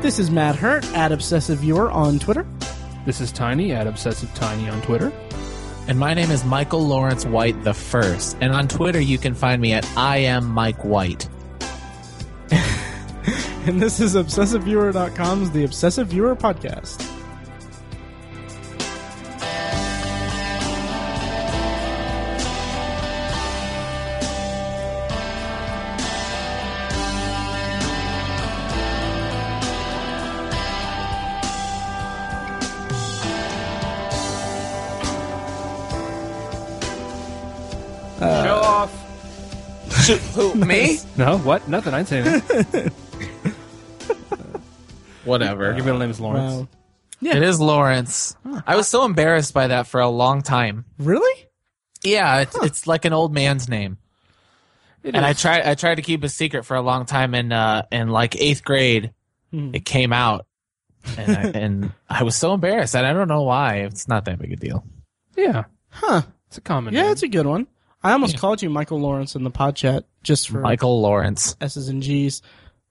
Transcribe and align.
This 0.00 0.18
is 0.18 0.30
Matt 0.30 0.56
Hurt 0.56 0.84
at 0.94 1.12
Obsessive 1.12 1.58
Viewer 1.58 1.90
on 1.90 2.18
Twitter. 2.18 2.46
This 3.04 3.20
is 3.20 3.30
Tiny 3.30 3.72
at 3.72 3.86
Obsessive 3.86 4.34
Tiny 4.34 4.66
on 4.66 4.80
Twitter. 4.80 5.12
And 5.88 5.98
my 5.98 6.14
name 6.14 6.30
is 6.30 6.42
Michael 6.42 6.80
Lawrence 6.86 7.26
White 7.26 7.64
the 7.64 7.74
First. 7.74 8.38
And 8.40 8.50
on 8.50 8.66
Twitter, 8.66 8.98
you 8.98 9.18
can 9.18 9.34
find 9.34 9.60
me 9.60 9.74
at 9.74 9.86
I 9.98 10.16
am 10.18 10.46
Mike 10.46 10.82
White. 10.84 11.28
And 13.66 13.80
this 13.80 14.00
is 14.00 14.14
ObsessiveViewer.com's 14.14 15.50
The 15.50 15.64
Obsessive 15.64 16.06
Viewer 16.06 16.34
Podcast. 16.34 17.09
me? 40.66 40.98
No, 41.16 41.38
what? 41.38 41.68
Nothing. 41.68 41.94
I 41.94 42.02
didn't 42.02 42.42
say 42.44 42.54
anything. 42.54 42.92
Whatever. 45.24 45.74
Your 45.74 45.84
middle 45.84 45.98
name 45.98 46.10
is 46.10 46.20
Lawrence. 46.20 46.66
Wow. 47.22 47.30
It 47.36 47.42
is 47.42 47.60
Lawrence. 47.60 48.34
I 48.66 48.76
was 48.76 48.88
so 48.88 49.04
embarrassed 49.04 49.52
by 49.52 49.68
that 49.68 49.86
for 49.86 50.00
a 50.00 50.08
long 50.08 50.42
time. 50.42 50.86
Really? 50.98 51.46
Yeah, 52.02 52.40
it's, 52.40 52.56
it's 52.62 52.86
like 52.86 53.04
an 53.04 53.12
old 53.12 53.34
man's 53.34 53.68
name. 53.68 53.98
It 55.02 55.14
and 55.14 55.24
I 55.24 55.30
is. 55.30 55.40
tried 55.40 55.62
I 55.62 55.74
tried 55.74 55.96
to 55.96 56.02
keep 56.02 56.24
a 56.24 56.28
secret 56.28 56.64
for 56.64 56.76
a 56.76 56.82
long 56.82 57.06
time 57.06 57.34
and 57.34 57.52
uh 57.54 57.82
in 57.90 58.08
like 58.10 58.38
eighth 58.40 58.62
grade 58.64 59.12
Hmm. 59.50 59.74
it 59.74 59.84
came 59.86 60.12
out 60.12 60.46
and 61.16 61.36
I, 61.36 61.42
and 61.58 61.92
I 62.08 62.22
was 62.22 62.36
so 62.36 62.52
embarrassed 62.54 62.94
and 62.94 63.04
I 63.06 63.12
don't 63.14 63.26
know 63.26 63.42
why 63.42 63.76
it's 63.78 64.06
not 64.08 64.26
that 64.26 64.38
big 64.38 64.52
a 64.52 64.56
deal 64.56 64.84
Yeah, 65.36 65.64
Huh. 65.88 66.22
it's 66.48 66.58
a 66.58 66.60
common 66.60 66.92
Yeah, 66.94 67.02
name. 67.04 67.12
it's 67.12 67.22
a 67.22 67.28
good 67.28 67.46
one. 67.46 67.66
I 68.02 68.12
almost 68.12 68.38
called 68.38 68.62
you 68.62 68.70
Michael 68.70 69.00
Lawrence 69.00 69.34
in 69.34 69.44
the 69.44 69.50
pod 69.50 69.76
chat 69.76 70.04
just 70.22 70.48
for 70.48 70.60
Michael 70.60 71.00
Lawrence 71.00 71.56
S's 71.60 71.88
and 71.88 72.02
G's, 72.02 72.40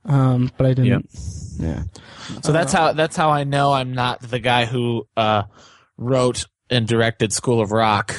um, 0.06 0.52
but 0.58 0.68
I 0.68 0.74
didn't. 0.74 1.10
Yeah. 1.60 1.84
so 2.44 2.52
that's 2.52 2.72
how 2.72 2.94
that's 2.94 3.16
how 3.16 3.30
I 3.32 3.44
know 3.44 3.74
I'm 3.74 3.94
not 3.94 4.22
the 4.22 4.40
guy 4.40 4.66
who 4.66 5.08
uh 5.18 5.44
wrote 5.98 6.46
and 6.70 6.88
directed 6.88 7.34
School 7.34 7.60
of 7.62 7.72
Rock 7.72 8.16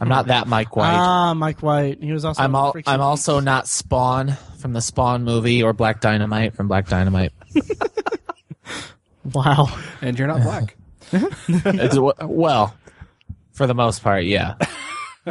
I'm 0.00 0.08
not 0.08 0.26
that 0.26 0.48
Mike 0.48 0.74
White 0.74 0.90
Ah, 0.92 1.32
Mike 1.34 1.62
White. 1.62 2.02
He 2.02 2.10
was 2.12 2.24
also. 2.24 2.42
I'm 2.42 2.56
all, 2.56 2.72
I'm 2.74 2.94
and 2.94 3.00
also 3.02 3.38
not 3.38 3.68
Spawn 3.68 4.36
from 4.58 4.72
the 4.72 4.80
Spawn 4.80 5.22
movie 5.22 5.62
or 5.62 5.72
Black 5.72 6.00
Dynamite 6.00 6.54
from 6.54 6.66
Black 6.66 6.88
Dynamite 6.88 7.32
Wow. 9.32 9.68
and 10.02 10.18
you're 10.18 10.28
not 10.28 10.42
black. 10.42 10.76
It's- 11.12 11.96
well 12.22 12.76
for 13.52 13.66
the 13.68 13.74
most 13.74 14.02
part 14.02 14.24
yeah 14.24 14.54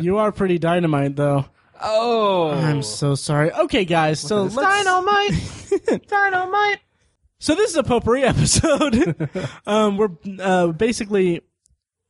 you 0.01 0.17
are 0.17 0.31
pretty 0.31 0.57
dynamite, 0.59 1.15
though. 1.15 1.45
oh, 1.81 2.51
I'm 2.51 2.81
so 2.83 3.15
sorry. 3.15 3.51
Okay, 3.51 3.85
guys. 3.85 4.19
So 4.19 4.43
let's. 4.43 4.55
Dynamite 4.55 5.33
Dynamite 6.07 6.79
So 7.39 7.55
this 7.55 7.71
is 7.71 7.77
a 7.77 7.83
potpourri 7.83 8.23
episode. 8.27 9.29
um, 9.66 9.97
we're 9.97 10.11
uh, 10.39 10.67
basically 10.67 11.41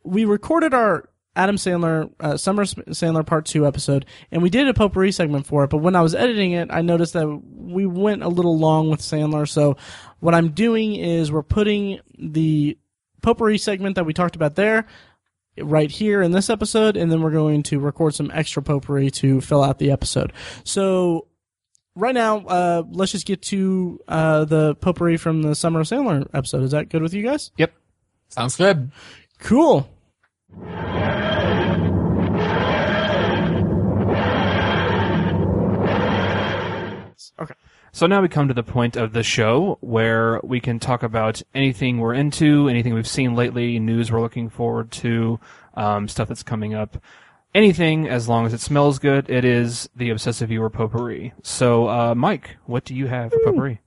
we 0.03 0.25
recorded 0.25 0.73
our 0.73 1.09
Adam 1.35 1.57
Sandler 1.57 2.11
uh, 2.19 2.37
Summer 2.37 2.63
Sandler 2.63 3.25
Part 3.25 3.45
Two 3.45 3.67
episode, 3.67 4.05
and 4.31 4.41
we 4.41 4.49
did 4.49 4.67
a 4.67 4.73
potpourri 4.73 5.11
segment 5.11 5.45
for 5.45 5.63
it. 5.63 5.69
But 5.69 5.77
when 5.77 5.95
I 5.95 6.01
was 6.01 6.15
editing 6.15 6.53
it, 6.53 6.69
I 6.71 6.81
noticed 6.81 7.13
that 7.13 7.27
we 7.27 7.85
went 7.85 8.23
a 8.23 8.29
little 8.29 8.57
long 8.57 8.89
with 8.89 9.01
Sandler. 9.01 9.47
So 9.47 9.77
what 10.19 10.33
I'm 10.35 10.49
doing 10.49 10.95
is 10.95 11.31
we're 11.31 11.43
putting 11.43 11.99
the 12.17 12.77
potpourri 13.21 13.57
segment 13.57 13.95
that 13.95 14.05
we 14.05 14.13
talked 14.13 14.35
about 14.35 14.55
there 14.55 14.85
right 15.61 15.89
here 15.89 16.21
in 16.21 16.31
this 16.31 16.49
episode, 16.49 16.97
and 16.97 17.11
then 17.11 17.21
we're 17.21 17.31
going 17.31 17.63
to 17.63 17.79
record 17.79 18.13
some 18.13 18.31
extra 18.33 18.61
potpourri 18.61 19.11
to 19.11 19.41
fill 19.41 19.63
out 19.63 19.79
the 19.79 19.91
episode. 19.91 20.33
So 20.63 21.27
right 21.95 22.13
now, 22.13 22.39
uh, 22.45 22.83
let's 22.89 23.11
just 23.11 23.25
get 23.25 23.41
to 23.43 23.99
uh, 24.07 24.45
the 24.45 24.75
potpourri 24.75 25.17
from 25.17 25.41
the 25.41 25.55
Summer 25.55 25.81
of 25.81 25.87
Sandler 25.87 26.27
episode. 26.33 26.63
Is 26.63 26.71
that 26.71 26.89
good 26.89 27.01
with 27.01 27.13
you 27.13 27.23
guys? 27.23 27.51
yep. 27.57 27.73
sounds 28.29 28.55
good 28.55 28.91
Cool. 29.39 29.87
So 37.95 38.07
now 38.07 38.21
we 38.21 38.27
come 38.27 38.49
to 38.49 38.53
the 38.53 38.61
point 38.61 38.97
of 38.97 39.13
the 39.13 39.23
show 39.23 39.77
where 39.79 40.41
we 40.43 40.59
can 40.59 40.79
talk 40.79 41.01
about 41.01 41.41
anything 41.53 41.97
we're 41.97 42.13
into, 42.13 42.67
anything 42.67 42.93
we've 42.93 43.07
seen 43.07 43.35
lately, 43.35 43.79
news 43.79 44.11
we're 44.11 44.19
looking 44.19 44.49
forward 44.49 44.91
to, 44.91 45.39
um, 45.75 46.09
stuff 46.09 46.27
that's 46.27 46.43
coming 46.43 46.73
up. 46.73 46.97
Anything, 47.53 48.09
as 48.09 48.27
long 48.27 48.45
as 48.45 48.53
it 48.53 48.59
smells 48.59 48.99
good, 48.99 49.29
it 49.29 49.45
is 49.45 49.89
the 49.95 50.09
Obsessive 50.09 50.49
Viewer 50.49 50.69
Potpourri. 50.69 51.31
So, 51.41 51.87
uh, 51.87 52.15
Mike, 52.15 52.57
what 52.65 52.83
do 52.83 52.93
you 52.93 53.07
have 53.07 53.31
for 53.31 53.39
potpourri? 53.45 53.79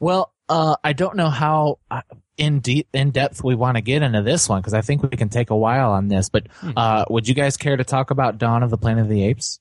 Well, 0.00 0.32
uh, 0.48 0.74
I 0.82 0.92
don't 0.92 1.14
know 1.14 1.30
how 1.30 1.78
uh, 1.92 2.02
in 2.36 2.58
deep 2.58 2.88
in 2.92 3.12
depth 3.12 3.44
we 3.44 3.54
want 3.54 3.76
to 3.76 3.80
get 3.80 4.02
into 4.02 4.22
this 4.22 4.48
one 4.48 4.60
because 4.60 4.74
I 4.74 4.80
think 4.80 5.04
we 5.04 5.16
can 5.16 5.28
take 5.28 5.50
a 5.50 5.56
while 5.56 5.92
on 5.92 6.08
this. 6.08 6.28
But 6.28 6.48
uh, 6.76 7.04
would 7.08 7.28
you 7.28 7.34
guys 7.36 7.56
care 7.56 7.76
to 7.76 7.84
talk 7.84 8.10
about 8.10 8.38
Dawn 8.38 8.64
of 8.64 8.70
the 8.70 8.76
Planet 8.76 9.04
of 9.04 9.08
the 9.08 9.22
Apes? 9.22 9.60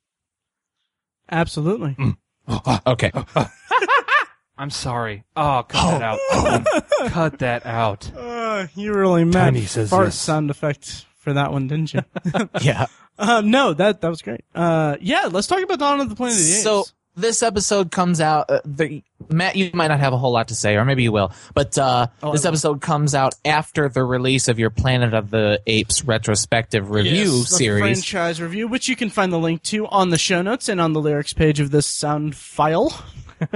Absolutely. 1.30 2.16
Okay. 2.86 3.12
I'm 4.58 4.70
sorry. 4.70 5.24
Oh, 5.36 5.66
cut 5.68 6.00
that 6.00 6.02
out. 6.02 6.86
cut 7.12 7.40
that 7.40 7.66
out. 7.66 8.12
Uh, 8.16 8.68
you 8.76 8.94
really 8.94 9.24
meant 9.24 9.56
Tiny 9.56 9.66
says 9.66 9.90
fart 9.90 10.08
yes. 10.08 10.16
sound 10.16 10.52
effect 10.52 11.06
for 11.18 11.34
that 11.34 11.52
one, 11.52 11.68
didn't 11.68 11.94
you? 11.94 12.02
yeah. 12.62 12.86
um, 13.18 13.50
no, 13.50 13.74
that 13.74 14.02
that 14.02 14.10
was 14.10 14.22
great. 14.22 14.46
Uh, 14.54 14.98
yeah, 15.02 15.30
let's 15.32 15.48
talk 15.48 15.64
about 15.64 15.80
Dawn 15.80 16.02
of 16.02 16.10
the 16.10 16.16
Planet 16.16 16.38
of 16.38 16.44
the 16.44 16.54
Apes. 16.54 16.64
So 16.64 16.86
this 17.16 17.44
episode 17.44 17.92
comes 17.92 18.20
out. 18.22 18.50
Uh, 18.50 18.62
the, 18.66 19.04
Matt, 19.30 19.56
you 19.56 19.70
might 19.74 19.88
not 19.90 20.00
have 20.00 20.14
a 20.14 20.18
whole 20.18 20.32
lot 20.32 20.48
to 20.50 20.56
say, 20.56 20.76
or 20.76 20.86
maybe 20.86 21.04
you 21.04 21.12
will. 21.12 21.32
But 21.54 21.78
uh, 21.78 22.08
Oh, 22.22 22.32
this 22.32 22.46
episode 22.46 22.82
comes 22.82 23.14
out 23.16 23.36
after 23.46 23.88
the 23.90 24.04
release 24.04 24.48
of 24.48 24.60
your 24.60 24.70
Planet 24.70 25.14
of 25.14 25.30
the 25.30 25.62
Apes 25.68 26.04
retrospective 26.04 26.90
review 26.90 27.12
Yes, 27.38 27.56
series. 27.56 27.82
franchise 27.82 28.42
review, 28.42 28.68
which 28.68 28.88
you 28.90 28.96
can 28.96 29.10
find 29.10 29.32
the 29.32 29.40
link 29.40 29.62
to 29.64 29.88
on 29.88 30.10
the 30.10 30.18
show 30.18 30.42
notes 30.42 30.70
and 30.70 30.82
on 30.82 30.94
the 30.94 31.02
lyrics 31.02 31.34
page 31.34 31.60
of 31.60 31.72
this 31.72 31.86
sound 31.88 32.36
file. 32.36 32.92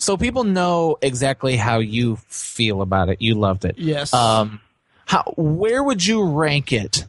So 0.00 0.16
people 0.18 0.44
know 0.44 0.98
exactly 1.00 1.56
how 1.56 1.78
you 1.78 2.16
feel 2.28 2.82
about 2.82 3.08
it. 3.08 3.22
You 3.22 3.36
loved 3.36 3.64
it. 3.64 3.78
Yes. 3.78 4.12
Um, 4.12 4.60
how 5.06 5.22
where 5.36 5.82
would 5.82 6.04
you 6.04 6.24
rank 6.24 6.72
it 6.74 7.06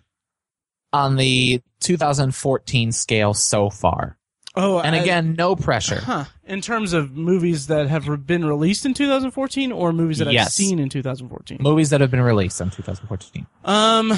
on 0.93 1.17
the 1.17 1.61
2014 1.81 2.91
scale 2.93 3.33
so 3.33 3.69
far? 3.69 4.17
Oh, 4.55 4.79
And 4.79 4.95
I- 4.95 4.99
again, 4.99 5.35
no 5.37 5.55
pressure. 5.55 6.01
Huh. 6.01 6.25
In 6.45 6.61
terms 6.61 6.93
of 6.93 7.15
movies 7.15 7.67
that 7.67 7.87
have 7.87 8.07
re- 8.07 8.17
been 8.17 8.45
released 8.45 8.85
in 8.85 8.93
2014 8.93 9.71
or 9.71 9.91
movies 9.93 10.19
that 10.19 10.27
I've 10.27 10.47
seen 10.49 10.79
in 10.79 10.89
2014? 10.89 11.57
Movies 11.61 11.89
that 11.89 12.01
have 12.01 12.11
been 12.11 12.21
released 12.21 12.61
in 12.61 12.69
2014. 12.69 13.47
Um, 13.65 14.11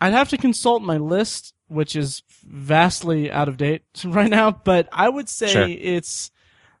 I'd 0.00 0.12
have 0.12 0.28
to 0.30 0.36
consult 0.36 0.82
my 0.82 0.96
list, 0.96 1.54
which 1.68 1.94
is 1.96 2.22
vastly 2.44 3.30
out 3.30 3.48
of 3.48 3.56
date 3.56 3.82
right 4.04 4.30
now, 4.30 4.50
but 4.50 4.88
I 4.92 5.08
would 5.08 5.28
say 5.28 5.48
Sure. 5.48 5.66
it's 5.68 6.30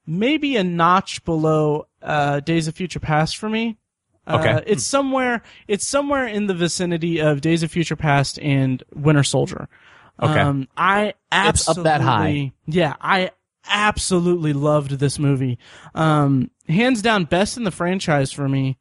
maybe 0.06 0.56
a 0.56 0.64
notch 0.64 1.24
below 1.24 1.86
uh, 2.02 2.40
Days 2.40 2.66
of 2.68 2.74
Future 2.74 3.00
Past 3.00 3.36
for 3.36 3.48
me. 3.48 3.78
Uh, 4.26 4.38
Okay. 4.38 4.62
it's 4.66 4.84
somewhere. 4.84 5.42
It's 5.68 5.86
somewhere 5.86 6.26
in 6.26 6.46
the 6.46 6.54
vicinity 6.54 7.20
of 7.20 7.40
Days 7.40 7.62
of 7.62 7.70
Future 7.72 7.96
Past 7.96 8.38
and 8.40 8.82
Winter 8.94 9.22
Soldier. 9.24 9.68
Okay. 10.20 10.40
Um, 10.40 10.68
I 10.76 11.14
It's 11.32 11.68
up 11.68 11.82
that 11.84 12.00
high. 12.00 12.52
yeah, 12.66 12.94
I 13.00 13.30
absolutely 13.66 14.52
loved 14.52 14.92
this 14.92 15.18
movie. 15.18 15.58
Um, 15.94 16.50
hands 16.68 17.02
down, 17.02 17.24
best 17.24 17.56
in 17.56 17.64
the 17.64 17.70
franchise 17.70 18.32
for 18.32 18.48
me. 18.48 18.78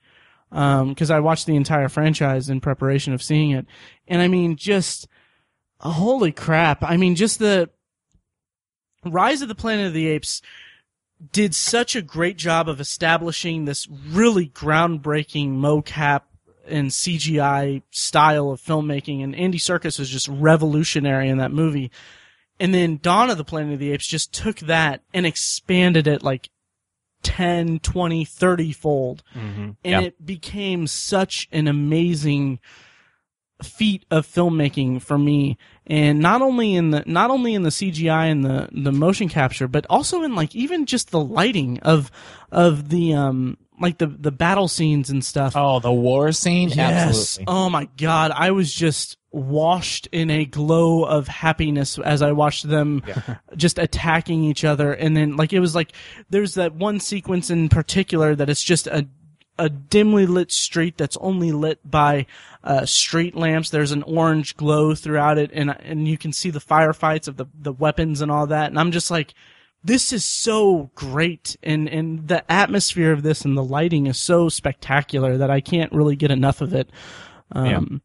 Um, 0.54 0.89
because 0.89 1.10
I 1.10 1.22
watched 1.22 1.45
the 1.45 1.56
entire 1.56 1.88
franchise 1.88 2.50
in 2.50 2.60
preparation 2.60 3.13
of 3.13 3.24
seeing 3.24 3.51
it, 3.51 3.66
and 4.06 4.22
I 4.22 4.28
mean, 4.28 4.57
just 4.57 5.07
holy 5.80 6.33
crap! 6.33 6.83
I 6.83 6.98
mean, 6.98 7.16
just 7.16 7.39
the 7.39 7.69
Rise 9.06 9.42
of 9.42 9.48
the 9.48 9.56
Planet 9.56 9.88
of 9.88 9.94
the 9.94 10.07
Apes 10.07 10.42
did 11.31 11.56
such 11.56 11.95
a 11.95 12.01
great 12.01 12.38
job 12.38 12.68
of 12.68 12.81
establishing 12.81 13.63
this 13.63 13.88
really 13.88 14.50
groundbreaking 14.50 15.51
mocap 15.51 16.24
and 16.72 16.90
CGI 16.90 17.82
style 17.92 18.50
of 18.50 18.62
filmmaking, 18.62 19.24
and 19.24 19.36
Andy 19.36 19.58
Serkis 19.58 20.00
was 20.00 20.10
just 20.10 20.28
revolutionary 20.28 21.30
in 21.30 21.38
that 21.38 21.52
movie. 21.52 21.92
And 22.60 22.74
then 22.74 23.00
Dawn 23.02 23.30
of 23.30 23.38
the 23.38 23.44
Planet 23.44 23.74
of 23.74 23.80
the 23.80 23.92
Apes 23.92 24.08
just 24.08 24.34
took 24.34 24.60
that 24.60 25.02
and 25.14 25.26
expanded 25.26 26.08
it 26.08 26.22
like 26.22 26.50
10, 27.24 27.80
20, 27.80 28.26
30 28.26 28.72
fold. 28.72 29.24
Mm-hmm. 29.36 29.72
And 29.84 30.06
it 30.06 30.26
became 30.26 30.88
such 30.88 31.48
an 31.52 31.68
amazing 31.68 32.60
feat 33.64 34.06
of 34.10 34.28
filmmaking 34.28 35.02
for 35.02 35.18
me. 35.18 35.58
And 35.86 36.20
not 36.20 36.42
only 36.42 36.76
in 36.76 36.92
the, 36.92 37.04
not 37.06 37.32
only 37.32 37.54
in 37.54 37.64
the 37.64 37.70
CGI 37.70 38.32
and 38.32 38.44
the, 38.44 38.70
the 38.72 38.92
motion 38.92 39.30
capture, 39.30 39.68
but 39.68 39.86
also 39.90 40.24
in 40.24 40.36
like 40.36 40.56
even 40.56 40.86
just 40.86 41.12
the 41.12 41.20
lighting 41.20 41.80
of, 41.80 42.12
of 42.52 42.90
the, 42.90 43.14
um, 43.14 43.58
like 43.81 43.98
the 43.98 44.07
the 44.07 44.31
battle 44.31 44.68
scenes 44.68 45.10
and 45.10 45.24
stuff. 45.24 45.54
Oh, 45.56 45.80
the 45.80 45.92
war 45.92 46.31
scene? 46.31 46.69
Yes. 46.69 47.07
Absolutely. 47.07 47.54
Oh 47.54 47.69
my 47.69 47.89
god, 47.98 48.31
I 48.31 48.51
was 48.51 48.74
just 48.74 49.18
washed 49.31 50.07
in 50.12 50.30
a 50.30 50.45
glow 50.45 51.04
of 51.04 51.28
happiness 51.28 51.98
as 52.00 52.22
I 52.22 52.33
watched 52.33 52.68
them 52.68 53.01
just 53.56 53.80
attacking 53.80 54.44
each 54.44 54.66
other 54.66 54.92
and 54.92 55.16
then 55.16 55.38
like 55.38 55.54
it 55.54 55.62
was 55.62 55.74
like 55.74 55.94
there's 56.30 56.56
that 56.56 56.75
one 56.75 57.00
sequence 57.00 57.50
in 57.50 57.69
particular 57.69 58.36
that 58.36 58.50
it's 58.50 58.62
just 58.62 58.88
a 58.88 59.07
a 59.57 59.69
dimly 59.69 60.25
lit 60.25 60.51
street 60.51 60.98
that's 60.98 61.18
only 61.18 61.51
lit 61.51 61.80
by 61.89 62.25
uh, 62.63 62.86
street 62.86 63.36
lamps. 63.36 63.69
There's 63.69 63.92
an 63.92 64.01
orange 64.04 64.57
glow 64.57 64.95
throughout 64.95 65.38
it, 65.38 65.51
and 65.54 65.69
and 65.69 66.07
you 66.07 66.18
can 66.18 66.34
see 66.34 66.50
the 66.50 66.60
firefights 66.60 67.27
of 67.27 67.38
the 67.38 67.45
the 67.54 67.72
weapons 67.72 68.22
and 68.22 68.31
all 68.31 68.48
that. 68.48 68.72
And 68.72 68.80
I'm 68.80 68.92
just 68.92 69.12
like, 69.12 69.36
this 69.83 70.13
is 70.13 70.25
so 70.25 70.92
great, 70.95 71.57
and 71.63 71.88
and 71.89 72.28
the 72.28 72.50
atmosphere 72.51 73.12
of 73.12 73.24
this 73.24 73.44
and 73.45 73.57
the 73.57 73.63
lighting 73.63 74.07
is 74.07 74.18
so 74.18 74.50
spectacular 74.50 75.38
that 75.38 75.50
I 75.50 75.62
can't 75.62 75.92
really 75.92 76.16
get 76.16 76.31
enough 76.31 76.62
of 76.62 76.74
it. 76.74 76.89
Um, 77.51 78.01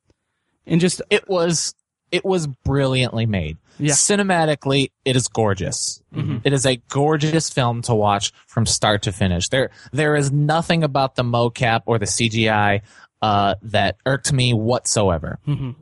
and 0.67 0.81
just 0.81 1.03
It 1.11 1.29
was 1.29 1.75
it 2.13 2.25
was 2.25 2.47
brilliantly 2.47 3.27
made. 3.27 3.59
Yeah. 3.79 3.93
Cinematically, 3.93 4.91
it 5.05 5.17
is 5.17 5.29
gorgeous. 5.29 6.01
It 6.45 6.53
is 6.53 6.65
a 6.65 6.77
gorgeous 6.89 7.51
film 7.51 7.83
to 7.83 7.95
watch 7.95 8.33
from 8.47 8.65
start 8.65 9.03
to 9.03 9.13
finish. 9.13 9.49
There 9.49 9.71
there 9.93 10.17
is 10.17 10.33
nothing 10.33 10.83
about 10.83 11.15
the 11.17 11.23
mocap 11.25 11.83
or 11.87 11.99
the 11.99 12.07
CGI 12.07 12.81
uh, 13.23 13.57
that 13.63 13.97
irked 14.07 14.33
me 14.33 14.55
whatsoever. 14.55 15.39
Mhm. 15.47 15.75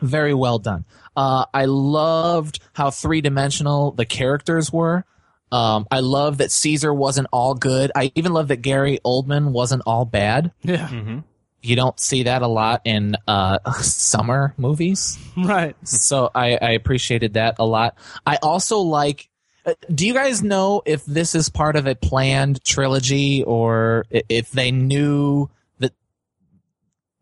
Very 0.00 0.34
well 0.34 0.58
done. 0.58 0.84
Uh, 1.16 1.46
I 1.54 1.64
loved 1.64 2.60
how 2.74 2.90
three 2.90 3.20
dimensional 3.20 3.90
the 3.92 4.04
characters 4.06 4.72
were. 4.72 5.04
Um, 5.52 5.86
I 5.90 6.00
love 6.00 6.38
that 6.38 6.50
Caesar 6.50 6.92
wasn't 6.92 7.28
all 7.32 7.54
good. 7.54 7.92
I 7.94 8.12
even 8.14 8.32
love 8.32 8.48
that 8.48 8.56
Gary 8.62 8.98
Oldman 9.04 9.52
wasn't 9.52 9.82
all 9.86 10.04
bad. 10.04 10.52
yeah, 10.62 10.88
hmm 10.88 11.20
You 11.62 11.76
don't 11.76 11.98
see 11.98 12.24
that 12.24 12.42
a 12.42 12.48
lot 12.48 12.82
in 12.84 13.16
uh, 13.26 13.58
summer 13.80 14.54
movies 14.56 15.18
right. 15.36 15.74
so 15.84 16.30
I, 16.34 16.56
I 16.56 16.70
appreciated 16.72 17.34
that 17.34 17.56
a 17.58 17.64
lot. 17.64 17.96
I 18.26 18.36
also 18.42 18.78
like. 18.80 19.28
uh, 19.64 19.74
Do 19.92 20.06
you 20.06 20.14
guys 20.14 20.42
know 20.42 20.82
if 20.84 21.04
this 21.06 21.34
is 21.34 21.48
part 21.48 21.76
of 21.76 21.86
a 21.86 21.94
planned 21.94 22.62
trilogy 22.64 23.42
or 23.44 24.04
if 24.10 24.50
they 24.50 24.70
knew 24.72 25.46
that 25.46 25.50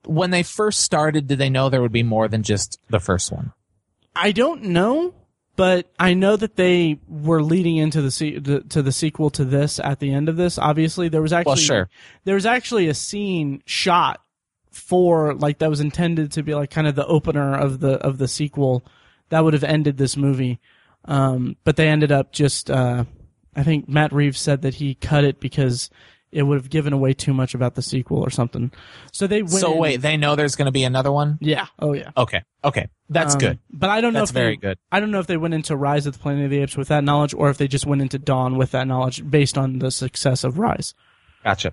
when 0.06 0.30
they 0.30 0.42
first 0.42 0.80
started, 0.80 1.26
did 1.26 1.38
they 1.38 1.50
know 1.50 1.68
there 1.68 1.82
would 1.82 1.92
be 1.92 2.02
more 2.02 2.28
than 2.28 2.42
just 2.42 2.78
the 2.90 3.00
first 3.00 3.30
one? 3.32 3.52
I 4.16 4.32
don't 4.32 4.62
know, 4.64 5.14
but 5.56 5.90
I 5.98 6.14
know 6.14 6.36
that 6.36 6.56
they 6.56 6.98
were 7.08 7.42
leading 7.42 7.76
into 7.76 8.00
the, 8.02 8.10
se- 8.10 8.40
to 8.40 8.82
the 8.82 8.92
sequel 8.92 9.30
to 9.30 9.44
this 9.44 9.78
at 9.80 9.98
the 10.00 10.12
end 10.12 10.28
of 10.28 10.36
this. 10.36 10.58
Obviously, 10.58 11.08
there 11.08 11.22
was 11.22 11.32
actually 11.32 11.50
Well, 11.50 11.56
sure. 11.56 11.90
there 12.24 12.34
was 12.36 12.46
actually 12.46 12.88
a 12.88 12.94
scene 12.94 13.62
shot 13.66 14.20
for 14.70 15.34
like 15.34 15.58
that 15.58 15.70
was 15.70 15.80
intended 15.80 16.32
to 16.32 16.42
be 16.42 16.54
like 16.54 16.70
kind 16.70 16.86
of 16.88 16.96
the 16.96 17.06
opener 17.06 17.54
of 17.56 17.78
the 17.80 17.92
of 18.04 18.18
the 18.18 18.26
sequel 18.26 18.84
that 19.28 19.44
would 19.44 19.52
have 19.54 19.62
ended 19.64 19.96
this 19.96 20.16
movie. 20.16 20.58
Um, 21.04 21.56
but 21.64 21.76
they 21.76 21.88
ended 21.88 22.10
up 22.10 22.32
just 22.32 22.70
uh, 22.70 23.04
I 23.54 23.62
think 23.62 23.88
Matt 23.88 24.12
Reeves 24.12 24.40
said 24.40 24.62
that 24.62 24.74
he 24.74 24.94
cut 24.96 25.22
it 25.24 25.38
because 25.38 25.90
it 26.34 26.42
would 26.42 26.56
have 26.58 26.68
given 26.68 26.92
away 26.92 27.14
too 27.14 27.32
much 27.32 27.54
about 27.54 27.74
the 27.74 27.82
sequel 27.82 28.18
or 28.18 28.28
something. 28.30 28.70
So 29.12 29.26
they 29.26 29.42
went 29.42 29.52
So 29.54 29.76
wait, 29.76 29.98
they 30.02 30.16
know 30.16 30.36
there's 30.36 30.56
going 30.56 30.66
to 30.66 30.72
be 30.72 30.84
another 30.84 31.10
one. 31.12 31.38
yeah, 31.40 31.66
oh 31.78 31.92
yeah. 31.94 32.10
Okay, 32.16 32.42
okay, 32.64 32.88
that's 33.08 33.34
Um, 33.34 33.40
good. 33.40 33.58
But 33.70 33.90
I 33.90 34.00
don't 34.00 34.12
know 34.12 34.20
That's 34.20 34.30
if 34.30 34.34
they- 34.34 34.40
very 34.40 34.56
good. 34.56 34.78
I 34.92 35.00
don't 35.00 35.10
know 35.10 35.20
if 35.20 35.26
they 35.26 35.36
went 35.36 35.54
into 35.54 35.76
Rise 35.76 36.06
of 36.06 36.12
the 36.14 36.18
Planet 36.18 36.44
of 36.44 36.50
the 36.50 36.58
Apes 36.58 36.76
with 36.76 36.88
that 36.88 37.04
knowledge, 37.04 37.32
or 37.34 37.48
if 37.50 37.56
they 37.58 37.68
just 37.68 37.86
went 37.86 38.02
into 38.02 38.18
Dawn 38.18 38.56
with 38.56 38.72
that 38.72 38.86
knowledge 38.86 39.28
based 39.28 39.56
on 39.56 39.78
the 39.78 39.90
success 39.90 40.44
of 40.44 40.58
Rise. 40.58 40.94
Gotcha. 41.44 41.72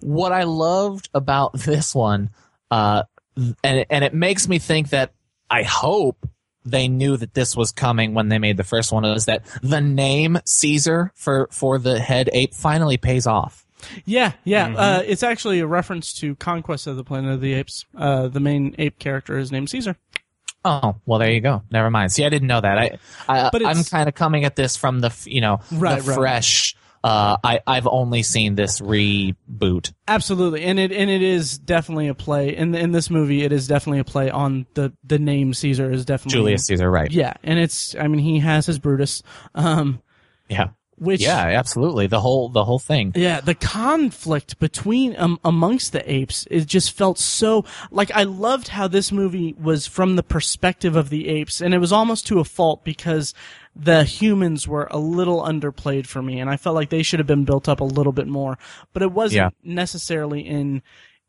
What 0.00 0.32
I 0.32 0.42
loved 0.44 1.08
about 1.14 1.52
this 1.54 1.94
one, 1.94 2.30
uh, 2.70 3.04
and 3.64 3.86
and 3.88 4.04
it 4.04 4.12
makes 4.14 4.48
me 4.48 4.58
think 4.58 4.90
that 4.90 5.12
I 5.48 5.62
hope 5.62 6.28
they 6.64 6.86
knew 6.86 7.16
that 7.16 7.34
this 7.34 7.56
was 7.56 7.72
coming 7.72 8.14
when 8.14 8.28
they 8.28 8.38
made 8.38 8.56
the 8.56 8.64
first 8.64 8.92
one. 8.92 9.04
Is 9.04 9.24
that 9.26 9.44
the 9.62 9.80
name 9.80 10.38
Caesar 10.44 11.12
for 11.14 11.48
for 11.50 11.78
the 11.78 11.98
head 11.98 12.30
ape 12.32 12.54
finally 12.54 12.96
pays 12.96 13.26
off? 13.26 13.64
Yeah, 14.04 14.32
yeah. 14.44 14.68
Mm-hmm. 14.68 14.76
Uh, 14.76 15.02
it's 15.04 15.22
actually 15.22 15.60
a 15.60 15.66
reference 15.66 16.12
to 16.14 16.34
Conquest 16.36 16.86
of 16.86 16.96
the 16.96 17.04
Planet 17.04 17.32
of 17.32 17.40
the 17.40 17.54
Apes. 17.54 17.84
Uh, 17.96 18.28
the 18.28 18.40
main 18.40 18.74
ape 18.78 18.98
character 18.98 19.38
is 19.38 19.50
named 19.52 19.70
Caesar. 19.70 19.96
Oh 20.64 20.96
well, 21.06 21.18
there 21.18 21.30
you 21.30 21.40
go. 21.40 21.62
Never 21.70 21.90
mind. 21.90 22.12
See, 22.12 22.24
I 22.24 22.28
didn't 22.28 22.48
know 22.48 22.60
that. 22.60 22.78
I, 22.78 22.98
I 23.28 23.50
But 23.50 23.66
I'm 23.66 23.82
kind 23.84 24.08
of 24.08 24.14
coming 24.14 24.44
at 24.44 24.54
this 24.54 24.76
from 24.76 25.00
the 25.00 25.12
you 25.24 25.40
know 25.40 25.60
Right, 25.72 26.00
the 26.02 26.08
right. 26.10 26.16
fresh. 26.18 26.76
Uh, 27.04 27.36
I 27.42 27.58
I've 27.66 27.88
only 27.88 28.22
seen 28.22 28.54
this 28.54 28.80
reboot. 28.80 29.92
Absolutely, 30.06 30.62
and 30.62 30.78
it 30.78 30.92
and 30.92 31.10
it 31.10 31.20
is 31.20 31.58
definitely 31.58 32.06
a 32.06 32.14
play 32.14 32.56
in 32.56 32.76
in 32.76 32.92
this 32.92 33.10
movie. 33.10 33.42
It 33.42 33.50
is 33.50 33.66
definitely 33.66 33.98
a 33.98 34.04
play 34.04 34.30
on 34.30 34.66
the 34.74 34.92
the 35.02 35.18
name 35.18 35.52
Caesar 35.52 35.90
is 35.90 36.04
definitely 36.04 36.38
Julius 36.38 36.66
Caesar, 36.66 36.88
right? 36.88 37.10
Yeah, 37.10 37.34
and 37.42 37.58
it's 37.58 37.96
I 37.96 38.06
mean 38.06 38.20
he 38.20 38.38
has 38.38 38.66
his 38.66 38.78
Brutus, 38.78 39.24
um, 39.56 40.00
Yeah. 40.48 40.68
Which 41.02 41.20
Yeah, 41.20 41.38
absolutely. 41.38 42.06
The 42.06 42.20
whole 42.20 42.48
the 42.48 42.64
whole 42.64 42.78
thing. 42.78 43.12
Yeah, 43.14 43.40
the 43.40 43.54
conflict 43.54 44.58
between 44.58 45.14
um, 45.18 45.38
amongst 45.44 45.92
the 45.92 46.10
apes 46.10 46.46
it 46.50 46.66
just 46.66 46.92
felt 46.92 47.18
so 47.18 47.64
like 47.90 48.10
I 48.12 48.22
loved 48.22 48.68
how 48.68 48.88
this 48.88 49.10
movie 49.12 49.54
was 49.60 49.86
from 49.86 50.16
the 50.16 50.22
perspective 50.22 50.96
of 50.96 51.10
the 51.10 51.28
apes, 51.28 51.60
and 51.60 51.74
it 51.74 51.78
was 51.78 51.92
almost 51.92 52.26
to 52.28 52.38
a 52.40 52.44
fault 52.44 52.84
because 52.84 53.34
the 53.74 54.04
humans 54.04 54.68
were 54.68 54.86
a 54.90 54.98
little 54.98 55.42
underplayed 55.42 56.06
for 56.06 56.22
me, 56.22 56.38
and 56.40 56.48
I 56.50 56.56
felt 56.56 56.74
like 56.76 56.90
they 56.90 57.02
should 57.02 57.20
have 57.20 57.26
been 57.26 57.44
built 57.44 57.68
up 57.68 57.80
a 57.80 57.84
little 57.84 58.12
bit 58.12 58.28
more. 58.28 58.58
But 58.92 59.02
it 59.02 59.12
wasn't 59.12 59.36
Yeah. 59.36 59.50
necessarily 59.74 60.40
in 60.40 60.82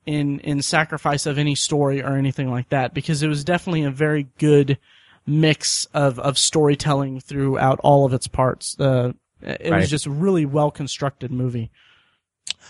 in 0.06 0.40
in 0.42 0.62
sacrifice 0.62 1.26
of 1.26 1.38
any 1.38 1.56
story 1.56 2.04
or 2.04 2.18
anything 2.18 2.52
like 2.52 2.68
that 2.70 2.94
because 2.94 3.24
it 3.24 3.30
was 3.30 3.44
definitely 3.46 3.84
a 3.84 3.90
very 3.90 4.28
good 4.38 4.78
mix 5.26 5.86
of 5.94 6.20
of 6.20 6.38
storytelling 6.38 7.22
throughout 7.22 7.80
all 7.84 8.06
of 8.06 8.14
its 8.14 8.28
parts. 8.28 8.78
Uh, 8.80 9.14
it 9.44 9.72
Right. 9.72 9.80
was 9.82 9.90
just 9.90 10.06
a 10.06 10.10
really 10.12 10.46
well 10.46 10.72
constructed 10.72 11.32
movie. 11.32 11.72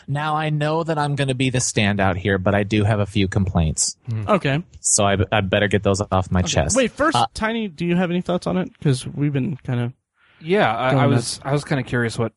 Now 0.08 0.36
I 0.36 0.50
know 0.50 0.84
that 0.84 0.98
I'm 0.98 1.16
going 1.16 1.28
to 1.30 1.36
be 1.36 1.50
the 1.50 1.60
standout 1.60 2.16
here, 2.18 2.38
but 2.38 2.54
I 2.54 2.64
do 2.64 2.84
have 2.84 3.00
a 3.00 3.06
few 3.06 3.28
complaints. 3.28 3.96
Okay. 4.28 4.64
So 4.82 5.04
I, 5.06 5.18
I 5.32 5.42
better 5.42 5.68
get 5.68 5.84
those 5.84 6.02
off 6.12 6.30
my 6.32 6.42
chest. 6.42 6.76
Wait, 6.76 6.92
first, 6.92 7.16
Uh, 7.16 7.28
Tiny, 7.34 7.68
do 7.68 7.86
you 7.86 7.96
have 7.96 8.10
any 8.12 8.22
thoughts 8.22 8.46
on 8.48 8.58
it? 8.58 8.72
Because 8.78 9.08
we've 9.08 9.34
been 9.34 9.56
kind 9.58 9.80
of. 9.80 9.94
Yeah, 10.42 10.76
I, 10.76 10.90
I 10.90 10.94
Going 10.94 11.10
was 11.12 11.40
I 11.44 11.54
was 11.54 11.64
kind 11.64 11.80
of 11.80 11.88
curious 11.88 12.20
what 12.20 12.34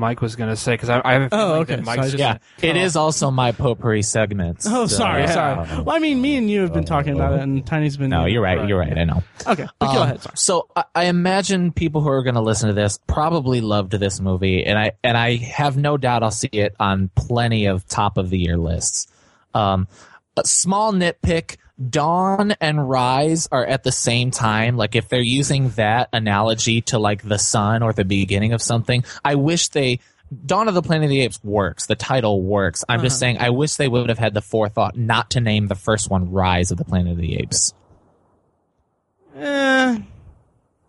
Mike 0.00 0.20
was 0.20 0.34
going 0.34 0.50
to 0.50 0.56
say 0.56 0.72
because 0.72 0.88
I, 0.88 1.00
I 1.04 1.12
have 1.12 1.22
a 1.22 1.28
feeling 1.30 1.44
Oh, 1.44 1.54
okay. 1.60 1.76
that 1.76 1.84
So 1.84 1.90
I 1.92 1.96
Mike's 1.96 2.10
just- 2.12 2.18
yeah, 2.18 2.38
it 2.60 2.76
is 2.76 2.96
also 2.96 3.30
my 3.30 3.52
potpourri 3.52 4.02
segment. 4.02 4.58
Oh, 4.66 4.86
so- 4.86 4.96
sorry, 4.96 5.22
Yeah. 5.22 5.32
sorry. 5.64 5.82
Well, 5.84 5.94
I 5.94 5.98
mean, 6.00 6.20
me 6.20 6.36
and 6.36 6.50
you 6.50 6.62
have 6.62 6.72
been 6.72 6.84
talking 6.84 7.14
about 7.14 7.34
it, 7.34 7.40
and 7.42 7.64
Tiny's 7.64 7.96
been. 7.96 8.10
No, 8.10 8.24
you're 8.24 8.42
right. 8.42 8.58
Right. 8.58 8.68
You're 8.68 8.78
right. 8.78 8.98
I 8.98 9.04
know. 9.04 9.22
Okay, 9.46 9.66
but 9.78 9.92
go 9.92 10.00
Um, 10.00 10.02
ahead. 10.08 10.22
Sorry. 10.22 10.36
So 10.36 10.68
I, 10.74 10.84
I 10.94 11.04
imagine 11.04 11.70
people 11.70 12.00
who 12.00 12.08
are 12.08 12.22
going 12.24 12.34
to 12.34 12.40
listen 12.40 12.68
to 12.68 12.74
this 12.74 12.98
probably 13.06 13.60
loved 13.60 13.92
this 13.92 14.20
movie, 14.20 14.64
and 14.66 14.76
I 14.78 14.92
and 15.04 15.16
I 15.16 15.36
have 15.36 15.76
no 15.76 15.96
doubt 15.96 16.22
I'll 16.24 16.30
see 16.30 16.48
it 16.52 16.74
on 16.80 17.10
plenty 17.14 17.66
of 17.66 17.86
top 17.86 18.16
of 18.16 18.30
the 18.30 18.38
year 18.38 18.56
lists. 18.56 19.06
Um, 19.54 19.86
a 20.36 20.46
small 20.46 20.92
nitpick: 20.92 21.56
Dawn 21.88 22.52
and 22.60 22.88
Rise 22.88 23.48
are 23.50 23.64
at 23.64 23.82
the 23.82 23.92
same 23.92 24.30
time. 24.30 24.76
Like 24.76 24.94
if 24.94 25.08
they're 25.08 25.20
using 25.20 25.70
that 25.70 26.08
analogy 26.12 26.82
to 26.82 26.98
like 26.98 27.22
the 27.22 27.38
sun 27.38 27.82
or 27.82 27.92
the 27.92 28.04
beginning 28.04 28.52
of 28.52 28.60
something, 28.60 29.04
I 29.24 29.36
wish 29.36 29.68
they. 29.68 30.00
Dawn 30.46 30.68
of 30.68 30.74
the 30.74 30.82
Planet 30.82 31.04
of 31.06 31.10
the 31.10 31.22
Apes 31.22 31.42
works. 31.42 31.86
The 31.86 31.96
title 31.96 32.40
works. 32.40 32.84
I'm 32.88 33.00
just 33.02 33.18
saying, 33.18 33.38
I 33.38 33.50
wish 33.50 33.74
they 33.74 33.88
would 33.88 34.10
have 34.10 34.18
had 34.18 34.32
the 34.32 34.40
forethought 34.40 34.96
not 34.96 35.30
to 35.30 35.40
name 35.40 35.66
the 35.66 35.74
first 35.74 36.08
one 36.08 36.30
Rise 36.30 36.70
of 36.70 36.78
the 36.78 36.84
Planet 36.84 37.12
of 37.12 37.18
the 37.18 37.36
Apes. 37.38 37.74
Eh, 39.34 39.98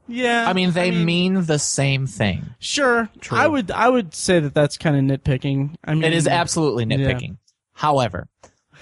yeah. 0.08 0.46
I 0.48 0.54
mean, 0.54 0.72
they 0.72 0.92
mean, 0.92 1.46
the 1.46 1.58
same 1.58 2.06
thing. 2.06 2.54
sure. 2.60 3.10
True. 3.20 3.38
I 3.38 3.48
would. 3.48 3.72
I 3.72 3.90
would 3.90 4.14
say 4.14 4.40
that 4.40 4.54
that's 4.54 4.78
kind 4.78 5.12
of 5.12 5.20
nitpicking. 5.22 5.76
I 5.84 5.96
mean, 5.96 6.04
It 6.04 6.14
is 6.14 6.28
absolutely 6.28 6.86
nitpicking. 6.86 7.38
However, 7.74 8.28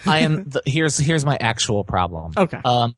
I 0.05 0.19
am 0.19 0.49
the, 0.49 0.61
here's 0.65 0.97
here's 0.97 1.25
my 1.25 1.37
actual 1.39 1.83
problem. 1.83 2.33
Okay. 2.37 2.59
Um, 2.63 2.95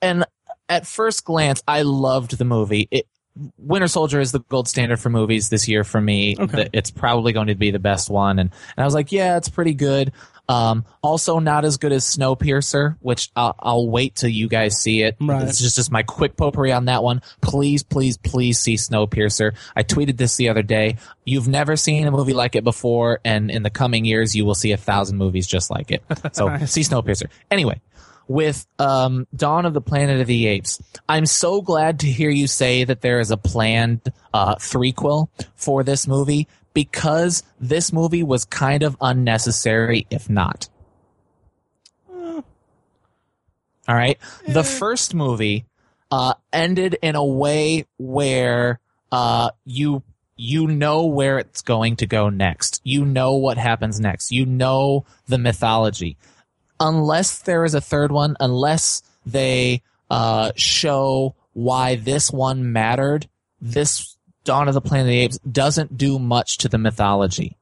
and 0.00 0.24
at 0.68 0.86
first 0.86 1.24
glance, 1.24 1.62
I 1.66 1.82
loved 1.82 2.38
the 2.38 2.44
movie. 2.44 2.88
It, 2.90 3.06
Winter 3.56 3.88
Soldier 3.88 4.20
is 4.20 4.32
the 4.32 4.40
gold 4.40 4.68
standard 4.68 5.00
for 5.00 5.08
movies 5.08 5.48
this 5.48 5.66
year 5.66 5.84
for 5.84 6.00
me. 6.00 6.36
Okay. 6.38 6.68
It's 6.72 6.90
probably 6.90 7.32
going 7.32 7.46
to 7.46 7.54
be 7.54 7.70
the 7.70 7.78
best 7.78 8.10
one, 8.10 8.38
and 8.38 8.50
and 8.76 8.82
I 8.82 8.84
was 8.84 8.94
like, 8.94 9.12
yeah, 9.12 9.36
it's 9.36 9.48
pretty 9.48 9.74
good. 9.74 10.12
Um, 10.52 10.84
also 11.02 11.38
not 11.38 11.64
as 11.64 11.78
good 11.78 11.92
as 11.92 12.04
Snowpiercer, 12.04 12.96
which 13.00 13.30
I'll, 13.34 13.54
I'll 13.58 13.88
wait 13.88 14.16
till 14.16 14.28
you 14.28 14.48
guys 14.48 14.78
see 14.78 15.02
it. 15.02 15.16
Right. 15.18 15.48
It's 15.48 15.58
just, 15.58 15.76
just 15.76 15.90
my 15.90 16.02
quick 16.02 16.36
potpourri 16.36 16.72
on 16.72 16.84
that 16.86 17.02
one. 17.02 17.22
Please, 17.40 17.82
please, 17.82 18.18
please 18.18 18.58
see 18.58 18.74
Snowpiercer. 18.74 19.54
I 19.74 19.82
tweeted 19.82 20.18
this 20.18 20.36
the 20.36 20.50
other 20.50 20.62
day. 20.62 20.98
You've 21.24 21.48
never 21.48 21.76
seen 21.76 22.06
a 22.06 22.10
movie 22.10 22.34
like 22.34 22.54
it 22.54 22.64
before, 22.64 23.20
and 23.24 23.50
in 23.50 23.62
the 23.62 23.70
coming 23.70 24.04
years, 24.04 24.36
you 24.36 24.44
will 24.44 24.54
see 24.54 24.72
a 24.72 24.76
thousand 24.76 25.16
movies 25.16 25.46
just 25.46 25.70
like 25.70 25.90
it. 25.90 26.02
So 26.32 26.56
see 26.66 26.80
Snowpiercer. 26.80 27.26
Anyway, 27.50 27.80
with 28.28 28.66
um, 28.78 29.26
Dawn 29.34 29.66
of 29.66 29.74
the 29.74 29.80
Planet 29.80 30.20
of 30.20 30.26
the 30.26 30.46
Apes. 30.46 30.80
I'm 31.08 31.26
so 31.26 31.60
glad 31.60 32.00
to 32.00 32.06
hear 32.06 32.30
you 32.30 32.46
say 32.46 32.84
that 32.84 33.00
there 33.00 33.20
is 33.20 33.30
a 33.30 33.36
planned 33.36 34.00
uh, 34.32 34.54
threequel 34.56 35.28
for 35.54 35.82
this 35.82 36.06
movie 36.06 36.48
because 36.74 37.42
this 37.60 37.92
movie 37.92 38.22
was 38.22 38.44
kind 38.44 38.82
of 38.82 38.96
unnecessary, 39.00 40.06
if 40.10 40.28
not. 40.30 40.68
All 43.88 43.96
right. 43.96 44.18
The 44.46 44.64
first 44.64 45.14
movie 45.14 45.66
uh, 46.10 46.34
ended 46.52 46.96
in 47.02 47.16
a 47.16 47.24
way 47.24 47.86
where 47.98 48.80
uh, 49.10 49.50
you 49.64 50.02
you 50.36 50.66
know 50.66 51.06
where 51.06 51.38
it's 51.38 51.62
going 51.62 51.96
to 51.96 52.06
go 52.06 52.28
next. 52.28 52.80
You 52.84 53.04
know 53.04 53.34
what 53.34 53.58
happens 53.58 54.00
next. 54.00 54.32
You 54.32 54.46
know 54.46 55.04
the 55.26 55.38
mythology. 55.38 56.16
Unless 56.80 57.40
there 57.40 57.64
is 57.64 57.74
a 57.74 57.80
third 57.80 58.10
one, 58.10 58.36
unless 58.40 59.02
they 59.24 59.82
uh, 60.10 60.52
show 60.56 61.34
why 61.52 61.96
this 61.96 62.30
one 62.30 62.72
mattered, 62.72 63.28
this 63.60 64.11
Dawn 64.44 64.68
of 64.68 64.74
the 64.74 64.80
Planet 64.80 65.06
of 65.06 65.10
the 65.10 65.18
Apes 65.18 65.38
doesn't 65.38 65.96
do 65.96 66.18
much 66.18 66.58
to 66.58 66.68
the 66.68 66.78
mythology 66.78 67.56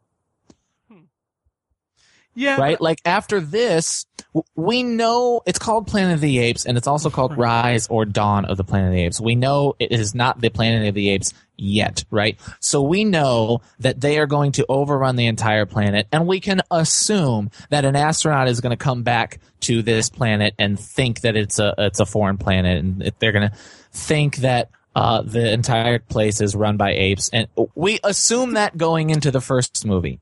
hmm. 0.90 1.00
Yeah. 2.34 2.56
right? 2.56 2.80
Like 2.80 3.00
after 3.04 3.40
this, 3.40 4.06
we 4.54 4.82
know 4.82 5.42
it's 5.46 5.58
called 5.58 5.87
Planet 5.87 6.14
of 6.14 6.20
the 6.20 6.38
Apes, 6.38 6.64
and 6.64 6.78
it's 6.78 6.87
also 6.87 7.10
called 7.10 7.37
Rise 7.37 7.88
or 7.88 8.04
Dawn 8.04 8.44
of 8.44 8.56
the 8.56 8.64
Planet 8.64 8.88
of 8.88 8.94
the 8.94 9.02
Apes. 9.02 9.20
We 9.20 9.34
know 9.34 9.75
it 9.78 9.90
is 9.90 10.14
not 10.14 10.40
the 10.40 10.50
Planet 10.50 10.88
of 10.88 10.94
the 10.94 11.10
Apes 11.10 11.34
yet, 11.56 12.04
right? 12.10 12.38
So 12.60 12.82
we 12.82 13.04
know 13.04 13.60
that 13.80 14.00
they 14.00 14.18
are 14.18 14.26
going 14.26 14.52
to 14.52 14.66
overrun 14.68 15.16
the 15.16 15.26
entire 15.26 15.66
planet, 15.66 16.06
and 16.12 16.26
we 16.26 16.40
can 16.40 16.62
assume 16.70 17.50
that 17.70 17.84
an 17.84 17.96
astronaut 17.96 18.49
is 18.49 18.60
going 18.60 18.70
to 18.70 18.82
come 18.82 19.02
back 19.02 19.40
to 19.60 19.82
this 19.82 20.08
planet 20.08 20.54
and 20.58 20.78
think 20.78 21.20
that 21.20 21.37
it's 21.37 21.58
a 21.58 21.75
it's 21.78 22.00
a 22.00 22.06
foreign 22.06 22.38
planet, 22.38 22.78
and 22.78 23.12
they're 23.18 23.32
going 23.32 23.50
to 23.50 23.56
think 23.92 24.37
that. 24.38 24.70
Uh, 24.94 25.23
the 25.23 25.52
entire 25.52 26.00
place 26.00 26.40
is 26.40 26.56
run 26.56 26.76
by 26.76 26.90
apes, 26.92 27.30
and 27.32 27.47
we 27.75 28.00
assume 28.02 28.54
that 28.54 28.76
going 28.76 29.11
into 29.11 29.30
the 29.30 29.40
first 29.40 29.87
movie 29.87 30.20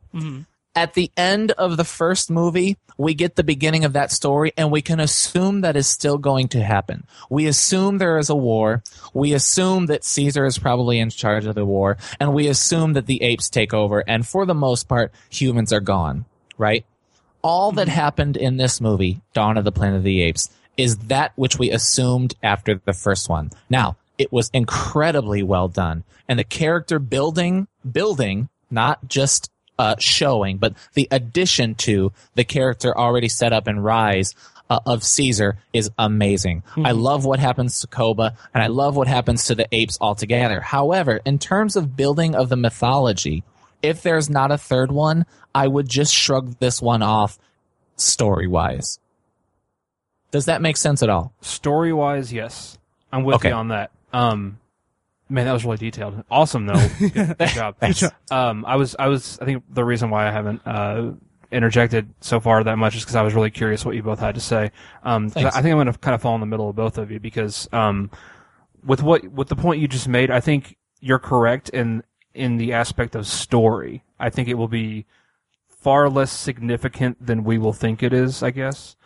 at 0.78 0.94
the 0.94 1.10
end 1.16 1.50
of 1.52 1.76
the 1.76 1.84
first 1.84 2.30
movie, 2.30 2.78
we 2.96 3.12
get 3.12 3.34
the 3.34 3.42
beginning 3.42 3.84
of 3.84 3.94
that 3.94 4.12
story 4.12 4.52
and 4.56 4.70
we 4.70 4.80
can 4.80 5.00
assume 5.00 5.62
that 5.62 5.76
is 5.76 5.88
still 5.88 6.18
going 6.18 6.46
to 6.46 6.62
happen. 6.62 7.04
We 7.28 7.48
assume 7.48 7.98
there 7.98 8.16
is 8.18 8.30
a 8.30 8.36
war. 8.36 8.84
We 9.12 9.32
assume 9.32 9.86
that 9.86 10.04
Caesar 10.04 10.46
is 10.46 10.56
probably 10.56 11.00
in 11.00 11.10
charge 11.10 11.46
of 11.46 11.56
the 11.56 11.64
war 11.64 11.96
and 12.20 12.32
we 12.32 12.46
assume 12.46 12.92
that 12.92 13.06
the 13.06 13.22
apes 13.24 13.50
take 13.50 13.74
over 13.74 14.04
and 14.06 14.24
for 14.24 14.46
the 14.46 14.54
most 14.54 14.86
part, 14.86 15.12
humans 15.30 15.72
are 15.72 15.80
gone, 15.80 16.26
right? 16.56 16.86
All 17.42 17.72
that 17.72 17.88
happened 17.88 18.36
in 18.36 18.56
this 18.56 18.80
movie, 18.80 19.20
Dawn 19.32 19.58
of 19.58 19.64
the 19.64 19.72
Planet 19.72 19.98
of 19.98 20.04
the 20.04 20.22
Apes, 20.22 20.48
is 20.76 20.96
that 21.08 21.32
which 21.34 21.58
we 21.58 21.72
assumed 21.72 22.36
after 22.40 22.80
the 22.84 22.92
first 22.92 23.28
one. 23.28 23.50
Now, 23.68 23.96
it 24.18 24.32
was 24.32 24.50
incredibly 24.52 25.42
well 25.42 25.68
done 25.68 26.04
and 26.28 26.38
the 26.38 26.44
character 26.44 26.98
building, 26.98 27.68
building, 27.90 28.48
not 28.70 29.06
just 29.08 29.50
uh, 29.78 29.94
showing, 29.98 30.58
but 30.58 30.74
the 30.94 31.08
addition 31.10 31.74
to 31.76 32.12
the 32.34 32.44
character 32.44 32.96
already 32.96 33.28
set 33.28 33.52
up 33.52 33.68
in 33.68 33.78
Rise 33.80 34.34
uh, 34.68 34.80
of 34.84 35.02
Caesar 35.04 35.56
is 35.72 35.90
amazing. 35.98 36.62
I 36.76 36.90
love 36.92 37.24
what 37.24 37.38
happens 37.38 37.80
to 37.80 37.86
Koba, 37.86 38.34
and 38.52 38.62
I 38.62 38.66
love 38.66 38.96
what 38.96 39.06
happens 39.08 39.44
to 39.46 39.54
the 39.54 39.66
apes 39.72 39.96
altogether. 40.00 40.60
However, 40.60 41.20
in 41.24 41.38
terms 41.38 41.76
of 41.76 41.96
building 41.96 42.34
of 42.34 42.48
the 42.50 42.56
mythology, 42.56 43.44
if 43.80 44.02
there's 44.02 44.28
not 44.28 44.50
a 44.50 44.58
third 44.58 44.90
one, 44.92 45.24
I 45.54 45.68
would 45.68 45.88
just 45.88 46.12
shrug 46.12 46.58
this 46.58 46.82
one 46.82 47.00
off 47.02 47.38
story 47.96 48.46
wise. 48.48 48.98
Does 50.30 50.44
that 50.46 50.60
make 50.60 50.76
sense 50.76 51.02
at 51.02 51.08
all? 51.08 51.32
Story 51.40 51.92
wise, 51.92 52.32
yes, 52.32 52.76
I'm 53.12 53.24
with 53.24 53.36
Okay. 53.36 53.48
you 53.48 53.54
on 53.54 53.68
that. 53.68 53.90
Um, 54.12 54.58
man, 55.28 55.46
that 55.46 55.52
was 55.52 55.64
really 55.64 55.76
detailed. 55.76 56.24
Awesome 56.30 56.66
though. 56.66 56.88
Good, 56.98 57.38
good 57.38 57.48
job. 57.48 57.76
Um, 58.30 58.64
I 58.64 58.76
was, 58.76 58.96
I 58.98 59.08
was, 59.08 59.38
I 59.40 59.44
think 59.44 59.64
the 59.70 59.84
reason 59.84 60.10
why 60.10 60.28
I 60.28 60.30
haven't 60.30 60.66
uh, 60.66 61.12
interjected 61.50 62.12
so 62.20 62.40
far 62.40 62.62
that 62.64 62.76
much 62.76 62.94
is 62.96 63.02
because 63.02 63.16
I 63.16 63.22
was 63.22 63.34
really 63.34 63.50
curious 63.50 63.84
what 63.84 63.94
you 63.94 64.02
both 64.02 64.20
had 64.20 64.34
to 64.34 64.40
say. 64.40 64.70
Um, 65.02 65.28
Thanks. 65.30 65.54
I 65.56 65.62
think 65.62 65.72
I'm 65.72 65.78
going 65.78 65.92
to 65.92 65.98
kind 65.98 66.14
of 66.14 66.22
fall 66.22 66.34
in 66.34 66.40
the 66.40 66.46
middle 66.46 66.68
of 66.68 66.76
both 66.76 66.98
of 66.98 67.10
you 67.10 67.20
because 67.20 67.68
um, 67.72 68.10
with 68.84 69.02
what 69.02 69.24
with 69.28 69.48
the 69.48 69.56
point 69.56 69.80
you 69.80 69.88
just 69.88 70.08
made, 70.08 70.30
I 70.30 70.40
think 70.40 70.76
you're 71.00 71.18
correct 71.18 71.68
in 71.70 72.02
in 72.34 72.56
the 72.56 72.72
aspect 72.72 73.14
of 73.14 73.26
story. 73.26 74.04
I 74.18 74.30
think 74.30 74.48
it 74.48 74.54
will 74.54 74.68
be 74.68 75.06
far 75.68 76.08
less 76.08 76.32
significant 76.32 77.24
than 77.24 77.44
we 77.44 77.58
will 77.58 77.72
think 77.72 78.02
it 78.02 78.12
is. 78.12 78.42
I 78.42 78.50
guess, 78.50 78.96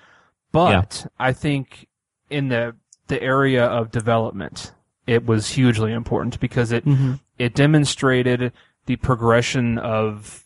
but 0.50 1.06
I 1.18 1.32
think 1.32 1.88
in 2.30 2.48
the 2.48 2.76
the 3.08 3.22
area 3.22 3.64
of 3.64 3.90
development, 3.90 4.72
it 5.06 5.26
was 5.26 5.50
hugely 5.50 5.92
important 5.92 6.38
because 6.40 6.72
it 6.72 6.84
it 7.38 7.54
demonstrated 7.54 8.52
the 8.86 8.96
progression 8.96 9.78
of 9.78 10.44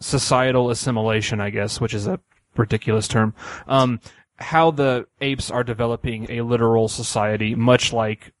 societal 0.00 0.70
assimilation, 0.70 1.40
I 1.40 1.50
guess, 1.50 1.80
which 1.80 1.94
is 1.94 2.06
a 2.06 2.20
ridiculous 2.56 3.08
term. 3.08 3.34
Um, 3.66 4.00
how 4.36 4.70
the 4.70 5.06
apes 5.20 5.50
are 5.50 5.64
developing 5.64 6.30
a 6.30 6.42
literal 6.42 6.88
society, 6.88 7.54
much 7.54 7.92
like 7.92 8.32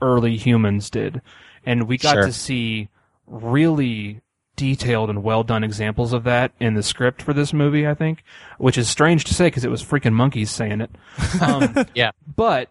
early 0.00 0.36
humans 0.36 0.88
did, 0.90 1.20
and 1.66 1.86
we 1.86 1.98
got 1.98 2.14
Sure. 2.14 2.26
to 2.26 2.32
see 2.32 2.88
really 3.26 4.20
detailed 4.56 5.08
and 5.10 5.22
well 5.22 5.42
done 5.44 5.64
examples 5.64 6.12
of 6.12 6.24
that 6.24 6.52
in 6.60 6.74
the 6.74 6.82
script 6.82 7.22
for 7.22 7.32
this 7.32 7.52
movie. 7.52 7.86
I 7.86 7.94
think, 7.94 8.22
which 8.58 8.76
is 8.78 8.88
strange 8.88 9.24
to 9.24 9.34
say 9.34 9.46
because 9.48 9.64
it 9.64 9.70
was 9.70 9.82
freaking 9.84 10.12
monkeys 10.12 10.50
saying 10.50 10.80
it. 10.80 10.90
Um, 11.40 11.74
Yeah. 11.94 12.10
but 12.36 12.68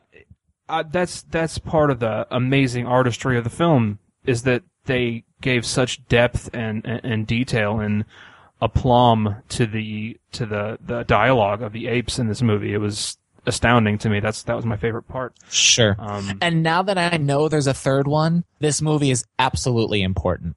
uh, 0.71 0.83
that's 0.89 1.23
that's 1.23 1.57
part 1.59 1.91
of 1.91 1.99
the 1.99 2.25
amazing 2.31 2.87
artistry 2.87 3.37
of 3.37 3.43
the 3.43 3.49
film 3.49 3.99
is 4.25 4.43
that 4.43 4.63
they 4.85 5.23
gave 5.41 5.65
such 5.65 6.05
depth 6.07 6.49
and 6.53 6.85
and, 6.85 7.01
and 7.03 7.27
detail 7.27 7.79
and 7.79 8.05
aplomb 8.61 9.35
to 9.49 9.65
the 9.65 10.17
to 10.31 10.45
the 10.45 10.79
the 10.83 11.03
dialogue 11.03 11.61
of 11.61 11.73
the 11.73 11.87
apes 11.87 12.17
in 12.17 12.27
this 12.27 12.41
movie. 12.41 12.73
It 12.73 12.77
was 12.77 13.17
astounding 13.45 13.97
to 13.99 14.09
me. 14.09 14.19
That's 14.19 14.43
that 14.43 14.55
was 14.55 14.65
my 14.65 14.77
favorite 14.77 15.07
part. 15.07 15.35
Sure. 15.49 15.95
Um, 15.99 16.37
and 16.41 16.63
now 16.63 16.81
that 16.83 16.97
I 16.97 17.17
know 17.17 17.49
there's 17.49 17.67
a 17.67 17.73
third 17.73 18.07
one, 18.07 18.45
this 18.59 18.81
movie 18.81 19.11
is 19.11 19.25
absolutely 19.39 20.01
important. 20.01 20.55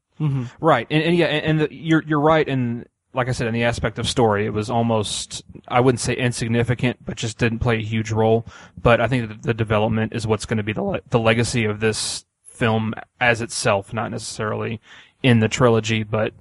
Right, 0.60 0.86
and, 0.90 1.02
and 1.02 1.16
yeah, 1.16 1.26
and, 1.26 1.44
and 1.44 1.60
the, 1.60 1.74
you're 1.74 2.02
you're 2.04 2.20
right, 2.20 2.48
and 2.48 2.86
like 3.14 3.28
I 3.28 3.32
said, 3.32 3.46
in 3.46 3.54
the 3.54 3.64
aspect 3.64 3.98
of 3.98 4.08
story, 4.08 4.44
it 4.46 4.50
was 4.52 4.68
almost 4.70 5.42
I 5.68 5.80
wouldn't 5.80 6.00
say 6.00 6.14
insignificant, 6.14 7.04
but 7.04 7.16
just 7.16 7.38
didn't 7.38 7.60
play 7.60 7.76
a 7.78 7.82
huge 7.82 8.10
role. 8.10 8.46
But 8.80 9.00
I 9.00 9.08
think 9.08 9.28
that 9.28 9.42
the 9.42 9.54
development 9.54 10.12
is 10.14 10.26
what's 10.26 10.46
going 10.46 10.56
to 10.58 10.62
be 10.62 10.72
the 10.72 10.82
le- 10.82 11.00
the 11.10 11.18
legacy 11.18 11.64
of 11.64 11.80
this 11.80 12.24
film 12.46 12.94
as 13.20 13.40
itself, 13.40 13.92
not 13.92 14.10
necessarily 14.10 14.80
in 15.22 15.40
the 15.40 15.48
trilogy, 15.48 16.02
but 16.02 16.32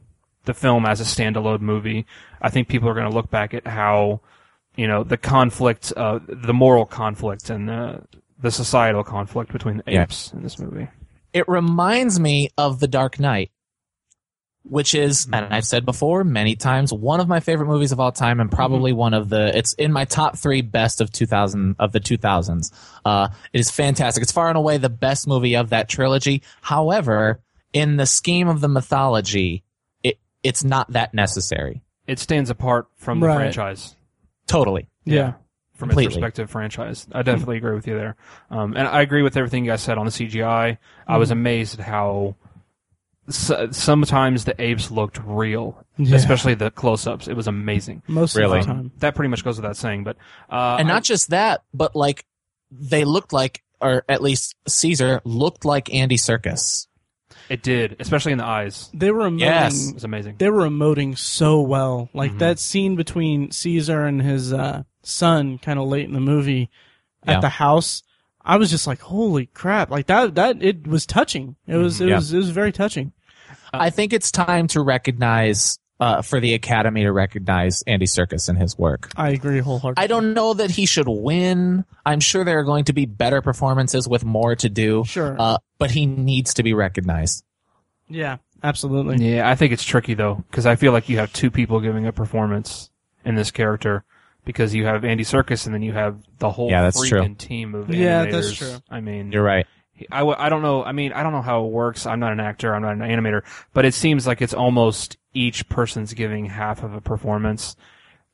the 0.45 0.53
film 0.53 0.85
as 0.85 0.99
a 0.99 1.03
standalone 1.05 1.61
movie. 1.61 2.05
I 2.41 2.49
think 2.49 2.67
people 2.67 2.89
are 2.89 2.93
going 2.93 3.09
to 3.09 3.15
look 3.15 3.29
back 3.29 3.53
at 3.53 3.65
how 3.67 4.21
you 4.75 4.87
know 4.87 5.03
the 5.03 5.17
conflict, 5.17 5.93
uh, 5.95 6.19
the 6.27 6.53
moral 6.53 6.85
conflict, 6.85 7.49
and 7.49 7.69
the 7.69 8.01
the 8.39 8.51
societal 8.51 9.03
conflict 9.03 9.51
between 9.53 9.77
the 9.77 9.83
Yeah. 9.91 10.03
apes 10.03 10.33
in 10.33 10.43
this 10.43 10.59
movie. 10.59 10.89
It 11.31 11.47
reminds 11.47 12.19
me 12.19 12.49
of 12.57 12.79
The 12.79 12.87
Dark 12.87 13.19
Knight, 13.19 13.51
which 14.63 14.95
is, 14.95 15.27
and 15.31 15.53
I've 15.53 15.65
said 15.65 15.85
before 15.85 16.23
many 16.23 16.55
times, 16.55 16.93
one 16.93 17.19
of 17.19 17.27
my 17.27 17.39
favorite 17.41 17.67
movies 17.67 17.91
of 17.91 17.99
all 17.99 18.11
time, 18.11 18.39
and 18.39 18.51
probably 18.51 18.93
one 18.93 19.13
of 19.13 19.29
the. 19.29 19.55
It's 19.57 19.73
in 19.73 19.91
my 19.91 20.05
top 20.05 20.37
three 20.37 20.61
best 20.61 21.01
of 21.01 21.11
2000 21.11 21.75
of 21.79 21.91
the 21.91 21.99
2000s. 21.99 22.71
Uh, 23.03 23.27
it 23.51 23.59
is 23.59 23.69
fantastic. 23.69 24.21
It's 24.21 24.31
far 24.31 24.47
and 24.49 24.57
away 24.57 24.77
the 24.77 24.89
best 24.89 25.27
movie 25.27 25.55
of 25.55 25.69
that 25.71 25.89
trilogy. 25.89 26.43
However, 26.61 27.41
in 27.73 27.97
the 27.97 28.05
scheme 28.05 28.47
of 28.47 28.61
the 28.61 28.69
mythology, 28.69 29.63
it 30.03 30.17
it's 30.43 30.63
not 30.63 30.91
that 30.93 31.13
necessary. 31.13 31.81
It 32.07 32.19
stands 32.19 32.49
apart 32.49 32.87
from 32.95 33.19
the 33.19 33.27
Right. 33.27 33.35
franchise. 33.35 33.95
Totally. 34.47 34.87
Yeah. 35.05 35.33
from 35.75 35.89
Completely. 35.89 36.13
its 36.13 36.15
respective 36.17 36.49
franchise. 36.51 37.07
I 37.11 37.23
definitely 37.23 37.57
agree 37.57 37.73
with 37.73 37.87
you 37.87 37.95
there. 37.95 38.15
Um, 38.51 38.75
and 38.77 38.87
I 38.87 39.01
agree 39.01 39.23
with 39.23 39.35
everything 39.35 39.65
you 39.65 39.71
guys 39.71 39.81
said 39.81 39.97
on 39.97 40.05
the 40.05 40.11
CGI. 40.11 40.77
I 41.07 41.17
was 41.17 41.31
amazed 41.31 41.79
at 41.79 41.85
how 41.85 42.35
s- 43.27 43.51
sometimes 43.71 44.45
the 44.45 44.59
apes 44.61 44.91
looked 44.91 45.19
real, 45.23 45.83
Yeah. 45.97 46.15
especially 46.15 46.53
the 46.55 46.71
close-ups. 46.71 47.27
It 47.27 47.35
was 47.35 47.47
amazing. 47.47 48.03
Most 48.07 48.35
Really? 48.35 48.59
of 48.59 48.65
the 48.67 48.73
time. 48.73 48.91
That 48.99 49.15
pretty 49.15 49.29
much 49.29 49.43
goes 49.43 49.57
without 49.57 49.77
saying, 49.77 50.03
but 50.03 50.17
uh, 50.49 50.77
and 50.79 50.89
I- 50.89 50.93
not 50.93 51.03
just 51.03 51.29
that, 51.29 51.63
but 51.73 51.95
like 51.95 52.25
they 52.71 53.05
looked 53.05 53.33
like, 53.33 53.63
or 53.81 54.03
at 54.09 54.21
least 54.21 54.55
Caesar 54.67 55.21
looked 55.25 55.65
like 55.65 55.93
Andy 55.93 56.17
Serkis. 56.17 56.87
it 57.49 57.61
did, 57.61 57.97
especially 57.99 58.31
in 58.31 58.37
the 58.37 58.45
eyes. 58.45 58.89
They 58.93 59.11
were 59.11 59.29
emoting. 59.29 59.39
Yes. 59.41 59.89
It 59.89 59.93
was 59.95 60.03
amazing. 60.05 60.35
They 60.37 60.49
were 60.49 60.65
emoting 60.67 61.17
so 61.17 61.59
well. 61.61 62.09
Like 62.13 62.31
Mm-hmm. 62.31 62.39
that 62.39 62.57
scene 62.59 62.95
between 62.95 63.51
Caesar 63.51 64.05
and 64.05 64.21
his 64.21 64.53
uh, 64.53 64.83
son, 65.03 65.57
kind 65.57 65.77
of 65.77 65.87
late 65.87 66.05
in 66.05 66.13
the 66.13 66.21
movie, 66.21 66.69
Yeah. 67.25 67.33
at 67.35 67.41
the 67.41 67.49
house. 67.49 68.01
I 68.45 68.57
was 68.57 68.69
just 68.69 68.87
like, 68.87 68.99
"Holy 69.01 69.45
crap!" 69.47 69.89
Like 69.89 70.07
that. 70.07 70.35
That 70.35 70.61
it 70.61 70.85
was 70.87 71.05
touching. 71.05 71.55
It 71.67 71.77
was. 71.77 71.99
It 72.01 72.05
Mm-hmm. 72.05 72.09
Yeah. 72.09 72.15
was. 72.17 72.33
It 72.33 72.37
was 72.37 72.49
very 72.49 72.71
touching. 72.71 73.11
I 73.73 73.89
think 73.89 74.13
it's 74.13 74.31
time 74.31 74.67
to 74.67 74.81
recognize, 74.81 75.79
uh, 75.99 76.21
for 76.21 76.39
the 76.39 76.53
Academy 76.53 77.01
to 77.03 77.11
recognize 77.11 77.81
Andy 77.87 78.05
Serkis 78.05 78.47
and 78.47 78.57
his 78.57 78.77
work. 78.77 79.09
I 79.17 79.29
agree 79.29 79.59
wholeheartedly. 79.59 80.03
I 80.03 80.07
don't 80.07 80.33
know 80.35 80.53
that 80.53 80.69
he 80.69 80.85
should 80.85 81.07
win. 81.07 81.83
I'm 82.05 82.19
sure 82.19 82.43
there 82.43 82.59
are 82.59 82.63
going 82.63 82.85
to 82.85 82.93
be 82.93 83.05
better 83.07 83.41
performances 83.41 84.07
with 84.07 84.23
more 84.23 84.55
to 84.57 84.69
do. 84.69 85.05
Sure. 85.05 85.35
Uh, 85.39 85.57
but 85.79 85.89
he 85.89 86.05
needs 86.05 86.53
to 86.55 86.63
be 86.63 86.73
recognized. 86.75 87.43
Yeah, 88.09 88.37
absolutely. 88.61 89.25
Yeah, 89.35 89.49
I 89.49 89.55
think 89.55 89.73
it's 89.73 89.83
tricky 89.83 90.13
though, 90.13 90.43
because 90.51 90.67
I 90.67 90.75
feel 90.75 90.91
like 90.91 91.09
you 91.09 91.17
have 91.17 91.33
two 91.33 91.49
people 91.49 91.79
giving 91.79 92.05
a 92.05 92.11
performance 92.11 92.91
in 93.25 93.33
this 93.35 93.49
character, 93.49 94.03
because 94.45 94.73
you 94.75 94.85
have 94.85 95.03
Andy 95.05 95.23
Serkis 95.23 95.65
and 95.65 95.73
then 95.73 95.81
you 95.81 95.93
have 95.93 96.17
the 96.39 96.49
whole 96.49 96.69
Yeah, 96.69 96.81
that's 96.83 97.07
true. 97.07 97.21
freaking 97.21 97.37
team 97.37 97.75
of 97.75 97.89
Yeah, 97.89 98.25
animators. 98.25 98.31
that's 98.31 98.53
true. 98.53 98.75
I 98.89 98.99
mean, 99.01 99.31
You're 99.31 99.43
right. 99.43 99.65
I, 100.11 100.19
w- 100.19 100.35
I 100.37 100.49
don't 100.49 100.61
know. 100.63 100.83
I 100.83 100.91
mean, 100.91 101.13
I 101.13 101.21
don't 101.23 101.33
know 101.33 101.41
how 101.41 101.65
it 101.65 101.71
works. 101.71 102.05
I'm 102.05 102.19
not 102.19 102.31
an 102.33 102.39
actor. 102.39 102.73
I'm 102.75 102.81
not 102.81 102.93
an 102.93 102.99
animator, 102.99 103.43
but 103.73 103.85
it 103.85 103.93
seems 103.93 104.25
like 104.27 104.41
it's 104.41 104.53
almost 104.53 105.17
each 105.33 105.69
person's 105.69 106.13
giving 106.13 106.47
half 106.47 106.83
of 106.83 106.93
a 106.93 106.99
performance. 107.01 107.75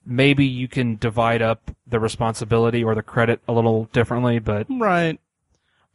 Maybe 0.05 0.45
you 0.45 0.67
can 0.67 0.95
divide 0.95 1.41
up 1.41 1.69
the 1.85 1.99
responsibility 1.99 2.83
or 2.83 2.95
the 2.95 3.03
credit 3.03 3.41
a 3.47 3.51
little 3.53 3.85
differently, 3.91 4.39
but 4.39 4.67
Right. 4.69 5.19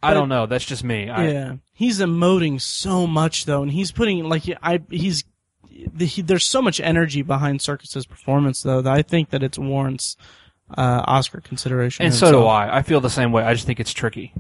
I 0.02 0.10
But- 0.10 0.14
don't 0.14 0.28
know. 0.28 0.44
That's 0.46 0.66
just 0.66 0.84
me. 0.84 1.08
I, 1.08 1.28
yeah, 1.28 1.52
he's 1.72 1.98
emoting 1.98 2.60
so 2.60 3.06
much 3.06 3.46
though, 3.46 3.62
and 3.62 3.72
he's 3.72 3.90
putting 3.90 4.22
like 4.28 4.42
I 4.62 4.80
he's 4.90 5.24
the, 5.92 6.06
he, 6.06 6.22
there's 6.22 6.46
so 6.46 6.60
much 6.62 6.80
energy 6.80 7.22
behind 7.22 7.60
Serkis's 7.60 8.06
performance 8.06 8.62
though 8.62 8.80
that 8.82 8.92
I 8.92 9.02
think 9.02 9.30
that 9.30 9.42
it 9.42 9.58
warrants 9.58 10.16
uh, 10.76 11.02
Oscar 11.06 11.40
consideration. 11.40 12.04
And 12.06 12.14
so 12.14 12.32
do 12.32 12.44
I. 12.44 12.78
I 12.78 12.82
feel 12.82 13.00
the 13.00 13.10
same 13.10 13.32
way. 13.32 13.42
I 13.42 13.54
just 13.54 13.66
think 13.66 13.80
it's 13.80 13.92
tricky. 13.92 14.32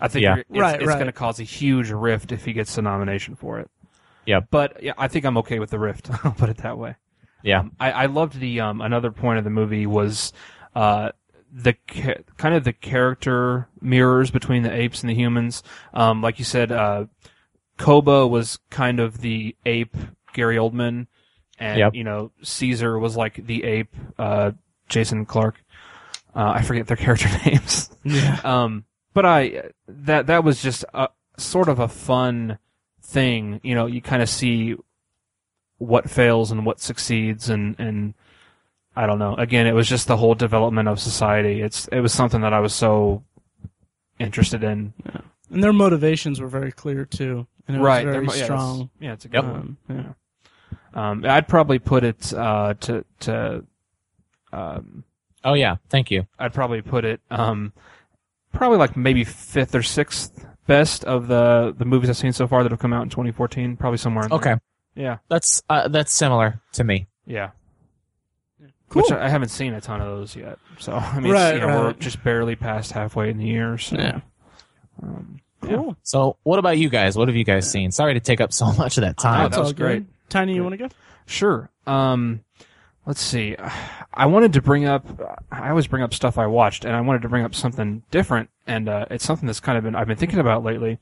I 0.00 0.08
think 0.08 0.22
Yeah. 0.22 0.36
it's, 0.36 0.50
Right, 0.50 0.76
it's 0.80 0.86
right. 0.86 0.94
going 0.94 1.06
to 1.06 1.12
cause 1.12 1.40
a 1.40 1.44
huge 1.44 1.90
rift 1.90 2.32
if 2.32 2.44
he 2.44 2.52
gets 2.52 2.74
the 2.74 2.82
nomination 2.82 3.34
for 3.36 3.58
it. 3.60 3.70
Yeah. 4.26 4.40
But 4.40 4.82
yeah, 4.82 4.92
I 4.98 5.08
think 5.08 5.24
I'm 5.24 5.38
okay 5.38 5.58
with 5.58 5.70
the 5.70 5.78
rift. 5.78 6.10
I'll 6.24 6.32
put 6.32 6.48
it 6.48 6.58
that 6.58 6.78
way. 6.78 6.96
Yeah. 7.42 7.64
I, 7.78 7.92
I 7.92 8.06
loved 8.06 8.38
the 8.38 8.60
um, 8.60 8.80
another 8.80 9.10
point 9.10 9.38
of 9.38 9.44
the 9.44 9.50
movie 9.50 9.86
was 9.86 10.32
uh, 10.74 11.10
the 11.52 11.74
ca- 11.88 12.22
kind 12.36 12.54
of 12.54 12.64
the 12.64 12.72
character 12.74 13.68
mirrors 13.80 14.30
between 14.30 14.62
the 14.62 14.72
apes 14.72 15.02
and 15.02 15.08
the 15.10 15.14
humans. 15.14 15.62
Um, 15.94 16.20
like 16.22 16.38
you 16.38 16.44
said, 16.44 16.70
uh, 16.70 17.06
Koba 17.78 18.26
was 18.26 18.58
kind 18.70 19.00
of 19.00 19.22
the 19.22 19.56
ape 19.64 19.96
Gary 20.32 20.56
Oldman, 20.56 21.06
and 21.58 21.78
Yep. 21.78 21.94
you 21.94 22.04
know 22.04 22.32
Caesar 22.42 22.98
was 22.98 23.16
like 23.16 23.46
the 23.46 23.64
ape 23.64 23.94
uh, 24.18 24.52
Jason 24.88 25.24
Clarke. 25.26 25.62
Uh, 26.34 26.52
I 26.56 26.62
forget 26.62 26.86
their 26.86 26.96
character 27.06 27.28
names. 27.44 27.90
Yeah. 28.04 28.38
Um, 28.44 28.84
but 29.14 29.26
I 29.26 29.70
that 29.88 30.26
that 30.28 30.44
was 30.44 30.62
just 30.62 30.84
a 30.94 31.08
sort 31.36 31.68
of 31.68 31.78
a 31.78 31.88
fun 31.88 32.58
thing. 33.02 33.60
You 33.64 33.74
know, 33.74 33.86
you 33.86 34.00
kind 34.00 34.22
of 34.22 34.28
see 34.28 34.76
what 35.78 36.08
fails 36.10 36.50
and 36.52 36.64
what 36.66 36.80
succeeds, 36.80 37.48
and 37.50 37.74
and 37.78 38.14
I 38.94 39.06
don't 39.06 39.18
know. 39.18 39.34
Again, 39.34 39.66
it 39.66 39.72
was 39.72 39.88
just 39.88 40.06
the 40.08 40.16
whole 40.16 40.34
development 40.34 40.88
of 40.88 41.00
society. 41.00 41.62
It's 41.62 41.88
it 41.88 42.00
was 42.00 42.12
something 42.12 42.42
that 42.42 42.52
I 42.52 42.60
was 42.60 42.74
so 42.74 43.24
interested 44.18 44.62
in. 44.62 44.92
And 45.50 45.64
their 45.64 45.72
motivations 45.72 46.40
were 46.40 46.46
very 46.48 46.70
clear 46.70 47.04
too, 47.04 47.46
and 47.66 47.76
it 47.76 47.80
was 47.80 48.02
very 48.02 48.12
They're 48.12 48.22
mo- 48.22 48.34
yeah, 48.34 48.44
strong. 48.44 48.74
it's- 48.82 48.90
Yeah, 49.00 49.12
it's 49.14 49.24
a 49.24 49.28
good 49.28 49.42
Yep. 49.42 49.52
one. 49.52 49.76
Um, 49.88 49.96
yeah. 49.96 50.12
Um, 50.94 51.24
I'd 51.24 51.48
probably 51.48 51.78
put 51.78 52.04
it 52.04 52.32
uh, 52.34 52.74
to 52.80 53.04
to. 53.20 53.64
Um, 54.52 55.04
Oh 55.42 55.54
yeah. 55.54 55.76
Thank 55.88 56.10
you. 56.10 56.26
I'd 56.38 56.52
probably 56.52 56.82
put 56.82 57.04
it 57.06 57.20
um, 57.30 57.72
probably 58.52 58.76
like 58.76 58.94
maybe 58.96 59.24
fifth 59.24 59.74
or 59.74 59.82
sixth 59.82 60.44
best 60.66 61.02
of 61.04 61.28
the 61.28 61.74
the 61.78 61.84
movies 61.86 62.10
I've 62.10 62.16
seen 62.18 62.32
so 62.34 62.46
far 62.46 62.62
that 62.62 62.70
have 62.72 62.78
come 62.78 62.92
out 62.92 63.04
in 63.04 63.08
2014. 63.08 63.76
Probably 63.78 63.96
somewhere. 63.96 64.24
In 64.24 64.30
there. 64.30 64.38
Okay. 64.38 64.54
Yeah. 64.94 65.18
That's 65.28 65.62
uh, 65.70 65.88
that's 65.88 66.12
similar 66.12 66.60
to 66.72 66.84
me. 66.84 67.06
Yeah. 67.26 67.50
Cool. 68.90 69.02
Which 69.02 69.12
I, 69.12 69.26
I 69.26 69.28
haven't 69.28 69.48
seen 69.50 69.72
a 69.72 69.80
ton 69.80 70.00
of 70.02 70.08
those 70.08 70.34
yet. 70.36 70.58
So 70.78 70.92
I 70.94 71.20
mean, 71.20 71.32
Right, 71.32 71.54
you 71.54 71.60
know, 71.60 71.80
we're 71.84 71.92
just 71.94 72.22
barely 72.24 72.56
past 72.56 72.92
halfway 72.92 73.30
in 73.30 73.38
the 73.38 73.46
year. 73.46 73.78
So, 73.78 73.96
Yeah. 73.96 74.20
Um, 75.02 75.40
Cool. 75.62 75.94
So, 76.02 76.38
what 76.42 76.58
about 76.58 76.78
you 76.78 76.88
guys? 76.88 77.16
What 77.18 77.28
have 77.28 77.36
you 77.36 77.44
guys 77.44 77.70
seen? 77.70 77.90
Sorry 77.92 78.14
to 78.14 78.20
take 78.20 78.40
up 78.40 78.50
so 78.52 78.72
much 78.78 78.96
of 78.96 79.02
that 79.02 79.16
Oh, 79.18 79.22
time. 79.22 79.50
that 79.50 79.58
was 79.58 79.68
all 79.68 79.72
great. 79.74 80.04
Tiny, 80.30 80.54
you 80.54 80.62
want 80.62 80.72
to 80.72 80.78
go? 80.78 80.88
Sure. 81.26 81.70
Um, 81.86 82.40
let's 83.04 83.20
see. 83.20 83.56
I 84.14 84.26
wanted 84.26 84.52
to 84.54 84.62
bring 84.62 84.86
up. 84.86 85.06
I 85.52 85.68
always 85.70 85.86
bring 85.86 86.02
up 86.02 86.14
stuff 86.14 86.38
I 86.38 86.46
watched, 86.46 86.84
and 86.84 86.96
I 86.96 87.00
wanted 87.02 87.22
to 87.22 87.28
bring 87.28 87.44
up 87.44 87.54
something 87.54 88.02
different, 88.10 88.48
and 88.66 88.88
uh, 88.88 89.06
it's 89.10 89.24
something 89.24 89.46
that's 89.46 89.60
kind 89.60 89.76
of 89.76 89.84
been 89.84 89.94
I've 89.94 90.06
been 90.06 90.16
thinking 90.16 90.38
about 90.38 90.64
lately. 90.64 90.98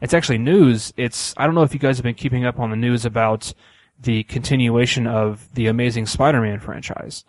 It's 0.00 0.14
actually 0.14 0.38
news. 0.38 0.92
It's 0.96 1.34
I 1.36 1.44
don't 1.46 1.54
know 1.54 1.62
if 1.62 1.74
you 1.74 1.80
guys 1.80 1.98
have 1.98 2.04
been 2.04 2.14
keeping 2.14 2.44
up 2.44 2.58
on 2.58 2.70
the 2.70 2.76
news 2.76 3.04
about 3.04 3.52
the 4.00 4.22
continuation 4.24 5.06
of 5.06 5.46
the 5.54 5.66
Amazing 5.66 6.06
Spider-Man 6.06 6.58
franchise. 6.60 7.24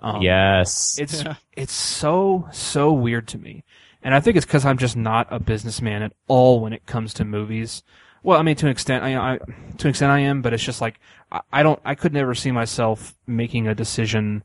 Um, 0.00 0.22
yes. 0.22 0.98
It's 0.98 1.22
Yeah. 1.24 1.34
it's 1.56 1.72
so 1.72 2.48
so 2.52 2.92
weird 2.92 3.26
to 3.28 3.38
me, 3.38 3.64
and 4.02 4.14
I 4.14 4.20
think 4.20 4.36
it's 4.36 4.46
because 4.46 4.64
I'm 4.64 4.78
just 4.78 4.96
not 4.96 5.26
a 5.30 5.40
businessman 5.40 6.02
at 6.02 6.12
all 6.28 6.60
when 6.60 6.72
it 6.72 6.86
comes 6.86 7.12
to 7.14 7.24
movies. 7.24 7.82
Well, 8.22 8.38
I 8.38 8.42
mean, 8.42 8.56
to 8.56 8.66
an 8.66 8.72
extent, 8.72 9.02
I, 9.04 9.16
I 9.34 9.38
to 9.38 9.86
an 9.86 9.90
extent 9.90 10.12
I 10.12 10.20
am, 10.20 10.42
but 10.42 10.52
it's 10.52 10.62
just 10.62 10.80
like 10.80 11.00
I, 11.30 11.40
I 11.52 11.62
don't, 11.62 11.80
I 11.84 11.94
could 11.94 12.12
never 12.12 12.34
see 12.34 12.50
myself 12.52 13.14
making 13.26 13.66
a 13.66 13.74
decision 13.74 14.44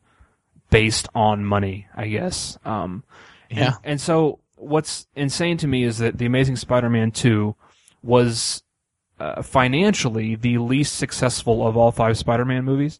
based 0.69 1.07
on 1.13 1.45
money. 1.45 1.87
I 1.95 2.07
guess. 2.07 2.57
Um, 2.65 3.03
and- 3.49 3.59
Yeah. 3.59 3.73
And, 3.83 4.01
so, 4.01 4.39
what's 4.55 5.07
insane 5.15 5.57
to 5.57 5.67
me 5.67 5.83
is 5.83 5.99
that 5.99 6.17
the 6.17 6.25
Amazing 6.25 6.55
Spider-Man 6.55 7.11
two 7.11 7.55
was 8.03 8.63
uh, 9.19 9.41
financially 9.41 10.35
the 10.35 10.57
least 10.57 10.95
successful 10.95 11.65
of 11.67 11.75
all 11.77 11.91
five 11.91 12.17
Spider-Man 12.17 12.63
movies 12.63 12.99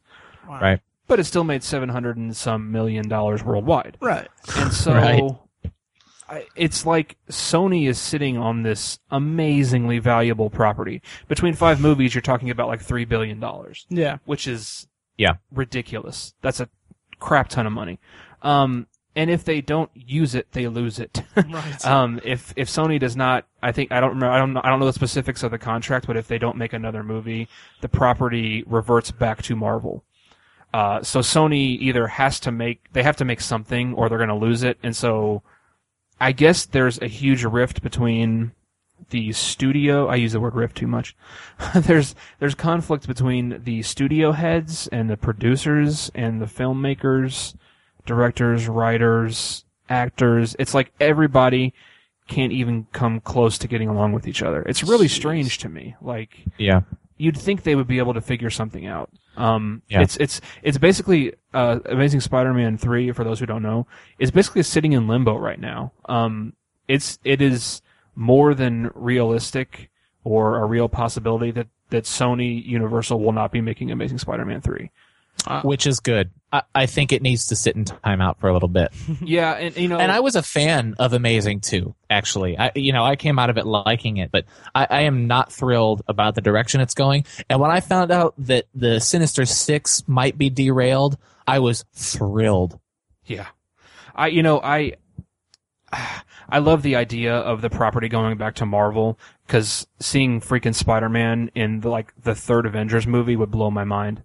Wow. 0.49 0.59
Right. 0.61 0.79
but 1.07 1.19
it 1.19 1.25
still 1.25 1.43
made 1.43 1.63
seven 1.63 1.89
hundred 1.89 2.17
and 2.17 2.35
some 2.35 2.71
million 2.71 3.07
dollars 3.07 3.43
worldwide. 3.43 3.97
Right. 4.01 4.27
And 4.55 4.71
so 4.73 4.93
Right. 4.95 5.23
I, 6.29 6.45
it's 6.55 6.85
like 6.85 7.15
Sony 7.29 7.87
is 7.87 7.97
sitting 7.97 8.37
on 8.37 8.63
this 8.63 8.99
amazingly 9.11 9.99
valuable 9.99 10.49
property. 10.49 11.01
Between 11.27 11.53
five 11.53 11.79
movies, 11.79 12.13
you're 12.13 12.21
talking 12.21 12.49
about 12.49 12.67
like 12.67 12.81
three 12.81 13.05
billion 13.05 13.39
dollars, 13.39 13.85
Yeah. 13.89 14.17
which 14.25 14.47
is 14.47 14.87
Yeah. 15.17 15.33
ridiculous. 15.51 16.33
That's 16.41 16.59
a 16.59 16.69
crap 17.19 17.49
ton 17.49 17.65
of 17.65 17.73
money. 17.73 17.99
Um, 18.41 18.87
and 19.15 19.31
if 19.31 19.43
they 19.45 19.61
don't 19.61 19.89
use 19.95 20.35
it, 20.35 20.51
they 20.51 20.67
lose 20.67 20.99
it. 20.99 21.23
Right. 21.35 21.85
um, 21.85 22.19
if 22.23 22.53
if 22.55 22.67
Sony 22.69 22.99
does 22.99 23.15
not, 23.15 23.45
I 23.63 23.71
think 23.71 23.91
I 23.91 23.99
don't 23.99 24.09
remember. 24.09 24.31
I 24.31 24.37
don't 24.37 24.53
know, 24.53 24.61
I 24.63 24.69
don't 24.69 24.79
know 24.79 24.85
the 24.85 24.93
specifics 24.93 25.41
of 25.43 25.51
the 25.51 25.57
contract, 25.57 26.05
but 26.07 26.17
if 26.17 26.27
they 26.27 26.37
don't 26.37 26.57
make 26.57 26.73
another 26.73 27.03
movie, 27.03 27.47
the 27.81 27.89
property 27.89 28.63
reverts 28.67 29.09
back 29.11 29.41
to 29.43 29.55
Marvel. 29.55 30.03
Uh, 30.73 31.01
so 31.01 31.21
Sony 31.21 31.79
either 31.79 32.05
has 32.07 32.39
to 32.41 32.51
make 32.51 32.91
they 32.93 33.01
have 33.01 33.15
to 33.17 33.25
make 33.25 33.41
something, 33.41 33.93
or 33.95 34.09
they're 34.09 34.17
going 34.19 34.27
to 34.29 34.35
lose 34.35 34.61
it. 34.63 34.77
And 34.83 34.95
so, 34.95 35.41
I 36.19 36.31
guess 36.31 36.65
there's 36.65 36.99
a 37.01 37.07
huge 37.07 37.43
rift 37.43 37.81
between 37.81 38.51
the 39.09 39.31
studio. 39.31 40.07
I 40.07 40.15
use 40.15 40.33
the 40.33 40.39
word 40.39 40.55
rift 40.55 40.77
too 40.77 40.87
much. 40.87 41.15
there's 41.75 42.15
there's 42.39 42.55
conflict 42.55 43.07
between 43.07 43.61
the 43.63 43.81
studio 43.83 44.31
heads 44.31 44.87
and 44.87 45.09
the 45.09 45.17
producers 45.17 46.11
and 46.15 46.41
the 46.41 46.45
filmmakers, 46.45 47.55
directors, 48.05 48.67
writers, 48.67 49.65
actors. 49.89 50.55
It's 50.59 50.73
like 50.73 50.91
everybody 50.99 51.73
can't 52.27 52.51
even 52.51 52.87
come 52.91 53.21
close 53.21 53.57
to 53.59 53.67
getting 53.67 53.87
along 53.89 54.11
with 54.11 54.27
each 54.27 54.43
other. 54.43 54.61
It's 54.63 54.83
really 54.83 55.07
Jeez. 55.07 55.15
strange 55.15 55.57
to 55.59 55.69
me. 55.69 55.95
Like 56.01 56.45
yeah. 56.57 56.81
You'd 57.17 57.37
think 57.37 57.63
they 57.63 57.75
would 57.75 57.87
be 57.87 57.97
able 57.99 58.13
to 58.13 58.21
figure 58.21 58.49
something 58.49 58.85
out. 58.85 59.09
Um, 59.35 59.81
Yeah. 59.89 60.01
it's 60.01 60.17
it's 60.17 60.41
it's 60.63 60.77
basically 60.77 61.33
uh, 61.53 61.79
Amazing 61.85 62.21
Spider-Man 62.21 62.77
three. 62.77 63.11
For 63.11 63.23
those 63.23 63.39
who 63.39 63.45
don't 63.45 63.63
know, 63.63 63.87
is 64.19 64.31
basically 64.31 64.63
sitting 64.63 64.93
in 64.93 65.07
limbo 65.07 65.37
right 65.37 65.59
now. 65.59 65.91
Um, 66.05 66.53
it's 66.87 67.19
it 67.23 67.41
is 67.41 67.81
more 68.15 68.53
than 68.55 68.89
realistic 68.95 69.89
or 70.23 70.57
a 70.57 70.65
real 70.65 70.89
possibility 70.89 71.51
that 71.51 71.67
that 71.89 72.03
Sony 72.03 72.65
Universal 72.65 73.19
will 73.19 73.31
not 73.31 73.51
be 73.51 73.61
making 73.61 73.91
Amazing 73.91 74.17
Spider-Man 74.17 74.61
three. 74.61 74.91
Uh, 75.47 75.61
which 75.61 75.87
is 75.87 75.99
good. 76.01 76.29
I, 76.51 76.63
I 76.75 76.85
think 76.85 77.11
it 77.11 77.21
needs 77.21 77.47
to 77.47 77.55
sit 77.55 77.75
in 77.75 77.85
timeout 77.85 78.37
for 78.39 78.49
a 78.49 78.53
little 78.53 78.67
bit. 78.69 78.91
yeah, 79.21 79.53
and 79.53 79.77
you 79.77 79.87
know, 79.87 79.97
And 79.97 80.11
I 80.11 80.19
was 80.19 80.35
a 80.35 80.43
fan 80.43 80.95
of 80.99 81.13
Amazing 81.13 81.61
too. 81.61 81.95
Actually, 82.09 82.57
I 82.57 82.71
you 82.75 82.91
know 82.91 83.03
I 83.03 83.15
came 83.15 83.39
out 83.39 83.49
of 83.49 83.57
it 83.57 83.65
liking 83.65 84.17
it, 84.17 84.31
but 84.31 84.45
I, 84.75 84.87
I 84.89 85.01
am 85.01 85.27
not 85.27 85.51
thrilled 85.51 86.03
about 86.07 86.35
the 86.35 86.41
direction 86.41 86.81
it's 86.81 86.93
going. 86.93 87.25
And 87.49 87.59
when 87.61 87.71
I 87.71 87.79
found 87.79 88.11
out 88.11 88.33
that 88.39 88.65
the 88.75 88.99
Sinister 88.99 89.45
Six 89.45 90.03
might 90.07 90.37
be 90.37 90.49
derailed, 90.49 91.17
I 91.47 91.59
was 91.59 91.85
thrilled. 91.93 92.79
Yeah. 93.25 93.47
I 94.15 94.27
you 94.27 94.43
know, 94.43 94.59
I 94.61 94.93
I 96.49 96.59
love 96.59 96.81
the 96.81 96.95
idea 96.95 97.35
of 97.35 97.61
the 97.61 97.69
property 97.69 98.07
going 98.09 98.37
back 98.37 98.55
to 98.55 98.65
Marvel 98.65 99.19
cuz 99.47 99.87
seeing 99.99 100.41
freaking 100.41 100.75
Spider-Man 100.75 101.51
in 101.55 101.81
the, 101.81 101.89
like 101.89 102.13
the 102.21 102.35
third 102.35 102.65
Avengers 102.65 103.07
movie 103.07 103.35
would 103.35 103.51
blow 103.51 103.71
my 103.71 103.83
mind. 103.83 104.23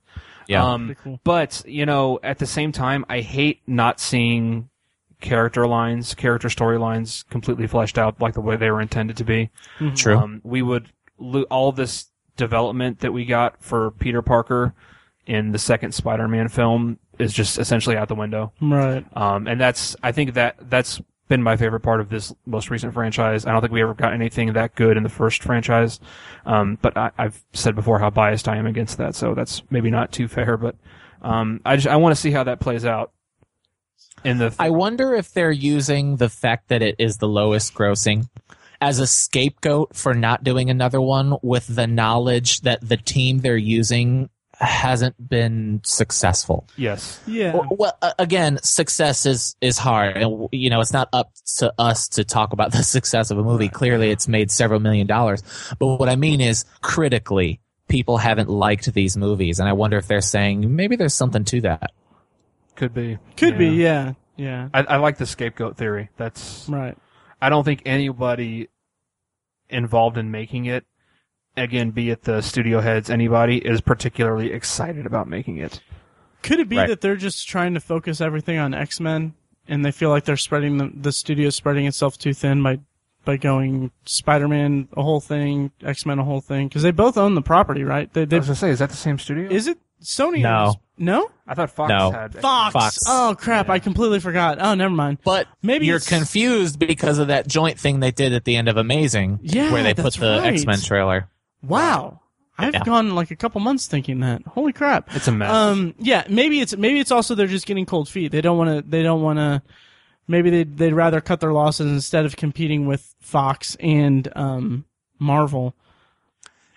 Yeah. 0.48 0.64
Um 0.64 0.96
cool. 1.02 1.20
but, 1.24 1.62
you 1.66 1.86
know, 1.86 2.18
at 2.22 2.38
the 2.38 2.46
same 2.46 2.72
time 2.72 3.04
I 3.08 3.20
hate 3.20 3.62
not 3.66 4.00
seeing 4.00 4.68
character 5.20 5.66
lines, 5.66 6.14
character 6.14 6.48
storylines 6.48 7.28
completely 7.28 7.66
fleshed 7.66 7.96
out 7.96 8.20
like 8.20 8.34
the 8.34 8.40
way 8.40 8.56
they 8.56 8.70
were 8.70 8.80
intended 8.80 9.16
to 9.18 9.24
be. 9.24 9.50
True. 9.94 10.18
Um, 10.18 10.40
we 10.44 10.62
would 10.62 10.88
lo- 11.18 11.44
all 11.50 11.70
this 11.72 12.06
development 12.36 13.00
that 13.00 13.12
we 13.12 13.24
got 13.24 13.62
for 13.62 13.92
Peter 13.92 14.20
Parker 14.20 14.74
in 15.26 15.52
the 15.52 15.58
second 15.58 15.92
Spider-Man 15.92 16.48
film 16.48 16.98
is 17.18 17.32
just 17.32 17.58
essentially 17.58 17.96
out 17.96 18.08
the 18.08 18.14
window. 18.16 18.52
Right. 18.60 19.06
Um, 19.16 19.46
and 19.46 19.60
that's, 19.60 19.94
I 20.02 20.10
think 20.10 20.34
that 20.34 20.56
that's 20.68 21.00
been 21.32 21.42
my 21.42 21.56
favorite 21.56 21.80
part 21.80 21.98
of 21.98 22.10
this 22.10 22.34
most 22.44 22.68
recent 22.68 22.92
franchise. 22.92 23.46
I 23.46 23.52
don't 23.52 23.62
think 23.62 23.72
we 23.72 23.80
ever 23.80 23.94
got 23.94 24.12
anything 24.12 24.52
that 24.52 24.74
good 24.74 24.98
in 24.98 25.02
the 25.02 25.08
first 25.08 25.42
franchise. 25.42 25.98
Um, 26.44 26.76
but 26.82 26.94
I, 26.94 27.10
I've 27.16 27.42
said 27.54 27.74
before 27.74 27.98
how 27.98 28.10
biased 28.10 28.48
I 28.48 28.58
am 28.58 28.66
against 28.66 28.98
that, 28.98 29.14
so 29.14 29.32
that's 29.32 29.62
maybe 29.70 29.90
not 29.90 30.12
too 30.12 30.28
fair. 30.28 30.58
But 30.58 30.76
um, 31.22 31.62
I 31.64 31.76
just 31.76 31.88
I 31.88 31.96
want 31.96 32.14
to 32.14 32.20
see 32.20 32.32
how 32.32 32.44
that 32.44 32.60
plays 32.60 32.84
out. 32.84 33.12
In 34.24 34.36
the 34.36 34.54
I 34.58 34.68
wonder 34.68 35.14
if 35.14 35.32
they're 35.32 35.50
using 35.50 36.16
the 36.16 36.28
fact 36.28 36.68
that 36.68 36.82
it 36.82 36.96
is 36.98 37.16
the 37.16 37.28
lowest 37.28 37.72
grossing 37.72 38.28
as 38.82 38.98
a 38.98 39.06
scapegoat 39.06 39.96
for 39.96 40.12
not 40.12 40.44
doing 40.44 40.68
another 40.68 41.00
one 41.00 41.38
with 41.40 41.66
the 41.66 41.86
knowledge 41.86 42.60
that 42.60 42.86
the 42.86 42.98
team 42.98 43.38
they're 43.38 43.56
using 43.56 44.28
hasn't 44.62 45.28
been 45.28 45.80
successful. 45.84 46.66
yes, 46.76 47.20
Yeah. 47.26 47.54
Well, 47.54 47.68
well, 48.00 48.14
again, 48.18 48.58
success 48.62 49.26
is 49.26 49.56
is 49.60 49.78
hard, 49.78 50.16
and 50.16 50.48
you 50.52 50.70
know 50.70 50.80
it's 50.80 50.92
not 50.92 51.08
up 51.12 51.32
to 51.58 51.72
us 51.78 52.08
to 52.10 52.24
talk 52.24 52.52
about 52.52 52.72
the 52.72 52.82
success 52.82 53.30
of 53.30 53.38
a 53.38 53.42
movie. 53.42 53.68
Clearly, 53.68 54.10
it's 54.10 54.28
made 54.28 54.50
several 54.50 54.80
million 54.80 55.06
dollars. 55.06 55.42
But 55.78 55.98
what 55.98 56.08
I 56.08 56.16
mean 56.16 56.40
is, 56.40 56.64
critically, 56.80 57.60
people 57.88 58.18
haven't 58.18 58.48
liked 58.48 58.92
these 58.94 59.16
movies, 59.16 59.58
and 59.58 59.68
I 59.68 59.72
wonder 59.72 59.98
if 59.98 60.06
they're 60.06 60.20
saying 60.20 60.74
maybe 60.74 60.96
there's 60.96 61.14
something 61.14 61.44
to 61.44 61.60
that. 61.62 61.92
could 62.76 62.94
be, 62.94 63.18
Could 63.36 63.58
be, 63.58 63.68
yeah. 63.68 64.14
Yeah. 64.36 64.68
I, 64.72 64.80
I 64.82 64.96
like 64.96 65.18
the 65.18 65.26
scapegoat 65.26 65.76
theory. 65.76 66.08
That's 66.16 66.66
Right. 66.68 66.96
I 67.40 67.48
don't 67.48 67.64
think 67.64 67.82
anybody 67.84 68.68
involved 69.68 70.16
in 70.16 70.30
making 70.30 70.66
it, 70.66 70.84
again, 71.56 71.90
be 71.90 72.10
it 72.10 72.22
the 72.24 72.40
studio 72.40 72.80
heads, 72.80 73.10
anybody, 73.10 73.58
is 73.58 73.80
particularly 73.80 74.52
excited 74.52 75.06
about 75.06 75.28
making 75.28 75.58
it. 75.58 75.80
Could 76.42 76.60
it 76.60 76.68
be 76.68 76.76
Right. 76.76 76.88
that 76.88 77.00
they're 77.00 77.16
just 77.16 77.48
trying 77.48 77.74
to 77.74 77.80
focus 77.80 78.20
everything 78.20 78.58
on 78.58 78.74
X 78.74 78.98
Men 79.00 79.34
and 79.68 79.84
they 79.84 79.92
feel 79.92 80.10
like 80.10 80.24
they're 80.24 80.36
spreading 80.36 80.78
the, 80.78 80.90
the 80.94 81.12
studio 81.12 81.50
spreading 81.50 81.86
itself 81.86 82.18
too 82.18 82.34
thin 82.34 82.62
by 82.62 82.80
by 83.24 83.36
going 83.36 83.92
Spider 84.04 84.48
Man 84.48 84.88
a 84.96 85.02
whole 85.02 85.20
thing, 85.20 85.70
X 85.84 86.04
Men 86.04 86.18
a 86.18 86.24
whole 86.24 86.40
thing? 86.40 86.66
Because 86.66 86.82
they 86.82 86.90
both 86.90 87.16
own 87.16 87.36
the 87.36 87.42
property, 87.42 87.84
right? 87.84 88.12
They, 88.12 88.22
I 88.22 88.38
was 88.38 88.46
gonna 88.46 88.56
say, 88.56 88.70
is 88.70 88.80
that 88.80 88.90
the 88.90 88.96
same 88.96 89.18
studio? 89.20 89.48
is 89.48 89.68
it 89.68 89.78
Sony? 90.02 90.40
No. 90.42 90.64
owns- 90.64 90.76
no. 90.98 91.30
I 91.46 91.54
thought 91.54 91.70
Fox 91.70 91.88
No. 91.88 92.10
had 92.10 92.34
Fox. 92.34 92.72
Fox. 92.72 92.98
Oh 93.06 93.36
crap! 93.38 93.68
I 93.68 93.78
completely 93.78 94.18
forgot. 94.18 94.58
Oh, 94.60 94.74
never 94.74 94.92
mind. 94.94 95.18
But 95.24 95.46
Maybe 95.62 95.86
you're 95.86 95.96
it's- 95.96 96.08
confused 96.08 96.80
because 96.80 97.18
of 97.18 97.28
that 97.28 97.46
joint 97.46 97.78
thing 97.78 98.00
they 98.00 98.10
did 98.10 98.32
at 98.32 98.44
the 98.44 98.56
end 98.56 98.68
of 98.68 98.76
Amazing, 98.76 99.38
Yeah, 99.42 99.70
where 99.72 99.84
they 99.84 99.94
put 99.94 100.14
the 100.14 100.40
right. 100.42 100.54
X 100.54 100.66
Men 100.66 100.80
trailer. 100.80 101.28
Wow. 101.62 102.20
I've 102.58 102.74
Yeah. 102.74 102.84
gone 102.84 103.14
like 103.14 103.30
a 103.30 103.36
couple 103.36 103.60
months 103.60 103.86
thinking 103.86 104.20
that. 104.20 104.42
Holy 104.46 104.72
crap! 104.72 105.14
It's 105.16 105.26
a 105.26 105.32
mess. 105.32 105.50
Um, 105.50 105.94
yeah, 105.98 106.24
maybe 106.28 106.60
it's 106.60 106.76
maybe 106.76 107.00
it's 107.00 107.10
also 107.10 107.34
they're 107.34 107.46
just 107.46 107.66
getting 107.66 107.86
cold 107.86 108.08
feet. 108.08 108.30
They 108.30 108.40
don't 108.42 108.58
want 108.58 108.70
to. 108.84 108.88
They 108.88 109.02
don't 109.02 109.22
want 109.22 109.38
to. 109.38 109.62
Maybe 110.28 110.50
they 110.50 110.58
would 110.58 110.76
they'd 110.76 110.92
rather 110.92 111.20
cut 111.20 111.40
their 111.40 111.52
losses 111.52 111.90
instead 111.90 112.24
of 112.26 112.36
competing 112.36 112.86
with 112.86 113.14
Fox 113.20 113.76
and 113.80 114.28
um 114.36 114.84
Marvel. 115.18 115.74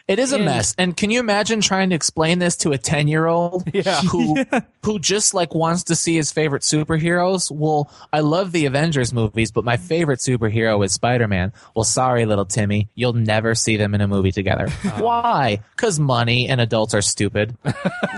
It 0.07 0.19
is 0.19 0.33
a 0.33 0.35
And- 0.35 0.45
mess. 0.45 0.75
And 0.77 0.95
can 0.95 1.09
you 1.09 1.19
imagine 1.19 1.61
trying 1.61 1.89
to 1.89 1.95
explain 1.95 2.37
this 2.37 2.57
to 2.57 2.71
a 2.73 2.77
10 2.77 3.07
year 3.07 3.25
old 3.25 3.63
Yeah. 3.73 4.01
who, 4.01 4.35
who 4.83 4.99
just 4.99 5.33
like 5.33 5.55
wants 5.55 5.85
to 5.85 5.95
see 5.95 6.15
his 6.15 6.31
favorite 6.31 6.61
superheroes? 6.61 7.49
Well, 7.49 7.89
I 8.13 8.19
love 8.19 8.51
the 8.51 8.67
Avengers 8.67 9.11
movies, 9.13 9.51
but 9.51 9.63
my 9.63 9.77
favorite 9.77 10.19
superhero 10.19 10.85
is 10.85 10.93
Spider 10.93 11.27
Man. 11.27 11.53
Well, 11.75 11.85
sorry, 11.85 12.25
little 12.27 12.45
Timmy. 12.45 12.87
You'll 12.93 13.13
never 13.13 13.55
see 13.55 13.77
them 13.77 13.95
in 13.95 14.01
a 14.01 14.07
movie 14.07 14.31
together. 14.31 14.69
Why? 14.97 15.61
Cause 15.75 15.99
money 15.99 16.49
and 16.49 16.61
adults 16.61 16.93
are 16.93 17.01
stupid. 17.01 17.57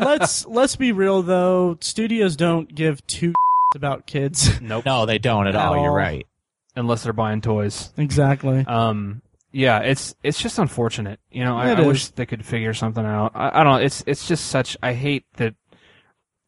let's 0.02 0.46
let's 0.46 0.76
be 0.76 0.92
real 0.92 1.22
though. 1.22 1.78
Studios 1.80 2.36
don't 2.36 2.74
give 2.74 3.06
two 3.08 3.34
about 3.76 4.06
kids. 4.06 4.60
nope. 4.62 4.86
No, 4.86 5.06
they 5.06 5.20
don't 5.20 5.48
at, 5.48 5.56
At 5.56 5.62
all. 5.66 5.84
You're 5.84 5.94
right. 5.94 6.28
Unless 6.76 7.04
they're 7.04 7.14
buying 7.14 7.42
toys. 7.42 7.92
exactly. 7.98 8.66
Um, 8.68 9.22
yeah, 9.58 9.80
it's 9.80 10.14
it's 10.22 10.40
just 10.40 10.60
unfortunate. 10.60 11.20
You 11.32 11.44
know, 11.44 11.58
I, 11.58 11.72
I 11.72 11.82
wish 11.82 12.10
they 12.10 12.28
could 12.28 12.46
figure 12.46 12.76
something 12.76 13.04
out. 13.04 13.32
I, 13.34 13.60
I 13.60 13.64
don't 13.64 13.74
know. 13.80 13.84
It's 13.86 14.04
it's 14.06 14.28
just 14.28 14.46
such. 14.48 14.78
I 14.84 14.94
hate 14.94 15.26
that. 15.38 15.56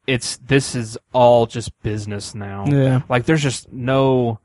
It's 0.05 0.37
this 0.37 0.75
is 0.75 0.95
all 1.11 1.47
just 1.47 1.71
business 1.81 2.35
now. 2.35 2.65
Yeah. 2.67 3.01
Like 3.09 3.25
there's 3.25 3.41
just 3.41 3.71
no. 3.73 4.39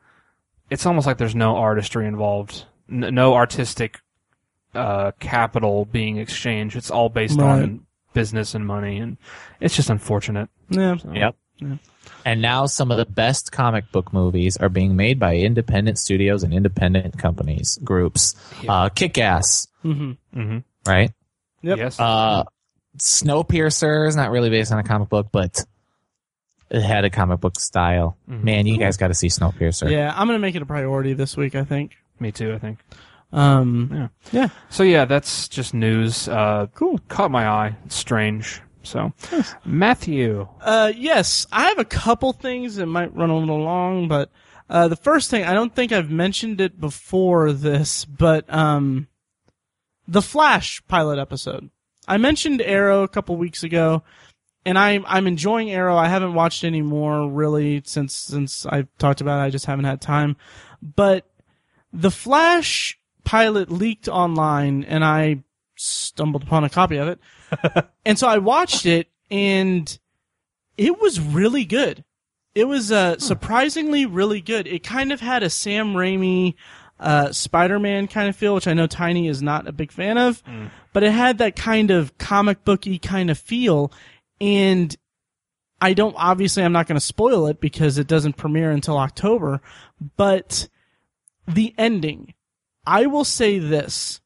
It's 0.70 0.87
almost 0.87 1.07
like 1.07 1.18
there's 1.18 1.35
no 1.35 1.57
artistry 1.57 2.07
involved. 2.07 2.64
N- 2.90 3.14
no 3.14 3.35
artistic 3.35 4.00
uh, 4.74 5.12
capital 5.20 5.85
being 5.85 6.16
exchanged. 6.16 6.74
It's 6.74 6.90
all 6.90 7.11
based 7.11 7.38
Right. 7.38 7.62
on 7.64 7.87
business 8.14 8.55
and 8.55 8.66
money, 8.66 8.96
and 8.98 9.18
it's 9.61 9.77
just 9.77 9.90
unfortunate. 9.90 10.48
Yeah. 10.70 10.96
Yep. 11.12 11.37
Yeah. 11.59 11.77
And 12.25 12.43
now 12.43 12.67
some 12.67 12.90
of 12.90 12.97
the 12.97 13.05
best 13.07 13.53
comic 13.53 13.90
book 13.93 14.12
movies 14.12 14.57
are 14.57 14.69
being 14.69 14.97
made 14.97 15.19
by 15.19 15.37
independent 15.37 15.99
studios 15.99 16.43
and 16.43 16.53
independent 16.53 17.19
companies, 17.19 17.79
groups. 17.85 18.35
Uh, 18.69 18.88
Kick 18.88 19.19
Ass, 19.19 19.69
hmm 19.83 20.12
Mm-hmm. 20.35 20.59
right? 20.87 21.12
Yep. 21.62 21.79
Yes. 21.79 21.99
Uh, 22.01 22.45
Snowpiercer 22.99 24.07
is 24.09 24.17
not 24.17 24.31
really 24.31 24.51
based 24.51 24.73
on 24.73 24.79
a 24.79 24.83
comic 24.85 25.09
book, 25.09 25.29
but 25.33 25.64
it 26.71 26.81
had 26.83 27.05
a 27.05 27.11
comic 27.11 27.40
book 27.40 27.59
style. 27.59 28.17
Man, 28.27 28.67
you 28.67 28.79
guys 28.79 28.97
got 28.97 29.09
to 29.09 29.14
see 29.14 29.29
Snowpiercer. 29.29 29.90
Yeah, 29.90 30.12
I'm 30.14 30.27
gonna 30.27 30.38
make 30.38 30.55
it 30.55 30.62
a 30.62 30.67
priority 30.67 31.12
this 31.12 31.37
week. 31.37 31.55
I 31.55 31.64
think. 31.64 31.93
Me 32.21 32.33
too. 32.33 32.53
I 32.55 32.59
think. 32.59 32.79
Um. 33.33 33.90
Yeah. 33.93 34.09
Yeah. 34.43 34.49
So 34.71 34.83
yeah, 34.83 35.05
that's 35.07 35.49
just 35.49 35.75
news. 35.75 36.29
Uh, 36.29 36.67
Cool. 36.75 36.99
Caught 37.09 37.31
my 37.31 37.47
eye. 37.49 37.77
It's 37.87 37.97
strange. 37.97 38.61
So, 38.85 39.12
Matthew. 39.64 40.47
Uh, 40.61 40.92
yes, 40.94 41.47
I 41.51 41.68
have 41.68 41.79
a 41.79 41.85
couple 41.85 42.33
things 42.33 42.77
that 42.77 42.87
might 42.87 43.14
run 43.14 43.31
a 43.31 43.37
little 43.37 43.62
long, 43.62 44.09
but 44.09 44.31
uh, 44.68 44.88
the 44.88 44.97
first 44.97 45.31
thing 45.31 45.44
I 45.44 45.55
don't 45.55 45.75
think 45.75 45.92
I've 45.92 46.11
mentioned 46.11 46.61
it 46.61 46.81
before 46.81 47.53
this, 47.53 48.05
but 48.05 48.53
um, 48.53 49.09
the 50.07 50.23
Flash 50.23 50.83
pilot 50.88 51.18
episode. 51.18 51.70
I 52.07 52.18
mentioned 52.18 52.61
Arrow 52.61 53.03
a 53.03 53.09
couple 53.09 53.37
weeks 53.37 53.62
ago, 53.62 54.03
and 54.64 54.79
I'm 54.79 55.05
I'm 55.07 55.27
enjoying 55.27 55.70
Arrow. 55.70 55.97
I 55.97 56.09
haven't 56.09 56.35
watched 56.35 56.64
any 56.64 56.83
more 56.83 57.29
really 57.29 57.83
since 57.85 58.14
since 58.14 58.66
I 58.66 58.87
talked 58.99 59.20
about 59.20 59.40
it. 59.40 59.44
I 59.44 59.51
just 59.51 59.66
haven't 59.66 59.87
had 59.87 60.01
time, 60.01 60.37
but 60.83 61.27
the 61.92 62.11
Flash 62.11 62.99
pilot 63.25 63.70
leaked 63.70 64.09
online, 64.09 64.85
and 64.85 65.05
I 65.05 65.42
stumbled 65.85 66.42
upon 66.42 66.64
a 66.64 66.70
copy 66.70 66.97
of 66.97 67.09
it. 67.09 67.87
and 68.05 68.18
so 68.18 68.29
I 68.29 68.38
watched 68.38 68.87
it, 68.87 69.09
and 69.31 69.99
it 70.77 71.01
was 71.01 71.20
really 71.20 71.64
good. 71.64 72.05
It 72.55 72.64
was 72.64 72.92
uh, 72.92 73.18
surprisingly 73.18 74.07
really 74.07 74.40
good. 74.40 74.66
It 74.66 74.85
kind 74.85 75.12
of 75.12 75.20
had 75.20 75.42
a 75.42 75.51
Sam 75.51 75.94
Raimi 75.94 76.55
uh, 77.01 77.33
Spider-Man 77.33 78.07
kind 78.07 78.29
of 78.29 78.37
feel, 78.37 78.55
which 78.55 78.68
I 78.68 78.75
know 78.75 78.87
Tiny 78.87 79.27
is 79.27 79.42
not 79.42 79.66
a 79.66 79.73
big 79.73 79.90
fan 79.90 80.16
of, 80.18 80.42
but 80.92 81.03
it 81.03 81.11
had 81.11 81.38
that 81.38 81.57
kind 81.57 81.90
of 81.90 82.16
comic 82.18 82.64
booky 82.64 82.99
kind 82.99 83.31
of 83.31 83.38
feel. 83.38 83.92
And 84.40 84.97
I 85.81 85.92
don't 85.92 86.14
obviously 86.16 86.62
I'm 86.62 86.73
not 86.73 86.87
going 86.87 86.97
to 86.97 87.05
spoil 87.05 87.47
it 87.49 87.61
because 87.61 87.99
it 87.99 88.07
doesn't 88.07 88.37
premiere 88.37 88.70
until 88.70 88.97
October, 88.97 89.61
but 90.16 90.68
the 91.47 91.75
ending. 91.77 92.35
I 92.87 93.07
will 93.07 93.25
say 93.25 93.59
this. 93.59 94.20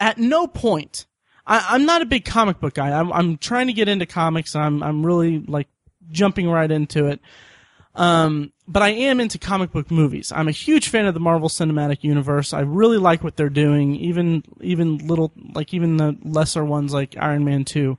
At 0.00 0.18
no 0.18 0.46
point, 0.46 1.06
I, 1.46 1.66
I'm 1.70 1.86
not 1.86 2.02
a 2.02 2.06
big 2.06 2.24
comic 2.24 2.60
book 2.60 2.74
guy. 2.74 2.90
I'm, 2.90 3.12
I'm 3.12 3.38
trying 3.38 3.66
to 3.68 3.72
get 3.72 3.88
into 3.88 4.06
comics 4.06 4.54
and 4.54 4.64
I'm, 4.64 4.82
I'm 4.82 5.04
really 5.04 5.40
like 5.40 5.68
jumping 6.10 6.48
right 6.48 6.70
into 6.70 7.06
it. 7.06 7.20
Um, 7.94 8.52
but 8.68 8.82
I 8.82 8.90
am 8.90 9.18
into 9.18 9.38
comic 9.38 9.72
book 9.72 9.90
movies. 9.90 10.30
I'm 10.30 10.46
a 10.46 10.52
huge 10.52 10.88
fan 10.88 11.06
of 11.06 11.14
the 11.14 11.20
Marvel 11.20 11.48
Cinematic 11.48 12.04
Universe. 12.04 12.52
I 12.52 12.60
really 12.60 12.98
like 12.98 13.24
what 13.24 13.36
they're 13.36 13.48
doing, 13.48 13.96
even, 13.96 14.44
even 14.60 14.98
little, 14.98 15.32
like 15.52 15.74
even 15.74 15.96
the 15.96 16.16
lesser 16.22 16.64
ones 16.64 16.92
like 16.92 17.16
Iron 17.16 17.44
Man 17.44 17.64
2. 17.64 17.98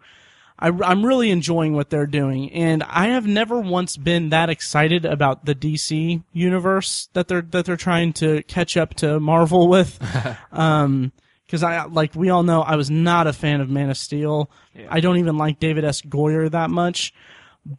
I, 0.59 0.91
am 0.91 1.05
really 1.05 1.31
enjoying 1.31 1.73
what 1.73 1.89
they're 1.89 2.05
doing, 2.05 2.51
and 2.51 2.83
I 2.83 3.07
have 3.07 3.25
never 3.25 3.61
once 3.61 3.95
been 3.95 4.29
that 4.29 4.49
excited 4.49 5.05
about 5.05 5.45
the 5.45 5.55
DC 5.55 6.21
universe 6.33 7.07
that 7.13 7.29
they're 7.29 7.41
that 7.41 7.65
they're 7.65 7.77
trying 7.77 8.11
to 8.13 8.43
catch 8.43 8.75
up 8.75 8.93
to 8.95 9.21
Marvel 9.21 9.69
with. 9.69 9.97
um, 10.51 11.13
because 11.49 11.63
I 11.63 11.85
like 11.85 12.13
we 12.13 12.29
all 12.29 12.43
know 12.43 12.61
I 12.61 12.75
was 12.75 12.91
not 12.91 13.25
a 13.25 13.33
fan 13.33 13.59
of 13.59 13.69
Man 13.71 13.89
of 13.89 13.97
Steel. 13.97 14.51
I 14.87 14.99
don't 14.99 15.17
even 15.17 15.35
like 15.35 15.59
David 15.59 15.83
S. 15.83 16.03
Goyer 16.03 16.51
that 16.51 16.69
much. 16.69 17.11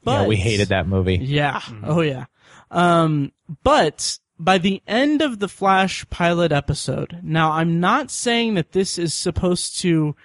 But 0.03 0.23
Yeah, 0.23 0.27
we 0.27 0.37
hated 0.37 0.71
that 0.71 0.89
movie. 0.89 1.17
yeah. 1.17 1.63
Oh 1.85 2.01
yeah. 2.01 2.25
Um, 2.73 3.31
but 3.63 4.19
by 4.41 4.59
the 4.59 4.83
end 4.89 5.23
of 5.23 5.39
the 5.39 5.49
Flash 5.49 6.05
pilot 6.11 6.51
episode, 6.51 7.21
now 7.23 7.53
I'm 7.53 7.79
not 7.79 8.11
saying 8.11 8.55
that 8.55 8.73
this 8.73 8.99
is 8.99 9.15
supposed 9.15 9.79
to, 9.81 10.17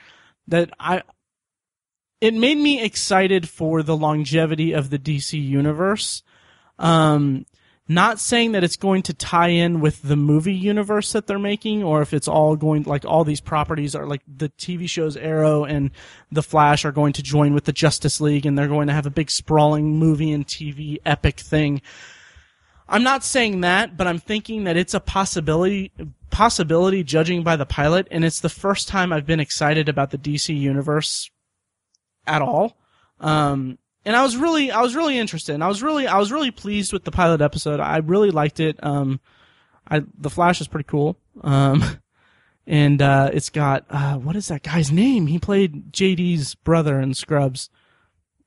that 0.48 0.72
I, 0.80 1.04
it 2.22 2.34
made 2.34 2.58
me 2.58 2.82
excited 2.82 3.48
for 3.48 3.84
the 3.84 3.96
longevity 3.96 4.72
of 4.74 4.90
the 4.90 4.98
DC 5.00 5.40
universe. 5.42 6.24
Um, 6.80 7.46
not 7.88 8.20
saying 8.20 8.54
that 8.54 8.64
it's 8.64 8.78
going 8.78 9.04
to 9.04 9.14
tie 9.14 9.50
in 9.50 9.80
with 9.80 10.02
the 10.02 10.16
movie 10.16 10.56
universe 10.56 11.12
that 11.12 11.28
they're 11.28 11.38
making, 11.38 11.84
or 11.84 12.02
if 12.02 12.14
it's 12.14 12.28
all 12.28 12.56
going 12.56 12.84
like 12.84 13.06
all 13.06 13.24
these 13.24 13.42
properties 13.42 13.96
are 13.96 14.08
like 14.08 14.22
the 14.28 14.50
TV 14.50 14.90
shows 14.90 15.16
Arrow 15.16 15.66
and 15.66 15.92
the 16.32 16.42
Flash 16.42 16.84
are 16.84 16.92
going 16.92 17.14
to 17.14 17.22
join 17.22 17.54
with 17.54 17.66
the 17.66 17.72
Justice 17.72 18.20
League, 18.20 18.46
and 18.46 18.58
they're 18.58 18.68
going 18.68 18.88
to 18.88 18.94
have 18.94 19.06
a 19.06 19.12
big 19.12 19.30
sprawling 19.30 19.98
movie 20.00 20.32
and 20.32 20.48
TV 20.48 20.98
epic 21.06 21.40
thing. 21.40 21.82
I'm 22.88 23.04
not 23.04 23.24
saying 23.24 23.62
that, 23.62 23.98
but 23.98 24.08
I'm 24.08 24.20
thinking 24.20 24.64
that 24.64 24.78
it's 24.78 24.94
a 24.94 25.00
possibility 25.00 25.92
possibility 26.32 27.04
judging 27.04 27.44
by 27.44 27.56
the 27.56 27.66
pilot, 27.66 28.08
and 28.10 28.26
it's 28.26 28.40
the 28.40 28.50
first 28.50 28.88
time 28.88 29.14
I've 29.14 29.28
been 29.28 29.40
excited 29.40 29.88
about 29.88 30.10
the 30.10 30.18
DC 30.18 30.58
universe 30.60 31.30
at 32.26 32.42
all. 32.42 32.78
Um, 33.20 33.78
and 34.06 34.16
I 34.16 34.22
was 34.22 34.38
really, 34.38 34.72
I 34.72 34.82
was 34.82 34.96
really 34.96 35.18
interested. 35.18 35.54
And 35.54 35.64
I 35.64 35.68
was 35.68 35.82
really, 35.82 36.08
I 36.08 36.20
was 36.20 36.32
really 36.32 36.52
pleased 36.52 36.94
with 36.94 37.04
the 37.04 37.12
pilot 37.12 37.42
episode. 37.42 37.80
I 37.80 37.98
really 37.98 38.30
liked 38.30 38.60
it. 38.60 38.82
Um, 38.84 39.20
I, 39.90 40.04
the 40.18 40.30
Flash 40.30 40.62
is 40.62 40.68
pretty 40.68 40.88
cool. 40.88 41.18
Um, 41.42 41.84
and, 42.68 43.02
uh, 43.02 43.32
it's 43.34 43.50
got, 43.50 43.86
uh, 43.90 44.16
what 44.16 44.36
is 44.36 44.48
that 44.50 44.64
guy's 44.64 44.92
name? 44.92 45.28
He 45.28 45.40
played 45.40 45.92
JD's 45.92 46.54
brother 46.56 47.00
in 47.00 47.14
Scrubs. 47.16 47.70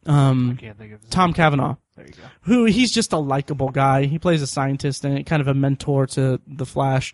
Um, 0.07 0.57
I 0.57 0.61
can't 0.61 0.79
think 0.79 0.93
of 0.95 1.01
his 1.03 1.11
Tom 1.11 1.31
name. 1.31 1.35
Cavanagh 1.35 1.75
There 1.97 2.07
you 2.07 2.13
go. 2.13 2.23
who 2.43 2.65
he's 2.65 2.93
just 2.93 3.13
a 3.13 3.19
likable 3.19 3.71
guy. 3.71 4.05
He 4.05 4.19
plays 4.19 4.43
a 4.43 4.47
scientist 4.47 5.05
and 5.05 5.27
kind 5.27 5.43
of 5.43 5.49
a 5.49 5.55
mentor 5.55 6.07
to 6.09 6.41
the 6.47 6.65
Flash. 6.67 7.13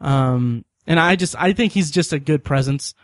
Um, 0.00 0.64
and 0.86 0.98
I 0.98 1.16
just, 1.16 1.36
I 1.38 1.52
think 1.52 1.72
he's 1.72 1.90
just 1.92 2.12
a 2.12 2.18
good 2.18 2.44
presence. 2.44 2.94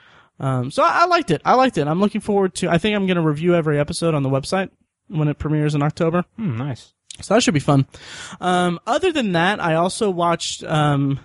Um, 0.40 0.70
so 0.70 0.82
I, 0.82 1.02
I 1.02 1.06
liked 1.06 1.30
it. 1.30 1.42
I 1.44 1.54
liked 1.54 1.78
it. 1.78 1.86
I'm 1.86 2.00
looking 2.00 2.20
forward 2.20 2.54
to, 2.56 2.68
I 2.68 2.78
think 2.78 2.96
I'm 2.96 3.06
going 3.06 3.16
to 3.16 3.22
review 3.22 3.54
every 3.54 3.78
episode 3.78 4.14
on 4.14 4.22
the 4.22 4.28
website 4.28 4.70
when 5.10 5.28
it 5.28 5.38
premieres 5.38 5.74
in 5.74 5.82
October. 5.82 6.24
Hmm, 6.36 6.56
nice. 6.56 6.94
So 7.20 7.34
that 7.34 7.42
should 7.42 7.52
be 7.54 7.60
fun. 7.60 7.86
Um, 8.40 8.80
other 8.86 9.12
than 9.12 9.32
that, 9.32 9.60
I 9.60 9.74
also 9.74 10.08
watched, 10.08 10.64
um, 10.64 11.20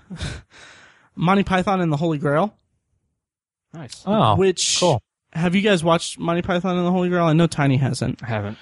Monty 1.15 1.43
Python 1.43 1.79
and 1.79 1.91
the 1.91 1.97
Holy 1.97 2.17
Grail, 2.17 2.53
Nice. 3.73 4.03
Oh, 4.05 4.35
which, 4.35 4.77
cool. 4.79 5.01
have 5.33 5.53
you 5.55 5.61
guys 5.61 5.83
watched 5.83 6.17
Monty 6.19 6.41
Python 6.41 6.77
and 6.77 6.85
the 6.85 6.91
Holy 6.91 7.09
Grail? 7.09 7.25
I 7.25 7.33
know 7.33 7.47
Tiny 7.47 7.77
hasn't. 7.77 8.23
I 8.23 8.27
haven't. 8.27 8.57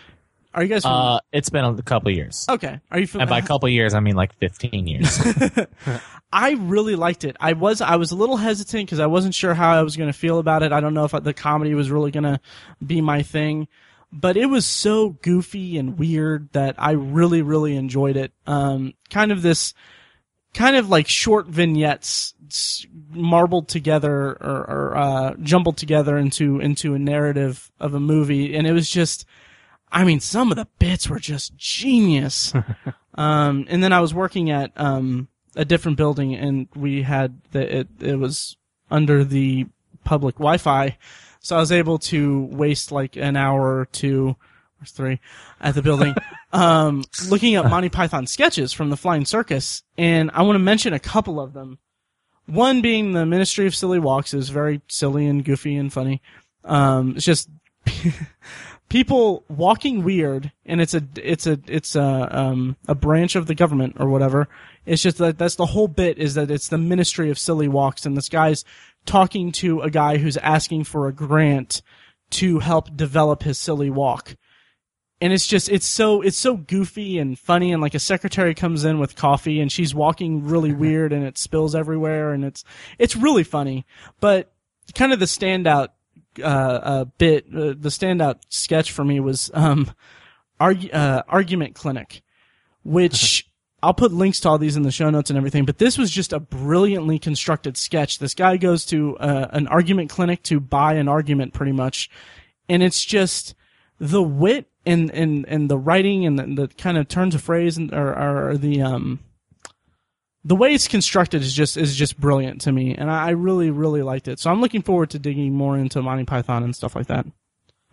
Are 0.56 0.62
you 0.64 0.70
guys, 0.70 0.86
Uh, 0.86 1.20
it's 1.32 1.50
been 1.50 1.66
a 1.66 1.82
couple 1.82 2.12
years. 2.12 2.46
okay. 2.50 2.80
Are 2.92 3.00
you 3.00 3.08
And 3.20 3.28
by 3.30 3.40
a 3.40 3.42
couple 3.48 3.68
years, 3.70 3.94
I 3.96 4.00
mean 4.00 4.16
like 4.16 4.34
15 4.36 4.86
years. 4.88 5.20
I 6.32 6.52
really 6.52 6.96
liked 6.96 7.24
it. 7.24 7.36
I 7.40 7.54
was 7.54 7.82
I 7.82 7.96
was 7.96 8.12
a 8.12 8.16
little 8.16 8.38
hesitant 8.38 8.86
because 8.88 9.00
I 9.00 9.06
wasn't 9.08 9.34
sure 9.36 9.54
how 9.56 9.72
I 9.72 9.82
was 9.82 9.98
going 9.98 10.12
to 10.12 10.18
feel 10.18 10.38
about 10.40 10.62
it. 10.64 10.72
I 10.72 10.80
don't 10.80 10.94
know 10.94 11.06
if 11.06 11.12
the 11.12 11.34
comedy 11.34 11.74
was 11.74 11.90
really 11.92 12.12
going 12.12 12.24
to 12.24 12.40
be 12.86 13.02
my 13.02 13.22
thing, 13.24 13.68
but 14.14 14.38
it 14.38 14.46
was 14.46 14.66
so 14.66 15.10
goofy 15.10 15.78
and 15.78 15.98
weird 15.98 16.50
that 16.54 16.76
I 16.78 16.92
really 16.92 17.42
really 17.42 17.76
enjoyed 17.76 18.16
it. 18.16 18.32
Um, 18.46 18.94
kind 19.10 19.32
of 19.32 19.42
this, 19.42 19.74
kind 20.54 20.76
of 20.76 20.88
like 20.90 21.08
short 21.08 21.48
vignettes 21.48 22.36
marbled 23.10 23.68
together 23.68 24.14
or, 24.14 24.66
or 24.70 24.98
uh, 24.98 25.34
jumbled 25.42 25.78
together 25.78 26.16
into 26.16 26.60
into 26.60 26.94
a 26.94 27.00
narrative 27.00 27.72
of 27.80 27.96
a 27.96 28.00
movie, 28.00 28.56
and 28.56 28.68
it 28.68 28.74
was 28.74 28.90
just. 28.90 29.26
I 29.96 30.06
mean, 30.06 30.22
some 30.22 30.50
of 30.50 30.58
the 30.58 30.68
bits 30.80 31.08
were 31.08 31.20
just 31.20 31.56
genius. 31.56 32.52
um, 33.14 33.68
and 33.70 33.84
then 33.84 33.94
I 33.94 34.02
was 34.02 34.12
working 34.12 34.50
at 34.50 34.72
um, 34.76 35.28
a 35.56 35.66
different 35.66 35.98
building, 35.98 36.34
and 36.34 36.68
we 36.76 37.04
had 37.04 37.40
the 37.52 37.80
it. 37.80 37.88
It 38.00 38.16
was 38.16 38.58
under 38.90 39.24
the 39.24 39.68
public 40.04 40.36
Wi-Fi, 40.36 40.98
so 41.44 41.58
I 41.58 41.60
was 41.60 41.72
able 41.72 42.00
to 42.00 42.46
waste 42.46 42.92
like 42.92 43.18
an 43.18 43.36
hour 43.36 43.80
or 43.80 43.86
two 43.86 44.36
or 44.82 44.86
three 44.86 45.20
at 45.62 45.76
the 45.76 45.82
building, 45.82 46.16
um, 46.54 47.04
looking 47.30 47.56
at 47.56 47.70
Monty 47.70 47.90
Python 47.90 48.26
sketches 48.26 48.74
from 48.74 48.90
the 48.90 48.98
Flying 48.98 49.26
Circus, 49.26 49.84
and 49.98 50.32
I 50.34 50.42
want 50.42 50.56
to 50.56 50.60
mention 50.60 50.94
a 50.94 51.00
couple 51.00 51.40
of 51.40 51.54
them. 51.54 51.78
One 52.46 52.82
being 52.82 53.12
the 53.12 53.26
Ministry 53.26 53.68
of 53.68 53.76
Silly 53.76 54.00
Walks 54.00 54.34
is 54.34 54.50
very 54.50 54.82
silly 54.88 55.28
and 55.28 55.46
goofy 55.46 55.76
and 55.76 55.92
funny. 55.92 56.22
Um, 56.64 57.16
it's 57.16 57.26
just 57.26 57.50
people 58.90 59.44
walking 59.50 60.04
weird, 60.04 60.52
and 60.66 60.80
it's 60.80 60.94
a 60.94 61.04
it's 61.16 61.48
a 61.48 61.60
it's 61.68 61.96
a 61.96 62.28
um 62.32 62.78
a 62.88 62.96
branch 62.96 63.36
of 63.36 63.48
the 63.48 63.56
government 63.56 63.98
or 64.00 64.10
whatever. 64.10 64.48
It's 64.86 65.02
just 65.02 65.18
that 65.18 65.38
that's 65.38 65.56
the 65.56 65.66
whole 65.66 65.88
bit 65.88 66.18
is 66.18 66.36
that 66.36 66.52
it's 66.52 66.68
the 66.68 66.78
Ministry 66.78 67.30
of 67.30 67.40
Silly 67.40 67.68
Walks, 67.68 68.06
and 68.06 68.16
this 68.16 68.30
guy's 68.30 68.64
talking 69.06 69.52
to 69.54 69.82
a 69.82 69.90
guy 69.90 70.18
who's 70.18 70.38
asking 70.38 70.86
for 70.86 71.08
a 71.08 71.14
grant 71.14 71.82
to 72.32 72.60
help 72.60 72.96
develop 72.96 73.44
his 73.44 73.60
silly 73.60 73.90
walk. 73.90 74.36
And 75.22 75.32
it's 75.32 75.48
just 75.48 75.70
it's 75.70 75.86
so 75.86 76.22
it's 76.22 76.38
so 76.38 76.58
goofy 76.58 77.18
and 77.18 77.40
funny 77.40 77.72
and 77.72 77.82
like 77.82 77.94
a 77.94 78.00
secretary 78.00 78.54
comes 78.54 78.84
in 78.84 79.00
with 79.00 79.16
coffee 79.16 79.62
and 79.62 79.72
she's 79.72 79.96
walking 79.96 80.46
really 80.46 80.74
weird 80.74 81.14
and 81.14 81.24
it 81.24 81.38
spills 81.38 81.76
everywhere 81.76 82.34
and 82.34 82.44
it's 82.44 82.66
it's 82.98 83.16
really 83.16 83.44
funny. 83.44 83.86
But 84.20 84.52
kind 84.96 85.14
of 85.14 85.20
the 85.20 85.26
standout 85.26 85.90
uh, 86.42 86.44
uh, 86.44 87.06
bit, 87.18 87.46
uh, 87.48 87.74
the 87.78 87.90
standout 87.90 88.40
sketch 88.50 88.92
for 88.92 89.06
me 89.06 89.20
was 89.20 89.52
um, 89.54 89.92
uh, 90.60 91.22
argument 91.28 91.76
clinic, 91.76 92.22
which 92.84 93.48
I'll 93.84 93.94
put 93.94 94.14
links 94.14 94.40
to 94.40 94.50
all 94.50 94.58
these 94.58 94.78
in 94.78 94.84
the 94.84 94.92
show 94.92 95.10
notes 95.10 95.30
and 95.30 95.36
everything. 95.36 95.66
But 95.66 95.78
this 95.78 95.98
was 95.98 96.10
just 96.10 96.32
a 96.32 96.40
brilliantly 96.40 97.20
constructed 97.20 97.76
sketch. 97.76 98.18
This 98.18 98.34
guy 98.34 98.56
goes 98.56 98.86
to 98.86 99.18
uh, 99.18 99.50
an 99.52 99.68
argument 99.68 100.10
clinic 100.10 100.42
to 100.44 100.62
buy 100.62 100.94
an 100.94 101.10
argument, 101.10 101.54
pretty 101.54 101.74
much, 101.74 102.10
and 102.70 102.82
it's 102.82 103.04
just 103.04 103.56
the 104.00 104.24
wit 104.24 104.70
and 104.86 105.12
and 105.12 105.46
and 105.48 105.70
the 105.70 105.78
writing 105.78 106.26
and 106.26 106.40
the, 106.40 106.68
the 106.68 106.68
kind 106.76 106.98
of 106.98 107.10
turns 107.10 107.36
of 107.36 107.42
phrase 107.42 107.78
and 107.78 107.94
or, 107.94 108.52
or 108.52 108.58
the 108.58 108.82
um 108.82 109.20
the 110.46 110.56
way 110.56 110.74
it's 110.74 110.88
constructed 110.88 111.42
is 111.42 111.54
just 111.54 111.76
is 111.76 111.96
just 111.96 112.18
brilliant 112.18 112.62
to 112.62 112.72
me, 112.72 112.96
and 112.96 113.12
I, 113.12 113.28
I 113.28 113.30
really 113.32 113.70
really 113.70 114.02
liked 114.02 114.30
it. 114.30 114.40
So 114.40 114.50
I'm 114.50 114.62
looking 114.62 114.82
forward 114.82 115.10
to 115.10 115.20
digging 115.20 115.54
more 115.54 115.78
into 115.78 116.02
Monty 116.02 116.24
Python 116.24 116.64
and 116.64 116.74
stuff 116.74 116.96
like 116.96 117.08
that. 117.08 117.26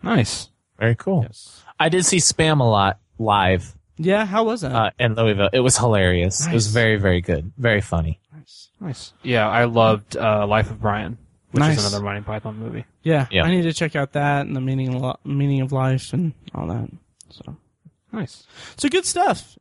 Nice. 0.01 0.49
Very 0.79 0.95
cool. 0.95 1.27
I 1.79 1.89
did 1.89 2.05
see 2.05 2.17
Spamalot 2.17 2.95
live 3.19 3.75
Yeah, 4.03 4.25
how 4.25 4.43
was 4.43 4.61
that? 4.61 4.71
uh, 4.71 4.89
in 4.99 5.15
Louisville. 5.15 5.49
It 5.53 5.59
was 5.59 5.77
hilarious. 5.77 6.45
It 6.47 6.53
was 6.53 6.67
very, 6.67 6.97
very 6.97 7.21
good. 7.21 7.51
Very 7.57 7.81
funny. 7.81 8.19
nice. 8.33 8.69
Nice. 8.79 9.13
Yeah, 9.23 9.47
I 9.47 9.65
loved 9.65 10.17
uh, 10.17 10.45
Life 10.47 10.71
of 10.71 10.81
Brian, 10.81 11.17
which 11.51 11.59
Nice. 11.61 11.77
is 11.77 11.85
another 11.85 12.03
Monty 12.03 12.21
Python 12.21 12.57
movie. 12.57 12.85
Yeah, 13.03 13.27
Yeah. 13.31 13.43
I 13.43 13.49
need 13.51 13.63
to 13.63 13.73
check 13.73 13.95
out 13.95 14.13
that 14.13 14.45
and 14.47 14.55
the 14.55 14.61
meaning 14.61 14.95
of, 14.95 15.01
lo- 15.01 15.19
meaning 15.23 15.61
of 15.61 15.71
life 15.71 16.13
and 16.13 16.33
all 16.55 16.67
that. 16.67 16.89
So, 17.29 17.55
Nice. 18.11 18.45
so 18.77 18.89
good 18.89 19.05
stuff. 19.05 19.57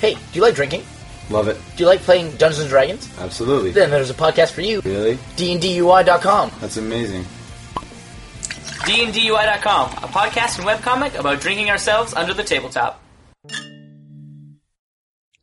Hey, 0.00 0.14
do 0.14 0.20
you 0.34 0.42
like 0.42 0.54
drinking? 0.54 0.82
Love 1.30 1.46
it. 1.46 1.56
Do 1.76 1.84
you 1.84 1.86
like 1.88 2.00
playing 2.00 2.30
Dungeons 2.32 2.58
and 2.60 2.68
Dragons? 2.68 3.08
Absolutely. 3.20 3.70
Then 3.70 3.90
there's 3.90 4.10
a 4.10 4.14
podcast 4.14 4.50
for 4.50 4.62
you. 4.62 4.80
Really? 4.84 5.16
DNDUI.com. 5.36 6.50
That's 6.60 6.76
amazing. 6.76 7.24
DNDUI.com, 8.84 9.90
a 9.90 10.08
podcast 10.08 10.58
and 10.58 10.66
webcomic 10.66 11.18
about 11.18 11.40
drinking 11.40 11.70
ourselves 11.70 12.14
under 12.14 12.34
the 12.34 12.42
tabletop. 12.42 13.00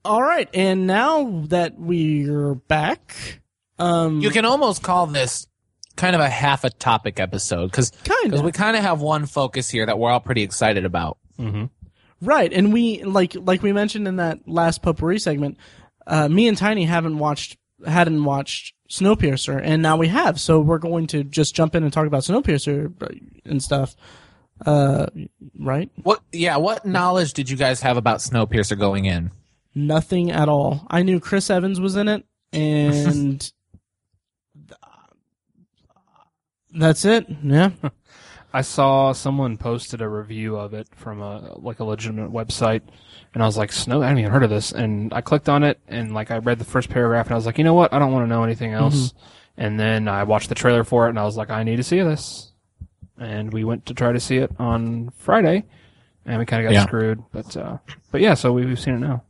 All 0.05 0.21
right, 0.21 0.47
and 0.53 0.87
now 0.87 1.43
that 1.47 1.77
we're 1.77 2.55
back, 2.55 3.41
um, 3.77 4.21
You 4.21 4.29
can 4.29 4.45
almost 4.45 4.81
call 4.81 5.07
this 5.07 5.47
kind 5.95 6.15
of 6.15 6.21
a 6.21 6.29
half 6.29 6.63
a 6.63 6.69
topic 6.69 7.19
episode 7.19 7.67
because 7.71 7.91
Kinda. 8.03 8.41
we 8.41 8.51
kind 8.51 8.77
of 8.77 8.83
have 8.83 9.01
one 9.01 9.25
focus 9.25 9.69
here 9.69 9.85
that 9.85 9.99
we're 9.99 10.09
all 10.11 10.19
pretty 10.19 10.43
excited 10.43 10.85
about. 10.85 11.17
right, 12.21 12.53
and 12.53 12.71
we 12.71 13.03
like 13.03 13.35
like 13.35 13.61
we 13.61 13.73
mentioned 13.73 14.07
in 14.07 14.15
that 14.17 14.47
last 14.47 14.81
potpourri 14.81 15.19
segment, 15.19 15.57
uh, 16.05 16.29
me 16.29 16.47
and 16.47 16.57
Tiny 16.57 16.85
haven't 16.85 17.17
watched 17.17 17.57
hadn't 17.85 18.23
watched 18.23 18.73
Snowpiercer, 18.89 19.59
and 19.61 19.81
now 19.81 19.97
we 19.97 20.07
have. 20.07 20.39
So 20.39 20.59
we're 20.61 20.77
going 20.77 21.07
to 21.07 21.23
just 21.23 21.53
jump 21.53 21.75
in 21.75 21.83
and 21.83 21.91
talk 21.91 22.07
about 22.07 22.23
Snowpiercer 22.23 22.93
uh, 23.01 23.07
and 23.45 23.61
stuff. 23.61 23.95
Uh, 24.65 25.07
right? 25.59 25.89
What? 26.03 26.21
Yeah. 26.31 26.57
What 26.57 26.85
knowledge 26.85 27.33
did 27.33 27.49
you 27.49 27.57
guys 27.57 27.81
have 27.81 27.97
about 27.97 28.19
Snowpiercer 28.19 28.77
going 28.77 29.05
in? 29.05 29.31
Nothing 29.75 30.31
at 30.31 30.49
all. 30.49 30.85
I 30.89 31.03
knew 31.03 31.19
Chris 31.19 31.49
Evans 31.49 31.79
was 31.79 31.95
in 31.95 32.07
it, 32.07 32.25
and 32.51 33.51
that's 36.71 37.05
it. 37.05 37.27
Yeah. 37.43 37.71
I 38.53 38.61
saw 38.61 39.11
someone 39.11 39.57
posted 39.57 40.01
a 40.01 40.09
review 40.09 40.55
of 40.55 40.73
it 40.73 40.87
from 40.95 41.21
a 41.21 41.57
like 41.59 41.79
a 41.79 41.83
legitimate 41.83 42.31
website, 42.31 42.81
and 43.33 43.43
I 43.43 43.45
was 43.45 43.57
like, 43.57 43.71
"Snow, 43.71 44.01
I 44.01 44.05
haven't 44.07 44.19
even 44.19 44.31
heard 44.31 44.43
of 44.43 44.49
this." 44.49 44.71
And 44.71 45.13
I 45.13 45.21
clicked 45.21 45.49
on 45.49 45.63
it, 45.63 45.79
and 45.87 46.13
like 46.13 46.31
I 46.31 46.37
read 46.37 46.57
the 46.57 46.65
first 46.65 46.89
paragraph, 46.89 47.27
and 47.27 47.33
I 47.33 47.35
was 47.35 47.45
like, 47.45 47.57
"You 47.59 47.63
know 47.63 47.73
what? 47.75 47.93
I 47.93 47.99
don't 47.99 48.11
want 48.11 48.23
to 48.23 48.29
know 48.29 48.43
anything 48.43 48.73
else." 48.73 49.13
And 49.57 49.79
then 49.79 50.07
I 50.07 50.23
watched 50.23 50.49
the 50.49 50.55
trailer 50.55 50.83
for 50.83 51.05
it, 51.05 51.09
and 51.09 51.19
I 51.19 51.23
was 51.23 51.35
like, 51.37 51.49
"I 51.51 51.63
need 51.63 51.75
to 51.75 51.83
see 51.83 51.99
this." 52.01 52.46
And 53.19 53.51
we 53.51 53.63
went 53.63 53.87
to 53.87 53.93
try 53.93 54.11
to 54.11 54.19
see 54.19 54.37
it 54.37 54.51
on 54.59 55.11
Friday, 55.17 55.63
and 56.25 56.37
we 56.39 56.45
kind 56.45 56.63
of 56.65 56.69
got 56.69 56.75
Yeah. 56.75 56.85
screwed. 56.85 57.23
But 57.31 57.57
uh, 57.57 57.77
but 58.11 58.21
yeah, 58.21 58.35
so 58.35 58.51
we, 58.53 58.65
we've 58.65 58.79
seen 58.79 58.95
it 58.95 58.99
now. 58.99 59.23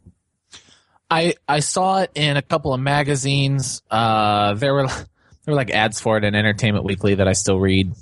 I 1.10 1.36
I 1.48 1.62
saw 1.62 2.00
it 2.02 2.12
in 2.16 2.36
a 2.38 2.42
couple 2.42 2.74
of 2.74 2.80
magazines. 2.82 3.82
Uh, 3.90 4.56
there 4.56 4.74
were 4.74 4.88
there 4.88 5.06
were 5.48 5.54
like 5.56 5.70
ads 5.72 6.00
for 6.02 6.18
it 6.18 6.24
in 6.26 6.36
Entertainment 6.36 6.84
Weekly 6.84 7.16
that 7.16 7.28
I 7.28 7.34
still 7.34 7.60
read, 7.60 7.94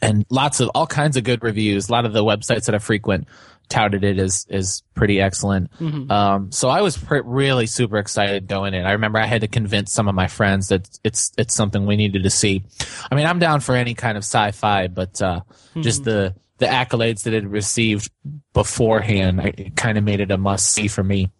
and 0.00 0.24
lots 0.30 0.60
of 0.60 0.70
all 0.74 0.86
kinds 0.86 1.16
of 1.16 1.24
good 1.24 1.42
reviews. 1.42 1.88
A 1.88 1.92
lot 1.92 2.04
of 2.04 2.12
the 2.12 2.24
websites 2.24 2.66
that 2.66 2.74
I 2.74 2.78
frequent 2.78 3.28
touted 3.68 4.04
it 4.04 4.18
as 4.18 4.46
is 4.50 4.82
pretty 4.94 5.20
excellent. 5.20 5.70
Um, 6.10 6.52
so 6.52 6.68
I 6.68 6.82
was 6.82 6.98
pr- 6.98 7.22
really 7.24 7.66
super 7.66 7.96
excited 7.96 8.46
going 8.46 8.74
in. 8.74 8.84
I 8.84 8.92
remember 8.92 9.18
I 9.18 9.26
had 9.26 9.40
to 9.40 9.48
convince 9.48 9.92
some 9.92 10.08
of 10.08 10.14
my 10.14 10.28
friends 10.28 10.68
that 10.68 10.88
it's 11.04 11.32
it's 11.38 11.54
something 11.54 11.86
we 11.86 11.96
needed 11.96 12.24
to 12.24 12.30
see. 12.30 12.64
I 13.10 13.14
mean, 13.14 13.26
I'm 13.26 13.38
down 13.38 13.60
for 13.60 13.74
any 13.74 13.94
kind 13.94 14.18
of 14.18 14.24
sci-fi, 14.24 14.88
but 14.88 15.22
uh, 15.22 15.40
just 15.80 16.04
the 16.04 16.34
the 16.58 16.66
accolades 16.66 17.22
that 17.24 17.32
it 17.32 17.44
received 17.44 18.10
beforehand, 18.52 19.40
I, 19.40 19.52
it 19.56 19.76
kind 19.76 19.98
of 19.98 20.04
made 20.04 20.20
it 20.20 20.30
a 20.30 20.36
must 20.36 20.70
see 20.70 20.86
for 20.86 21.02
me. 21.02 21.30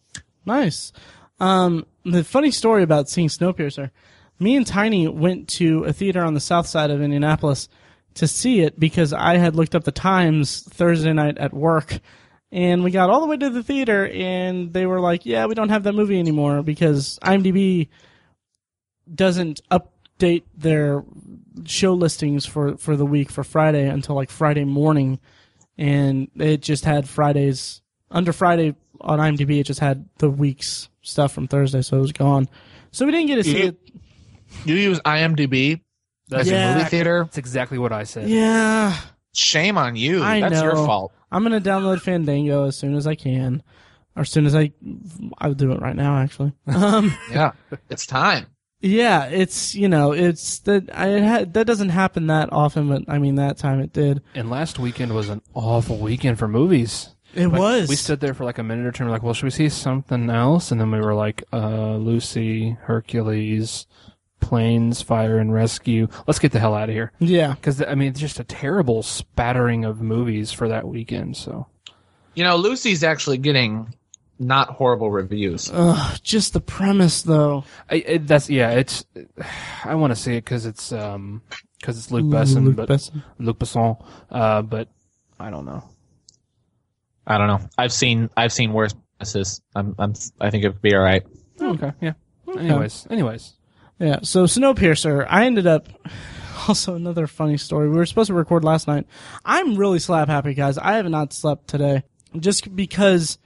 Nice. 0.46 0.92
Um, 1.38 1.86
the 2.04 2.24
funny 2.24 2.50
story 2.50 2.82
about 2.82 3.08
seeing 3.08 3.28
Snowpiercer, 3.28 3.90
me 4.40 4.56
and 4.56 4.66
Tiny 4.66 5.06
went 5.06 5.48
to 5.50 5.84
a 5.84 5.92
theater 5.92 6.24
on 6.24 6.34
the 6.34 6.40
south 6.40 6.66
side 6.66 6.90
of 6.90 7.02
Indianapolis 7.02 7.68
to 8.14 8.26
see 8.26 8.60
it 8.60 8.78
because 8.78 9.12
I 9.12 9.36
had 9.36 9.56
looked 9.56 9.74
up 9.74 9.84
the 9.84 9.92
times 9.92 10.62
Thursday 10.62 11.12
night 11.12 11.38
at 11.38 11.52
work. 11.54 11.98
And 12.50 12.84
we 12.84 12.90
got 12.90 13.08
all 13.08 13.20
the 13.22 13.26
way 13.26 13.38
to 13.38 13.48
the 13.50 13.62
theater 13.62 14.06
and 14.06 14.72
they 14.74 14.84
were 14.84 15.00
like, 15.00 15.24
yeah, 15.24 15.46
we 15.46 15.54
don't 15.54 15.70
have 15.70 15.84
that 15.84 15.94
movie 15.94 16.18
anymore 16.18 16.62
because 16.62 17.18
IMDb 17.22 17.88
doesn't 19.12 19.60
update 19.70 20.42
their 20.56 21.02
show 21.64 21.94
listings 21.94 22.44
for, 22.46 22.76
for 22.76 22.96
the 22.96 23.06
week 23.06 23.30
for 23.30 23.42
Friday 23.44 23.88
until 23.88 24.14
like 24.14 24.30
Friday 24.30 24.64
morning. 24.64 25.18
And 25.78 26.28
it 26.36 26.60
just 26.60 26.84
had 26.84 27.08
Fridays, 27.08 27.80
under 28.10 28.32
Friday 28.32 28.74
on 29.00 29.18
IMDb, 29.18 29.58
it 29.60 29.64
just 29.64 29.80
had 29.80 30.06
the 30.18 30.30
week's 30.30 30.88
stuff 31.00 31.32
from 31.32 31.48
Thursday, 31.48 31.80
so 31.82 31.96
it 31.96 32.00
was 32.00 32.12
gone. 32.12 32.48
So 32.90 33.06
we 33.06 33.12
didn't 33.12 33.28
get 33.28 33.36
to 33.36 33.44
see 33.44 33.62
You- 33.62 33.68
it. 33.68 33.78
You 34.66 34.74
use 34.74 35.00
IMDb 35.00 35.80
That's, 36.32 36.48
Yeah. 36.48 36.72
a 36.74 36.78
movie 36.78 36.88
theater? 36.90 37.24
that's 37.24 37.38
exactly 37.38 37.78
what 37.78 37.92
I 37.92 38.04
said. 38.04 38.28
Yeah. 38.28 38.96
Shame 39.34 39.78
on 39.78 39.96
you. 39.96 40.22
I 40.22 40.40
That's 40.40 40.60
your 40.62 40.74
know. 40.74 40.86
fault. 40.86 41.12
I'm 41.30 41.42
gonna 41.42 41.60
download 41.60 42.00
Fandango 42.02 42.66
as 42.66 42.76
soon 42.76 42.94
as 42.94 43.06
I 43.06 43.14
can, 43.14 43.62
or 44.16 44.22
as 44.22 44.30
soon 44.30 44.44
as 44.44 44.54
I, 44.54 44.72
I'll 45.38 45.54
do 45.54 45.72
it 45.72 45.80
right 45.80 45.96
now 45.96 46.18
actually. 46.18 46.52
Um, 46.66 47.14
Yeah. 47.30 47.52
It's 47.88 48.04
time. 48.06 48.46
yeah, 48.80 49.24
it's 49.26 49.74
you 49.74 49.88
know, 49.88 50.12
it's 50.12 50.58
that 50.60 50.90
I 50.94 51.08
it 51.08 51.22
had, 51.22 51.54
that 51.54 51.66
doesn't 51.66 51.88
happen 51.90 52.26
that 52.26 52.52
often, 52.52 52.88
but 52.88 53.04
I 53.08 53.18
mean 53.18 53.36
that 53.36 53.56
time 53.56 53.80
it 53.80 53.92
did. 53.94 54.20
And 54.34 54.50
last 54.50 54.78
weekend 54.78 55.14
was 55.14 55.28
an 55.30 55.40
awful 55.54 55.96
weekend 55.98 56.38
for 56.38 56.48
movies. 56.48 57.08
It 57.34 57.46
Like, 57.48 57.58
was. 57.58 57.88
We 57.88 57.96
stood 57.96 58.20
there 58.20 58.34
for 58.34 58.44
like 58.44 58.58
a 58.58 58.62
minute 58.62 58.84
or 58.84 58.92
two. 58.92 59.04
and 59.04 59.08
we're 59.08 59.14
like, 59.16 59.22
well, 59.22 59.32
should 59.32 59.44
we 59.46 59.50
see 59.50 59.70
something 59.70 60.28
else? 60.28 60.70
And 60.70 60.78
then 60.78 60.90
we 60.90 61.00
were 61.00 61.14
like, 61.14 61.42
uh, 61.50 61.96
Lucy, 61.96 62.76
Hercules, 62.82 63.86
Planes, 64.42 65.00
Fire 65.00 65.38
and 65.38 65.54
Rescue. 65.54 66.08
Let's 66.26 66.38
get 66.38 66.52
the 66.52 66.58
hell 66.58 66.74
out 66.74 66.90
of 66.90 66.94
here. 66.94 67.12
yeah, 67.20 67.54
Because 67.54 67.80
I 67.82 67.94
mean, 67.94 68.08
it's 68.08 68.20
just 68.20 68.38
a 68.40 68.44
terrible 68.44 69.02
spattering 69.02 69.86
of 69.86 70.02
movies 70.02 70.52
for 70.52 70.68
that 70.68 70.86
weekend. 70.86 71.36
So 71.38 71.66
You 72.34 72.44
know, 72.44 72.56
Lucy's 72.56 73.02
actually 73.02 73.38
getting 73.38 73.94
not 74.38 74.68
horrible 74.70 75.10
reviews. 75.10 75.70
Ugh, 75.72 76.18
just 76.22 76.52
the 76.52 76.60
premise 76.60 77.22
though. 77.22 77.64
I, 77.88 77.94
it, 77.96 78.26
that's 78.26 78.50
yeah. 78.50 78.70
It's 78.72 79.04
I 79.84 79.94
want 79.94 80.10
to 80.10 80.16
see 80.16 80.32
it 80.36 80.44
because 80.44 80.66
it's 80.66 80.92
um 80.92 81.42
because 81.80 81.96
it's 81.98 82.10
Luke 82.10 82.26
Besson, 82.26 82.64
Luke 82.64 82.76
but 82.76 82.88
Besson. 82.88 83.22
Luc 83.38 83.58
Besson. 83.58 84.04
Uh, 84.30 84.62
but 84.62 84.88
I 85.38 85.50
don't 85.50 85.64
know. 85.64 85.84
I 87.26 87.38
don't 87.38 87.46
know. 87.46 87.60
I've 87.78 87.92
seen 87.92 88.30
I've 88.36 88.52
seen 88.52 88.72
worse 88.72 88.94
misses. 89.20 89.62
I'm 89.76 89.94
I'm 89.98 90.14
I 90.40 90.50
think 90.50 90.64
it'd 90.64 90.82
be 90.82 90.94
all 90.94 91.02
right. 91.02 91.22
Okay, 91.60 91.92
yeah. 92.00 92.14
Anyways, 92.58 93.06
anyways. 93.10 93.54
Yeah, 94.02 94.18
so 94.22 94.46
Snowpiercer, 94.46 95.24
I 95.30 95.46
ended 95.46 95.68
up 95.68 95.88
also 96.68 96.96
another 96.96 97.28
funny 97.28 97.56
story. 97.56 97.88
We 97.88 97.94
were 97.94 98.04
supposed 98.04 98.26
to 98.26 98.34
record 98.34 98.64
last 98.64 98.88
night. 98.88 99.06
I'm 99.44 99.76
really 99.76 100.00
slap 100.00 100.26
happy, 100.28 100.54
guys. 100.54 100.76
I 100.76 100.94
have 100.94 101.08
not 101.08 101.32
slept 101.32 101.68
today 101.68 102.02
just 102.36 102.74
because 102.74 103.38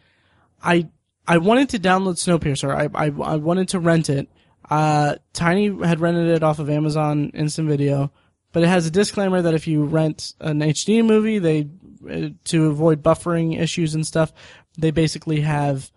I 0.63 0.89
I 1.29 1.39
wanted 1.39 1.69
to 1.71 1.79
download 1.79 2.15
Snowpiercer. 2.15 2.75
I 2.75 2.89
I, 2.95 3.33
I 3.33 3.37
wanted 3.37 3.69
to 3.69 3.81
rent 3.81 4.09
it. 4.09 4.31
Uh, 4.71 5.17
Tiny 5.35 5.67
had 5.87 6.01
rented 6.01 6.29
it 6.29 6.43
off 6.43 6.59
of 6.59 6.71
Amazon 6.71 7.33
Instant 7.35 7.69
Video, 7.69 8.11
but 8.53 8.63
it 8.63 8.69
has 8.69 8.87
a 8.87 8.91
disclaimer 8.91 9.43
that 9.43 9.53
if 9.53 9.67
you 9.67 9.85
rent 9.85 10.33
an 10.41 10.61
HD 10.61 11.05
movie, 11.05 11.39
they 11.39 11.69
uh, 12.11 12.31
to 12.45 12.67
avoid 12.69 13.03
buffering 13.03 13.61
issues 13.61 13.95
and 13.95 14.07
stuff, 14.07 14.33
they 14.79 14.91
basically 14.91 15.43
have 15.43 15.91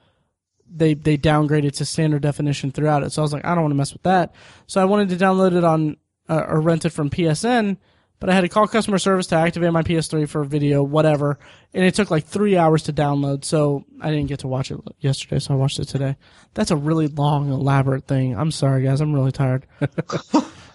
they 0.73 0.93
they 0.93 1.17
downgraded 1.17 1.73
to 1.77 1.85
standard 1.85 2.21
definition 2.21 2.71
throughout 2.71 3.03
it. 3.03 3.11
So 3.11 3.21
I 3.21 3.23
was 3.23 3.33
like, 3.33 3.45
I 3.45 3.53
don't 3.55 3.63
want 3.63 3.71
to 3.71 3.77
mess 3.77 3.93
with 3.93 4.03
that. 4.03 4.33
So 4.67 4.81
I 4.81 4.85
wanted 4.85 5.09
to 5.09 5.15
download 5.15 5.55
it 5.55 5.63
on 5.63 5.97
uh, 6.29 6.43
or 6.47 6.61
rent 6.61 6.85
it 6.85 6.89
from 6.91 7.09
PSN, 7.09 7.77
but 8.19 8.29
I 8.29 8.33
had 8.33 8.41
to 8.41 8.49
call 8.49 8.67
customer 8.67 8.97
service 8.99 9.27
to 9.27 9.35
activate 9.35 9.71
my 9.73 9.81
PS3 9.81 10.27
for 10.29 10.43
video, 10.43 10.83
whatever, 10.83 11.39
and 11.73 11.83
it 11.83 11.95
took 11.95 12.11
like 12.11 12.25
three 12.25 12.55
hours 12.57 12.83
to 12.83 12.93
download. 12.93 13.43
So 13.45 13.85
I 14.01 14.11
didn't 14.11 14.27
get 14.27 14.39
to 14.39 14.47
watch 14.47 14.69
it 14.71 14.79
yesterday, 14.99 15.39
so 15.39 15.53
I 15.53 15.57
watched 15.57 15.79
it 15.79 15.85
today. 15.85 16.15
That's 16.53 16.71
a 16.71 16.75
really 16.75 17.07
long, 17.07 17.49
elaborate 17.51 18.05
thing. 18.05 18.37
I'm 18.37 18.51
sorry, 18.51 18.83
guys. 18.83 19.01
I'm 19.01 19.13
really 19.13 19.31
tired. 19.31 19.65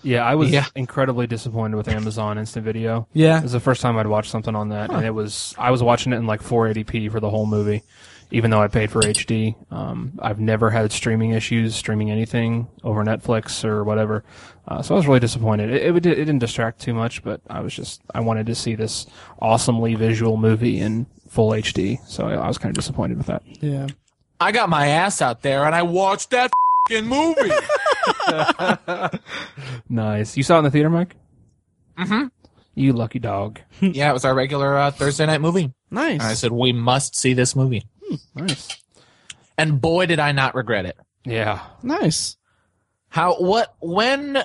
Yeah, 0.06 0.22
I 0.22 0.34
was 0.34 0.50
Yeah. 0.50 0.66
incredibly 0.74 1.26
disappointed 1.26 1.78
with 1.78 1.88
Amazon 1.88 2.36
Instant 2.36 2.62
Video. 2.66 3.08
Yeah. 3.14 3.38
It 3.38 3.44
was 3.44 3.52
the 3.52 3.58
first 3.60 3.80
time 3.80 3.96
I'd 3.96 4.06
watched 4.06 4.30
something 4.30 4.54
on 4.54 4.68
that, 4.68 4.90
and 4.90 5.02
it 5.06 5.12
was 5.12 5.54
I 5.56 5.70
was 5.70 5.82
watching 5.82 6.12
it 6.12 6.16
in 6.16 6.26
like 6.26 6.42
480p 6.42 7.10
for 7.10 7.20
the 7.20 7.30
whole 7.30 7.46
movie, 7.46 7.82
even 8.30 8.50
though 8.50 8.60
I 8.60 8.68
paid 8.68 8.90
for 8.90 9.00
HD. 9.00 9.54
Um, 9.72 10.18
I've 10.20 10.40
never 10.40 10.70
had 10.70 10.92
streaming 10.92 11.30
issues 11.32 11.74
streaming 11.74 12.10
anything 12.10 12.68
over 12.82 13.02
Netflix 13.04 13.64
or 13.64 13.84
whatever, 13.84 14.24
uh, 14.68 14.82
so 14.82 14.94
I 14.94 14.96
was 14.96 15.06
really 15.06 15.20
disappointed. 15.20 15.70
It, 15.70 15.82
it, 15.82 16.06
it 16.06 16.14
didn't 16.14 16.38
distract 16.38 16.80
too 16.80 16.94
much, 16.94 17.22
but 17.22 17.40
I 17.48 17.60
was 17.60 17.74
just 17.74 18.02
I 18.14 18.20
wanted 18.20 18.46
to 18.46 18.54
see 18.54 18.74
this 18.74 19.06
awesomely 19.40 19.94
visual 19.94 20.36
movie 20.36 20.80
in 20.80 21.06
full 21.28 21.50
HD, 21.50 21.98
so 22.06 22.26
I, 22.26 22.34
I 22.34 22.48
was 22.48 22.58
kind 22.58 22.70
of 22.70 22.76
disappointed 22.76 23.18
with 23.18 23.26
that. 23.26 23.42
Yeah. 23.60 23.86
I 24.40 24.52
got 24.52 24.68
my 24.68 24.88
ass 24.88 25.22
out 25.22 25.42
there 25.42 25.64
and 25.64 25.74
I 25.74 25.82
watched 25.82 26.30
that 26.30 26.50
fing 26.88 27.06
movie. 27.06 27.50
Nice. 29.88 30.36
You 30.36 30.42
saw 30.42 30.56
it 30.56 30.58
in 30.58 30.64
the 30.64 30.70
theater, 30.70 30.90
Mike? 30.90 31.16
Mm-hmm. 31.98 32.26
You 32.74 32.92
lucky 32.92 33.18
dog. 33.18 33.60
yeah, 33.80 34.10
it 34.10 34.12
was 34.12 34.24
our 34.24 34.34
regular 34.34 34.76
uh, 34.76 34.90
Thursday 34.90 35.26
night 35.26 35.40
movie. 35.40 35.72
Nice. 35.90 36.14
And 36.14 36.22
I 36.22 36.34
said 36.34 36.52
we 36.52 36.72
must 36.72 37.14
see 37.14 37.34
this 37.34 37.54
movie, 37.54 37.84
Nice. 38.34 38.82
and 39.58 39.80
boy 39.80 40.06
did 40.06 40.18
I 40.18 40.32
not 40.32 40.54
regret 40.54 40.86
it. 40.86 40.96
Yeah. 41.24 41.62
nice. 41.82 42.36
How 43.08 43.34
what 43.36 43.74
when 43.80 44.42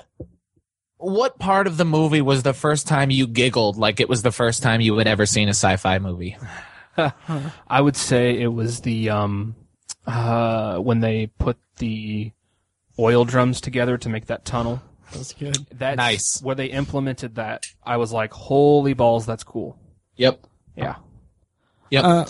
what 0.98 1.38
part 1.38 1.66
of 1.66 1.76
the 1.76 1.84
movie 1.84 2.20
was 2.20 2.42
the 2.42 2.52
first 2.54 2.86
time 2.86 3.10
you 3.10 3.26
giggled 3.26 3.76
like 3.76 4.00
it 4.00 4.08
was 4.08 4.22
the 4.22 4.30
first 4.30 4.62
time 4.62 4.80
you 4.80 4.96
had 4.98 5.06
ever 5.08 5.26
seen 5.26 5.48
a 5.48 5.50
sci-fi 5.54 5.98
movie? 5.98 6.36
I 6.96 7.80
would 7.80 7.96
say 7.96 8.38
it 8.40 8.48
was 8.52 8.80
the 8.80 9.10
um 9.10 9.56
uh 10.06 10.76
when 10.78 11.00
they 11.00 11.26
put 11.26 11.58
the 11.78 12.32
oil 12.98 13.24
drums 13.24 13.60
together 13.60 13.98
to 13.98 14.08
make 14.08 14.26
that 14.26 14.44
tunnel. 14.44 14.82
That's 15.12 15.32
good. 15.32 15.56
That's 15.72 15.96
Nice. 15.96 16.40
Where 16.42 16.54
they 16.54 16.66
implemented 16.66 17.34
that, 17.34 17.66
I 17.82 17.96
was 17.96 18.12
like, 18.12 18.32
"Holy 18.32 18.92
balls, 18.94 19.26
that's 19.26 19.42
cool." 19.42 19.76
Yep. 20.16 20.46
Yeah. 20.76 20.96
Yep. 21.90 22.04
Uh, 22.04 22.24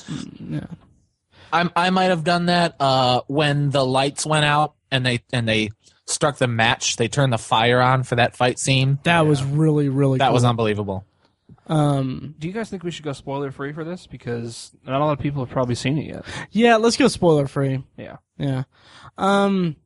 yeah. 0.48 0.66
I 1.52 1.68
I 1.76 1.90
might 1.90 2.04
have 2.06 2.24
done 2.24 2.46
that 2.46 2.76
uh, 2.80 3.22
when 3.26 3.70
the 3.70 3.84
lights 3.84 4.24
went 4.26 4.44
out 4.44 4.74
and 4.90 5.04
they 5.04 5.22
and 5.32 5.46
they 5.48 5.70
struck 6.06 6.38
the 6.38 6.46
match. 6.48 6.96
They 6.96 7.08
turned 7.08 7.32
the 7.32 7.38
fire 7.38 7.80
on 7.80 8.02
for 8.02 8.16
that 8.16 8.36
fight 8.36 8.58
scene. 8.58 8.98
That 9.04 9.26
was 9.26 9.44
really, 9.44 9.88
really 9.88 10.18
That 10.18 10.26
cool. 10.26 10.34
was 10.34 10.44
unbelievable. 10.44 11.04
Um, 11.66 12.34
Do 12.38 12.48
you 12.48 12.52
guys 12.52 12.68
think 12.68 12.82
we 12.82 12.90
should 12.90 13.04
go 13.04 13.12
spoiler 13.12 13.52
free 13.52 13.72
for 13.72 13.84
this 13.84 14.08
because 14.08 14.72
not 14.84 15.00
a 15.00 15.04
lot 15.04 15.12
of 15.12 15.20
people 15.20 15.44
have 15.44 15.52
probably 15.52 15.76
seen 15.76 15.98
it 15.98 16.06
yet? 16.06 16.24
yeah, 16.50 16.76
let's 16.76 16.96
go 16.96 17.06
spoiler 17.06 17.46
free. 17.46 17.84
Yeah. 17.96 18.16
Yeah. 18.38 18.64
Um, 19.16 19.76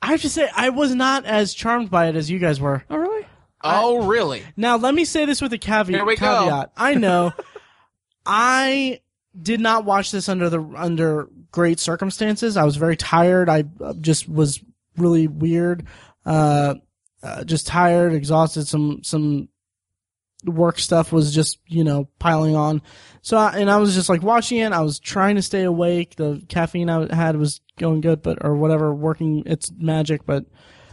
I 0.00 0.06
have 0.08 0.22
to 0.22 0.28
say, 0.28 0.48
I 0.56 0.70
was 0.70 0.96
not 0.96 1.26
as 1.26 1.54
charmed 1.54 1.90
by 1.90 2.08
it 2.08 2.16
as 2.16 2.28
you 2.28 2.40
guys 2.40 2.60
were. 2.60 2.82
Oh, 2.90 2.96
really? 2.96 3.26
Oh, 3.62 4.06
really? 4.08 4.42
Now, 4.56 4.76
let 4.78 4.94
me 4.96 5.04
say 5.04 5.26
this 5.26 5.40
with 5.40 5.52
a 5.52 5.58
caveat. 5.58 5.94
Here 5.96 6.04
we 6.04 6.16
go. 6.16 6.26
caveat. 6.40 6.72
I 6.76 6.94
know. 6.94 7.32
I 8.26 9.00
did 9.40 9.60
not 9.60 9.84
watch 9.84 10.10
this 10.10 10.28
under 10.28 10.50
the 10.50 10.62
under 10.76 11.28
great 11.50 11.78
circumstances. 11.78 12.56
I 12.56 12.64
was 12.64 12.76
very 12.76 12.96
tired. 12.96 13.48
I 13.48 13.64
uh, 13.80 13.94
just 13.94 14.28
was 14.28 14.62
really 14.96 15.26
weird. 15.26 15.86
Uh, 16.24 16.76
uh, 17.22 17.44
just 17.44 17.66
tired, 17.66 18.12
exhausted. 18.12 18.66
Some 18.66 19.02
some 19.02 19.48
work 20.44 20.78
stuff 20.78 21.12
was 21.12 21.34
just 21.34 21.58
you 21.66 21.84
know 21.84 22.08
piling 22.18 22.56
on. 22.56 22.82
So 23.22 23.36
I, 23.36 23.58
and 23.58 23.70
I 23.70 23.78
was 23.78 23.94
just 23.94 24.08
like 24.08 24.22
watching 24.22 24.58
it. 24.58 24.72
I 24.72 24.80
was 24.80 24.98
trying 24.98 25.36
to 25.36 25.42
stay 25.42 25.62
awake. 25.62 26.16
The 26.16 26.42
caffeine 26.48 26.90
I 26.90 27.14
had 27.14 27.36
was 27.36 27.60
going 27.78 28.00
good, 28.00 28.22
but 28.22 28.44
or 28.44 28.56
whatever, 28.56 28.92
working 28.94 29.44
its 29.46 29.70
magic. 29.76 30.26
But 30.26 30.44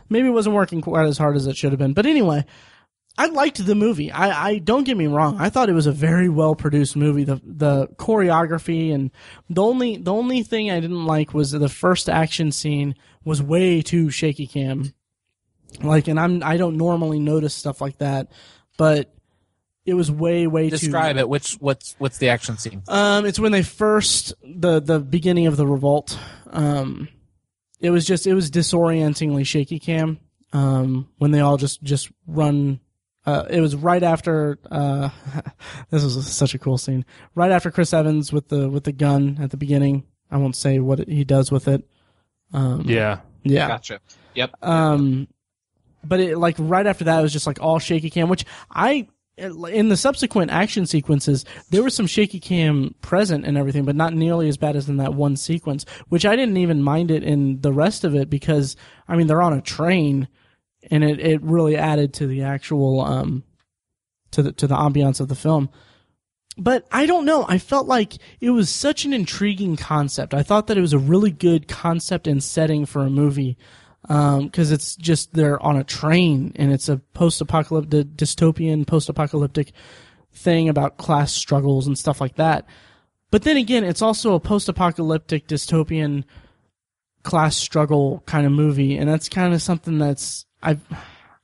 maybe 0.10 0.28
it 0.28 0.32
wasn't 0.32 0.56
working 0.56 0.82
quite 0.82 1.08
as 1.08 1.18
hard 1.18 1.36
as 1.36 1.48
it 1.48 1.58
should 1.58 1.72
have 1.72 1.80
been. 1.80 1.94
But 1.94 2.06
anyway, 2.06 2.46
I 3.20 3.26
liked 3.26 3.66
the 3.66 3.76
movie. 3.76 4.14
I, 4.14 4.48
I 4.48 4.58
don't 4.60 4.86
get 4.86 4.96
me 4.96 5.06
wrong. 5.06 5.38
I 5.40 5.50
thought 5.50 5.68
it 5.68 5.74
was 5.74 5.88
a 5.88 5.92
very 5.92 6.30
well 6.30 6.56
produced 6.56 6.96
movie. 6.96 7.26
The 7.26 7.42
the 7.44 7.88
choreography 7.98 8.94
and 8.94 9.12
the 9.50 9.62
only 9.62 9.98
the 9.98 10.14
only 10.14 10.42
thing 10.42 10.72
I 10.72 10.80
didn't 10.80 11.06
like 11.06 11.34
was 11.34 11.52
the 11.52 11.68
first 11.68 12.08
action 12.08 12.54
scene 12.54 12.96
was 13.26 13.42
way 13.42 13.82
too 13.82 14.10
shaky 14.10 14.48
cam. 14.48 14.94
Like, 15.84 16.08
and 16.08 16.18
I'm 16.18 16.42
I 16.44 16.56
don't 16.56 16.78
normally 16.78 17.20
notice 17.20 17.54
stuff 17.54 17.82
like 17.82 17.98
that, 17.98 18.32
but 18.78 19.14
it 19.86 19.96
was 19.96 20.10
way 20.10 20.48
way 20.48 20.70
too. 20.70 20.78
Describe 20.78 21.18
it. 21.18 21.28
Which 21.28 21.56
what's 21.56 21.96
what's 21.98 22.20
the 22.20 22.30
action 22.30 22.58
scene? 22.58 22.84
Um, 22.88 23.26
it's 23.26 23.38
when 23.38 23.52
they 23.52 23.64
first 23.64 24.34
the 24.44 24.80
the 24.80 25.00
beginning 25.02 25.48
of 25.48 25.58
the 25.58 25.68
revolt. 25.68 26.18
Um, 26.52 27.10
it 27.82 27.90
was 27.90 28.06
just 28.06 28.28
it 28.28 28.34
was 28.34 28.50
disorientingly 28.50 29.44
shaky 29.44 29.80
cam. 29.80 30.20
Um, 30.54 31.10
when 31.18 31.32
they 31.32 31.42
all 31.42 31.58
just 31.58 31.84
just 31.84 32.10
run. 32.26 32.80
Uh, 33.30 33.46
it 33.50 33.62
was 33.62 33.76
right 33.76 34.04
after. 34.04 34.60
Uh, 34.70 35.10
this 35.90 36.04
was 36.04 36.26
such 36.28 36.54
a 36.54 36.60
cool 36.60 36.78
scene. 36.78 37.06
Right 37.36 37.52
after 37.52 37.72
Chris 37.72 37.94
Evans 37.94 38.32
with 38.34 38.48
the 38.50 38.70
with 38.70 38.84
the 38.84 38.92
gun 38.92 39.38
at 39.42 39.52
the 39.52 39.58
beginning 39.58 40.06
I 40.32 40.38
won't 40.38 40.56
say 40.56 40.80
what 40.80 41.08
he 41.08 41.24
does 41.24 41.52
with 41.52 41.68
it. 41.68 41.88
Um, 42.54 42.84
Yeah. 42.86 43.20
yeah. 43.44 43.68
Gotcha. 43.68 44.00
Yep. 44.36 44.52
Um, 44.62 45.28
but 46.04 46.20
it 46.20 46.38
like 46.38 46.56
right 46.60 46.86
after 46.86 47.06
that 47.06 47.20
it 47.20 47.24
was 47.24 47.34
just 47.34 47.48
like 47.48 47.62
all 47.62 47.80
shaky 47.80 48.10
cam, 48.10 48.30
which 48.30 48.46
I 48.72 49.08
in 49.38 49.88
the 49.88 49.96
subsequent 49.96 50.52
action 50.52 50.86
sequences 50.86 51.46
there 51.70 51.82
was 51.82 51.96
some 51.96 52.08
shaky 52.08 52.42
cam 52.42 52.94
present 53.02 53.46
and 53.46 53.58
everything, 53.58 53.86
but 53.86 53.96
not 53.96 54.14
nearly 54.14 54.50
as 54.50 54.58
bad 54.58 54.76
as 54.76 54.90
in 54.90 54.98
that 54.98 55.14
one 55.14 55.36
sequence. 55.36 55.86
Which 56.10 56.26
I 56.26 56.36
didn't 56.36 56.58
even 56.58 56.84
mind 56.84 57.12
it 57.12 57.24
in 57.24 57.62
the 57.62 57.74
rest 57.74 58.04
of 58.04 58.16
it 58.16 58.30
because 58.30 58.76
I 59.08 59.16
mean 59.16 59.28
they're 59.28 59.42
on 59.42 59.54
a 59.54 59.62
train, 59.62 60.28
and 60.90 61.04
it 61.04 61.20
it 61.20 61.42
really 61.42 61.76
added 61.76 62.14
to 62.16 62.28
the 62.28 62.44
actual 62.44 63.02
um 63.02 63.44
to 64.32 64.42
the 64.42 64.52
to 64.54 64.68
the 64.68 64.76
ambiance 64.76 65.20
of 65.20 65.28
the 65.28 65.36
film. 65.36 65.70
But 66.58 66.86
I 66.92 67.06
don't 67.06 67.26
know. 67.26 67.46
I 67.48 67.58
felt 67.58 67.88
like 67.88 68.18
it 68.42 68.50
was 68.50 68.70
such 68.70 69.06
an 69.06 69.14
intriguing 69.14 69.78
concept. 69.78 70.34
I 70.34 70.44
thought 70.44 70.68
that 70.68 70.78
it 70.78 70.82
was 70.82 70.92
a 70.94 71.00
really 71.00 71.32
good 71.32 71.70
concept 71.70 72.28
and 72.28 72.44
setting 72.44 72.86
for 72.86 73.04
a 73.04 73.10
movie 73.10 73.58
Um 74.08 74.46
because 74.46 74.72
it's 74.72 74.96
just 74.96 75.34
they're 75.34 75.62
on 75.62 75.78
a 75.78 75.84
train 75.84 76.54
and 76.56 76.72
it's 76.72 76.88
a 76.90 76.98
post-apocalyptic 77.14 78.16
dystopian 78.16 78.88
post-apocalyptic 78.88 79.74
thing 80.32 80.70
about 80.70 80.98
class 80.98 81.34
struggles 81.34 81.86
and 81.86 81.98
stuff 81.98 82.22
like 82.22 82.36
that 82.36 82.66
but 83.30 83.42
then 83.42 83.58
again 83.58 83.84
it's 83.84 84.02
also 84.02 84.36
a 84.36 84.40
post-apocalyptic 84.40 85.48
dystopian 85.48 86.24
class 87.24 87.58
struggle 87.58 88.24
kind 88.26 88.46
of 88.46 88.54
movie 88.54 88.96
and 88.96 89.10
that's 89.10 89.28
kind 89.28 89.54
of 89.54 89.62
something 89.62 89.98
that's 89.98 90.46
i 90.62 90.78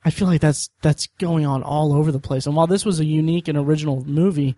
i 0.03 0.09
feel 0.09 0.27
like 0.27 0.41
that's 0.41 0.69
that's 0.81 1.07
going 1.19 1.45
on 1.45 1.63
all 1.63 1.93
over 1.93 2.11
the 2.11 2.19
place 2.19 2.45
and 2.45 2.55
while 2.55 2.67
this 2.67 2.85
was 2.85 2.99
a 2.99 3.05
unique 3.05 3.47
and 3.47 3.57
original 3.57 4.03
movie 4.05 4.55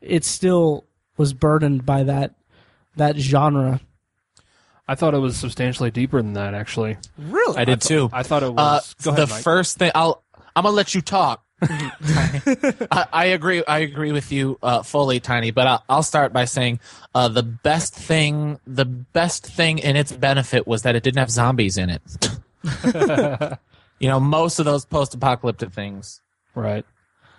it 0.00 0.24
still 0.24 0.84
was 1.16 1.32
burdened 1.32 1.84
by 1.86 2.02
that 2.04 2.34
that 2.96 3.16
genre 3.16 3.80
I 4.86 4.94
thought 4.96 5.14
it 5.14 5.18
was 5.18 5.34
substantially 5.38 5.90
deeper 5.90 6.20
than 6.20 6.34
that, 6.34 6.52
actually. 6.52 6.98
really 7.16 7.56
I 7.56 7.64
did 7.64 7.80
too. 7.80 8.10
I 8.12 8.22
thought 8.22 8.42
it 8.42 8.50
Uh, 8.50 8.52
was. 8.52 8.94
go 9.02 9.12
ahead, 9.12 9.28
the 9.28 9.32
Mike. 9.32 9.42
first 9.42 9.78
thing 9.78 9.90
I'll 9.94 10.22
I'm 10.54 10.64
gonna 10.64 10.76
let 10.76 10.94
you 10.94 11.00
talk. 11.00 11.42
I, 11.62 13.06
I 13.10 13.24
agree. 13.26 13.64
I 13.66 13.78
agree 13.78 14.12
with 14.12 14.30
you 14.30 14.58
uh, 14.62 14.82
fully, 14.82 15.20
Tiny. 15.20 15.52
But 15.52 15.66
I'll, 15.66 15.84
I'll 15.88 16.02
start 16.02 16.34
by 16.34 16.44
saying 16.44 16.80
uh, 17.14 17.28
the 17.28 17.42
best 17.42 17.94
thing, 17.94 18.60
the 18.66 18.84
best 18.84 19.46
thing 19.46 19.78
in 19.78 19.96
its 19.96 20.12
benefit 20.12 20.66
was 20.66 20.82
that 20.82 20.94
it 20.96 21.02
didn't 21.02 21.18
have 21.18 21.30
zombies 21.30 21.78
in 21.78 21.88
it. 21.88 22.02
you 23.98 24.08
know, 24.08 24.20
most 24.20 24.58
of 24.58 24.64
those 24.64 24.84
post-apocalyptic 24.84 25.72
things 25.72 26.20
right. 26.54 26.84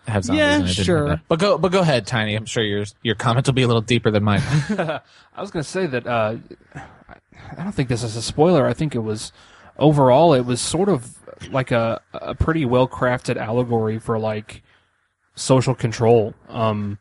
have 0.08 0.24
zombies. 0.24 0.39
Yeah, 0.39 0.56
in 0.56 0.62
it. 0.62 0.68
Didn't 0.68 0.78
have 0.78 0.86
sure. 0.86 1.10
that. 1.10 1.20
But 1.28 1.39
go, 1.39 1.58
but 1.58 1.72
go 1.72 1.82
ahead, 1.82 2.08
Tiny. 2.08 2.36
I'm 2.36 2.45
sure 2.45 2.64
your 2.64 2.86
your 3.03 3.16
comment 3.16 3.47
will 3.47 3.53
be 3.53 3.64
a 3.64 3.68
little 3.68 3.82
deeper 3.82 4.12
than 4.12 4.24
mine. 4.24 4.41
I 4.70 5.01
was 5.41 5.51
going 5.51 5.64
to 5.64 5.70
say 5.70 5.86
that 5.88 6.08
uh, 6.08 6.38
I 6.76 7.64
don't 7.64 7.74
think 7.74 7.89
this 7.89 8.03
is 8.03 8.16
a 8.16 8.22
spoiler. 8.22 8.66
I 8.66 8.74
think 8.74 8.95
it 8.95 8.99
was 8.99 9.32
overall 9.78 10.34
it 10.34 10.45
was 10.45 10.62
sort 10.62 10.89
of 10.89 11.18
like 11.51 11.72
a 11.72 12.01
a 12.14 12.36
pretty 12.36 12.66
well 12.66 12.88
crafted 12.88 13.38
allegory 13.38 13.99
for 13.99 14.18
like 14.18 14.64
social 15.36 15.76
control. 15.76 16.34
Um, 16.49 16.99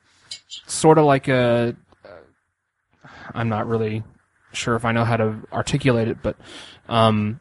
sort 0.66 0.98
of 0.98 1.04
like 1.04 1.28
a. 1.28 1.76
I'm 3.32 3.48
not 3.48 3.66
really 3.66 4.02
sure 4.52 4.76
if 4.76 4.84
I 4.84 4.92
know 4.92 5.04
how 5.04 5.16
to 5.16 5.36
articulate 5.52 6.08
it, 6.08 6.18
but 6.22 6.36
um, 6.88 7.40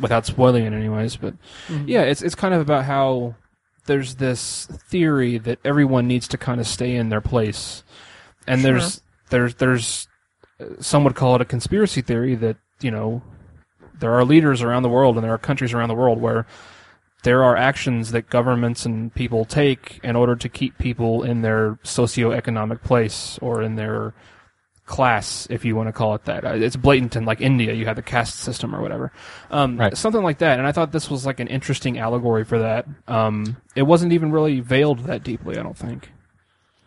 without 0.00 0.26
spoiling 0.26 0.64
it, 0.64 0.72
anyways. 0.72 1.16
But 1.16 1.34
mm-hmm. 1.68 1.88
yeah, 1.88 2.02
it's 2.02 2.22
it's 2.22 2.34
kind 2.34 2.54
of 2.54 2.60
about 2.60 2.84
how 2.84 3.34
there's 3.86 4.16
this 4.16 4.66
theory 4.66 5.38
that 5.38 5.58
everyone 5.64 6.06
needs 6.06 6.28
to 6.28 6.38
kind 6.38 6.60
of 6.60 6.66
stay 6.66 6.94
in 6.96 7.08
their 7.08 7.20
place, 7.20 7.82
and 8.46 8.64
there's 8.64 9.02
there's 9.30 9.54
there's 9.56 10.08
uh, 10.60 10.66
some 10.80 11.04
would 11.04 11.14
call 11.14 11.34
it 11.34 11.40
a 11.40 11.46
conspiracy 11.46 12.02
theory 12.02 12.34
that 12.34 12.56
you 12.80 12.90
know 12.90 13.22
there 13.98 14.12
are 14.12 14.24
leaders 14.24 14.62
around 14.62 14.82
the 14.82 14.88
world 14.88 15.16
and 15.16 15.24
there 15.24 15.32
are 15.32 15.38
countries 15.38 15.72
around 15.72 15.88
the 15.88 15.94
world 15.94 16.20
where 16.20 16.46
there 17.22 17.44
are 17.44 17.56
actions 17.56 18.12
that 18.12 18.30
governments 18.30 18.86
and 18.86 19.14
people 19.14 19.44
take 19.44 20.00
in 20.02 20.16
order 20.16 20.34
to 20.34 20.48
keep 20.48 20.78
people 20.78 21.22
in 21.22 21.42
their 21.42 21.78
socioeconomic 21.84 22.82
place 22.82 23.38
or 23.42 23.62
in 23.62 23.76
their 23.76 24.14
class, 24.90 25.46
if 25.48 25.64
you 25.64 25.74
want 25.76 25.88
to 25.88 25.92
call 25.92 26.14
it 26.14 26.24
that. 26.26 26.44
Uh, 26.44 26.54
It's 26.54 26.76
blatant 26.76 27.16
in 27.16 27.24
like 27.24 27.40
India, 27.40 27.72
you 27.72 27.86
have 27.86 27.96
the 27.96 28.02
caste 28.02 28.40
system 28.40 28.74
or 28.74 28.82
whatever, 28.82 29.12
um, 29.50 29.78
Right. 29.78 29.96
something 29.96 30.22
like 30.22 30.38
that. 30.38 30.58
And 30.58 30.66
I 30.68 30.72
thought 30.72 30.92
this 30.92 31.08
was 31.08 31.24
like 31.24 31.40
an 31.40 31.46
interesting 31.48 31.98
allegory 31.98 32.44
for 32.44 32.58
that. 32.58 32.86
Um, 33.08 33.56
it 33.76 33.82
wasn't 33.84 34.12
even 34.12 34.32
really 34.32 34.60
veiled 34.60 35.04
that 35.04 35.22
deeply, 35.22 35.56
I 35.56 35.62
don't 35.62 35.76
think. 35.78 36.10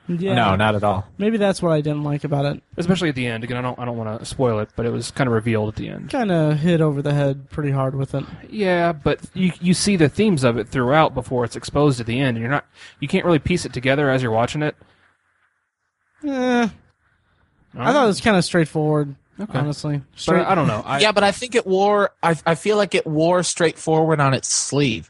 yeah 0.09 0.33
No, 0.35 0.55
not 0.57 0.75
at 0.75 0.83
all. 0.83 1.07
maybe 1.17 1.37
that's 1.37 1.61
what 1.61 1.71
i 1.71 1.79
didn't 1.79 2.03
like 2.03 2.25
about 2.25 2.43
it 2.45 2.61
Especially 2.75 3.07
at 3.07 3.15
the 3.15 3.25
end. 3.25 3.45
Again, 3.45 3.55
I 3.55 3.61
don't, 3.61 3.79
I 3.79 3.85
don't 3.85 3.95
want 3.97 4.19
to 4.19 4.25
spoil 4.25 4.59
it, 4.59 4.67
but 4.75 4.85
it 4.85 4.91
was 4.91 5.09
kind 5.11 5.29
of 5.29 5.33
revealed 5.33 5.69
at 5.69 5.75
the 5.77 5.87
end. 5.87 6.09
kind 6.09 6.29
of 6.29 6.59
hit 6.59 6.81
over 6.81 7.01
the 7.01 7.13
head 7.13 7.49
pretty 7.51 7.71
hard 7.71 7.95
with 7.95 8.13
it. 8.13 8.25
Yeah, 8.49 8.91
but 8.91 9.21
you 9.33 9.53
you 9.61 9.73
see 9.73 9.95
the 9.95 10.09
themes 10.09 10.43
of 10.43 10.57
it 10.57 10.67
throughout 10.67 11.13
before 11.13 11.45
it's 11.45 11.55
exposed 11.55 12.01
at 12.01 12.05
the 12.05 12.19
end, 12.19 12.35
and 12.35 12.39
you're 12.39 12.51
not 12.51 12.65
you 12.99 13.07
can't 13.07 13.23
really 13.23 13.39
piece 13.39 13.63
it 13.65 13.71
together 13.71 14.09
as 14.09 14.21
you're 14.21 14.31
watching 14.41 14.61
it. 14.61 14.75
Eh, 16.27 16.67
I 17.75 17.91
thought 17.91 18.03
it 18.03 18.07
was 18.07 18.21
kind 18.21 18.37
of 18.37 18.43
straightforward. 18.45 19.15
Honestly, 19.49 19.97
but 19.97 20.19
Straight, 20.19 20.45
I 20.45 20.53
don't 20.53 20.67
know. 20.67 20.83
I, 20.85 20.99
yeah, 20.99 21.11
but 21.11 21.23
I 21.23 21.31
think 21.31 21.55
it 21.55 21.65
wore. 21.65 22.11
I 22.21 22.35
I 22.45 22.53
feel 22.55 22.77
like 22.77 22.93
it 22.93 23.05
wore 23.07 23.41
straightforward 23.41 24.19
on 24.19 24.33
its 24.35 24.47
sleeve. 24.53 25.09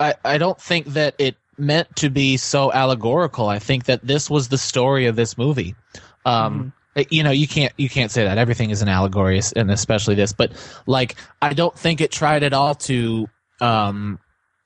I 0.00 0.14
I 0.24 0.38
don't 0.38 0.60
think 0.60 0.86
that 0.86 1.14
it 1.18 1.36
meant 1.56 1.94
to 1.96 2.10
be 2.10 2.36
so 2.36 2.72
allegorical. 2.72 3.48
I 3.48 3.60
think 3.60 3.84
that 3.84 4.04
this 4.04 4.28
was 4.28 4.48
the 4.48 4.58
story 4.58 5.06
of 5.06 5.14
this 5.14 5.38
movie. 5.38 5.76
Um, 6.24 6.72
it- 6.96 7.12
you 7.12 7.22
know, 7.22 7.30
you 7.30 7.46
can't 7.46 7.72
you 7.76 7.88
can't 7.88 8.10
say 8.10 8.24
that 8.24 8.38
everything 8.38 8.70
is 8.70 8.82
an 8.82 8.88
allegory, 8.88 9.40
and 9.54 9.70
especially 9.70 10.16
this. 10.16 10.32
But 10.32 10.50
like, 10.86 11.14
I 11.40 11.52
don't 11.54 11.78
think 11.78 12.00
it 12.00 12.10
tried 12.10 12.42
at 12.42 12.52
all 12.52 12.74
to 12.74 13.28
um 13.60 14.18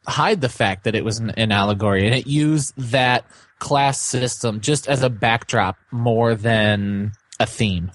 hide 0.07 0.40
the 0.40 0.49
fact 0.49 0.84
that 0.84 0.95
it 0.95 1.05
was 1.05 1.18
an, 1.18 1.30
an 1.30 1.53
allegory, 1.53 2.07
and 2.07 2.14
it 2.14 2.26
used 2.26 2.72
that 2.78 3.26
class 3.59 4.01
system 4.01 4.61
just 4.61 4.88
as 4.88 5.03
a 5.03 5.11
backdrop 5.11 5.76
more 5.90 6.34
than 6.34 7.12
a 7.41 7.47
theme. 7.47 7.91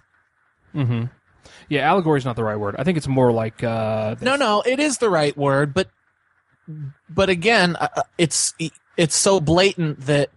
hmm 0.74 1.06
Yeah, 1.70 1.82
allegory 1.90 2.18
is 2.20 2.26
not 2.26 2.36
the 2.36 2.44
right 2.44 2.58
word. 2.60 2.76
I 2.78 2.84
think 2.84 2.98
it's 2.98 3.08
more 3.08 3.32
like 3.32 3.64
uh, 3.64 4.16
No, 4.22 4.36
no, 4.36 4.62
it 4.66 4.80
is 4.80 4.98
the 4.98 5.10
right 5.10 5.36
word, 5.38 5.74
but 5.74 5.90
but 7.10 7.30
again, 7.30 7.76
uh, 7.78 7.88
uh, 7.96 8.02
it's 8.18 8.54
it's 8.98 9.16
so 9.16 9.40
blatant 9.40 10.02
that 10.02 10.30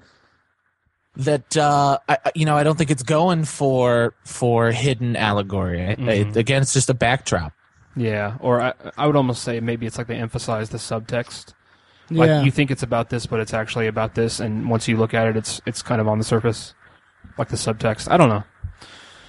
that 1.16 1.56
uh, 1.56 1.98
I, 2.08 2.18
I- 2.24 2.32
you 2.34 2.46
know 2.46 2.56
I 2.56 2.62
don't 2.62 2.76
think 2.78 2.90
it's 2.90 3.02
going 3.02 3.44
for 3.44 4.14
for 4.24 4.70
hidden 4.72 5.16
allegory. 5.16 5.82
I- 5.82 5.96
I- 5.98 6.32
again, 6.36 6.62
it's 6.62 6.72
just 6.72 6.88
a 6.90 6.94
backdrop. 6.94 7.52
yeah, 7.96 8.36
or 8.40 8.60
I, 8.62 8.72
I 8.96 9.06
would 9.06 9.16
almost 9.16 9.42
say 9.42 9.60
maybe 9.60 9.86
it's 9.86 9.98
like 9.98 10.06
they 10.06 10.16
emphasize 10.16 10.70
the 10.70 10.78
subtext. 10.78 11.52
yeah. 12.08 12.18
Like 12.36 12.44
you 12.46 12.50
think 12.50 12.70
it's 12.70 12.82
about 12.82 13.10
this, 13.10 13.26
but 13.26 13.40
it's 13.40 13.52
actually 13.52 13.86
about 13.86 14.14
this, 14.14 14.40
and 14.40 14.70
once 14.70 14.88
you 14.88 14.96
look 14.96 15.12
at 15.12 15.26
it, 15.26 15.36
it's 15.36 15.60
it's 15.66 15.82
kind 15.82 16.00
of 16.00 16.08
on 16.08 16.16
the 16.18 16.24
surface, 16.24 16.72
like 17.36 17.48
the 17.48 17.56
subtext. 17.56 18.10
I 18.10 18.16
don't 18.16 18.30
know. 18.30 18.44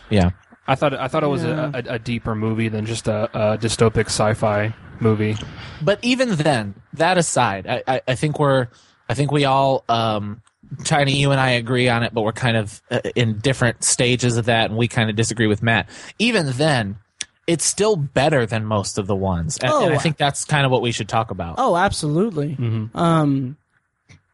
Yeah, 0.10 0.32
I 0.68 0.76
thought 0.76 0.94
I 0.94 1.08
thought 1.08 1.24
it 1.24 1.28
was 1.28 1.44
Yeah. 1.44 1.72
a, 1.74 1.78
a, 1.78 1.96
a 1.96 2.00
deeper 2.00 2.36
movie 2.36 2.70
than 2.70 2.86
just 2.86 3.08
a, 3.08 3.26
a 3.34 3.58
dystopic 3.58 4.06
sci-fi 4.06 4.74
movie. 5.00 5.36
but 5.82 6.00
even 6.02 6.36
then, 6.36 6.76
that 6.94 7.18
aside, 7.18 7.68
I, 7.68 7.84
I, 7.88 8.02
I 8.10 8.16
think 8.16 8.40
we're 8.40 8.68
I 9.10 9.14
think 9.14 9.32
we 9.32 9.46
all. 9.46 9.84
Um, 9.90 10.42
Tiny, 10.86 11.18
you 11.18 11.30
and 11.32 11.40
I 11.40 11.52
agree 11.52 11.88
on 11.90 12.02
it, 12.04 12.14
but 12.16 12.22
we're 12.22 12.32
kind 12.32 12.58
of 12.58 12.82
uh, 12.90 13.02
in 13.16 13.38
different 13.40 13.84
stages 13.84 14.38
of 14.38 14.46
that, 14.46 14.70
and 14.72 14.78
we 14.78 14.88
kind 14.88 15.08
of 15.10 15.16
disagree 15.16 15.46
with 15.46 15.62
Matt. 15.62 15.88
Even 16.18 16.48
then, 16.54 16.98
it's 17.46 17.64
still 17.66 17.96
better 17.96 18.46
than 18.48 18.66
most 18.66 18.98
of 18.98 19.06
the 19.06 19.16
ones, 19.16 19.58
and, 19.58 19.72
and 19.72 19.94
I 19.94 19.96
Oh, 19.98 20.00
think 20.00 20.18
that's 20.18 20.46
kind 20.46 20.66
of 20.66 20.72
what 20.72 20.82
we 20.82 20.92
should 20.92 21.10
talk 21.10 21.30
about. 21.30 21.56
Oh, 21.60 21.76
absolutely. 21.76 22.58
Um, 22.96 23.58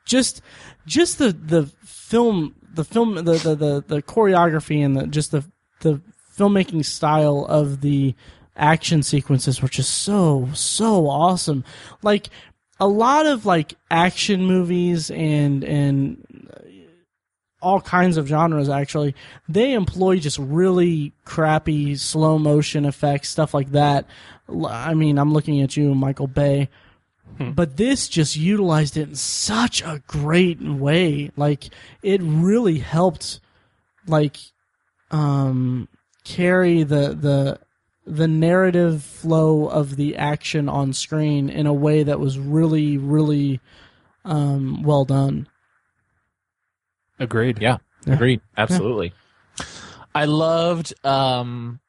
just 0.06 0.42
just 0.86 1.18
the 1.18 1.34
the 1.34 1.66
film, 1.84 2.56
the 2.74 2.86
film, 2.86 3.16
the 3.16 3.24
the 3.34 3.56
the, 3.56 3.84
the 3.86 4.02
choreography 4.02 4.86
and 4.86 4.96
the 4.96 5.08
just 5.08 5.32
the 5.32 5.44
the 5.82 6.02
filmmaking 6.38 6.86
style 6.86 7.46
of 7.50 7.82
the 7.82 8.16
action 8.56 9.02
sequences 9.04 9.62
were 9.62 9.68
just 9.68 10.04
so 10.04 10.50
so 10.54 11.08
awesome. 11.08 11.64
Like 12.02 12.30
a 12.80 12.88
lot 12.88 13.26
of 13.26 13.46
like 13.46 13.76
action 13.90 14.46
movies 14.46 15.10
and 15.12 15.64
and 15.64 16.26
all 17.62 17.82
kinds 17.82 18.16
of 18.16 18.26
genres 18.26 18.70
actually 18.70 19.14
they 19.50 19.74
employ 19.74 20.18
just 20.18 20.40
really 20.40 21.12
crappy 21.26 21.94
slow 21.98 22.40
motion 22.40 22.86
effects 22.86 23.30
stuff 23.30 23.54
like 23.54 23.72
that. 23.72 24.06
I 24.48 24.94
mean 24.94 25.18
i'm 25.18 25.34
looking 25.34 25.62
at 25.62 25.76
you 25.76 25.94
michael 25.96 26.28
bay. 26.28 26.70
Hmm. 27.38 27.52
But 27.52 27.78
this 27.78 28.08
just 28.08 28.36
utilized 28.36 28.98
it 28.98 29.10
in 29.10 29.16
such 29.16 29.82
a 29.82 30.02
great 30.08 30.62
way. 30.62 31.32
Like 31.36 31.70
it 32.02 32.22
really 32.24 32.80
helped 32.80 33.40
like 34.08 34.38
um 35.12 35.88
carry 36.24 36.84
the 36.84 37.10
the 37.14 37.60
the 38.06 38.28
narrative 38.28 39.04
flow 39.04 39.68
of 39.68 39.96
the 39.96 40.16
action 40.16 40.68
on 40.68 40.94
screen 40.94 41.50
in 41.50 41.68
a 41.68 41.74
way 41.74 42.04
that 42.04 42.20
was 42.20 42.38
really 42.40 42.98
really 42.98 43.60
um 44.26 44.84
well 44.84 45.06
done 45.06 45.48
Agreed. 47.20 47.60
Yeah, 47.62 47.78
agreed. 48.08 48.40
Absolutely. 48.58 49.14
I 50.16 50.26
loved 50.26 50.94
um 51.06 51.80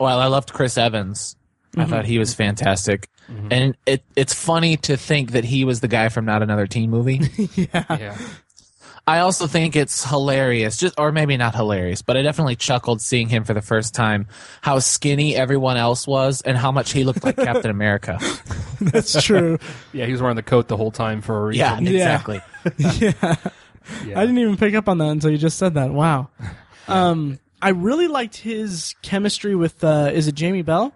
well, 0.00 0.18
I 0.18 0.26
loved 0.26 0.52
Chris 0.52 0.76
Evans. 0.76 1.36
I 1.76 1.84
thought 1.84 2.06
he 2.06 2.18
was 2.18 2.34
fantastic. 2.34 3.08
And 3.50 3.76
it 3.86 4.02
it's 4.16 4.34
funny 4.34 4.76
to 4.78 4.96
think 4.96 5.32
that 5.32 5.44
he 5.44 5.64
was 5.64 5.80
the 5.80 5.86
guy 5.88 6.08
from 6.08 6.24
Not 6.24 6.42
Another 6.42 6.66
Teen 6.66 6.90
movie. 6.90 7.20
Yeah. 7.68 8.16
I 9.08 9.20
also 9.20 9.46
think 9.46 9.74
it's 9.74 10.04
hilarious, 10.04 10.76
just 10.76 11.00
or 11.00 11.12
maybe 11.12 11.38
not 11.38 11.54
hilarious, 11.54 12.02
but 12.02 12.18
I 12.18 12.22
definitely 12.22 12.56
chuckled 12.56 13.00
seeing 13.00 13.30
him 13.30 13.42
for 13.44 13.54
the 13.54 13.62
first 13.62 13.94
time. 13.94 14.26
How 14.60 14.80
skinny 14.80 15.34
everyone 15.34 15.78
else 15.78 16.06
was, 16.06 16.42
and 16.42 16.58
how 16.58 16.72
much 16.72 16.92
he 16.92 17.04
looked 17.04 17.24
like 17.24 17.36
Captain 17.48 17.70
America. 17.70 18.18
That's 18.80 19.24
true. 19.24 19.58
Yeah, 19.94 20.04
he 20.04 20.12
was 20.12 20.20
wearing 20.20 20.36
the 20.36 20.42
coat 20.42 20.68
the 20.68 20.76
whole 20.76 20.90
time 20.90 21.22
for 21.22 21.38
a 21.38 21.46
reason. 21.46 21.86
Yeah, 21.86 21.90
exactly. 21.90 22.40
yeah. 22.76 23.36
Yeah. 24.04 24.20
I 24.20 24.26
didn't 24.26 24.36
even 24.36 24.58
pick 24.58 24.74
up 24.74 24.86
on 24.86 24.98
that 24.98 25.08
until 25.08 25.30
you 25.30 25.38
just 25.38 25.56
said 25.56 25.72
that. 25.74 25.90
Wow. 25.90 26.28
Um, 26.88 27.38
I 27.62 27.70
really 27.70 28.06
liked 28.06 28.36
his 28.36 28.94
chemistry 29.00 29.54
with, 29.56 29.82
uh, 29.82 30.10
is 30.12 30.28
it 30.28 30.34
Jamie 30.34 30.60
Bell? 30.60 30.92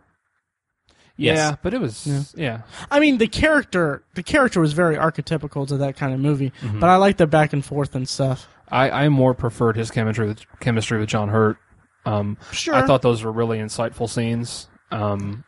Yeah, 1.25 1.57
but 1.63 1.75
it 1.75 1.81
was 1.81 2.33
yeah. 2.37 2.63
I 2.91 3.01
mean, 3.01 3.19
the 3.19 3.29
character, 3.29 4.03
the 4.15 4.23
character 4.23 4.61
was 4.61 4.73
very 4.73 4.97
archetypical 4.97 5.67
to 5.69 5.77
that 5.79 5.97
kind 5.97 6.13
of 6.15 6.21
movie, 6.21 6.53
but 6.75 6.89
I 6.89 6.97
like 6.97 7.17
the 7.17 7.27
back 7.27 7.53
and 7.53 7.65
forth 7.65 7.95
and 7.95 8.09
stuff. 8.09 8.49
I, 8.69 8.91
I 9.05 9.09
more 9.11 9.35
preferred 9.35 9.77
his 9.77 9.91
chemistry 9.91 10.27
with 10.27 10.41
chemistry 10.61 10.99
with 10.99 11.09
John 11.09 11.29
Hurt. 11.29 11.59
Um, 12.07 12.37
Sure. 12.53 12.75
I 12.75 12.87
thought 12.87 13.03
those 13.03 13.23
were 13.23 13.31
really 13.33 13.59
insightful 13.59 14.09
scenes. 14.09 14.69
Um, 14.91 15.45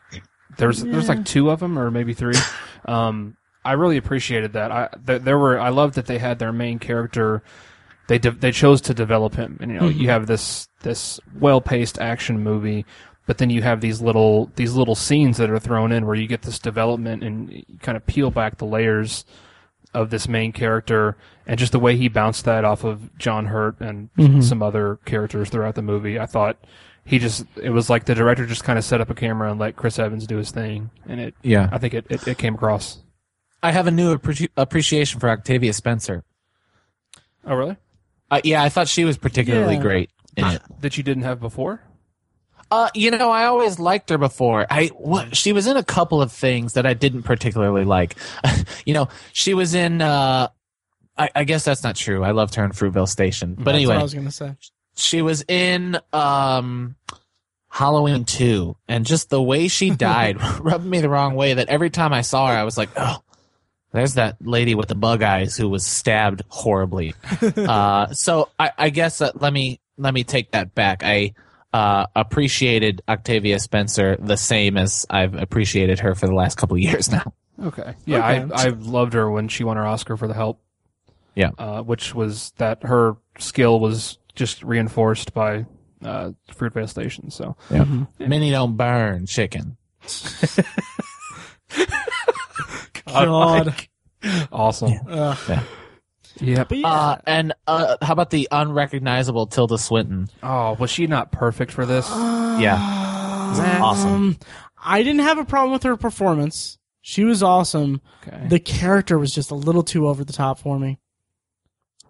there's 0.59 0.83
there's 0.83 1.09
like 1.09 1.25
two 1.25 1.51
of 1.51 1.61
them 1.61 1.79
or 1.79 1.91
maybe 1.91 2.15
three. 2.15 2.35
Um, 2.87 3.39
I 3.65 3.73
really 3.73 3.97
appreciated 3.97 4.53
that. 4.53 4.71
I 4.71 4.89
th- 5.07 5.23
there 5.23 5.39
were 5.39 5.59
I 5.59 5.71
loved 5.71 5.95
that 5.95 6.05
they 6.05 6.19
had 6.19 6.39
their 6.39 6.53
main 6.53 6.79
character. 6.79 7.43
They 8.09 8.19
de- 8.19 8.31
they 8.33 8.53
chose 8.53 8.83
to 8.83 8.93
develop 8.93 9.37
him, 9.37 9.57
and 9.59 9.71
you 9.73 9.81
know 9.81 9.89
you 9.89 10.11
have 10.11 10.27
this 10.27 10.69
this 10.83 11.19
well 11.41 11.63
paced 11.63 11.99
action 11.99 12.43
movie, 12.43 12.85
but 13.27 13.39
then 13.39 13.51
you 13.51 13.63
have 13.63 13.81
these 13.81 14.01
little 14.01 14.51
these 14.57 14.75
little 14.75 14.95
scenes 14.95 15.37
that 15.39 15.51
are 15.51 15.59
thrown 15.59 15.93
in 15.93 16.07
where 16.07 16.15
you 16.15 16.27
get 16.27 16.43
this 16.43 16.59
development 16.59 17.23
and 17.23 17.53
you 17.53 17.65
kind 17.81 17.97
of 17.97 18.07
peel 18.07 18.31
back 18.31 18.59
the 18.59 18.67
layers 18.67 19.25
of 19.93 20.11
this 20.11 20.27
main 20.29 20.53
character 20.53 21.17
and 21.47 21.59
just 21.59 21.73
the 21.73 21.79
way 21.79 21.97
he 21.97 22.09
bounced 22.09 22.45
that 22.45 22.65
off 22.65 22.83
of 22.85 23.17
John 23.17 23.47
Hurt 23.47 23.81
and 23.81 24.09
some 24.45 24.63
other 24.63 24.97
characters 25.05 25.51
throughout 25.51 25.75
the 25.77 25.83
movie. 25.83 26.19
I 26.19 26.27
thought 26.27 26.57
he 27.05 27.19
just 27.19 27.45
it 27.57 27.71
was 27.71 27.89
like 27.89 28.05
the 28.07 28.15
director 28.15 28.45
just 28.47 28.65
kind 28.65 28.79
of 28.79 28.85
set 28.85 29.01
up 29.01 29.09
a 29.11 29.15
camera 29.15 29.51
and 29.51 29.61
let 29.61 29.77
Chris 29.77 29.99
Evans 29.99 30.27
do 30.27 30.37
his 30.39 30.51
thing 30.51 30.91
and 31.07 31.21
it 31.21 31.35
Yeah. 31.43 31.69
I 31.71 31.79
think 31.79 31.95
it, 31.95 32.07
it, 32.11 32.27
it 32.27 32.39
came 32.39 32.55
across. 32.55 32.99
I 33.63 33.71
have 33.73 33.87
a 33.87 33.91
new 33.91 34.17
appre- 34.17 34.49
appreciation 34.57 35.21
for 35.21 35.31
Octavia 35.31 35.73
Spencer. 35.73 36.25
Oh 37.47 37.55
really? 37.55 37.77
Uh, 38.31 38.41
yeah, 38.43 38.63
I 38.63 38.69
thought 38.69 38.89
she 38.89 39.05
was 39.05 39.17
particularly 39.17 39.77
Yeah. 39.77 39.81
great 39.83 40.11
in 40.37 40.45
it. 40.47 40.63
That 40.81 40.97
you 40.97 41.03
didn't 41.05 41.23
have 41.23 41.41
before? 41.41 41.81
Uh, 42.75 42.91
you 42.93 43.13
know, 43.13 43.31
I 43.31 43.45
always 43.47 43.79
liked 43.79 44.11
her 44.11 44.19
before. 44.19 44.67
I 44.69 44.87
what, 44.89 45.37
she 45.37 45.53
was 45.53 45.69
in 45.69 45.77
a 45.77 45.85
couple 45.85 46.21
of 46.21 46.33
things 46.33 46.73
that 46.73 46.87
I 46.87 46.95
didn't 46.95 47.23
particularly 47.23 47.85
like. 47.85 48.17
you 48.85 48.95
know, 48.95 49.09
she 49.33 49.55
was 49.55 49.75
in. 49.75 50.03
Uh, 50.03 50.49
I, 51.17 51.31
I 51.37 51.45
guess 51.45 51.65
that's 51.65 51.85
not 51.85 51.95
true. 51.95 52.25
I 52.25 52.33
loved 52.33 52.57
her 52.57 52.65
in 52.65 52.73
Fruitvale 52.73 53.09
Station, 53.09 53.55
but 53.55 53.67
That's 53.67 53.77
anyway, 53.77 53.95
what 53.95 54.01
I 54.01 54.03
was 54.03 54.15
gonna 54.15 54.33
say. 54.33 54.57
she 54.97 55.23
was 55.23 55.45
in 55.47 55.99
um 56.13 56.97
Halloween 57.69 58.25
2 58.25 58.77
and 58.89 59.07
just 59.07 59.31
the 59.31 59.41
way 59.43 59.69
she 59.69 59.91
died 60.11 60.41
rubbed 60.61 60.85
me 60.85 61.01
the 61.01 61.09
wrong 61.09 61.37
way 61.37 61.55
that 61.55 61.69
every 61.69 61.91
time 61.91 62.13
I 62.13 62.23
saw 62.23 62.49
her 62.49 62.57
I 62.57 62.65
was 62.65 62.77
like, 62.77 62.91
"Oh, 62.97 63.23
there's 63.93 64.15
that 64.15 64.37
lady 64.41 64.75
with 64.75 64.89
the 64.89 64.97
bug 64.97 65.23
eyes 65.23 65.57
who 65.57 65.69
was 65.69 65.87
stabbed 65.87 66.43
horribly." 66.49 67.15
uh 67.57 68.09
so 68.13 68.49
I 68.59 68.73
I 68.77 68.91
guess 68.91 69.21
uh, 69.21 69.31
let 69.37 69.53
me 69.53 69.79
let 69.97 70.13
me 70.13 70.25
take 70.25 70.51
that 70.51 70.75
back. 70.75 71.05
I 71.05 71.35
uh, 71.75 72.07
appreciated 72.15 73.03
Octavia 73.09 73.59
Spencer 73.59 74.17
the 74.17 74.37
same 74.37 74.77
as 74.79 75.05
I've 75.11 75.35
appreciated 75.35 75.99
her 75.99 76.15
for 76.15 76.27
the 76.29 76.35
last 76.35 76.57
couple 76.57 76.77
of 76.77 76.81
years 76.81 77.11
now. 77.11 77.35
Okay. 77.63 77.95
Yeah, 78.07 78.19
Okay. 78.19 78.55
I 78.55 78.67
I 78.67 78.69
loved 78.69 79.13
her 79.13 79.29
when 79.31 79.49
she 79.49 79.65
won 79.65 79.77
her 79.77 79.87
Oscar 79.87 80.17
for 80.17 80.29
The 80.29 80.35
Help. 80.35 80.61
Yeah. 81.35 81.51
Uh, 81.59 81.83
which 81.83 82.15
was 82.15 82.53
that 82.59 82.85
her 82.85 83.17
skill 83.39 83.81
was 83.81 84.19
just 84.37 84.63
reinforced 84.63 85.35
by 85.35 85.67
uh, 86.05 86.31
Fruitvale 86.53 86.89
Station. 86.89 87.31
So 87.31 87.57
Yeah. 87.71 87.85
Minny 88.21 88.51
don't 88.53 88.77
burn 88.77 89.27
chicken. 89.27 89.77
God. 93.05 93.75
awesome. 94.53 94.93
Ugh. 95.09 95.61
Yep. 96.41 96.73
Yeah, 96.73 96.89
Uh, 96.89 97.17
and 97.27 97.53
uh, 97.67 97.97
how 98.03 98.13
about 98.13 98.31
the 98.31 98.49
unrecognizable 98.51 99.47
Tilda 99.47 99.79
Swinton? 99.79 100.29
Oh, 100.43 100.75
was 100.75 100.91
she 100.91 101.07
not 101.07 101.31
perfect 101.33 101.71
for 101.73 101.87
this? 101.87 102.09
Yeah. 102.11 102.77
awesome. 103.83 104.13
Um, 104.13 104.39
I 104.83 105.03
didn't 105.03 105.23
have 105.23 105.39
a 105.39 105.45
problem 105.45 105.73
with 105.73 105.83
her 105.85 105.97
performance. 105.97 106.79
She 107.03 107.25
was 107.25 107.43
awesome. 107.43 108.01
Okay. 108.27 108.49
The 108.49 108.59
character 108.59 109.19
was 109.19 109.35
just 109.35 109.51
a 109.51 109.55
little 109.55 109.83
too 109.83 110.09
over 110.09 110.25
the 110.25 110.33
top 110.33 110.59
for 110.59 110.79
me. 110.79 110.99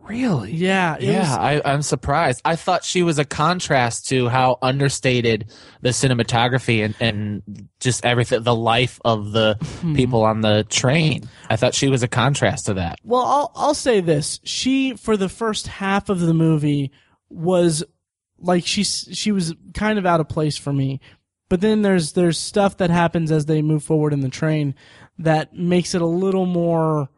Really? 0.08 0.52
Yeah, 0.52 0.96
Yeah, 1.00 1.20
was- 1.20 1.28
I, 1.38 1.62
I'm 1.64 1.82
surprised. 1.82 2.40
I 2.44 2.56
thought 2.56 2.84
she 2.84 3.02
was 3.02 3.18
a 3.18 3.24
contrast 3.24 4.08
to 4.08 4.28
how 4.28 4.58
understated 4.62 5.50
the 5.80 5.90
cinematography 5.90 6.84
and, 6.84 6.94
and 7.00 7.68
just 7.80 8.04
everything, 8.04 8.42
the 8.42 8.54
life 8.54 9.00
of 9.04 9.32
the 9.32 9.56
Hmm. 9.80 9.94
people 9.94 10.22
on 10.22 10.40
the 10.40 10.64
train. 10.68 11.28
I 11.50 11.56
thought 11.56 11.74
she 11.74 11.88
was 11.88 12.02
a 12.02 12.08
contrast 12.08 12.66
to 12.66 12.74
that. 12.74 12.98
Well, 13.02 13.24
I'll 13.24 13.52
I'll 13.54 13.74
say 13.74 14.00
this: 14.00 14.40
she 14.44 14.94
for 14.94 15.16
the 15.16 15.28
first 15.28 15.66
half 15.66 16.08
of 16.08 16.20
the 16.20 16.34
movie 16.34 16.90
was 17.28 17.82
like 18.38 18.66
she 18.66 18.84
she 18.84 19.32
was 19.32 19.54
kind 19.74 19.98
of 19.98 20.06
out 20.06 20.20
of 20.20 20.28
place 20.28 20.56
for 20.56 20.72
me. 20.72 21.00
But 21.48 21.60
then 21.60 21.82
there's 21.82 22.12
there's 22.12 22.38
stuff 22.38 22.78
that 22.78 22.90
happens 22.90 23.30
as 23.30 23.46
they 23.46 23.62
move 23.62 23.82
forward 23.84 24.12
in 24.12 24.20
the 24.20 24.28
train 24.30 24.74
that 25.18 25.54
makes 25.54 25.94
it 25.94 26.02
a 26.02 26.06
little 26.06 26.46
more 26.46 27.08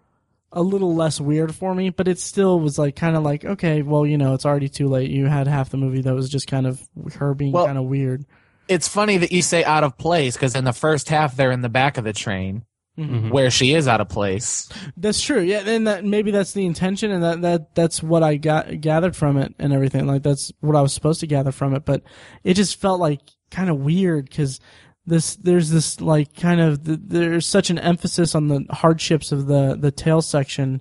a 0.53 0.63
little 0.63 0.95
less 0.95 1.21
weird 1.21 1.55
for 1.55 1.75
me, 1.75 1.91
but 1.91 2.09
it 2.09 2.19
still 2.19 2.61
was 2.61 2.79
like 2.79 2.97
kind 2.97 3.17
of 3.17 3.23
like 3.23 3.45
okay, 3.45 3.83
well, 3.83 4.07
you 4.07 4.17
know, 4.19 4.35
it's 4.35 4.47
already 4.47 4.69
too 4.69 4.89
late. 4.89 5.11
You 5.11 5.27
had 5.27 5.47
half 5.47 5.71
the 5.71 5.77
movie 5.77 6.03
that 6.03 6.15
was 6.15 6.29
just 6.29 6.47
kind 6.47 6.67
of 6.67 6.81
her 7.15 7.35
being 7.35 7.53
Well- 7.53 7.67
kind 7.67 7.79
of 7.79 7.85
weird. 7.85 8.25
It's 8.69 8.89
funny 8.89 9.17
that 9.19 9.31
you 9.31 9.43
say 9.43 9.63
out 9.63 9.85
of 9.85 9.97
place 9.97 10.35
because 10.35 10.57
in 10.57 10.65
the 10.65 10.73
first 10.73 11.09
half 11.09 11.37
they're 11.37 11.53
in 11.53 11.61
the 11.63 11.69
back 11.69 11.99
of 11.99 12.05
the 12.05 12.13
train 12.13 12.65
Mm-hmm. 12.99 13.29
where 13.29 13.51
she 13.51 13.75
is 13.75 13.87
out 13.87 14.01
of 14.01 14.09
place. 14.09 14.71
That's 14.97 15.21
true. 15.21 15.43
Yeah, 15.43 15.59
and 15.67 15.87
that 15.87 16.03
maybe 16.07 16.31
that's 16.31 16.55
the 16.55 16.65
intention, 16.65 17.11
and 17.11 17.23
that, 17.23 17.43
that 17.43 17.75
that's 17.75 18.03
what 18.03 18.23
I 18.23 18.37
got 18.37 18.81
gathered 18.81 19.15
from 19.15 19.37
it, 19.37 19.55
and 19.59 19.71
everything. 19.75 20.07
Like 20.07 20.23
that's 20.23 20.51
what 20.61 20.75
I 20.75 20.81
was 20.81 20.95
supposed 20.95 21.21
to 21.21 21.27
gather 21.27 21.53
from 21.53 21.75
it, 21.75 21.85
but 21.85 22.05
it 22.43 22.55
just 22.55 22.81
felt 22.81 22.99
like 22.99 23.21
kind 23.51 23.69
of 23.69 23.77
weird 23.81 24.31
because 24.31 24.61
this 25.07 25.37
there's 25.37 25.71
this 25.71 26.01
like 26.01 26.35
kind 26.35 26.61
of 26.61 26.85
th 26.85 26.99
there's 27.03 27.47
such 27.47 27.71
an 27.71 27.79
emphasis 27.79 28.35
on 28.35 28.49
the 28.49 28.65
hardships 28.71 29.33
of 29.33 29.47
the 29.47 29.77
the 29.79 29.91
tail 29.93 30.21
section 30.23 30.81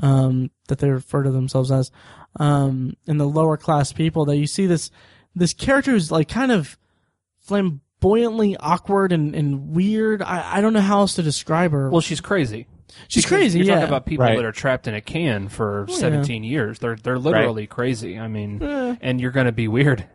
um, 0.00 0.50
that 0.68 0.78
they 0.78 0.90
refer 0.90 1.22
to 1.22 1.30
themselves 1.30 1.70
as 1.72 1.90
um, 2.38 2.94
in 3.06 3.16
the 3.18 3.26
lower 3.26 3.56
class 3.56 3.92
people 3.92 4.24
that 4.26 4.36
you 4.36 4.46
see 4.46 4.66
this 4.66 4.90
this 5.34 5.52
character 5.54 5.90
who's 5.92 6.10
like 6.12 6.28
kind 6.28 6.52
of 6.52 6.78
flamboyantly 7.40 8.56
awkward 8.58 9.12
and, 9.12 9.34
and 9.34 9.70
weird. 9.70 10.22
I, 10.22 10.56
I 10.58 10.60
don't 10.60 10.72
know 10.72 10.80
how 10.80 11.00
else 11.00 11.14
to 11.14 11.22
describe 11.22 11.72
her. 11.72 11.90
Well, 11.90 12.00
she's 12.00 12.20
crazy. 12.20 12.66
She's 13.08 13.24
Because 13.24 13.38
crazy. 13.38 13.58
You're 13.58 13.68
yeah. 13.68 13.74
talking 13.76 13.88
about 13.88 14.06
people 14.06 14.24
Right. 14.26 14.36
that 14.36 14.44
are 14.44 14.52
trapped 14.52 14.86
in 14.86 14.94
a 14.94 15.00
can 15.00 15.48
for 15.48 15.86
17 15.90 16.44
years. 16.44 16.78
They're 16.78 16.96
they're 16.96 17.18
literally 17.18 17.66
crazy. 17.66 18.18
I 18.18 18.28
mean, 18.28 18.62
Eh. 18.62 18.96
and 19.00 19.20
you're 19.20 19.32
going 19.32 19.46
to 19.46 19.52
be 19.52 19.68
weird. 19.68 20.06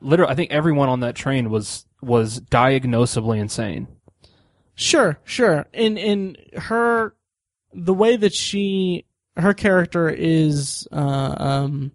Literally, 0.00 0.32
I 0.32 0.34
think 0.34 0.50
everyone 0.50 0.88
on 0.88 1.00
that 1.00 1.14
train 1.14 1.50
was 1.50 1.86
was 2.00 2.40
diagnosably 2.40 3.38
insane. 3.38 3.88
Sure, 4.74 5.18
sure. 5.24 5.66
In 5.72 5.98
in 5.98 6.36
her 6.56 7.14
the 7.72 7.94
way 7.94 8.16
that 8.16 8.32
she 8.32 9.04
her 9.36 9.54
character 9.54 10.08
is 10.08 10.86
uh, 10.92 11.34
um 11.36 11.92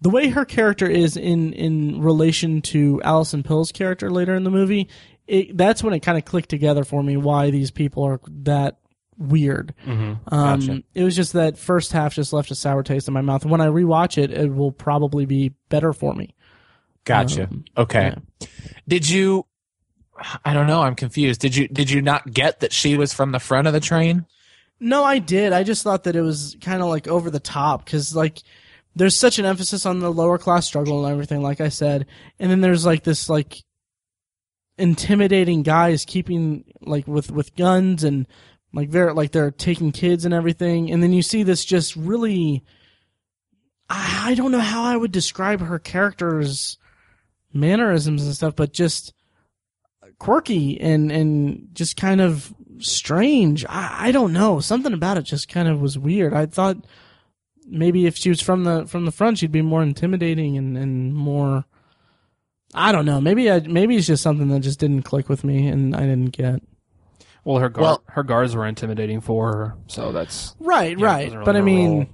the 0.00 0.10
way 0.10 0.28
her 0.30 0.44
character 0.44 0.86
is 0.86 1.16
in 1.16 1.52
in 1.52 2.00
relation 2.00 2.60
to 2.62 3.00
Alison 3.04 3.42
Pill's 3.42 3.70
character 3.72 4.10
later 4.10 4.34
in 4.34 4.44
the 4.44 4.50
movie, 4.50 4.88
it, 5.26 5.56
that's 5.56 5.82
when 5.82 5.94
it 5.94 6.00
kind 6.00 6.18
of 6.18 6.24
clicked 6.24 6.48
together 6.48 6.84
for 6.84 7.02
me 7.02 7.16
why 7.16 7.50
these 7.50 7.70
people 7.70 8.02
are 8.04 8.20
that 8.28 8.78
weird. 9.18 9.74
Mm-hmm. 9.86 10.34
Um, 10.34 10.60
Gotcha. 10.60 10.82
It 10.94 11.04
was 11.04 11.16
just 11.16 11.32
that 11.34 11.58
first 11.58 11.92
half 11.92 12.14
just 12.14 12.32
left 12.32 12.50
a 12.50 12.54
sour 12.54 12.82
taste 12.82 13.08
in 13.08 13.14
my 13.14 13.20
mouth. 13.20 13.44
When 13.44 13.60
I 13.60 13.66
rewatch 13.66 14.18
it, 14.22 14.30
it 14.30 14.54
will 14.54 14.72
probably 14.72 15.26
be 15.26 15.52
better 15.68 15.92
for 15.92 16.14
me. 16.14 16.34
Gotcha. 17.04 17.44
Um, 17.44 17.64
okay. 17.76 18.14
Did 18.86 19.08
you? 19.08 19.46
I 20.44 20.54
don't 20.54 20.66
know. 20.66 20.82
I'm 20.82 20.94
confused. 20.94 21.40
Did 21.40 21.56
you? 21.56 21.68
Did 21.68 21.90
you 21.90 22.00
not 22.00 22.32
get 22.32 22.60
that 22.60 22.72
she 22.72 22.96
was 22.96 23.12
from 23.12 23.32
the 23.32 23.40
front 23.40 23.66
of 23.66 23.72
the 23.72 23.80
train? 23.80 24.26
No, 24.78 25.04
I 25.04 25.18
did. 25.18 25.52
I 25.52 25.62
just 25.62 25.82
thought 25.82 26.04
that 26.04 26.16
it 26.16 26.22
was 26.22 26.56
kind 26.60 26.82
of 26.82 26.88
like 26.88 27.08
over 27.08 27.30
the 27.30 27.40
top 27.40 27.84
because 27.84 28.14
like 28.14 28.42
there's 28.94 29.16
such 29.16 29.38
an 29.38 29.44
emphasis 29.44 29.86
on 29.86 30.00
the 30.00 30.12
lower 30.12 30.38
class 30.38 30.66
struggle 30.66 31.04
and 31.04 31.12
everything, 31.12 31.42
like 31.42 31.60
I 31.60 31.68
said, 31.68 32.06
and 32.38 32.50
then 32.50 32.60
there's 32.60 32.84
like 32.84 33.04
this 33.04 33.28
like 33.28 33.62
intimidating 34.78 35.62
guys 35.62 36.04
keeping 36.04 36.64
like 36.80 37.06
with 37.06 37.30
with 37.30 37.54
guns 37.54 38.04
and 38.04 38.26
like 38.72 38.90
they're 38.90 39.12
like 39.12 39.32
they're 39.32 39.50
taking 39.50 39.92
kids 39.92 40.24
and 40.24 40.34
everything, 40.34 40.90
and 40.90 41.02
then 41.02 41.12
you 41.12 41.22
see 41.22 41.42
this 41.42 41.64
just 41.64 41.96
really. 41.96 42.62
I 43.88 44.30
I 44.30 44.34
don't 44.34 44.52
know 44.52 44.60
how 44.60 44.84
I 44.84 44.96
would 44.96 45.12
describe 45.12 45.60
her 45.60 45.78
character's 45.78 46.78
mannerisms 47.52 48.24
and 48.24 48.34
stuff, 48.34 48.56
but 48.56 48.72
just 48.72 49.12
quirky 50.18 50.80
and 50.80 51.10
and 51.10 51.68
just 51.72 51.96
kind 51.96 52.20
of 52.20 52.54
strange. 52.78 53.64
I, 53.68 54.08
I 54.08 54.12
don't 54.12 54.32
know. 54.32 54.60
Something 54.60 54.92
about 54.92 55.18
it 55.18 55.22
just 55.22 55.48
kind 55.48 55.68
of 55.68 55.80
was 55.80 55.98
weird. 55.98 56.32
I 56.32 56.46
thought 56.46 56.78
maybe 57.66 58.06
if 58.06 58.16
she 58.16 58.28
was 58.28 58.40
from 58.40 58.64
the 58.64 58.86
from 58.86 59.04
the 59.04 59.12
front, 59.12 59.38
she'd 59.38 59.52
be 59.52 59.62
more 59.62 59.82
intimidating 59.82 60.56
and 60.56 60.76
and 60.76 61.14
more. 61.14 61.64
I 62.74 62.92
don't 62.92 63.04
know. 63.04 63.20
Maybe 63.20 63.50
I 63.50 63.60
maybe 63.60 63.96
it's 63.96 64.06
just 64.06 64.22
something 64.22 64.48
that 64.48 64.60
just 64.60 64.80
didn't 64.80 65.02
click 65.02 65.28
with 65.28 65.44
me, 65.44 65.66
and 65.66 65.94
I 65.94 66.00
didn't 66.00 66.30
get. 66.30 66.62
Well, 67.44 67.58
her 67.58 67.68
gar- 67.68 67.82
Well- 67.82 68.02
her 68.08 68.22
guards 68.22 68.54
were 68.54 68.66
intimidating 68.66 69.20
for 69.20 69.48
her, 69.56 69.74
so 69.88 70.12
that's 70.12 70.54
Right, 70.60 70.98
yeah, 70.98 71.04
right. 71.06 71.32
really 71.32 71.44
but 71.44 71.56
I 71.56 71.60
mean, 71.60 71.98
role. 71.98 72.06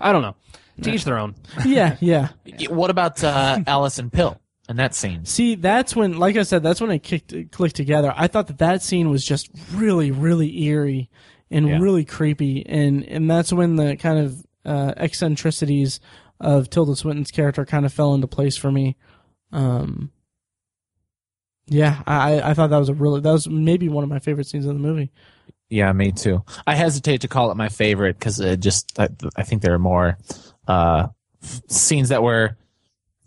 I 0.00 0.12
don't 0.12 0.22
know. 0.22 0.36
To 0.82 0.92
each 0.92 1.04
their 1.04 1.18
own. 1.18 1.34
yeah, 1.64 1.96
yeah. 2.00 2.28
What 2.68 2.90
about 2.90 3.22
uh, 3.22 3.60
Alison 3.66 4.10
Pill 4.10 4.40
in 4.68 4.76
that 4.76 4.94
scene? 4.94 5.24
See, 5.24 5.54
that's 5.54 5.94
when, 5.94 6.18
like 6.18 6.36
I 6.36 6.42
said, 6.42 6.62
that's 6.64 6.80
when 6.80 6.90
it 6.90 7.02
kicked, 7.04 7.32
clicked 7.52 7.76
together. 7.76 8.12
I 8.16 8.26
thought 8.26 8.48
that 8.48 8.58
that 8.58 8.82
scene 8.82 9.08
was 9.08 9.24
just 9.24 9.50
really, 9.72 10.10
really 10.10 10.62
eerie 10.64 11.10
and 11.50 11.68
Yeah. 11.68 11.78
really 11.78 12.04
creepy, 12.04 12.66
and 12.66 13.04
and 13.04 13.30
that's 13.30 13.52
when 13.52 13.76
the 13.76 13.96
kind 13.96 14.18
of 14.18 14.44
uh, 14.64 14.94
eccentricities 14.96 16.00
of 16.40 16.68
Tilda 16.70 16.96
Swinton's 16.96 17.30
character 17.30 17.64
kind 17.64 17.86
of 17.86 17.92
fell 17.92 18.12
into 18.14 18.26
place 18.26 18.56
for 18.56 18.72
me. 18.72 18.96
Um, 19.52 20.10
yeah, 21.66 22.02
I 22.06 22.40
I 22.50 22.54
thought 22.54 22.70
that 22.70 22.78
was 22.78 22.88
a 22.88 22.94
really 22.94 23.20
that 23.20 23.32
was 23.32 23.48
maybe 23.48 23.88
one 23.88 24.04
of 24.04 24.10
my 24.10 24.18
favorite 24.18 24.46
scenes 24.46 24.66
in 24.66 24.74
the 24.74 24.80
movie. 24.80 25.10
Yeah, 25.70 25.90
me 25.92 26.12
too. 26.12 26.44
I 26.66 26.74
hesitate 26.74 27.22
to 27.22 27.28
call 27.28 27.50
it 27.50 27.56
my 27.56 27.68
favorite 27.68 28.18
because 28.18 28.38
it 28.40 28.60
just 28.60 28.98
I, 28.98 29.08
I 29.36 29.42
think 29.44 29.62
there 29.62 29.74
are 29.74 29.78
more 29.78 30.18
uh, 30.68 31.08
f- 31.42 31.62
scenes 31.68 32.10
that 32.10 32.22
were 32.22 32.56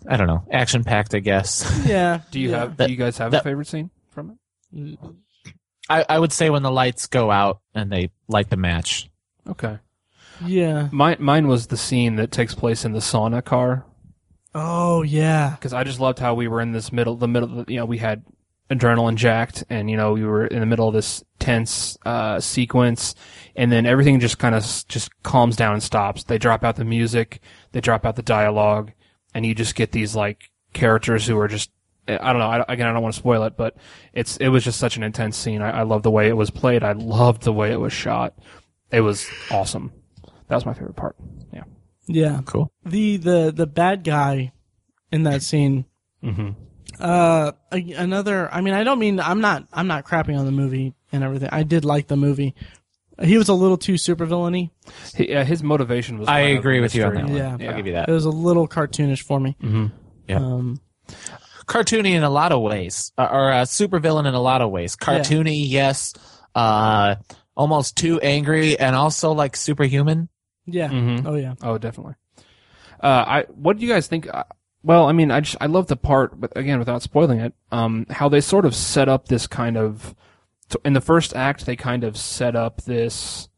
I 0.08 0.18
don't 0.18 0.28
know 0.28 0.44
action 0.52 0.84
packed. 0.84 1.14
I 1.16 1.20
guess 1.20 1.66
Yeah. 1.86 2.22
Do 2.32 2.40
you 2.40 2.52
yeah. 2.52 2.60
have? 2.60 2.78
That- 2.78 2.88
do 2.88 2.94
you 2.94 2.98
guys 2.98 3.18
have 3.18 3.32
that- 3.32 3.42
a 3.42 3.44
favorite 3.44 3.68
scene 3.68 3.90
from 4.12 4.38
it? 4.74 5.00
I, 5.90 6.06
I 6.08 6.20
would 6.20 6.32
say 6.34 6.50
when 6.50 6.64
the 6.64 6.72
lights 6.72 7.08
go 7.08 7.32
out 7.32 7.62
and 7.74 7.92
they 7.92 8.12
light 8.28 8.50
the 8.50 8.58
match. 8.58 9.10
Okay. 9.50 9.80
Yeah. 10.46 10.90
Mine 10.92 11.18
mine 11.20 11.48
was 11.48 11.68
the 11.68 11.78
scene 11.78 12.18
that 12.18 12.32
takes 12.32 12.54
place 12.54 12.86
in 12.86 12.92
the 12.92 13.00
sauna 13.00 13.44
car 13.44 13.86
Oh 14.60 15.04
yeah. 15.04 15.52
because 15.52 15.74
I 15.74 15.84
just 15.84 16.00
loved 16.00 16.20
how 16.20 16.34
we 16.34 16.48
were 16.48 16.62
in 16.62 16.72
this 16.72 16.92
middle 16.92 17.16
the 17.16 17.28
middle 17.28 17.64
you 17.68 17.78
know 17.78 17.86
we 17.86 18.00
had 18.00 18.24
adrenaline 18.70 19.16
jacked 19.16 19.64
and 19.70 19.90
you 19.90 19.96
know 19.96 20.14
we 20.14 20.26
were 20.26 20.48
in 20.48 20.60
the 20.60 20.66
middle 20.66 20.88
of 20.88 20.94
this 20.94 21.24
tense 21.40 21.98
uh, 22.06 22.40
sequence 22.40 23.16
and 23.56 23.72
then 23.72 23.86
everything 23.86 24.20
just 24.20 24.40
kind 24.40 24.56
of 24.56 24.64
just 24.88 25.10
calms 25.24 25.56
down 25.56 25.74
and 25.74 25.84
stops 25.84 26.24
they 26.24 26.38
drop 26.38 26.64
out 26.64 26.76
the 26.76 26.84
music 26.84 27.40
they 27.72 27.80
drop 27.80 28.06
out 28.06 28.16
the 28.16 28.22
dialogue 28.22 28.92
and 29.34 29.46
you 29.46 29.54
just 29.56 29.76
get 29.76 29.92
these 29.92 30.16
like 30.16 30.50
characters 30.74 31.28
who 31.28 31.38
are 31.40 31.48
just 31.48 31.72
I 32.10 32.32
don't 32.32 32.40
know. 32.40 32.48
I, 32.48 32.64
again, 32.70 32.88
I 32.88 32.94
don't 32.94 33.02
want 33.02 33.16
to 33.16 33.20
spoil 33.20 33.44
it, 33.44 33.58
but 33.58 33.76
it's 34.14 34.38
it 34.38 34.48
was 34.48 34.64
just 34.64 34.80
such 34.80 34.96
an 34.96 35.04
intense 35.04 35.36
scene. 35.36 35.62
I, 35.62 35.80
I 35.80 35.84
love 35.84 36.04
the 36.04 36.12
way 36.12 36.30
it 36.30 36.38
was 36.38 36.50
played. 36.50 36.82
I 36.82 36.94
loved 36.94 37.42
the 37.42 37.52
way 37.52 37.74
it 37.74 37.82
was 37.82 37.92
shot. 37.92 38.34
It 38.92 39.02
was 39.02 39.30
awesome. 39.52 39.92
That 40.48 40.56
was 40.56 40.66
my 40.66 40.74
favorite 40.74 40.96
part. 40.96 41.18
Yeah. 41.52 41.64
Yeah. 42.08 42.42
Cool. 42.46 42.72
The 42.86 43.18
the 43.18 43.54
the 43.56 43.68
bad 43.68 44.04
guy 44.04 44.54
in 45.12 45.24
that 45.24 45.42
scene. 45.42 45.86
Mm-hmm. 46.24 46.52
Uh, 47.00 47.52
another. 47.72 48.54
I 48.54 48.62
mean, 48.62 48.74
I 48.74 48.84
don't 48.84 49.00
mean 49.00 49.20
I'm 49.20 49.42
not. 49.42 49.68
I'm 49.72 49.88
not 49.88 50.06
crapping 50.06 50.38
on 50.38 50.46
the 50.46 50.52
movie 50.52 50.94
and 51.12 51.24
everything. 51.24 51.50
I 51.52 51.64
did 51.64 51.86
like 51.86 52.08
the 52.08 52.18
movie. 52.18 52.56
He 53.22 53.38
was 53.38 53.50
a 53.50 53.54
little 53.54 53.78
too 53.78 53.96
supervillainy. 53.96 54.70
He, 55.16 55.34
uh, 55.34 55.44
his 55.44 55.64
motivation 55.64 56.20
was. 56.20 56.28
I 56.28 56.40
agree 56.40 56.80
a 56.80 56.82
with 56.82 56.96
you 56.96 57.04
on 57.04 57.16
that 57.16 57.26
one. 57.26 57.36
Yeah. 57.36 57.52
I'll 57.70 57.76
give 57.76 57.88
you 57.88 57.94
that. 57.94 58.10
It 58.10 58.12
was 58.12 58.26
a 58.26 58.30
little 58.30 58.68
cartoonish 58.68 59.24
for 59.24 59.40
me. 59.40 59.56
Mm-hmm. 59.62 59.88
Yeah. 60.28 60.38
Um, 60.38 60.82
Cartoony 61.68 62.12
in 62.12 62.24
a 62.24 62.30
lot 62.30 62.52
of 62.54 62.62
ways, 62.62 63.12
uh, 63.18 63.28
or 63.30 63.52
a 63.52 63.64
supervillain 63.64 64.26
in 64.26 64.34
a 64.34 64.40
lot 64.40 64.62
of 64.62 64.72
ways. 64.72 64.96
Cartoony, 64.96 65.64
yes. 65.68 66.14
Uh, 66.56 67.16
almost 67.56 67.98
too 67.98 68.20
angry, 68.22 68.80
and 68.80 68.96
also 68.96 69.34
like 69.34 69.56
superhuman. 69.56 70.30
Yeah. 70.68 70.90
Mhm. 70.90 71.26
Oh 71.26 71.36
yeah. 71.36 71.56
Oh, 71.64 71.78
definitely. 71.78 72.16
Uh, 73.02 73.26
I 73.28 73.46
what 73.50 73.78
do 73.78 73.86
you 73.86 73.92
guys 73.92 74.08
think? 74.08 74.28
Uh, 74.32 74.44
well, 74.84 75.06
I 75.08 75.12
mean, 75.12 75.32
I 75.32 75.40
just 75.40 75.58
I 75.60 75.66
love 75.66 75.88
the 75.88 75.96
part, 75.96 76.40
but 76.40 76.56
again, 76.56 76.80
without 76.80 77.02
spoiling 77.02 77.40
it, 77.40 77.54
um, 77.72 78.06
how 78.10 78.30
they 78.30 78.42
sort 78.42 78.66
of 78.66 78.76
set 78.76 79.10
up 79.10 79.28
this 79.28 79.48
kind 79.48 79.78
of 79.78 80.16
so 80.70 80.80
in 80.84 80.94
the 80.94 81.02
first 81.02 81.36
act, 81.36 81.66
they 81.66 81.76
kind 81.76 82.04
of 82.04 82.18
set 82.18 82.56
up 82.56 82.82
this 82.84 83.50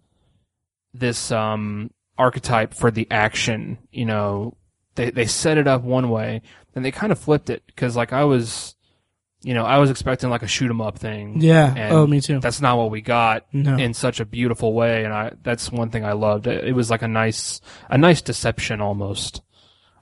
this 0.94 1.32
um 1.32 1.92
archetype 2.18 2.74
for 2.74 2.92
the 2.92 3.08
action. 3.12 3.78
You 3.92 4.06
know, 4.06 4.58
they 4.96 5.10
they 5.10 5.26
set 5.26 5.58
it 5.58 5.68
up 5.68 5.82
one 5.82 6.10
way, 6.10 6.42
then 6.74 6.84
they 6.84 6.92
kind 6.92 7.12
of 7.12 7.20
flipped 7.20 7.50
it 7.50 7.64
because 7.68 7.96
like 7.96 8.14
I 8.14 8.24
was, 8.24 8.76
you 9.42 9.54
know, 9.54 9.64
I 9.64 9.78
was 9.78 9.90
expecting 9.90 10.30
like 10.30 10.44
a 10.44 10.48
shoot 10.48 10.70
'em 10.70 10.82
up 10.82 10.98
thing. 11.00 11.40
Yeah. 11.42 11.74
And 11.76 11.94
oh, 11.94 12.06
me 12.08 12.20
too. 12.22 12.40
That's 12.40 12.60
not 12.62 12.78
what 12.78 12.92
we 12.92 13.02
got 13.02 13.46
No. 13.54 13.78
in 13.78 13.94
such 13.94 14.20
a 14.20 14.26
beautiful 14.26 14.74
way, 14.74 15.06
and 15.06 15.14
I 15.14 15.32
that's 15.44 15.72
one 15.72 15.90
thing 15.90 16.04
I 16.06 16.12
loved. 16.14 16.48
It, 16.48 16.66
it 16.66 16.74
was 16.74 16.90
like 16.90 17.02
a 17.02 17.08
nice 17.08 17.62
a 17.90 17.98
nice 17.98 18.22
deception 18.22 18.82
almost. 18.82 19.42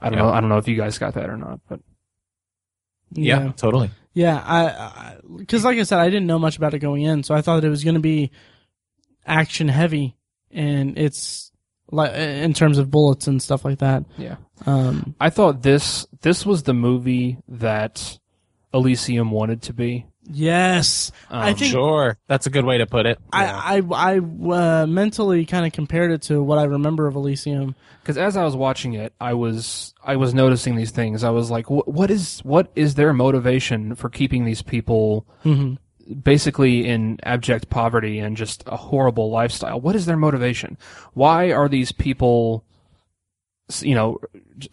I 0.01 0.09
don't 0.09 0.17
Yeah. 0.19 0.25
know. 0.25 0.31
I 0.31 0.39
don't 0.41 0.49
know 0.49 0.57
if 0.57 0.67
you 0.67 0.75
guys 0.75 0.97
got 0.97 1.13
that 1.15 1.29
or 1.29 1.37
not, 1.37 1.59
but 1.69 1.79
yeah. 3.11 3.51
totally. 3.57 3.91
Yeah, 4.13 4.41
I 4.43 5.17
because 5.37 5.63
like 5.63 5.77
I 5.77 5.83
said, 5.83 5.99
I 5.99 6.05
didn't 6.09 6.25
know 6.27 6.39
much 6.39 6.57
about 6.57 6.73
it 6.73 6.79
going 6.79 7.03
in, 7.03 7.21
so 7.23 7.35
I 7.35 7.41
thought 7.41 7.63
it 7.63 7.69
was 7.69 7.83
going 7.83 7.93
to 7.95 7.99
be 8.01 8.31
action 9.25 9.67
heavy, 9.67 10.15
and 10.51 10.97
it's 10.97 11.51
like 11.91 12.13
in 12.13 12.53
terms 12.53 12.79
of 12.79 12.89
bullets 12.91 13.27
and 13.27 13.41
stuff 13.41 13.63
like 13.63 13.79
that. 13.79 14.03
yeah, 14.17 14.37
Um, 14.65 15.15
I 15.21 15.29
thought 15.29 15.61
this 15.61 16.07
this 16.21 16.45
was 16.45 16.63
the 16.63 16.73
movie 16.73 17.37
that 17.47 18.17
Elysium 18.73 19.31
wanted 19.31 19.61
to 19.63 19.73
be. 19.73 20.05
yes, 20.29 21.11
I 21.29 21.51
Um, 21.51 21.55
think 21.55 21.71
Sure, 21.71 22.17
that's 22.27 22.47
a 22.47 22.49
good 22.49 22.65
way 22.65 22.79
to 22.79 22.85
put 22.85 23.05
it. 23.05 23.17
I 23.31 23.81
I 23.81 24.15
I 24.15 24.17
uh, 24.19 24.85
mentally 24.87 25.45
kind 25.45 25.65
of 25.65 25.71
compared 25.71 26.11
it 26.11 26.21
to 26.23 26.43
what 26.43 26.57
I 26.57 26.63
remember 26.63 27.07
of 27.07 27.15
Elysium. 27.15 27.75
because 28.01 28.17
as 28.17 28.35
I 28.35 28.43
was 28.43 28.55
watching 28.55 28.93
it, 28.93 29.13
I 29.21 29.33
was 29.33 29.93
I 30.03 30.15
was 30.17 30.33
noticing 30.33 30.75
these 30.75 30.91
things. 30.91 31.23
I 31.23 31.29
was 31.29 31.49
like, 31.49 31.69
what, 31.69 31.87
what 31.87 32.11
is 32.11 32.39
what 32.43 32.71
is 32.75 32.95
their 32.95 33.13
motivation 33.13 33.95
for 33.95 34.09
keeping 34.09 34.43
these 34.45 34.61
people 34.61 35.25
Mhm. 35.45 35.77
basically 36.23 36.85
in 36.87 37.19
abject 37.23 37.69
poverty 37.69 38.19
and 38.19 38.35
just 38.35 38.63
a 38.67 38.75
horrible 38.75 39.29
lifestyle? 39.31 39.79
What 39.79 39.95
is 39.95 40.05
their 40.07 40.17
motivation? 40.17 40.77
Why 41.13 41.51
are 41.51 41.69
these 41.69 41.91
people, 41.93 42.65
you 43.81 43.95
know, 43.95 44.19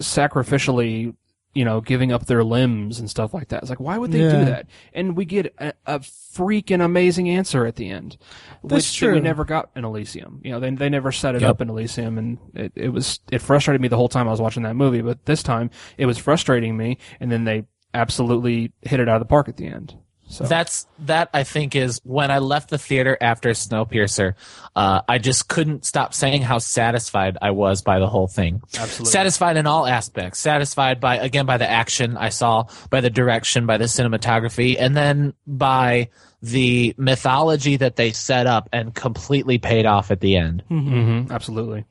sacrificially, 0.01 1.15
you 1.55 1.65
know, 1.65 1.81
giving 1.81 2.13
up 2.13 2.27
their 2.27 2.43
limbs 2.45 2.99
and 2.99 3.09
stuff 3.09 3.33
like 3.33 3.49
that? 3.49 3.63
It's 3.63 3.71
like, 3.71 3.81
why 3.81 3.97
would 3.99 4.13
they 4.13 4.23
Yeah. 4.23 4.31
do 4.31 4.45
that? 4.47 4.67
And 4.93 5.17
we 5.17 5.25
get 5.25 5.55
a, 5.59 5.73
a 5.87 5.99
freaking 6.01 6.85
amazing 6.85 7.29
answer 7.31 7.65
at 7.67 7.77
the 7.77 7.89
end, 7.89 8.17
That's 8.65 8.91
which 8.93 9.01
that 9.01 9.13
we 9.13 9.21
never 9.21 9.45
got 9.45 9.71
in 9.77 9.85
Elysium. 9.85 10.41
You 10.43 10.53
know, 10.53 10.61
they 10.61 10.71
they 10.71 10.89
never 10.89 11.13
set 11.13 11.35
it 11.35 11.43
Yep. 11.43 11.51
up 11.51 11.61
in 11.61 11.71
Elysium, 11.71 12.19
and 12.19 12.39
it, 12.55 12.73
it 12.75 12.89
was 12.91 13.21
it 13.31 13.41
frustrated 13.41 13.81
me 13.81 13.89
the 13.89 13.97
whole 13.97 14.09
time 14.09 14.27
I 14.29 14.33
was 14.33 14.41
watching 14.41 14.65
that 14.65 14.75
movie. 14.75 15.01
But 15.01 15.25
this 15.27 15.43
time, 15.43 15.71
it 15.97 16.07
was 16.07 16.19
frustrating 16.19 16.77
me, 16.77 16.99
and 17.21 17.31
then 17.31 17.45
they 17.45 17.65
absolutely 17.95 18.73
hit 18.83 18.99
it 19.01 19.09
out 19.09 19.17
of 19.17 19.21
the 19.21 19.27
park 19.27 19.49
at 19.49 19.57
the 19.57 19.67
end. 19.67 19.97
So 20.29 20.45
That's 20.45 20.87
that. 21.01 21.29
I 21.33 21.45
think 21.45 21.77
is 21.77 22.01
when 22.03 22.31
I 22.31 22.39
left 22.39 22.71
the 22.71 22.79
theater 22.79 23.17
after 23.21 23.51
Snowpiercer. 23.51 24.35
Uh, 24.75 25.03
I 25.09 25.19
just 25.19 25.49
couldn't 25.49 25.85
stop 25.85 26.15
saying 26.15 26.43
how 26.43 26.59
satisfied 26.59 27.39
I 27.41 27.51
was 27.51 27.83
by 27.83 27.99
the 27.99 28.07
whole 28.07 28.27
thing. 28.27 28.63
Absolutely. 28.77 29.13
Satisfied 29.13 29.57
in 29.57 29.67
all 29.67 29.87
aspects. 29.87 30.41
Satisfied 30.41 31.01
by 31.01 31.19
again 31.19 31.47
by 31.47 31.59
the 31.59 31.71
action 31.71 32.17
I 32.17 32.31
saw, 32.31 32.65
by 32.91 33.01
the 33.01 33.11
direction, 33.11 33.67
by 33.67 33.77
the 33.77 33.85
cinematography, 33.85 34.77
and 34.79 34.97
then 34.97 35.35
by 35.47 36.09
the 36.43 36.95
mythology 36.99 37.77
that 37.77 37.97
they 37.97 38.13
set 38.13 38.47
up 38.47 38.69
and 38.73 38.95
completely 38.95 39.59
paid 39.59 39.87
off 39.87 40.11
at 40.11 40.21
the 40.21 40.37
end. 40.37 40.63
hmm 40.69 41.27
absolutely. 41.31 41.85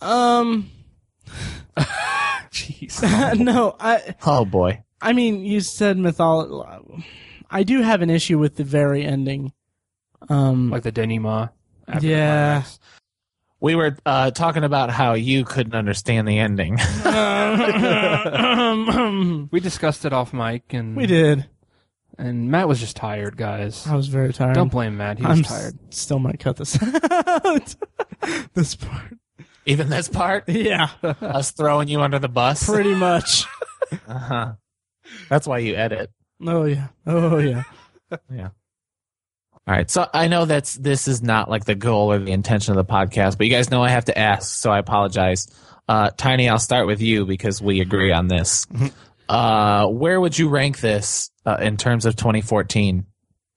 Um, 0.00 0.70
Jeez. 2.50 3.38
no, 3.38 3.76
I 3.80 4.14
Oh 4.24 4.44
boy. 4.44 4.82
I 5.00 5.12
mean, 5.12 5.44
you 5.44 5.60
said 5.60 5.98
mythology. 5.98 7.04
I 7.50 7.62
do 7.62 7.80
have 7.82 8.02
an 8.02 8.10
issue 8.10 8.38
with 8.38 8.56
the 8.56 8.64
very 8.64 9.04
ending. 9.04 9.52
Um, 10.28 10.70
like 10.70 10.82
the 10.82 10.92
denouement. 10.92 11.50
after 11.88 12.06
Yeah. 12.06 12.52
climax. 12.62 12.80
We 13.60 13.74
were 13.74 13.96
uh, 14.04 14.30
talking 14.32 14.64
about 14.64 14.90
how 14.90 15.14
you 15.14 15.44
couldn't 15.44 15.74
understand 15.74 16.28
the 16.28 16.38
ending. 16.38 16.78
We 19.50 19.60
discussed 19.60 20.04
it 20.04 20.12
off 20.12 20.32
mic, 20.32 20.72
and 20.74 20.96
we 20.96 21.06
did. 21.06 21.48
And 22.18 22.50
Matt 22.50 22.66
was 22.68 22.80
just 22.80 22.96
tired, 22.96 23.36
guys. 23.36 23.86
I 23.86 23.94
was 23.94 24.08
very 24.08 24.32
tired. 24.32 24.54
Don't 24.54 24.70
blame 24.70 24.96
Matt. 24.96 25.18
He 25.18 25.26
was 25.26 25.38
I'm 25.38 25.44
tired. 25.44 25.74
s- 25.90 25.98
still 25.98 26.18
might 26.18 26.40
cut 26.40 26.56
this 26.56 26.78
out. 27.22 27.74
this 28.54 28.74
part. 28.74 29.18
Even 29.66 29.90
this 29.90 30.08
part, 30.08 30.48
Yeah, 30.48 30.88
us 31.02 31.50
throwing 31.50 31.88
you 31.88 32.00
under 32.00 32.18
the 32.18 32.28
bus. 32.28 32.64
pretty 32.66 32.94
much. 32.94 33.44
Uh-huh. 34.08 34.54
That's 35.28 35.46
why 35.46 35.58
you 35.58 35.76
edit. 35.76 36.10
Oh 36.44 36.64
yeah. 36.64 36.88
Oh 37.06 37.38
yeah. 37.38 37.62
Yeah. 38.32 38.50
All 39.68 39.74
right. 39.74 39.90
So 39.90 40.06
I 40.14 40.28
know 40.28 40.44
that's 40.44 40.74
this 40.74 41.08
is 41.08 41.22
not 41.22 41.50
like 41.50 41.64
the 41.64 41.74
goal 41.74 42.12
or 42.12 42.18
the 42.20 42.30
intention 42.30 42.76
of 42.76 42.86
the 42.86 42.92
podcast, 42.92 43.36
but 43.36 43.46
you 43.48 43.52
guys 43.52 43.68
know 43.70 43.82
I 43.82 43.88
have 43.88 44.04
to 44.04 44.16
ask, 44.16 44.56
so 44.56 44.70
I 44.70 44.78
apologize. 44.78 45.48
Uh, 45.88 46.10
Tiny, 46.16 46.48
I'll 46.48 46.60
start 46.60 46.86
with 46.86 47.00
you 47.00 47.26
because 47.26 47.60
we 47.60 47.80
agree 47.80 48.12
on 48.12 48.28
this. 48.28 48.66
Uh, 49.28 49.86
where 49.86 50.20
would 50.20 50.38
you 50.38 50.48
rank 50.48 50.78
this 50.78 51.30
uh, 51.44 51.56
in 51.60 51.76
terms 51.76 52.06
of 52.06 52.14
2014? 52.14 53.06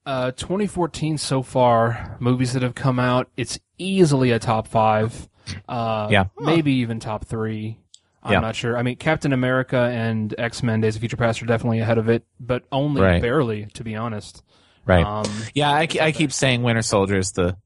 Uh, 0.04 0.32
2014 0.32 1.16
so 1.18 1.42
far, 1.42 2.16
movies 2.18 2.54
that 2.54 2.62
have 2.62 2.74
come 2.74 2.98
out, 2.98 3.28
it's 3.36 3.60
easily 3.78 4.32
a 4.32 4.40
top 4.40 4.66
five. 4.66 5.28
Uh, 5.68 6.08
Yeah. 6.10 6.24
Maybe 6.40 6.72
even 6.74 6.98
top 6.98 7.24
three. 7.26 7.78
I'm 8.22 8.32
Yeah. 8.32 8.40
not 8.40 8.54
sure. 8.54 8.76
I 8.76 8.82
mean, 8.82 8.96
Captain 8.96 9.32
America 9.32 9.78
and 9.78 10.34
X 10.38 10.62
Men: 10.62 10.80
Days 10.80 10.94
of 10.96 11.00
Future 11.00 11.16
Past 11.16 11.42
are 11.42 11.46
definitely 11.46 11.80
ahead 11.80 11.98
of 11.98 12.08
it, 12.08 12.24
but 12.38 12.64
only 12.70 13.00
Right. 13.00 13.22
barely, 13.22 13.66
to 13.74 13.82
be 13.84 13.96
honest. 13.96 14.42
Right. 14.86 15.04
Um, 15.04 15.24
yeah, 15.54 15.70
I, 15.70 15.86
I 16.00 16.12
keep 16.12 16.32
saying 16.32 16.62
Winter 16.62 16.82
Soldier 16.82 17.18
is 17.18 17.32
the 17.32 17.56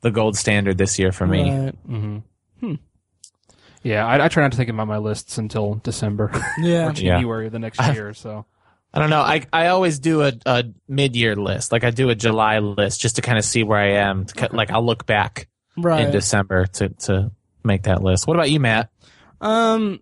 the 0.00 0.10
gold 0.10 0.36
standard 0.36 0.78
this 0.78 0.98
year 0.98 1.12
for 1.12 1.26
me. 1.26 1.50
Right. 1.50 1.74
hmm 1.86 2.18
Yeah, 3.82 4.06
I, 4.06 4.24
I 4.24 4.28
try 4.28 4.42
not 4.44 4.52
to 4.52 4.56
think 4.56 4.70
about 4.70 4.86
my 4.86 4.98
lists 4.98 5.38
until 5.38 5.74
December 5.82 6.30
Yeah. 6.58 6.88
or 6.88 6.92
January 6.92 7.46
of 7.46 7.52
the 7.52 7.58
next 7.58 7.80
year. 7.92 8.14
So 8.14 8.46
I 8.94 8.98
don't 9.00 9.10
know. 9.10 9.20
I 9.22 9.42
I 9.52 9.68
always 9.68 9.98
do 9.98 10.22
a, 10.22 10.32
a 10.46 10.64
mid 10.88 11.16
year 11.16 11.34
list. 11.36 11.72
Like 11.72 11.82
I 11.84 11.90
do 11.90 12.08
a 12.10 12.14
July 12.14 12.58
list 12.60 13.00
just 13.00 13.16
to 13.16 13.22
kind 13.22 13.38
of 13.38 13.44
see 13.44 13.62
where 13.64 13.78
I 13.78 13.92
am. 14.08 14.24
To, 14.26 14.48
Like 14.52 14.70
I'll 14.70 14.84
look 14.86 15.04
back 15.06 15.48
Right. 15.76 16.04
in 16.04 16.10
December 16.12 16.66
to 16.66 16.90
to 16.90 17.32
make 17.64 17.84
that 17.84 18.02
list. 18.02 18.26
What 18.26 18.36
about 18.36 18.50
you, 18.50 18.60
Matt? 18.60 18.90
Um, 19.42 20.00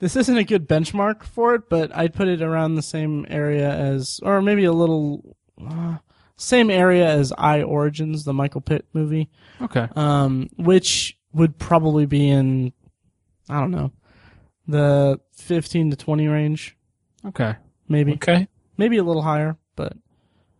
this 0.00 0.16
isn't 0.16 0.36
a 0.36 0.44
good 0.44 0.68
benchmark 0.68 1.22
for 1.22 1.54
it, 1.54 1.68
but 1.68 1.96
I'd 1.96 2.14
put 2.14 2.28
it 2.28 2.42
around 2.42 2.74
the 2.74 2.82
same 2.82 3.24
area 3.28 3.70
as, 3.70 4.18
or 4.22 4.42
maybe 4.42 4.64
a 4.64 4.72
little, 4.72 5.36
uh, 5.64 5.98
same 6.36 6.70
area 6.70 7.08
as 7.08 7.32
I 7.38 7.62
Origins, 7.62 8.24
the 8.24 8.32
Michael 8.32 8.60
Pitt 8.60 8.86
movie, 8.92 9.30
okay, 9.62 9.88
um, 9.94 10.48
which 10.56 11.16
would 11.32 11.58
probably 11.58 12.06
be 12.06 12.28
in, 12.28 12.72
I 13.48 13.60
don't 13.60 13.70
know, 13.70 13.92
the 14.66 15.20
15 15.36 15.90
to 15.90 15.96
20 15.96 16.26
range, 16.28 16.76
okay. 17.26 17.56
maybe, 17.88 18.14
Okay, 18.14 18.48
maybe 18.76 18.96
a 18.96 19.04
little 19.04 19.22
higher, 19.22 19.56
but 19.76 19.92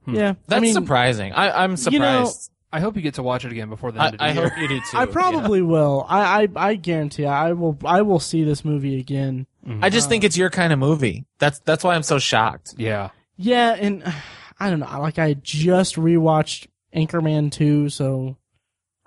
yeah, 0.06 0.34
that's 0.46 0.58
I 0.58 0.60
mean, 0.60 0.74
surprising. 0.74 1.32
I, 1.32 1.64
I'm 1.64 1.76
surprised. 1.76 2.50
You 2.74 2.80
know, 2.80 2.84
I 2.86 2.86
hope 2.86 2.96
you 2.96 3.02
get 3.02 3.14
to 3.14 3.22
watch 3.22 3.44
it 3.44 3.52
again 3.52 3.68
before 3.68 3.92
the 3.92 4.00
I, 4.00 4.06
end 4.06 4.14
of 4.14 4.18
the 4.18 4.24
I 4.24 4.32
year. 4.32 4.48
hope 4.48 4.58
you 4.58 4.68
do 4.68 4.80
too. 4.80 4.96
I 4.96 5.06
probably 5.06 5.62
will. 5.62 6.04
I, 6.08 6.42
I, 6.44 6.48
I 6.56 6.74
guarantee 6.74 7.26
I 7.26 7.52
will, 7.52 7.78
I 7.84 8.02
will 8.02 8.20
see 8.20 8.44
this 8.44 8.64
movie 8.64 8.98
again. 8.98 9.46
Yeah. 9.66 9.78
I 9.82 9.90
just 9.90 10.08
think 10.08 10.24
um, 10.24 10.26
it's 10.26 10.36
your 10.36 10.50
kind 10.50 10.72
of 10.72 10.78
movie. 10.78 11.24
That's 11.38 11.58
that's 11.60 11.82
why 11.84 11.94
I'm 11.94 12.02
so 12.02 12.18
shocked. 12.18 12.74
yeah. 12.76 13.10
Yeah, 13.36 13.74
and 13.74 14.04
I 14.60 14.70
don't 14.70 14.80
know. 14.80 15.00
Like 15.00 15.18
I 15.18 15.34
just 15.34 15.96
rewatched 15.96 16.68
Anchorman 16.94 17.50
2, 17.50 17.88
so 17.88 18.36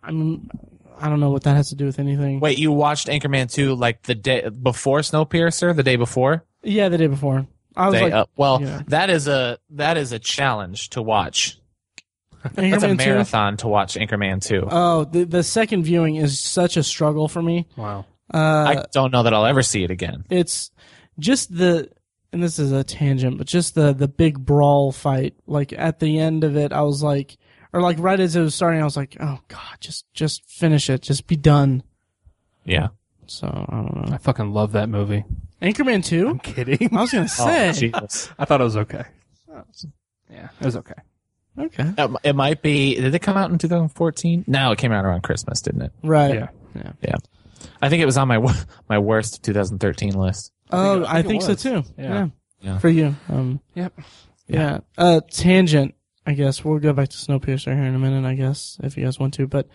I'm 0.03 0.49
I 0.99 1.09
don't 1.09 1.20
know 1.20 1.30
what 1.30 1.43
that 1.43 1.55
has 1.55 1.70
to 1.70 1.76
do 1.76 1.86
with 1.86 1.99
anything. 1.99 2.39
Wait, 2.39 2.57
you 2.57 2.72
watched 2.72 3.07
Anchorman 3.07 3.51
2 3.51 3.76
like 3.76 4.03
the 4.03 4.15
day 4.15 4.49
before 4.49 4.99
Snowpiercer, 4.99 5.76
the 5.76 5.84
day 5.84 5.95
before? 5.95 6.43
Yeah, 6.63 6.89
the 6.89 6.97
day 6.97 7.07
before. 7.07 7.47
I 7.76 7.86
was 7.89 7.93
Day 7.93 8.01
like, 8.05 8.13
up. 8.13 8.32
Well, 8.36 8.61
yeah. 8.61 8.82
that 8.88 9.09
is 9.11 9.28
a 9.28 9.59
that 9.72 9.97
is 9.97 10.11
a 10.11 10.18
challenge 10.20 10.89
to 10.89 11.01
watch. 11.01 11.59
That's 12.53 12.83
a 12.83 12.87
Anchorman 12.87 12.99
2? 12.99 13.05
marathon 13.09 13.57
to 13.57 13.67
watch 13.67 13.95
Anchorman 13.95 14.41
2. 14.45 14.67
Oh, 14.69 15.03
the 15.05 15.25
the 15.25 15.43
second 15.43 15.83
viewing 15.83 16.15
is 16.15 16.39
such 16.39 16.77
a 16.77 16.83
struggle 16.83 17.27
for 17.27 17.41
me. 17.41 17.67
Wow. 17.75 18.05
Uh, 18.33 18.37
I 18.37 18.85
don't 18.91 19.11
know 19.11 19.23
that 19.23 19.33
I'll 19.33 19.45
ever 19.45 19.63
see 19.63 19.83
it 19.83 19.91
again. 19.91 20.25
it's 20.29 20.71
just 21.19 21.55
the 21.55 21.89
and 22.33 22.43
this 22.43 22.59
is 22.59 22.71
a 22.73 22.83
tangent, 22.83 23.37
but 23.37 23.47
just 23.47 23.73
the 23.75 23.93
the 23.93 24.07
big 24.07 24.37
brawl 24.45 24.91
fight. 24.91 25.35
Like 25.47 25.71
at 25.73 25.99
the 25.99 26.19
end 26.19 26.43
of 26.43 26.57
it, 26.57 26.73
I 26.73 26.81
was 26.81 27.01
like, 27.01 27.37
or 27.73 27.81
like 27.81 27.97
right 27.99 28.19
as 28.19 28.35
it 28.35 28.41
was 28.41 28.53
starting, 28.53 28.81
I 28.81 28.83
was 28.83 28.97
like, 28.97 29.15
oh 29.19 29.39
god, 29.47 29.77
just 29.79 30.05
just 30.13 30.43
finish 30.45 30.89
it, 30.89 31.01
just 31.01 31.25
be 31.27 31.37
done. 31.37 31.83
Yeah. 32.65 32.89
So 33.27 33.47
I 33.47 33.75
don't 33.75 33.95
know. 34.09 34.13
I 34.13 34.17
fucking 34.17 34.51
love 34.51 34.73
that 34.73 34.89
movie. 34.89 35.23
Anchorman 35.61 36.03
two. 36.03 36.27
I'm 36.27 36.39
kidding. 36.39 36.95
I 36.95 37.01
was 37.01 37.11
gonna 37.11 37.27
say. 37.29 37.69
Oh, 37.69 37.71
Jesus. 37.71 38.29
I 38.37 38.45
thought 38.45 38.59
it 38.61 38.65
was 38.65 38.77
okay. 38.77 39.05
Yeah, 40.29 40.49
it 40.59 40.65
was 40.65 40.75
okay. 40.75 40.93
Okay. 41.57 41.93
It, 41.97 42.11
it 42.23 42.35
might 42.35 42.61
be. 42.61 42.95
Did 42.95 43.13
it 43.13 43.19
come 43.19 43.37
out 43.37 43.51
in 43.51 43.57
2014? 43.57 44.45
No, 44.47 44.71
it 44.71 44.77
came 44.77 44.91
out 44.91 45.05
around 45.05 45.23
Christmas, 45.23 45.61
didn't 45.61 45.81
it? 45.83 45.91
Right. 46.03 46.33
Yeah. 46.33 46.47
Yeah. 46.75 46.91
Yeah. 47.01 47.15
I 47.81 47.89
think 47.89 48.01
it 48.01 48.05
was 48.05 48.17
on 48.17 48.27
my 48.27 48.37
my 48.89 48.99
worst 48.99 49.43
2013 49.43 50.13
list. 50.13 50.51
Oh, 50.71 50.99
think 50.99 51.07
I 51.07 51.17
I 51.17 51.21
think, 51.21 51.43
think 51.43 51.59
so 51.59 51.81
too. 51.81 51.89
Yeah. 51.97 52.09
Yeah. 52.13 52.27
Yeah. 52.61 52.77
For 52.79 52.89
you. 52.89 53.15
Um. 53.29 53.59
Yep. 53.75 53.99
Yeah. 54.47 54.79
Uh. 54.97 55.21
Tangent. 55.31 55.93
I 56.25 56.33
guess 56.33 56.63
we'll 56.65 56.79
go 56.79 56.91
back 56.91 57.07
to 57.09 57.15
Snowpiercer 57.17 57.73
here 57.73 57.85
in 57.85 57.95
a 57.95 57.99
minute. 57.99 58.25
I 58.25 58.33
guess 58.35 58.77
if 58.83 58.97
you 58.97 59.05
guys 59.05 59.17
want 59.17 59.33
to, 59.35 59.47
but 59.47 59.67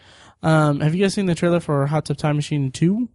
um, 0.43 0.81
have 0.81 0.95
you 0.95 1.03
guys 1.03 1.15
seen 1.15 1.25
the 1.27 1.35
trailer 1.35 1.61
for 1.61 1.87
Hot 1.87 2.05
Tub 2.05 2.19
Time 2.19 2.37
Machine 2.37 2.71
two? 2.71 3.09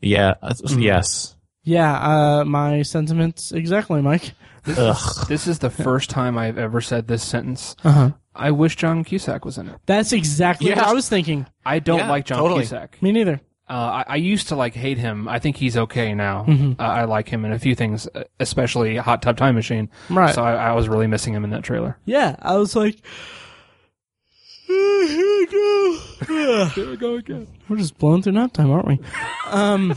Yeah. 0.00 0.34
uh, 0.42 0.54
Yes. 0.78 1.36
Yeah. 1.62 1.92
Uh. 1.92 2.44
My 2.44 2.82
sentiments 2.82 3.52
exactly, 3.52 4.00
Mike. 4.00 4.32
Ugh. 4.66 5.26
This 5.28 5.46
is 5.46 5.58
the 5.60 5.70
first 5.70 6.10
time 6.10 6.36
I've 6.38 6.58
ever 6.58 6.80
said 6.80 7.08
this 7.08 7.22
sentence. 7.22 7.76
Uh 7.84 7.90
huh. 7.92 8.10
I 8.34 8.50
wish 8.52 8.76
John 8.76 9.02
Cusack 9.04 9.44
was 9.44 9.58
in 9.58 9.68
it. 9.68 9.76
That's 9.86 10.12
exactly 10.12 10.70
what 10.70 10.78
I 10.78 10.92
was 10.92 11.08
thinking. 11.08 11.46
I 11.66 11.78
don't 11.80 11.98
Yeah, 11.98 12.10
like 12.10 12.24
John 12.26 12.38
totally. 12.38 12.60
Cusack. 12.60 13.02
Me 13.02 13.12
neither. 13.12 13.40
Uh, 13.68 14.02
I, 14.08 14.14
I 14.14 14.16
used 14.16 14.48
to 14.48 14.56
like 14.56 14.74
hate 14.74 14.98
him. 14.98 15.28
I 15.28 15.38
think 15.38 15.56
he's 15.56 15.76
okay 15.76 16.12
now. 16.14 16.44
Mhm. 16.48 16.78
Uh, 16.80 16.82
I 16.82 17.04
like 17.04 17.28
him 17.28 17.44
in 17.44 17.52
a 17.52 17.58
few 17.58 17.74
things, 17.74 18.08
uh, 18.14 18.24
especially 18.40 18.96
Hot 18.96 19.22
Tub 19.22 19.36
Time 19.36 19.54
Machine. 19.54 19.88
Right. 20.08 20.34
So 20.34 20.42
I, 20.42 20.54
I 20.54 20.72
was 20.72 20.88
really 20.88 21.06
missing 21.06 21.34
him 21.34 21.44
in 21.44 21.50
that 21.50 21.62
trailer. 21.64 21.96
Yeah. 22.04 22.36
I 22.40 22.56
was 22.56 22.74
like. 22.74 23.00
Here 24.66 24.76
we 25.08 25.46
go. 25.46 25.98
There 26.76 26.86
we 26.90 26.96
go 26.96 27.14
again. 27.16 27.48
We're 27.68 27.76
just 27.78 27.98
blowing 27.98 28.22
through 28.22 28.32
nap 28.32 28.52
time, 28.52 28.70
aren't 28.70 28.86
we? 28.86 28.98
Um, 29.50 29.96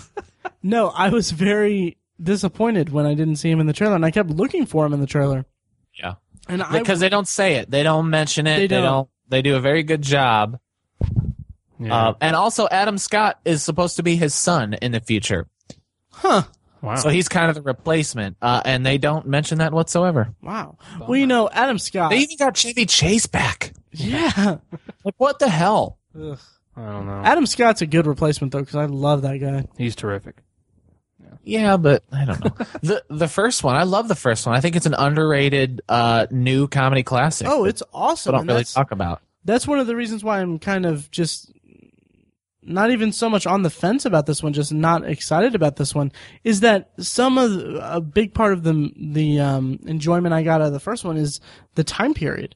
no, 0.64 0.88
I 0.90 1.10
was 1.10 1.30
very 1.30 1.98
disappointed 2.24 2.90
when 2.92 3.06
I 3.06 3.14
didn't 3.14 3.36
see 3.38 3.50
him 3.52 3.60
in 3.60 3.68
the 3.68 3.74
trailer, 3.74 3.96
and 3.96 4.06
I 4.06 4.12
kept 4.12 4.30
looking 4.30 4.66
for 4.66 4.86
him 4.86 4.94
in 4.94 5.00
the 5.02 5.08
trailer. 5.08 5.46
Yeah. 5.94 6.16
And 6.48 6.62
I 6.64 6.80
Because 6.80 7.00
they 7.00 7.10
don't 7.10 7.28
say 7.28 7.56
it. 7.56 7.70
They 7.72 7.84
don't 7.84 8.10
mention 8.10 8.48
it. 8.48 8.56
They 8.58 8.68
They 8.68 8.76
don't. 8.78 8.84
don't. 8.84 9.10
They 9.30 9.42
do 9.42 9.56
a 9.56 9.60
very 9.60 9.84
good 9.84 10.02
job. 10.02 10.60
Yeah. 11.80 12.10
Uh, 12.10 12.14
and 12.22 12.36
also, 12.36 12.68
Adam 12.70 12.98
Scott 12.98 13.40
is 13.46 13.64
supposed 13.64 13.98
to 13.98 14.04
be 14.04 14.16
his 14.16 14.34
son 14.34 14.74
in 14.76 14.92
the 14.92 15.00
future, 15.02 15.48
huh? 16.12 16.44
wow. 16.82 16.96
so 16.96 17.10
he's 17.10 17.28
kind 17.28 17.50
of 17.50 17.56
the 17.56 17.62
replacement. 17.62 18.38
Uh, 18.42 18.62
and 18.64 18.86
they 18.86 18.98
don't 18.98 19.26
mention 19.28 19.58
that 19.58 19.74
whatsoever. 19.74 20.34
Wow. 20.42 20.78
Well, 21.00 21.18
you 21.18 21.28
know, 21.28 21.50
Adam 21.50 21.80
Scott. 21.80 22.12
They 22.12 22.20
even 22.20 22.38
got 22.38 22.56
Chevy 22.56 22.86
Chase 22.86 23.26
back. 23.26 23.74
yeah. 23.92 24.58
Like, 25.06 25.16
what 25.18 25.40
the 25.40 25.50
hell? 25.50 26.00
Ugh. 26.18 26.40
I 26.78 26.82
don't 26.86 27.06
know. 27.06 27.22
Adam 27.26 27.46
Scott's 27.46 27.82
a 27.82 27.86
good 27.86 28.08
replacement 28.08 28.54
though, 28.54 28.62
because 28.62 28.76
I 28.76 28.86
love 28.86 29.24
that 29.24 29.38
guy. 29.38 29.66
He's 29.78 29.96
terrific. 29.98 30.38
Yeah, 31.44 31.78
but 31.78 32.04
I 32.12 32.26
don't 32.26 32.44
know. 32.44 32.66
the 32.82 33.04
The 33.10 33.28
first 33.28 33.64
one, 33.64 33.76
I 33.76 33.84
love 33.84 34.08
the 34.08 34.16
first 34.16 34.46
one. 34.46 34.56
I 34.56 34.62
think 34.62 34.76
it's 34.76 34.86
an 34.86 34.94
underrated 34.94 35.82
uh, 35.90 36.28
new 36.32 36.68
comedy 36.68 37.04
classic. 37.04 37.48
Oh, 37.50 37.66
it's 37.66 37.84
awesome. 37.94 38.32
we 38.32 38.34
don't 38.34 38.42
and 38.42 38.50
really 38.50 38.60
that's, 38.62 38.74
talk 38.74 38.92
about. 38.92 39.22
that's 39.44 39.68
one 39.68 39.80
of 39.80 39.88
the 39.88 39.96
reasons 39.96 40.24
why 40.24 40.40
I'm 40.40 40.58
kind 40.60 40.86
of 40.86 41.12
just 41.12 41.52
not 42.66 42.92
even 42.92 43.12
so 43.12 43.30
much 43.30 43.46
on 43.46 43.62
the 43.62 43.70
fence 43.70 44.06
about 44.06 44.26
this 44.26 44.42
one, 44.42 44.54
just 44.54 44.72
not 44.72 45.04
excited 45.04 45.54
about 45.56 45.76
this 45.76 45.94
one. 45.94 46.12
Is 46.44 46.62
that 46.62 46.92
some 47.00 47.38
of 47.38 47.52
the, 47.52 47.96
a 47.96 48.02
big 48.02 48.34
part 48.34 48.54
of 48.54 48.64
the 48.64 48.92
the 48.96 49.40
um, 49.40 49.80
enjoyment 49.86 50.34
I 50.34 50.44
got 50.44 50.62
out 50.62 50.68
of 50.68 50.74
the 50.74 50.80
first 50.80 51.04
one 51.04 51.18
is 51.18 51.40
the 51.76 51.84
time 51.84 52.14
period. 52.14 52.56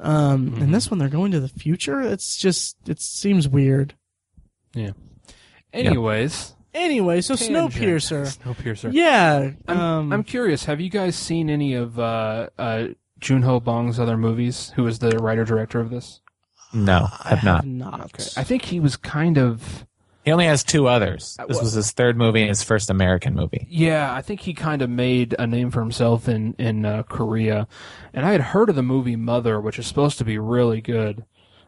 Um, 0.00 0.54
and 0.60 0.74
this 0.74 0.90
one 0.90 0.98
they're 0.98 1.08
going 1.08 1.32
to 1.32 1.40
the 1.40 1.48
future. 1.48 2.00
It's 2.00 2.36
just 2.36 2.76
it 2.88 3.00
seems 3.00 3.46
weird. 3.46 3.94
Yeah. 4.74 4.92
Anyways, 5.72 6.53
Anyway, 6.74 7.20
so 7.20 7.36
Tangent. 7.36 7.72
Snowpiercer. 7.72 8.36
Snowpiercer. 8.38 8.92
Yeah. 8.92 9.52
I'm, 9.68 9.80
um, 9.80 10.12
I'm 10.12 10.24
curious. 10.24 10.64
Have 10.64 10.80
you 10.80 10.90
guys 10.90 11.14
seen 11.14 11.48
any 11.48 11.74
of 11.74 11.98
uh, 11.98 12.48
uh, 12.58 12.88
Junho 13.20 13.62
Bong's 13.62 14.00
other 14.00 14.16
movies? 14.16 14.72
Who 14.74 14.86
is 14.86 14.98
the 14.98 15.16
writer 15.18 15.44
director 15.44 15.80
of 15.80 15.90
this? 15.90 16.20
No, 16.72 17.06
I 17.22 17.28
have 17.28 17.44
not. 17.44 17.64
have 17.64 17.72
not. 17.72 18.00
Okay. 18.06 18.24
I 18.36 18.42
think 18.42 18.64
he 18.64 18.80
was 18.80 18.96
kind 18.96 19.38
of. 19.38 19.86
He 20.24 20.32
only 20.32 20.46
has 20.46 20.64
two 20.64 20.88
others. 20.88 21.36
This 21.46 21.60
was 21.60 21.74
his 21.74 21.92
third 21.92 22.16
movie 22.16 22.40
and 22.40 22.48
his 22.48 22.62
first 22.62 22.88
American 22.88 23.34
movie. 23.34 23.66
Yeah, 23.68 24.12
I 24.12 24.22
think 24.22 24.40
he 24.40 24.54
kind 24.54 24.80
of 24.80 24.88
made 24.88 25.36
a 25.38 25.46
name 25.46 25.70
for 25.70 25.80
himself 25.80 26.28
in 26.28 26.54
in 26.58 26.84
uh, 26.84 27.02
Korea, 27.04 27.68
and 28.12 28.24
I 28.26 28.32
had 28.32 28.40
heard 28.40 28.70
of 28.70 28.74
the 28.74 28.82
movie 28.82 29.16
Mother, 29.16 29.60
which 29.60 29.78
is 29.78 29.86
supposed 29.86 30.18
to 30.18 30.24
be 30.24 30.38
really 30.38 30.80
good. 30.80 31.24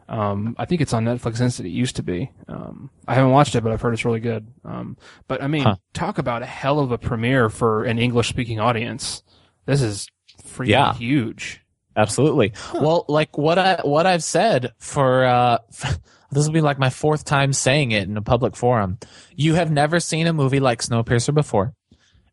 Um, 0.09 0.55
I 0.57 0.65
think 0.65 0.81
it's 0.81 0.93
on 0.93 1.05
Netflix 1.05 1.37
since 1.37 1.59
it 1.59 1.67
used 1.67 1.97
to 1.97 2.03
be. 2.03 2.31
Um, 2.47 2.89
I 3.07 3.13
haven't 3.15 3.31
watched 3.31 3.55
it, 3.55 3.61
but 3.63 3.73
I've 3.73 3.81
heard 3.81 3.93
it's 3.93 4.05
really 4.05 4.19
good. 4.21 4.47
Um, 4.63 4.97
but 5.27 5.43
I 5.43 5.47
mean, 5.47 5.63
Huh. 5.63 5.75
talk 5.93 6.17
about 6.17 6.41
a 6.43 6.45
hell 6.45 6.79
of 6.79 6.91
a 6.91 6.97
premiere 6.97 7.49
for 7.49 7.83
an 7.83 7.99
English 7.99 8.29
speaking 8.29 8.59
audience. 8.59 9.21
This 9.65 9.81
is 9.81 10.07
freaking 10.43 10.67
Yeah. 10.69 10.93
huge. 10.93 11.61
Absolutely. 11.95 12.53
Well, 12.73 13.05
like 13.09 13.37
what 13.37 13.57
I 13.57 13.81
what 13.83 14.05
I've 14.05 14.23
said 14.23 14.71
for 14.77 15.25
uh 15.25 15.57
this 16.31 16.45
will 16.45 16.53
be 16.53 16.61
like 16.61 16.77
my 16.79 16.89
fourth 16.91 17.25
time 17.25 17.51
saying 17.53 17.91
it 17.91 18.07
in 18.07 18.15
a 18.17 18.21
public 18.21 18.55
forum. 18.55 18.99
You 19.35 19.55
have 19.55 19.71
never 19.71 19.99
seen 19.99 20.27
a 20.27 20.33
movie 20.33 20.59
like 20.59 20.81
Snowpiercer 20.81 21.33
before, 21.33 21.73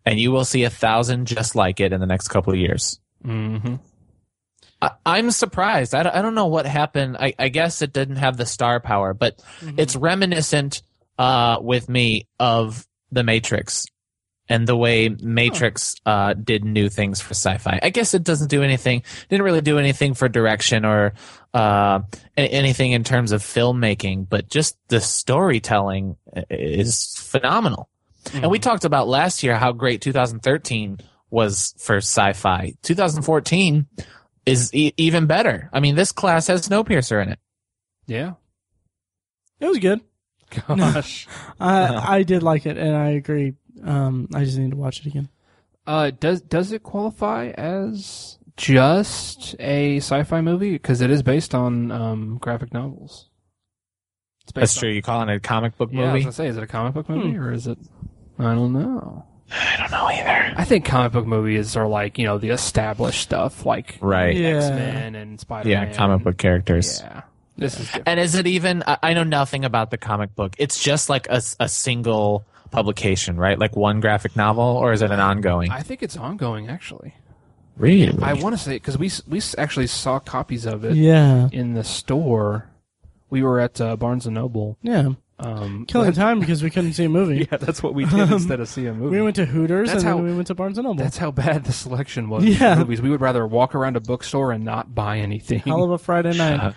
and 0.05 0.20
you 0.20 0.31
will 0.33 0.45
see 0.45 0.64
a 0.64 0.70
thousand 0.70 1.27
just 1.27 1.57
like 1.57 1.81
it 1.81 1.93
in 1.93 2.01
the 2.01 2.07
next 2.07 2.29
couple 2.29 2.53
of 2.53 2.59
years. 2.59 3.01
hmm 3.25 3.77
I, 4.85 5.18
I'm 5.18 5.30
surprised. 5.30 5.95
I 5.95 6.03
don't, 6.03 6.14
I 6.14 6.22
don't 6.22 6.35
know 6.35 6.47
what 6.47 6.66
happened. 6.66 7.16
I, 7.18 7.35
I 7.39 7.49
guess 7.49 7.82
it 7.82 7.93
didn't 7.93 8.16
have 8.16 8.37
the 8.37 8.47
star 8.47 8.80
power, 8.80 9.14
but 9.14 9.43
it's 9.76 9.97
reminiscent 9.97 10.82
uh, 11.18 11.59
with 11.61 11.89
me 11.89 12.26
of 12.39 12.87
The 13.12 13.22
Matrix. 13.22 13.87
and 14.49 14.66
the 14.66 14.76
way 14.76 15.09
Matrix 15.09 15.97
uh, 16.05 16.35
did 16.35 16.64
new 16.64 16.89
things 16.91 17.20
for 17.20 17.32
sci-fi. 17.35 17.78
I 17.82 17.91
guess 17.91 18.12
it 18.14 18.24
doesn't 18.24 18.51
do 18.51 18.62
anything. 18.62 19.03
Didn't 19.30 19.45
really 19.45 19.62
do 19.62 19.78
anything 19.78 20.12
for 20.14 20.28
direction 20.28 20.85
or 20.85 21.14
uh, 21.55 22.01
anything 22.37 22.93
in 22.93 23.05
terms 23.05 23.32
of 23.32 23.41
filmmaking, 23.43 24.28
but 24.28 24.49
just 24.51 24.76
the 24.89 25.01
storytelling 25.01 26.16
is 26.51 27.14
phenomenal. 27.16 27.89
And 28.35 28.51
we 28.51 28.59
talked 28.59 28.85
about 28.85 29.07
last 29.09 29.43
year 29.43 29.57
how 29.57 29.72
great 29.72 30.01
2013 30.03 30.99
was 31.30 31.74
for 31.78 31.97
sci-fi. 31.97 32.74
2014 32.82 33.87
is 34.47 34.72
e- 34.74 34.92
even 34.97 35.26
better. 35.26 35.68
I 35.72 35.80
mean, 35.80 35.95
this 35.95 36.12
class 36.12 36.47
has 36.49 36.68
Snowpiercer 36.68 37.22
in 37.22 37.30
it. 37.30 37.38
Yeah. 38.07 38.34
It 39.61 39.66
was 39.66 39.78
good. 39.78 40.01
Gosh. 40.68 41.26
I 41.59 42.16
I 42.18 42.22
did 42.22 42.42
like 42.42 42.66
it, 42.66 42.76
and 42.76 42.95
I 42.95 43.11
agree. 43.11 43.55
Um, 43.82 44.28
I 44.34 44.45
just 44.45 44.59
need 44.59 44.70
to 44.70 44.76
watch 44.76 45.01
it 45.01 45.07
again. 45.07 45.28
uh, 45.86 46.11
does 46.18 46.40
does 46.42 46.72
it 46.72 46.82
qualify 46.82 47.49
as 47.49 48.38
just 48.57 49.57
a 49.59 49.97
sci-fi 49.97 50.40
movie? 50.40 50.72
Because 50.72 51.01
it 51.01 51.11
is 51.11 51.22
based 51.22 51.55
on 51.55 51.90
um, 51.90 52.38
graphic 52.38 52.72
novels. 52.72 53.28
It's 54.42 54.53
based 54.53 54.61
That's 54.74 54.76
on- 54.76 54.80
true. 54.82 54.90
You 54.90 55.03
calling 55.03 55.28
it 55.30 55.36
a 55.36 55.40
comic 55.40 55.76
book 55.78 55.90
Yeah, 55.92 56.01
I 56.01 56.05
was 56.05 56.12
movie? 56.12 56.22
gonna 56.24 56.32
say, 56.32 56.47
is 56.49 56.57
it 56.57 56.62
a 56.62 56.66
comic 56.68 56.95
book 56.95 57.09
movie 57.09 57.36
or 57.36 57.51
is 57.53 57.66
it? 57.66 57.78
I 58.38 58.55
don't 58.55 58.72
know. 58.72 59.24
I 59.51 59.76
don't 59.78 59.90
know 59.90 60.07
either. 60.07 60.55
I 60.57 60.64
think 60.64 60.84
comic 60.84 61.12
book 61.12 61.26
movies 61.26 61.76
are 61.76 61.86
like 61.86 62.18
you 62.18 62.24
know 62.26 62.38
the 62.38 62.51
established 62.51 63.20
stuff, 63.20 63.64
like 63.66 63.99
Right. 64.01 64.36
Yeah. 64.36 64.49
X 64.57 64.68
Men 64.70 65.14
and 65.14 65.38
Spider 65.40 65.68
Man. 65.68 65.88
Yeah, 65.88 65.95
comic 65.95 66.24
book 66.24 66.38
characters. 66.38 67.01
Yeah, 67.03 67.22
this 67.57 67.74
is 67.78 67.86
different. 67.86 68.09
And 68.09 68.20
is 68.20 68.34
it 68.34 68.47
even? 68.47 68.82
I, 68.86 68.99
I 69.03 69.14
know 69.14 69.22
nothing 69.24 69.64
about 69.64 69.90
the 69.90 69.99
comic 69.99 70.34
book. 70.34 70.55
It's 70.59 70.82
just 70.82 71.09
like 71.09 71.26
a, 71.28 71.42
a 71.61 71.68
single 71.68 72.45
publication, 72.70 73.36
right? 73.36 73.59
Like 73.59 73.76
one 73.76 74.01
graphic 74.01 74.34
novel, 74.34 74.64
or 74.64 74.92
is 74.92 75.03
it 75.03 75.11
an 75.11 75.20
ongoing? 75.20 75.70
I 75.70 75.82
think 75.82 76.03
it's 76.03 76.16
ongoing 76.16 76.68
actually. 76.68 77.14
really? 77.76 78.20
I 78.22 78.32
want 78.32 78.57
to 78.57 78.61
say 78.62 78.72
because 78.74 78.99
we 78.99 79.11
we 79.28 79.40
actually 79.59 79.86
saw 79.88 80.18
copies 80.18 80.64
of 80.66 80.84
it 80.84 80.97
Yeah, 80.97 81.49
in 81.53 81.74
the 81.74 81.84
store. 81.84 82.68
We 83.30 83.42
were 83.42 83.59
at 83.61 83.80
uh, 83.80 83.97
Barnes 83.97 84.26
and 84.26 84.34
Noble. 84.34 84.78
yeah. 84.82 85.11
Um, 85.37 85.85
Killing 85.87 86.12
time 86.12 86.39
because 86.39 86.62
we 86.62 86.70
couldn't 86.70 86.93
see 86.93 87.05
a 87.05 87.09
movie. 87.09 87.49
yeah, 87.51 87.57
that's 87.59 87.82
what 87.82 87.93
we 87.95 88.05
did 88.05 88.30
instead 88.30 88.61
of 88.61 88.68
see 88.68 88.87
a 88.87 88.95
movie. 88.95 89.16
We 89.16 89.22
went 89.22 89.35
to 89.37 89.45
Hooters 89.45 89.89
That's 89.89 90.03
and 90.03 90.09
how- 90.09 90.16
then 90.16 90.24
we 90.26 90.35
went 90.35 90.47
to 90.47 90.55
Barnes 90.55 90.78
and 90.78 90.85
Noble. 90.87 91.03
That's 91.03 91.16
how 91.16 91.30
bad 91.32 91.64
the 91.64 91.72
selection 91.72 92.28
was. 92.28 92.45
Yeah. 92.45 92.57
Yeah. 92.61 92.74
Movies. 92.76 93.03
We 93.03 93.11
would 93.11 93.20
rather 93.20 93.45
walk 93.47 93.74
around 93.74 93.97
a 93.97 94.01
bookstore 94.01 94.53
and 94.53 94.64
not 94.64 94.95
buy 94.95 95.18
anything. 95.18 95.59
Hell 95.61 95.82
of 95.82 95.91
a 95.91 95.99
Friday 95.99 96.35
night. 96.39 96.74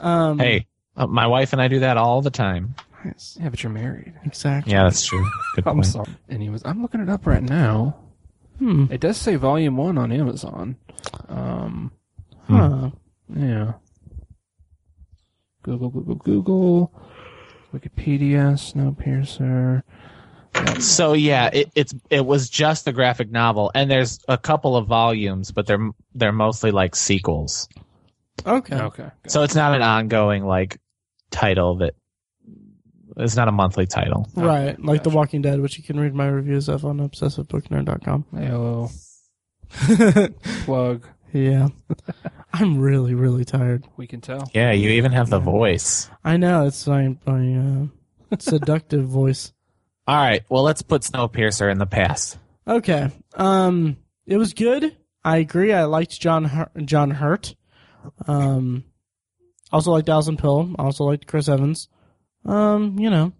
Um, 0.00 0.38
hey, 0.40 0.66
uh, 0.96 1.06
my 1.06 1.26
wife 1.28 1.52
and 1.52 1.62
I 1.62 1.68
do 1.68 1.78
that 1.80 1.96
all 1.96 2.22
the 2.22 2.30
time. 2.30 2.74
nice. 3.04 3.38
yeah, 3.40 3.48
but 3.48 3.62
you're 3.62 3.72
married. 3.72 4.12
exactly. 4.24 4.72
Yeah, 4.72 4.82
that's 4.82 5.04
true. 5.04 5.24
Good 5.54 5.66
I'm 5.68 5.74
point. 5.74 5.86
sorry. 5.86 6.08
Anyways, 6.28 6.62
I'm 6.64 6.82
looking 6.82 7.00
it 7.00 7.08
up 7.08 7.24
right 7.26 7.42
now. 7.42 7.96
Hmm. 8.58 8.86
It 8.90 9.00
does 9.00 9.16
say 9.16 9.36
Volume 9.36 9.76
One 9.76 9.96
on 9.96 10.10
Amazon. 10.12 10.76
Um, 11.28 11.92
Huh. 12.48 12.90
yeah. 13.34 13.74
Google, 15.62 15.90
Google, 15.90 16.14
Google. 16.16 16.92
Wikipedia, 17.72 18.54
Snowpiercer. 18.54 19.82
So 20.80 21.14
yeah, 21.14 21.48
it, 21.52 21.70
it's 21.74 21.94
it 22.10 22.26
was 22.26 22.50
just 22.50 22.86
a 22.86 22.92
graphic 22.92 23.30
novel, 23.30 23.70
and 23.74 23.90
there's 23.90 24.20
a 24.28 24.36
couple 24.36 24.76
of 24.76 24.86
volumes, 24.86 25.50
but 25.50 25.66
they're 25.66 25.90
they're 26.14 26.32
mostly 26.32 26.70
like 26.70 26.94
sequels. 26.94 27.68
Okay. 28.46 28.76
Okay. 28.76 29.10
So 29.28 29.42
it's 29.42 29.54
not 29.54 29.74
an 29.74 29.82
ongoing 29.82 30.44
like 30.44 30.78
title 31.30 31.76
that 31.76 31.94
it's 33.16 33.36
not 33.36 33.48
a 33.48 33.52
monthly 33.52 33.86
title. 33.86 34.28
Right, 34.34 34.78
like 34.82 35.02
The. 35.02 35.10
Walking 35.10 35.42
Dead, 35.42 35.60
which 35.60 35.76
you 35.76 35.84
can 35.84 35.98
read 35.98 36.14
my 36.14 36.28
reviews 36.28 36.68
of 36.68 36.84
on 36.84 36.98
obsessivebooknerd.com. 36.98 38.26
Hello. 38.32 38.90
Plug. 40.64 41.06
Yeah. 41.32 41.68
I'm 42.52 42.78
really, 42.78 43.14
really 43.14 43.44
tired. 43.44 43.84
We 43.96 44.06
can 44.06 44.20
tell. 44.20 44.50
Yeah, 44.52 44.72
you 44.72 44.90
even 44.90 45.12
have 45.12 45.30
the 45.30 45.38
voice. 45.38 46.10
I 46.24 46.36
know, 46.36 46.66
it's 46.66 46.86
my, 46.86 47.16
my 47.26 47.54
uh, 48.32 48.36
seductive 48.38 49.04
voice. 49.08 49.52
All 50.06 50.16
right, 50.16 50.42
well 50.48 50.62
let's 50.62 50.82
put 50.82 51.02
Snowpiercer 51.02 51.70
in 51.70 51.78
the 51.78 51.86
past. 51.86 52.38
Okay. 52.66 53.10
Um, 53.34 53.96
it 54.26 54.36
was 54.36 54.52
good. 54.52 54.96
I 55.24 55.38
agree. 55.38 55.72
I 55.72 55.84
liked 55.84 56.20
John 56.20 56.44
Hur- 56.44 56.70
John 56.84 57.10
Hurt. 57.10 57.54
Um, 58.26 58.84
also 59.72 59.92
liked 59.92 60.08
Alison 60.08 60.36
Pill. 60.36 60.74
Also 60.78 61.04
liked 61.04 61.26
Chris 61.26 61.48
Evans. 61.48 61.88
Um, 62.44 62.98
you 62.98 63.10
know, 63.10 63.32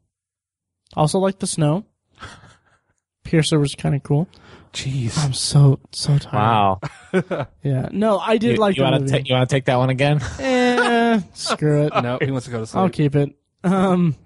also 0.94 1.18
liked 1.18 1.40
the 1.40 1.46
snow. 1.46 1.84
Piercer 3.24 3.58
was 3.58 3.74
kind 3.74 3.94
of 3.94 4.02
cool. 4.02 4.28
Jeez. 4.72 5.18
I'm 5.22 5.32
so 5.34 5.80
so 5.92 6.16
tired. 6.18 6.32
Wow, 6.34 6.80
Yeah. 7.62 7.88
No, 7.92 8.18
I 8.18 8.38
did 8.38 8.52
you, 8.52 8.56
like 8.56 8.76
you 8.76 8.84
the 8.84 8.90
want 8.90 8.94
to 8.96 9.00
movie. 9.02 9.12
take 9.12 9.28
you 9.28 9.34
want 9.34 9.48
to 9.48 9.54
take 9.54 9.66
that 9.66 9.76
one 9.76 9.90
again? 9.90 10.20
eh, 10.38 11.20
screw 11.34 11.86
it. 11.86 11.92
no, 12.02 12.18
he 12.22 12.30
wants 12.30 12.46
to 12.46 12.50
go 12.52 12.60
to 12.60 12.66
sleep. 12.66 12.80
I'll 12.80 12.88
keep 12.88 13.14
it. 13.14 13.36
Um, 13.64 14.16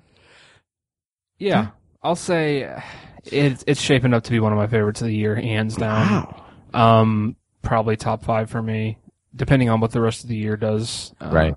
Yeah, 1.39 1.69
I'll 2.03 2.17
say 2.17 2.81
it, 3.25 3.65
it's 3.67 3.81
shaping 3.81 4.15
up 4.15 4.23
to 4.25 4.31
be 4.31 4.41
one 4.41 4.53
of 4.53 4.59
my 4.59 4.67
favorites 4.69 5.01
of 5.01 5.09
the 5.09 5.15
year, 5.17 5.35
hands 5.35 5.77
down. 5.77 6.33
wow. 6.73 7.01
Um, 7.01 7.37
probably 7.63 7.97
top 7.97 8.25
five 8.25 8.49
for 8.49 8.63
me, 8.63 8.99
depending 9.35 9.69
on 9.69 9.81
what 9.81 9.91
the 9.91 10.01
rest 10.01 10.23
of 10.23 10.29
the 10.29 10.37
year 10.37 10.57
does. 10.57 11.13
Uh, 11.21 11.31
Right. 11.33 11.55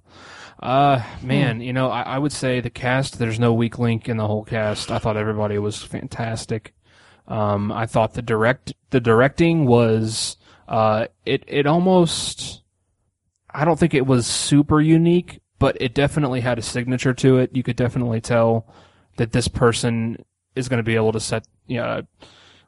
Uh, 0.61 1.01
man, 1.21 1.61
you 1.61 1.71
know, 1.71 1.89
I, 1.89 2.01
I 2.01 2.17
would 2.17 2.33
say 2.33 2.59
the 2.59 2.69
cast. 2.69 3.17
There's 3.17 3.39
no 3.39 3.53
weak 3.53 3.79
link 3.79 4.09
in 4.09 4.17
the 4.17 4.27
whole 4.27 4.43
cast. 4.43 4.91
I 4.91 4.97
thought 4.99 5.15
everybody 5.15 5.57
was 5.57 5.81
fantastic. 5.81 6.73
Um, 7.29 7.71
I 7.71 7.85
thought 7.85 8.15
the 8.15 8.21
direct 8.21 8.73
the 8.89 8.99
directing 8.99 9.65
was 9.65 10.37
uh, 10.67 11.07
it 11.25 11.43
it 11.47 11.65
almost. 11.65 12.63
I 13.51 13.65
don't 13.65 13.79
think 13.79 13.93
it 13.93 14.05
was 14.05 14.27
super 14.27 14.81
unique, 14.81 15.39
but 15.57 15.77
it 15.81 15.93
definitely 15.93 16.41
had 16.41 16.59
a 16.59 16.61
signature 16.61 17.13
to 17.15 17.37
it. 17.37 17.55
You 17.55 17.63
could 17.63 17.75
definitely 17.75 18.21
tell 18.21 18.71
that 19.17 19.31
this 19.31 19.47
person 19.47 20.23
is 20.55 20.69
going 20.69 20.77
to 20.77 20.83
be 20.83 20.95
able 20.95 21.11
to 21.11 21.19
set, 21.19 21.47
you 21.65 21.77
know, 21.77 22.03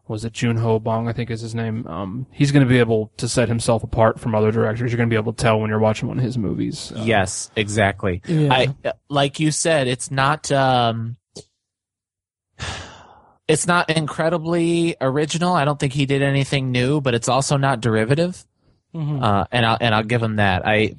was 0.08 0.26
it 0.26 0.34
Junho 0.34 0.82
Bong, 0.82 1.08
I 1.08 1.14
think 1.14 1.30
is 1.30 1.42
his 1.42 1.54
name. 1.54 1.86
Um, 1.88 2.26
he's 2.32 2.52
going 2.52 2.66
to 2.66 2.70
be 2.70 2.80
able 2.80 3.12
to 3.18 3.30
set 3.30 3.48
himself 3.48 3.84
apart 3.84 4.20
from 4.20 4.34
other 4.34 4.52
directors. 4.52 4.92
You're 4.92 4.98
going 4.98 5.10
to 5.10 5.14
be 5.14 5.20
able 5.20 5.34
to 5.34 5.42
tell 5.42 5.60
when 5.60 5.70
you're 5.70 5.80
watching 5.80 6.08
one 6.08 6.18
of 6.18 6.24
his 6.24 6.38
movies. 6.38 6.92
Uh, 6.96 7.04
yes, 7.04 7.52
exactly. 7.56 8.22
Yeah. 8.28 8.52
I 8.52 8.94
like 9.08 9.40
you 9.40 9.52
said, 9.52 9.88
it's 9.88 10.12
not 10.12 10.52
um 10.52 11.18
it's 13.52 13.68
not 13.68 13.90
incredibly 13.90 14.96
original. 15.02 15.54
I 15.54 15.66
don't 15.66 15.80
think 15.80 15.94
he 15.94 16.06
did 16.06 16.22
anything 16.22 16.72
new, 16.72 17.02
but 17.02 17.14
it's 17.14 17.30
also 17.30 17.58
not 17.58 17.82
derivative. 17.82 18.44
Mhm. 18.96 19.24
Uh, 19.24 19.46
and 19.52 19.66
I'll 19.66 19.78
and 19.80 19.96
I'll 19.96 20.04
give 20.04 20.22
him 20.22 20.38
that. 20.38 20.66
I 20.66 20.96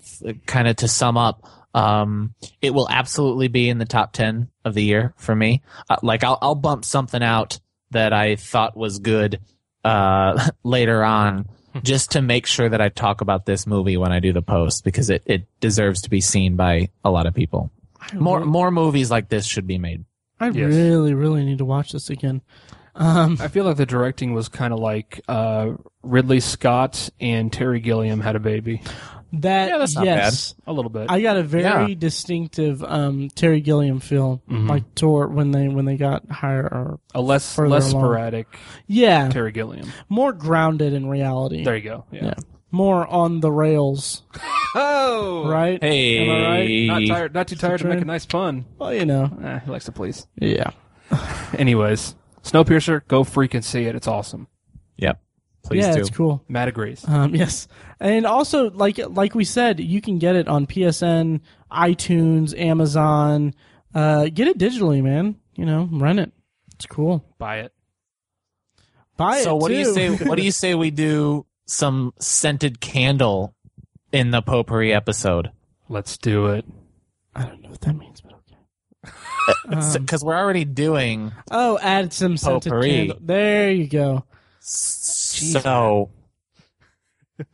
kind 0.46 0.66
of 0.68 0.76
to 0.76 0.88
sum 0.88 1.16
up, 1.18 1.46
um, 1.74 2.34
it 2.60 2.72
will 2.72 2.88
absolutely 2.88 3.48
be 3.48 3.68
in 3.68 3.78
the 3.78 3.84
top 3.84 4.12
ten 4.12 4.48
of 4.64 4.74
the 4.74 4.82
year 4.82 5.12
for 5.16 5.34
me. 5.34 5.62
Uh, 5.90 5.96
like 6.02 6.24
I'll 6.24 6.38
I'll 6.40 6.54
bump 6.54 6.84
something 6.84 7.22
out 7.22 7.60
that 7.90 8.12
I 8.14 8.36
thought 8.36 8.76
was 8.76 8.98
good 8.98 9.40
uh, 9.84 10.48
later 10.64 11.04
on, 11.04 11.48
just 11.82 12.12
to 12.12 12.22
make 12.22 12.46
sure 12.46 12.68
that 12.68 12.80
I 12.80 12.88
talk 12.88 13.20
about 13.20 13.44
this 13.44 13.66
movie 13.66 13.98
when 13.98 14.10
I 14.12 14.20
do 14.20 14.32
the 14.32 14.42
post 14.42 14.84
because 14.84 15.10
it 15.10 15.22
it 15.26 15.44
deserves 15.60 16.02
to 16.02 16.10
be 16.10 16.22
seen 16.22 16.56
by 16.56 16.88
a 17.04 17.10
lot 17.10 17.26
of 17.26 17.34
people. 17.34 17.70
More 18.14 18.44
more 18.44 18.70
movies 18.70 19.10
like 19.10 19.28
this 19.28 19.44
should 19.44 19.66
be 19.66 19.78
made. 19.78 20.04
I 20.42 20.48
Yes. 20.48 20.74
really, 20.74 21.14
really 21.14 21.44
need 21.44 21.58
to 21.58 21.64
watch 21.64 21.92
this 21.92 22.10
again. 22.10 22.42
Um, 22.94 23.38
I 23.40 23.48
feel 23.48 23.64
like 23.64 23.76
the 23.78 23.86
directing 23.86 24.34
was 24.34 24.48
kind 24.48 24.72
of 24.74 24.78
like 24.78 25.22
uh, 25.28 25.70
Ridley 26.02 26.40
Scott 26.40 27.08
and 27.20 27.50
Terry 27.52 27.80
Gilliam 27.80 28.20
had 28.20 28.36
a 28.36 28.40
baby. 28.40 28.82
that 29.34 29.70
Yeah, 29.70 29.78
that's 29.78 29.94
not 29.94 30.04
yes, 30.04 30.54
A 30.66 30.72
little 30.74 30.90
bit. 30.90 31.06
I 31.10 31.22
got 31.22 31.38
a 31.38 31.42
very 31.42 31.62
Yeah. 31.92 31.94
distinctive 31.98 32.84
um, 32.84 33.30
Terry 33.34 33.62
Gilliam 33.62 33.98
feel, 33.98 34.42
Mhm. 34.50 34.68
like 34.68 34.94
toward 34.94 35.32
when 35.32 35.52
they 35.52 35.68
when 35.68 35.86
they 35.86 35.96
got 35.96 36.28
higher. 36.30 36.64
Or, 36.70 36.98
a 37.14 37.22
less 37.22 37.56
less 37.56 37.92
along. 37.92 38.02
sporadic 38.04 38.46
yeah, 38.86 39.30
Terry 39.30 39.52
Gilliam. 39.52 39.88
more 40.10 40.34
grounded 40.34 40.92
in 40.92 41.06
reality. 41.08 41.64
There 41.64 41.76
you 41.76 41.82
go. 41.82 42.04
Yeah. 42.12 42.24
yeah, 42.24 42.34
more 42.70 43.06
on 43.06 43.40
the 43.40 43.50
rails, 43.50 44.22
Oh, 44.74 45.48
right? 45.48 45.82
Hey, 45.82 46.18
Am 46.26 46.30
I 46.30 46.48
right? 46.48 46.86
Not 46.86 47.14
tired. 47.14 47.34
Not 47.34 47.48
too 47.48 47.56
tired 47.56 47.80
to 47.80 47.86
make 47.86 48.00
a 48.00 48.04
nice 48.04 48.24
pun. 48.26 48.64
Well, 48.78 48.94
you 48.94 49.04
know, 49.04 49.30
Eh, 49.42 49.58
he 49.60 49.70
likes 49.70 49.84
to 49.86 49.92
please. 49.92 50.26
yeah. 50.36 50.70
Anyways, 51.58 52.14
Snowpiercer, 52.42 53.06
go 53.06 53.22
freaking 53.22 53.62
see 53.62 53.84
it. 53.84 53.94
It's 53.94 54.06
awesome. 54.08 54.46
Yep, 54.96 55.20
please 55.64 55.84
yeah, 55.84 55.94
do. 55.94 56.00
it's 56.00 56.10
cool. 56.10 56.42
Matt 56.48 56.68
agrees. 56.68 57.06
Um, 57.06 57.34
yes, 57.34 57.68
and 58.00 58.24
also 58.26 58.70
like 58.70 58.98
like 59.10 59.34
we 59.34 59.44
said, 59.44 59.78
you 59.80 60.00
can 60.00 60.18
get 60.18 60.36
it 60.36 60.48
on 60.48 60.66
PSN, 60.66 61.40
iTunes, 61.70 62.58
Amazon. 62.58 63.54
Uh, 63.94 64.28
get 64.32 64.48
it 64.48 64.56
digitally, 64.58 65.02
man. 65.02 65.36
You 65.54 65.66
know, 65.66 65.86
rent 65.92 66.18
it. 66.18 66.32
It's 66.76 66.86
cool. 66.86 67.22
Buy 67.38 67.58
it. 67.58 67.72
Buy 69.18 69.38
it. 69.38 69.44
So 69.44 69.56
what 69.56 69.68
do 69.68 69.74
you 69.74 69.92
say? 69.92 70.08
What 70.16 70.36
do 70.36 70.42
you 70.42 70.50
say 70.62 70.74
we 70.74 70.90
do 70.90 71.44
some 71.66 72.14
scented 72.18 72.80
candle 72.80 73.54
in 74.12 74.30
the 74.30 74.42
potpourri 74.42 74.92
episode? 74.92 75.50
Let's 75.88 76.16
do 76.18 76.46
it. 76.48 76.64
I 77.34 77.44
don't 77.44 77.62
know 77.62 77.70
what 77.70 77.80
that 77.82 77.96
means, 77.96 78.20
but 78.20 78.32
okay. 78.34 79.98
because 79.98 80.22
we're 80.24 80.36
already 80.36 80.64
doing 80.64 81.32
Oh, 81.50 81.78
add 81.82 82.12
some 82.12 82.36
scented 82.36 82.70
Potpourri. 82.70 82.90
candle. 82.90 83.18
There 83.20 83.70
you 83.70 83.86
go, 83.88 84.24
so. 84.60 86.10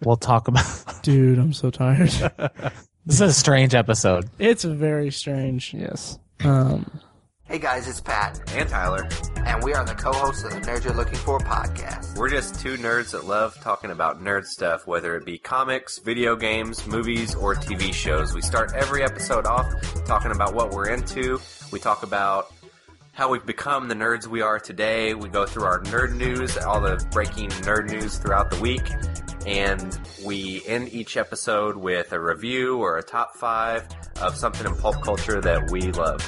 We'll 0.05 0.17
talk 0.17 0.49
about. 0.49 0.65
dude. 1.03 1.39
I'm 1.39 1.53
so 1.55 1.71
tired. 1.71 2.11
This 3.07 3.15
is 3.17 3.21
a 3.23 3.33
strange 3.33 3.75
episode. 3.75 4.29
it's 4.39 4.65
very 4.65 5.11
strange. 5.11 5.73
Yes. 5.73 6.19
Um, 6.45 7.01
Hey 7.49 7.59
guys, 7.59 7.89
it's 7.89 8.01
Pat, 8.01 8.39
and 8.55 8.69
Tyler. 8.69 9.09
and 9.47 9.63
we 9.63 9.73
are 9.73 9.85
the 9.85 9.95
co-hosts 9.95 10.45
of 10.45 10.51
the 10.51 10.61
Nerd 10.61 10.85
You're 10.85 10.93
Looking 10.93 11.15
For 11.15 11.39
podcast. 11.39 12.19
We're 12.19 12.29
just 12.29 12.61
two 12.61 12.77
nerds 12.77 13.13
that 13.13 13.25
love 13.25 13.59
talking 13.63 13.91
about 13.91 14.23
nerd 14.23 14.45
stuff, 14.45 14.87
whether 14.87 15.17
it 15.17 15.25
be 15.25 15.39
comics, 15.39 15.99
video 15.99 16.37
games, 16.37 16.87
movies, 16.87 17.35
or 17.35 17.55
TV 17.55 17.95
shows. 17.95 18.35
We 18.35 18.43
start 18.43 18.75
every 18.75 19.03
episode 19.03 19.47
off 19.47 19.67
talking 20.05 20.31
about 20.31 20.53
what 20.55 20.73
we're 20.73 20.91
into. 20.91 21.41
We 21.73 21.79
talk 21.79 22.03
about 22.03 22.53
how 23.13 23.31
we've 23.31 23.47
become 23.47 23.89
the 23.89 23.95
nerds 23.95 24.27
we 24.27 24.43
are 24.43 24.61
today. 24.61 25.15
We 25.15 25.31
go 25.31 25.47
through 25.47 25.65
our 25.65 25.81
nerd 25.85 26.15
news, 26.17 26.59
all 26.59 26.83
the 26.83 27.03
breaking 27.11 27.49
nerd 27.49 27.91
news 27.91 28.19
throughout 28.19 28.51
the 28.51 28.61
week, 28.61 28.87
and 29.47 29.99
we 30.23 30.63
end 30.67 30.93
each 30.93 31.17
episode 31.17 31.79
with 31.79 32.13
a 32.13 32.21
review 32.21 32.77
or 32.77 32.99
a 32.99 33.03
top 33.03 33.37
five 33.37 33.89
of 34.21 34.37
something 34.37 34.67
in 34.67 34.75
pulp 34.77 35.03
culture 35.03 35.41
that 35.41 35.71
we 35.71 35.91
love. 35.93 36.21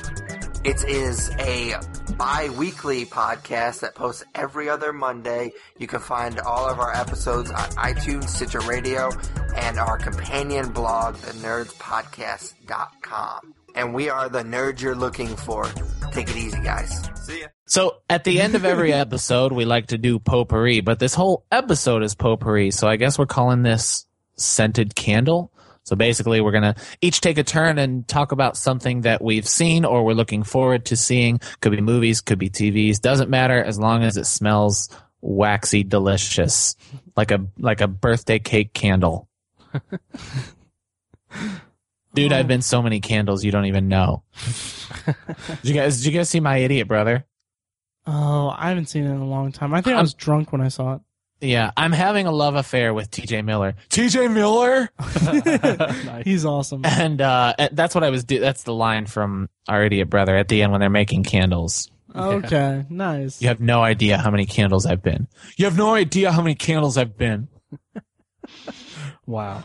It 0.62 0.84
is 0.84 1.30
a 1.38 1.74
bi-weekly 2.18 3.06
podcast 3.06 3.80
that 3.80 3.94
posts 3.94 4.22
every 4.34 4.68
other 4.68 4.92
Monday. 4.92 5.52
You 5.78 5.86
can 5.86 6.00
find 6.00 6.38
all 6.40 6.68
of 6.68 6.78
our 6.78 6.94
episodes 6.94 7.50
on 7.50 7.70
iTunes, 7.70 8.28
Stitcher 8.28 8.60
Radio, 8.60 9.10
and 9.56 9.78
our 9.78 9.96
companion 9.96 10.70
blog, 10.70 11.16
thenerdspodcast.com. 11.16 13.54
And 13.74 13.94
we 13.94 14.10
are 14.10 14.28
the 14.28 14.42
nerds 14.42 14.82
you're 14.82 14.94
looking 14.94 15.34
for. 15.34 15.64
Take 16.12 16.28
it 16.28 16.36
easy, 16.36 16.60
guys. 16.60 17.08
See 17.24 17.40
ya. 17.40 17.46
So 17.64 18.02
at 18.10 18.24
the 18.24 18.42
end 18.42 18.54
of 18.54 18.66
every 18.66 18.92
episode, 19.06 19.52
we 19.52 19.64
like 19.64 19.86
to 19.86 19.96
do 19.96 20.18
potpourri, 20.18 20.80
but 20.80 20.98
this 20.98 21.14
whole 21.14 21.46
episode 21.50 22.02
is 22.02 22.14
potpourri. 22.14 22.70
So 22.70 22.86
I 22.86 22.96
guess 22.96 23.18
we're 23.18 23.24
calling 23.24 23.62
this 23.62 24.04
scented 24.36 24.94
candle. 24.94 25.50
So 25.90 25.96
basically, 25.96 26.40
we're 26.40 26.52
gonna 26.52 26.76
each 27.00 27.20
take 27.20 27.36
a 27.36 27.42
turn 27.42 27.76
and 27.76 28.06
talk 28.06 28.30
about 28.30 28.56
something 28.56 29.00
that 29.00 29.20
we've 29.20 29.48
seen 29.48 29.84
or 29.84 30.04
we're 30.04 30.12
looking 30.12 30.44
forward 30.44 30.84
to 30.84 30.94
seeing. 30.96 31.40
Could 31.60 31.72
be 31.72 31.80
movies, 31.80 32.20
could 32.20 32.38
be 32.38 32.48
TVs. 32.48 33.00
Doesn't 33.00 33.28
matter 33.28 33.60
as 33.60 33.76
long 33.76 34.04
as 34.04 34.16
it 34.16 34.26
smells 34.26 34.88
waxy, 35.20 35.82
delicious, 35.82 36.76
like 37.16 37.32
a 37.32 37.44
like 37.58 37.80
a 37.80 37.88
birthday 37.88 38.38
cake 38.38 38.72
candle. 38.72 39.28
Dude, 42.14 42.32
I've 42.32 42.46
been 42.46 42.62
so 42.62 42.82
many 42.82 43.00
candles 43.00 43.42
you 43.44 43.50
don't 43.50 43.66
even 43.66 43.88
know. 43.88 44.22
did 45.06 45.16
you 45.64 45.74
guys? 45.74 45.96
Did 45.96 46.06
you 46.06 46.12
guys 46.20 46.30
see 46.30 46.38
my 46.38 46.58
idiot 46.58 46.86
brother? 46.86 47.26
oh, 48.06 48.54
I 48.56 48.68
haven't 48.68 48.86
seen 48.86 49.06
it 49.06 49.10
in 49.10 49.16
a 49.20 49.26
long 49.26 49.50
time. 49.50 49.74
I 49.74 49.80
think 49.80 49.96
I 49.96 50.00
was 50.00 50.14
drunk 50.14 50.52
when 50.52 50.60
I 50.60 50.68
saw 50.68 50.94
it. 50.94 51.00
Yeah, 51.40 51.70
I'm 51.76 51.92
having 51.92 52.26
a 52.26 52.30
love 52.32 52.54
affair 52.54 52.92
with 52.92 53.10
TJ 53.10 53.44
Miller. 53.44 53.74
TJ 53.88 54.30
Miller? 54.32 54.90
He's 56.24 56.44
awesome. 56.44 56.82
and 56.84 57.20
uh 57.20 57.54
that's 57.72 57.94
what 57.94 58.04
I 58.04 58.10
was 58.10 58.24
do 58.24 58.40
that's 58.40 58.64
the 58.64 58.74
line 58.74 59.06
from 59.06 59.48
our 59.68 59.84
idiot 59.84 60.10
brother 60.10 60.36
at 60.36 60.48
the 60.48 60.62
end 60.62 60.72
when 60.72 60.80
they're 60.80 60.90
making 60.90 61.24
candles. 61.24 61.90
Okay, 62.14 62.84
nice. 62.90 63.40
You 63.40 63.48
have 63.48 63.60
no 63.60 63.82
idea 63.82 64.18
how 64.18 64.30
many 64.30 64.44
candles 64.44 64.84
I've 64.84 65.02
been. 65.02 65.28
You 65.56 65.64
have 65.66 65.76
no 65.78 65.94
idea 65.94 66.32
how 66.32 66.42
many 66.42 66.56
candles 66.56 66.96
I've 66.98 67.16
been. 67.16 67.48
Wow. 69.26 69.62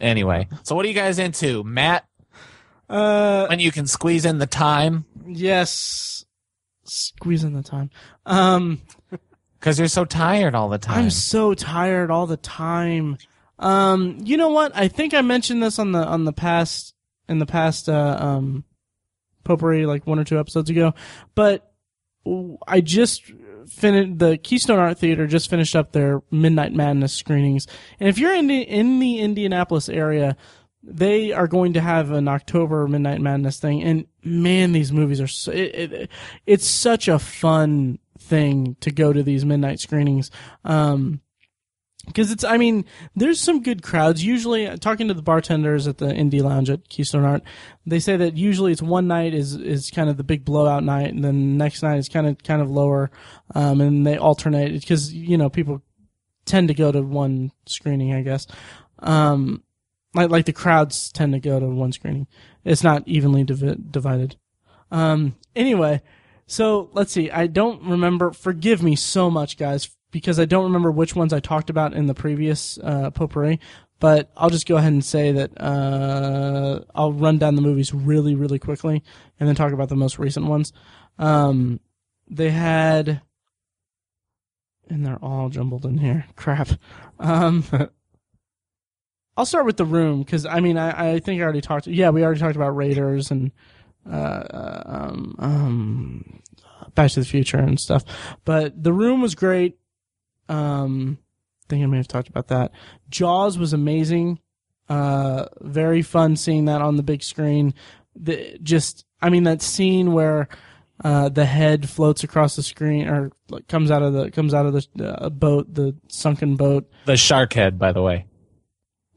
Anyway, 0.00 0.48
so 0.62 0.74
what 0.74 0.84
are 0.86 0.88
you 0.88 0.94
guys 0.94 1.18
into? 1.18 1.62
Matt, 1.64 2.06
Uh, 2.88 3.46
when 3.46 3.60
you 3.60 3.70
can 3.70 3.86
squeeze 3.86 4.24
in 4.24 4.38
the 4.38 4.46
time 4.46 5.04
yes. 5.26 6.24
Squeezing 6.84 7.52
the 7.54 7.62
time. 7.62 7.90
Um, 8.26 8.80
cuz 9.62 9.78
you're 9.78 9.88
so 9.88 10.04
tired 10.04 10.54
all 10.54 10.68
the 10.68 10.78
time. 10.78 11.04
I'm 11.04 11.10
so 11.10 11.54
tired 11.54 12.10
all 12.10 12.26
the 12.26 12.36
time. 12.36 13.16
Um, 13.58 14.18
you 14.22 14.36
know 14.36 14.50
what? 14.50 14.72
I 14.74 14.88
think 14.88 15.14
I 15.14 15.22
mentioned 15.22 15.62
this 15.62 15.78
on 15.78 15.92
the 15.92 16.04
on 16.04 16.24
the 16.24 16.32
past 16.32 16.94
in 17.28 17.38
the 17.38 17.46
past 17.46 17.88
uh, 17.88 18.16
um 18.20 18.64
potpourri 19.44 19.86
like 19.86 20.06
one 20.06 20.18
or 20.18 20.24
two 20.24 20.38
episodes 20.38 20.68
ago, 20.68 20.94
but 21.34 21.72
I 22.68 22.80
just 22.80 23.22
finished 23.68 24.18
the 24.18 24.36
Keystone 24.38 24.78
Art 24.78 24.98
Theater 24.98 25.26
just 25.26 25.50
finished 25.50 25.74
up 25.76 25.92
their 25.92 26.22
Midnight 26.30 26.72
Madness 26.72 27.12
screenings, 27.12 27.66
and 27.98 28.08
if 28.08 28.18
you're 28.18 28.34
in 28.34 28.48
the 28.48 28.60
in 28.62 28.98
the 28.98 29.18
Indianapolis 29.18 29.88
area, 29.88 30.36
they 30.82 31.32
are 31.32 31.46
going 31.46 31.74
to 31.74 31.80
have 31.80 32.10
an 32.10 32.28
October 32.28 32.88
Midnight 32.88 33.20
Madness 33.20 33.58
thing, 33.60 33.82
and 33.82 34.06
man, 34.24 34.72
these 34.72 34.92
movies 34.92 35.20
are 35.20 35.28
so, 35.28 35.52
it, 35.52 35.92
it, 35.92 36.10
it's 36.46 36.66
such 36.66 37.08
a 37.08 37.18
fun 37.18 37.98
thing 38.18 38.76
to 38.80 38.90
go 38.90 39.12
to 39.12 39.22
these 39.22 39.44
midnight 39.44 39.80
screenings. 39.80 40.30
Um, 40.64 41.20
because 42.06 42.32
it's, 42.32 42.42
I 42.42 42.56
mean, 42.56 42.84
there's 43.14 43.38
some 43.38 43.62
good 43.62 43.82
crowds. 43.82 44.24
Usually, 44.24 44.66
uh, 44.66 44.76
talking 44.76 45.06
to 45.08 45.14
the 45.14 45.22
bartenders 45.22 45.86
at 45.86 45.98
the 45.98 46.06
Indie 46.06 46.42
Lounge 46.42 46.68
at 46.68 46.88
Keystone 46.88 47.24
Art, 47.24 47.42
they 47.86 48.00
say 48.00 48.16
that 48.16 48.36
usually 48.36 48.72
it's 48.72 48.82
one 48.82 49.06
night 49.06 49.34
is 49.34 49.54
is 49.54 49.88
kind 49.90 50.10
of 50.10 50.16
the 50.16 50.24
big 50.24 50.44
blowout 50.44 50.82
night, 50.82 51.14
and 51.14 51.24
then 51.24 51.34
the 51.34 51.64
next 51.64 51.82
night 51.82 51.98
is 51.98 52.08
kind 52.08 52.26
of 52.26 52.42
kind 52.42 52.60
of 52.60 52.68
lower, 52.68 53.12
um, 53.54 53.80
and 53.80 54.04
they 54.04 54.16
alternate 54.16 54.72
because 54.72 55.14
you 55.14 55.38
know 55.38 55.48
people 55.48 55.80
tend 56.44 56.68
to 56.68 56.74
go 56.74 56.90
to 56.90 57.02
one 57.02 57.52
screening, 57.66 58.12
I 58.12 58.22
guess. 58.22 58.48
Um, 58.98 59.62
like 60.14 60.30
like 60.30 60.46
the 60.46 60.52
crowds 60.52 61.12
tend 61.12 61.32
to 61.34 61.40
go 61.40 61.60
to 61.60 61.66
one 61.66 61.92
screening. 61.92 62.26
It's 62.64 62.82
not 62.82 63.06
evenly 63.06 63.44
divi- 63.44 63.78
divided. 63.90 64.36
Um, 64.90 65.36
anyway, 65.54 66.02
so 66.52 66.90
let's 66.92 67.10
see. 67.10 67.30
I 67.30 67.46
don't 67.46 67.82
remember. 67.82 68.30
Forgive 68.30 68.82
me 68.82 68.94
so 68.94 69.30
much, 69.30 69.56
guys, 69.56 69.88
because 70.10 70.38
I 70.38 70.44
don't 70.44 70.64
remember 70.64 70.90
which 70.90 71.16
ones 71.16 71.32
I 71.32 71.40
talked 71.40 71.70
about 71.70 71.94
in 71.94 72.08
the 72.08 72.14
previous 72.14 72.78
uh, 72.84 73.10
potpourri. 73.10 73.58
But 74.00 74.30
I'll 74.36 74.50
just 74.50 74.68
go 74.68 74.76
ahead 74.76 74.92
and 74.92 75.02
say 75.02 75.32
that 75.32 75.58
uh, 75.58 76.80
I'll 76.94 77.14
run 77.14 77.38
down 77.38 77.54
the 77.54 77.62
movies 77.62 77.94
really, 77.94 78.34
really 78.34 78.58
quickly, 78.58 79.02
and 79.40 79.48
then 79.48 79.54
talk 79.54 79.72
about 79.72 79.88
the 79.88 79.96
most 79.96 80.18
recent 80.18 80.44
ones. 80.44 80.74
Um, 81.18 81.80
they 82.28 82.50
had, 82.50 83.22
and 84.90 85.06
they're 85.06 85.24
all 85.24 85.48
jumbled 85.48 85.86
in 85.86 85.96
here. 85.96 86.26
Crap. 86.36 86.68
Um, 87.18 87.64
I'll 89.38 89.46
start 89.46 89.64
with 89.64 89.78
the 89.78 89.86
room 89.86 90.22
because 90.22 90.44
I 90.44 90.60
mean 90.60 90.76
I, 90.76 91.14
I 91.14 91.18
think 91.18 91.40
I 91.40 91.44
already 91.44 91.62
talked. 91.62 91.86
Yeah, 91.86 92.10
we 92.10 92.22
already 92.22 92.40
talked 92.40 92.56
about 92.56 92.76
Raiders 92.76 93.30
and 93.30 93.52
uh, 94.06 94.14
uh, 94.14 94.82
um, 94.84 95.34
um, 95.38 96.41
Back 96.94 97.10
to 97.12 97.20
the 97.20 97.26
Future 97.26 97.58
and 97.58 97.78
stuff. 97.80 98.04
But 98.44 98.82
the 98.82 98.92
room 98.92 99.20
was 99.22 99.34
great. 99.34 99.78
Um, 100.48 101.18
I 101.64 101.66
think 101.68 101.82
I 101.82 101.86
may 101.86 101.96
have 101.96 102.08
talked 102.08 102.28
about 102.28 102.48
that. 102.48 102.72
Jaws 103.08 103.58
was 103.58 103.72
amazing. 103.72 104.38
Uh, 104.88 105.46
very 105.60 106.02
fun 106.02 106.36
seeing 106.36 106.66
that 106.66 106.82
on 106.82 106.96
the 106.96 107.02
big 107.02 107.22
screen. 107.22 107.72
The, 108.14 108.58
just, 108.62 109.06
I 109.22 109.30
mean, 109.30 109.44
that 109.44 109.62
scene 109.62 110.12
where 110.12 110.48
uh, 111.02 111.28
the 111.30 111.46
head 111.46 111.88
floats 111.88 112.24
across 112.24 112.56
the 112.56 112.62
screen 112.62 113.08
or 113.08 113.30
like, 113.48 113.66
comes 113.68 113.90
out 113.90 114.02
of 114.02 114.12
the 114.12 114.30
comes 114.30 114.52
out 114.52 114.66
of 114.66 114.72
the 114.74 115.24
uh, 115.24 115.30
boat, 115.30 115.72
the 115.72 115.96
sunken 116.08 116.56
boat. 116.56 116.90
the 117.06 117.16
shark 117.16 117.54
head, 117.54 117.78
by 117.78 117.92
the 117.92 118.02
way. 118.02 118.26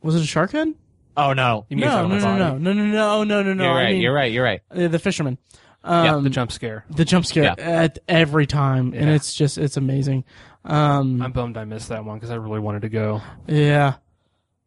Was 0.01 0.15
it 0.15 0.21
a 0.21 0.25
shark 0.25 0.51
head? 0.51 0.73
Oh 1.17 1.33
no. 1.33 1.65
You 1.69 1.77
mean 1.77 1.85
No, 1.87 2.07
no, 2.07 2.17
no, 2.17 2.23
body? 2.23 2.39
no, 2.39 2.57
no, 2.57 2.73
no, 2.73 2.83
no, 2.85 3.23
no, 3.23 3.43
no, 3.43 3.53
no. 3.53 3.63
you're 3.63 3.73
I 3.73 3.83
right, 3.83 3.93
mean, 3.93 4.01
you're 4.01 4.13
right, 4.13 4.31
you're 4.31 4.43
right. 4.43 4.61
uh, 4.71 4.87
the 4.87 4.99
fisherman. 4.99 5.37
Yeah, 5.85 6.15
Um, 6.15 6.23
The 6.23 6.29
jump 6.29 6.51
scare. 6.51 6.83
the 6.89 7.05
jump 7.05 7.25
scare 7.25 7.43
Yeah. 7.43 7.53
at 7.57 7.99
every 8.07 8.47
time, 8.47 8.93
and 8.95 9.09
it's 9.09 9.33
just 9.33 9.57
it's 9.57 9.77
amazing. 9.77 10.23
Um, 10.63 11.21
I'm 11.21 11.31
bummed 11.31 11.57
I 11.57 11.65
missed 11.65 11.89
that 11.89 12.03
one 12.03 12.17
because 12.17 12.31
I 12.31 12.35
really 12.35 12.59
wanted 12.59 12.81
to 12.83 12.89
go. 12.89 13.21
yeah. 13.47 13.95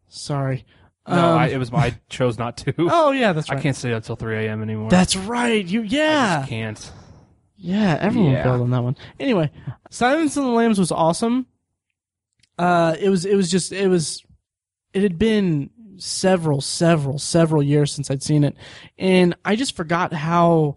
Sorry. 0.08 0.64
No, 1.08 1.32
Um, 1.32 1.38
I, 1.38 1.48
it 1.48 1.58
was 1.58 1.72
my, 1.72 1.86
I 1.86 1.98
chose 2.08 2.38
not 2.38 2.56
to. 2.58 2.72
Oh 2.78 3.10
yeah, 3.10 3.32
that's 3.32 3.50
right. 3.50 3.58
I 3.58 3.62
can't 3.62 3.74
stay 3.76 3.92
until 3.92 4.14
3 4.16 4.46
a.m. 4.46 4.62
anymore. 4.62 4.90
That's 4.90 5.16
right. 5.16 5.64
You 5.66 5.82
yeah 5.82 6.38
just 6.40 6.48
can't. 6.50 6.92
yeah. 7.56 7.98
Everyone 8.00 8.32
Yeah. 8.32 8.42
failed 8.44 8.60
on 8.62 8.70
that 8.70 8.82
one. 8.84 8.96
Anyway, 9.18 9.50
Silence 9.90 10.36
of 10.36 10.44
the 10.44 10.50
Lambs 10.50 10.78
was 10.78 10.92
awesome. 10.92 11.46
Uh, 12.58 12.94
it 12.98 13.08
was 13.08 13.24
it 13.24 13.34
was 13.36 13.50
just 13.50 13.72
it 13.72 13.88
was 13.88 14.22
it 14.92 15.02
had 15.02 15.18
been 15.18 15.70
several 15.96 16.60
several 16.60 17.18
several 17.18 17.62
years 17.62 17.92
since 17.92 18.10
I'd 18.10 18.22
seen 18.22 18.44
it, 18.44 18.56
and 18.98 19.34
I 19.44 19.56
just 19.56 19.76
forgot 19.76 20.12
how 20.12 20.76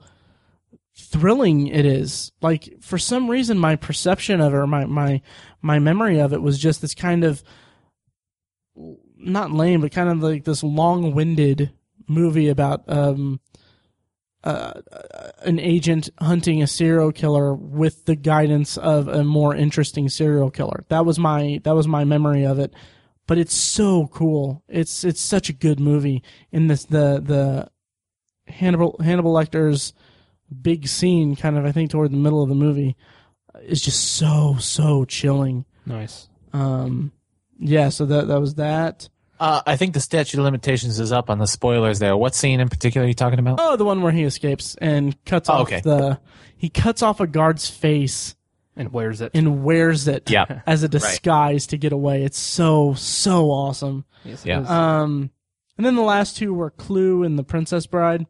thrilling 1.02 1.68
it 1.68 1.86
is. 1.86 2.32
Like 2.42 2.82
for 2.82 2.98
some 2.98 3.30
reason, 3.30 3.58
my 3.58 3.76
perception 3.76 4.42
of 4.42 4.54
it, 4.54 4.58
or 4.58 4.68
my 4.68 4.86
my 4.86 5.22
my 5.62 5.80
memory 5.80 6.20
of 6.20 6.34
it, 6.34 6.42
was 6.42 6.60
just 6.60 6.82
this 6.82 6.96
kind 6.96 7.24
of 7.24 7.44
not 9.18 9.52
lame, 9.52 9.82
but 9.82 9.92
kind 9.92 10.10
of 10.10 10.22
like 10.22 10.44
this 10.44 10.64
long-winded 10.64 11.72
movie 12.08 12.50
about 12.50 12.84
um 12.88 13.40
uh, 14.44 14.74
an 15.44 15.60
agent 15.60 16.10
hunting 16.20 16.64
a 16.64 16.68
serial 16.68 17.12
killer 17.12 17.54
with 17.54 18.06
the 18.06 18.16
guidance 18.16 18.76
of 18.78 19.08
a 19.08 19.24
more 19.24 19.56
interesting 19.56 20.10
serial 20.10 20.50
killer. 20.50 20.84
That 20.90 21.06
was 21.06 21.20
my 21.20 21.62
that 21.64 21.76
was 21.76 21.88
my 21.88 22.04
memory 22.06 22.46
of 22.46 22.60
it. 22.60 22.74
But 23.28 23.38
it's 23.38 23.54
so 23.54 24.08
cool. 24.08 24.64
It's 24.68 25.04
it's 25.04 25.22
such 25.22 25.50
a 25.50 25.54
good 25.54 25.80
movie. 25.80 26.24
In 26.52 26.68
this 26.68 26.86
the 26.86 27.22
the 27.24 27.70
Hannibal 28.52 29.00
Hannibal 29.04 29.34
Lecter's 29.34 29.94
big 30.54 30.88
scene, 30.88 31.36
kind 31.36 31.58
of 31.58 31.66
I 31.66 31.72
think 31.72 31.92
toward 31.92 32.12
the 32.12 32.18
middle 32.18 32.42
of 32.44 32.50
the 32.50 32.56
movie, 32.56 32.96
is 33.64 33.82
just 33.82 34.14
so 34.16 34.56
so 34.60 35.06
chilling. 35.06 35.66
Nice. 35.86 36.30
Um, 36.54 37.12
yeah, 37.60 37.90
so 37.90 38.06
that 38.06 38.28
that 38.28 38.40
was 38.40 38.56
that. 38.56 39.10
Uh, 39.40 39.62
I 39.66 39.76
think 39.76 39.96
the 39.96 40.00
statute 40.00 40.38
of 40.38 40.44
limitations 40.46 41.00
is 41.00 41.12
up 41.12 41.30
on 41.32 41.40
the 41.40 41.48
spoilers 41.48 41.98
there. 41.98 42.16
What 42.16 42.36
scene 42.36 42.60
in 42.60 42.70
particular 42.70 43.06
are 43.06 43.08
you 43.08 43.16
talking 43.16 43.40
about? 43.40 43.58
Oh, 43.60 43.76
the 43.76 43.86
one 43.86 44.02
where 44.04 44.12
he 44.12 44.24
escapes 44.24 44.76
and 44.80 45.16
cuts 45.26 45.50
Oh, 45.50 45.54
off 45.54 45.62
okay. 45.62 45.82
the 45.82 46.20
he 46.58 46.70
cuts 46.70 47.02
off 47.02 47.20
a 47.20 47.26
guard's 47.26 47.68
face 47.68 48.36
And 48.76 48.94
wears 48.94 49.20
it. 49.20 49.32
and 49.34 49.64
wears 49.64 50.08
it 50.08 50.30
Yeah. 50.30 50.62
as 50.68 50.84
a 50.84 50.88
disguise 50.88 51.66
to 51.68 51.78
get 51.78 51.92
away. 51.92 52.24
It's 52.24 52.38
so 52.38 52.94
so 52.94 53.50
awesome. 53.50 54.06
Yes, 54.24 54.46
Yeah. 54.46 54.60
Um, 54.60 55.32
and 55.76 55.84
then 55.88 55.96
the 55.96 56.04
last 56.04 56.38
two 56.38 56.54
were 56.54 56.70
Clue 56.70 57.24
and 57.24 57.40
The 57.40 57.44
Princess 57.44 57.88
Bride. 57.88 58.28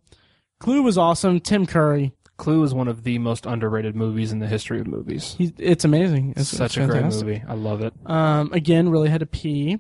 Clue 0.61 0.83
was 0.83 0.95
awesome. 0.95 1.39
Tim 1.39 1.65
Curry, 1.65 2.13
Clue 2.37 2.63
is 2.63 2.71
one 2.71 2.87
of 2.87 3.03
the 3.03 3.17
most 3.17 3.47
underrated 3.47 3.95
movies 3.95 4.31
in 4.31 4.37
the 4.37 4.47
history 4.47 4.79
of 4.79 4.85
movies. 4.85 5.33
he, 5.35 5.51
it's 5.57 5.85
amazing. 5.85 6.35
It's 6.37 6.49
Such 6.49 6.77
it's 6.77 6.85
a 6.85 6.87
great 6.87 7.03
movie. 7.05 7.43
I 7.47 7.55
love 7.55 7.81
it. 7.81 7.93
Um, 8.05 8.53
again, 8.53 8.89
really 8.89 9.09
had 9.09 9.21
to 9.21 9.25
pee. 9.25 9.79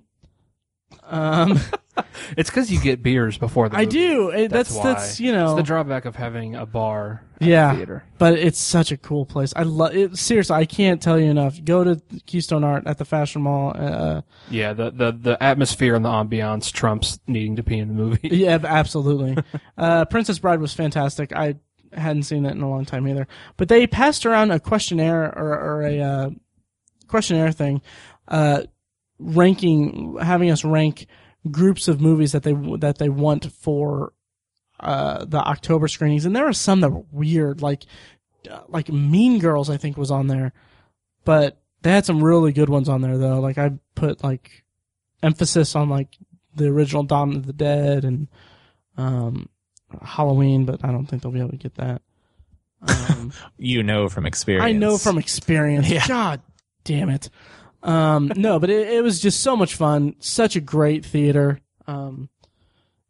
Um, 1.03 1.59
It's 2.37 2.49
because 2.49 2.71
you 2.71 2.79
get 2.79 3.03
beers 3.03 3.37
before 3.37 3.67
the 3.67 3.75
I 3.77 3.81
movie. 3.81 3.91
do. 3.97 4.29
It- 4.29 4.51
that's 4.51 4.73
why. 4.73 4.83
that's 4.93 5.19
you 5.19 5.31
know 5.33 5.47
It's 5.51 5.55
the 5.57 5.63
drawback 5.63 6.05
of 6.05 6.15
having 6.15 6.55
a 6.55 6.65
bar 6.65 7.23
at 7.41 7.47
Yeah. 7.47 7.71
the 7.71 7.77
theater. 7.77 8.03
But 8.17 8.33
it's 8.35 8.59
such 8.59 8.91
a 8.91 8.97
cool 8.97 9.25
place. 9.25 9.51
I 9.55 9.63
love 9.63 9.93
it. 9.95 10.17
Seriously, 10.17 10.55
I 10.55 10.65
can't 10.65 11.01
tell 11.01 11.19
you 11.19 11.29
enough. 11.29 11.61
Go 11.63 11.83
to 11.83 12.01
Keystone 12.25 12.63
Art 12.63 12.83
at 12.85 12.97
the 12.97 13.05
Fashion 13.05 13.41
Mall. 13.41 13.73
Uh, 13.75 14.21
Yeah, 14.49 14.73
the, 14.73 14.91
the, 14.91 15.11
the 15.11 15.43
atmosphere 15.43 15.95
and 15.95 16.05
the 16.05 16.09
ambiance 16.09 16.71
trumps 16.71 17.19
needing 17.27 17.55
to 17.57 17.63
pee 17.63 17.79
in 17.79 17.87
the 17.89 17.93
movie. 17.93 18.19
yeah, 18.31 18.57
absolutely. 18.63 19.37
uh, 19.77 20.05
Princess 20.05 20.39
Bride 20.39 20.61
was 20.61 20.73
fantastic. 20.73 21.33
I 21.35 21.55
hadn't 21.93 22.23
seen 22.23 22.45
it 22.45 22.51
in 22.51 22.61
a 22.61 22.69
long 22.69 22.85
time 22.85 23.05
either. 23.07 23.27
But 23.57 23.67
they 23.67 23.85
passed 23.87 24.25
around 24.25 24.51
a 24.51 24.59
questionnaire 24.61 25.25
or, 25.37 25.59
or 25.59 25.81
a 25.81 25.99
uh, 25.99 26.29
questionnaire 27.07 27.51
thing, 27.51 27.81
uh, 28.29 28.61
ranking, 29.19 30.17
having 30.21 30.51
us 30.51 30.63
rank 30.63 31.07
groups 31.49 31.87
of 31.87 32.01
movies 32.01 32.31
that 32.33 32.43
they 32.43 32.53
that 32.79 32.97
they 32.99 33.09
want 33.09 33.51
for 33.51 34.13
uh, 34.79 35.25
the 35.25 35.37
October 35.39 35.87
screenings, 35.87 36.25
and 36.25 36.35
there 36.35 36.45
were 36.45 36.53
some 36.53 36.81
that 36.81 36.91
were 36.91 37.03
weird, 37.11 37.61
like 37.61 37.85
uh, 38.49 38.61
like 38.67 38.89
Mean 38.89 39.39
Girls, 39.39 39.69
I 39.69 39.77
think 39.77 39.97
was 39.97 40.11
on 40.11 40.27
there, 40.27 40.53
but 41.25 41.61
they 41.81 41.91
had 41.91 42.05
some 42.05 42.23
really 42.23 42.51
good 42.51 42.69
ones 42.69 42.89
on 42.89 43.01
there 43.01 43.17
though. 43.17 43.39
Like 43.39 43.57
I 43.57 43.71
put 43.95 44.23
like 44.23 44.63
emphasis 45.23 45.75
on 45.75 45.89
like 45.89 46.17
the 46.55 46.67
original 46.67 47.03
Dawn 47.03 47.35
of 47.35 47.45
the 47.45 47.53
Dead 47.53 48.03
and 48.05 48.27
um, 48.97 49.49
Halloween, 50.01 50.65
but 50.65 50.83
I 50.83 50.91
don't 50.91 51.05
think 51.05 51.23
they'll 51.23 51.31
be 51.31 51.39
able 51.39 51.51
to 51.51 51.57
get 51.57 51.75
that. 51.75 52.01
Um, 52.81 53.31
You 53.57 53.83
know 53.83 54.09
from 54.09 54.25
experience. 54.25 54.65
I 54.65 54.71
know 54.73 54.97
from 54.97 55.17
experience. 55.17 55.89
Yeah. 55.91 56.07
God 56.07 56.41
damn 56.83 57.09
it. 57.09 57.29
Um, 57.83 58.31
no, 58.35 58.59
but 58.59 58.69
it, 58.69 58.89
it 58.89 59.03
was 59.03 59.19
just 59.19 59.41
so 59.41 59.55
much 59.55 59.75
fun. 59.75 60.15
Such 60.19 60.55
a 60.55 60.61
great 60.61 61.05
theater. 61.05 61.59
Um, 61.87 62.29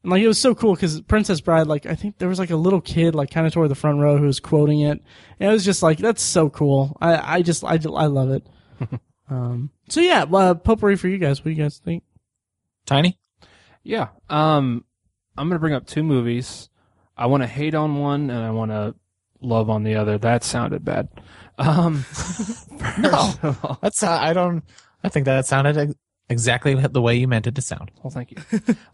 and 0.04 0.12
like 0.12 0.22
it 0.22 0.28
was 0.28 0.40
so 0.40 0.56
cool 0.56 0.74
because 0.74 1.02
Princess 1.02 1.42
Bride, 1.42 1.68
like 1.68 1.86
I 1.86 1.96
think 1.96 2.18
there 2.18 2.30
was 2.30 2.40
like 2.40 2.50
a 2.50 2.56
little 2.56 2.82
kid, 2.82 3.14
like 3.14 3.30
kind 3.30 3.46
of 3.46 3.54
toward 3.54 3.70
the 3.70 3.76
front 3.76 4.00
row, 4.00 4.18
who 4.18 4.26
was 4.26 4.40
quoting 4.40 4.82
it. 4.82 5.02
And 5.40 5.50
it 5.50 5.54
was 5.54 5.66
just 5.66 5.84
like 5.84 6.00
that's 6.00 6.24
so 6.24 6.50
cool. 6.50 6.98
I 7.02 7.38
I 7.38 7.42
just 7.42 7.64
I 7.64 7.74
I 7.74 8.08
love 8.08 8.32
it. 8.32 8.48
um, 9.30 9.70
so 9.90 10.00
yeah, 10.02 10.24
uh, 10.24 10.56
potpourri 10.56 10.96
for 10.96 11.08
you 11.08 11.18
guys. 11.18 11.40
What 11.40 11.46
do 11.46 11.52
you 11.52 11.64
guys 11.64 11.78
think? 11.78 12.04
Tiny. 12.86 13.20
Yeah. 13.84 14.08
Um, 14.30 14.86
I'm 15.38 15.50
gonna 15.50 15.60
bring 15.60 15.74
up 15.74 15.86
two 15.86 16.04
movies. 16.04 16.70
I 17.16 17.28
want 17.28 17.44
to 17.44 17.48
hate 17.48 17.76
on 17.76 18.00
one 18.00 18.32
and 18.32 18.44
I 18.44 18.50
want 18.50 18.72
to 18.72 18.96
love 19.42 19.70
on 19.70 19.84
the 19.84 19.96
other. 19.96 20.18
That 20.18 20.44
sounded 20.44 20.84
bad. 20.84 21.10
Um, 21.62 22.02
first 22.04 23.44
of 23.44 23.66
all, 23.66 23.78
That's 23.82 24.04
uh, 24.04 24.12
I 24.12 24.34
don't. 24.34 24.64
I 25.04 25.10
think 25.10 25.26
that 25.26 25.46
sounded 25.46 25.78
ex- 25.78 25.94
exactly 26.30 26.76
the 26.76 27.02
way 27.02 27.16
you 27.16 27.28
meant 27.28 27.48
it 27.48 27.56
to 27.56 27.62
sound. 27.62 27.92
well, 28.04 28.12
thank 28.12 28.32
you. 28.32 28.38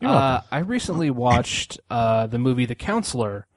uh, 0.07 0.41
I 0.51 0.59
recently 0.59 1.09
watched 1.09 1.80
uh, 1.89 2.28
the 2.28 2.39
movie 2.39 2.65
The 2.65 2.76
Counselor. 2.76 3.47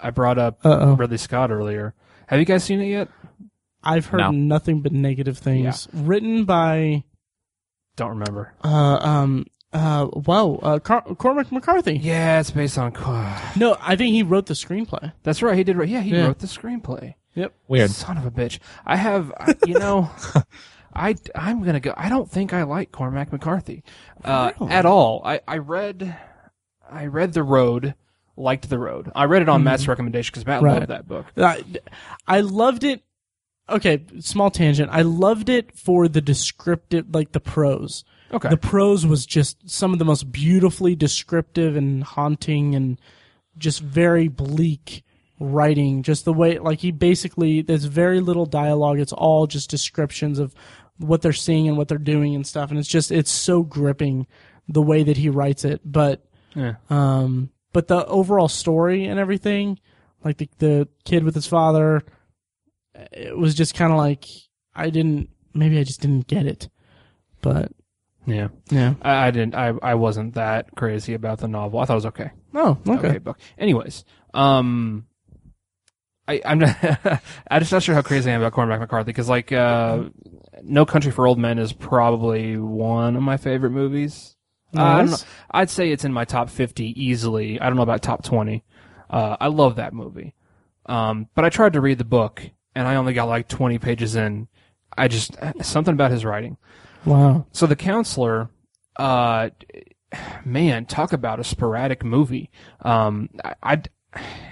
I 0.00 0.10
brought 0.10 0.38
up 0.38 0.64
Uh 0.64 0.78
oh. 0.80 0.92
Ridley 0.96 1.16
Scott 1.18 1.50
earlier. 1.50 1.94
Have 2.28 2.38
you 2.38 2.44
guys 2.44 2.62
seen 2.64 2.80
it 2.80 2.86
yet? 2.88 3.08
I've 3.82 4.06
heard 4.06 4.18
No. 4.18 4.30
nothing 4.30 4.80
but 4.82 4.92
negative 4.92 5.38
things. 5.38 5.88
Written 5.92 6.44
by 6.44 7.04
Don't 7.96 8.10
remember. 8.10 8.54
uh 8.62 8.68
um 9.00 9.46
uh 9.72 10.08
wow 10.12 10.58
uh 10.62 10.78
Car- 10.78 11.02
Cormac 11.16 11.50
McCarthy. 11.52 11.96
Yeah, 11.98 12.40
it's 12.40 12.50
based 12.50 12.78
on. 12.78 12.92
No, 13.56 13.76
I 13.80 13.96
think 13.96 14.12
he 14.12 14.22
wrote 14.22 14.46
the 14.46 14.54
screenplay. 14.54 15.12
That's 15.24 15.42
right. 15.42 15.56
He 15.56 15.64
did. 15.64 15.76
Yeah, 15.88 16.00
he 16.00 16.10
Yeah. 16.10 16.26
wrote 16.26 16.38
the 16.38 16.46
screenplay. 16.46 17.14
Weird. 17.68 17.90
Son 17.90 18.16
of 18.18 18.26
a 18.26 18.30
bitch. 18.30 18.58
I 18.86 18.96
have, 18.96 19.32
I- 19.38 19.54
you 19.66 19.74
know, 19.78 20.10
I, 20.94 21.14
I'm 21.34 21.62
gonna 21.62 21.80
go. 21.80 21.94
I 21.96 22.08
don't 22.08 22.30
think 22.30 22.52
I 22.52 22.62
like 22.64 22.92
Cormac 22.92 23.32
McCarthy, 23.32 23.84
uh, 24.24 24.52
Really? 24.60 24.72
at 24.72 24.86
all. 24.86 25.22
I, 25.24 25.40
I 25.46 25.58
read, 25.58 26.16
I 26.90 27.06
read 27.06 27.32
The 27.34 27.42
Road, 27.42 27.94
liked 28.36 28.68
The 28.68 28.78
Road. 28.78 29.12
I 29.14 29.24
read 29.24 29.42
it 29.42 29.48
on 29.48 29.62
Matt's 29.64 29.86
recommendation 29.88 30.32
because 30.32 30.46
Matt 30.46 30.58
Mm-hmm. 30.58 30.64
Right. 30.66 30.74
loved 30.80 30.88
that 30.90 31.06
book. 31.08 31.26
I, 31.36 31.64
I 32.26 32.40
loved 32.40 32.84
it. 32.84 33.02
Okay, 33.70 34.02
small 34.20 34.50
tangent. 34.50 34.88
I 34.90 35.02
loved 35.02 35.50
it 35.50 35.76
for 35.76 36.08
the 36.08 36.22
descriptive, 36.22 37.14
like 37.14 37.32
the 37.32 37.40
prose. 37.40 38.02
Okay. 38.32 38.48
The 38.48 38.56
prose 38.56 39.06
was 39.06 39.26
just 39.26 39.68
some 39.68 39.92
of 39.92 39.98
the 39.98 40.04
most 40.06 40.32
beautifully 40.32 40.96
descriptive 40.96 41.76
and 41.76 42.02
haunting 42.02 42.74
and 42.74 42.98
just 43.58 43.80
very 43.80 44.28
bleak 44.28 45.02
writing. 45.40 46.02
Just 46.02 46.24
the 46.24 46.32
way, 46.32 46.58
like 46.58 46.80
he 46.80 46.90
basically, 46.90 47.62
there's 47.62 47.84
very 47.84 48.20
little 48.20 48.46
dialogue. 48.46 48.98
It's 49.00 49.12
all 49.12 49.46
just 49.46 49.70
descriptions 49.70 50.38
of 50.38 50.54
what 50.98 51.22
they're 51.22 51.32
seeing 51.32 51.68
and 51.68 51.76
what 51.76 51.88
they're 51.88 51.98
doing 51.98 52.34
and 52.34 52.46
stuff. 52.46 52.70
And 52.70 52.78
it's 52.78 52.88
just, 52.88 53.10
it's 53.12 53.30
so 53.30 53.62
gripping 53.62 54.26
the 54.68 54.82
way 54.82 55.02
that 55.02 55.16
he 55.16 55.28
writes 55.28 55.64
it. 55.64 55.80
But 55.84 56.24
yeah. 56.54 56.74
um, 56.90 57.50
but 57.72 57.88
the 57.88 58.04
overall 58.06 58.48
story 58.48 59.06
and 59.06 59.18
everything, 59.18 59.78
like 60.24 60.38
the 60.38 60.48
the 60.58 60.88
kid 61.04 61.22
with 61.24 61.34
his 61.34 61.46
father, 61.46 62.02
it 63.12 63.36
was 63.36 63.54
just 63.54 63.74
kind 63.74 63.92
of 63.92 63.98
like 63.98 64.24
I 64.74 64.90
didn't. 64.90 65.30
Maybe 65.54 65.78
I 65.78 65.84
just 65.84 66.00
didn't 66.00 66.26
get 66.26 66.46
it. 66.46 66.68
But 67.40 67.72
Yeah. 68.26 68.48
yeah. 68.70 68.94
I, 69.02 69.28
I 69.28 69.30
didn't. 69.30 69.54
I, 69.54 69.72
I 69.82 69.94
wasn't 69.94 70.34
that 70.34 70.74
crazy 70.76 71.14
about 71.14 71.38
the 71.38 71.48
novel. 71.48 71.80
I 71.80 71.84
thought 71.84 71.94
it 71.94 71.96
was 71.96 72.06
okay. 72.06 72.30
Oh, 72.54 72.78
okay. 72.86 73.08
Okay. 73.08 73.18
book. 73.18 73.38
Anyways, 73.58 74.04
um, 74.34 75.06
I, 76.28 76.40
I'm 76.44 76.58
not. 76.60 76.76
I'm 77.50 77.60
just 77.60 77.72
not 77.72 77.82
sure 77.82 77.94
how 77.94 78.02
crazy 78.02 78.30
I 78.30 78.34
am 78.34 78.42
about 78.42 78.52
Cormac 78.52 78.80
McCarthy 78.80 79.06
because, 79.06 79.28
like, 79.28 79.50
uh, 79.50 80.04
No 80.62 80.84
Country 80.86 81.10
for 81.10 81.26
Old 81.26 81.38
Men 81.38 81.58
is 81.58 81.72
probably 81.72 82.56
one 82.56 83.16
of 83.16 83.22
my 83.22 83.38
favorite 83.38 83.70
movies. 83.70 84.36
Uh, 84.76 84.82
I 84.82 84.98
don't 84.98 85.10
know, 85.10 85.16
I'd 85.50 85.70
say 85.70 85.90
it's 85.90 86.04
in 86.04 86.12
my 86.12 86.26
top 86.26 86.50
50 86.50 87.02
easily. 87.02 87.58
I 87.58 87.66
don't 87.66 87.76
know 87.76 87.82
about 87.82 88.02
top 88.02 88.22
20. 88.22 88.62
Uh, 89.08 89.36
I 89.40 89.46
love 89.48 89.76
that 89.76 89.94
movie. 89.94 90.34
Um, 90.84 91.28
but 91.34 91.44
I 91.44 91.48
tried 91.48 91.72
to 91.72 91.80
read 91.80 91.98
the 91.98 92.04
book 92.04 92.42
and 92.74 92.86
I 92.86 92.96
only 92.96 93.14
got 93.14 93.28
like 93.28 93.48
20 93.48 93.78
pages 93.78 94.14
in. 94.14 94.48
I 94.96 95.08
just 95.08 95.36
something 95.62 95.94
about 95.94 96.10
his 96.10 96.24
writing. 96.24 96.58
Wow. 97.04 97.46
So 97.52 97.66
the 97.66 97.76
counselor, 97.76 98.50
uh, 98.96 99.50
man, 100.44 100.84
talk 100.84 101.12
about 101.12 101.40
a 101.40 101.44
sporadic 101.44 102.04
movie. 102.04 102.50
Um, 102.82 103.30
I, 103.42 103.54
I, 103.62 103.82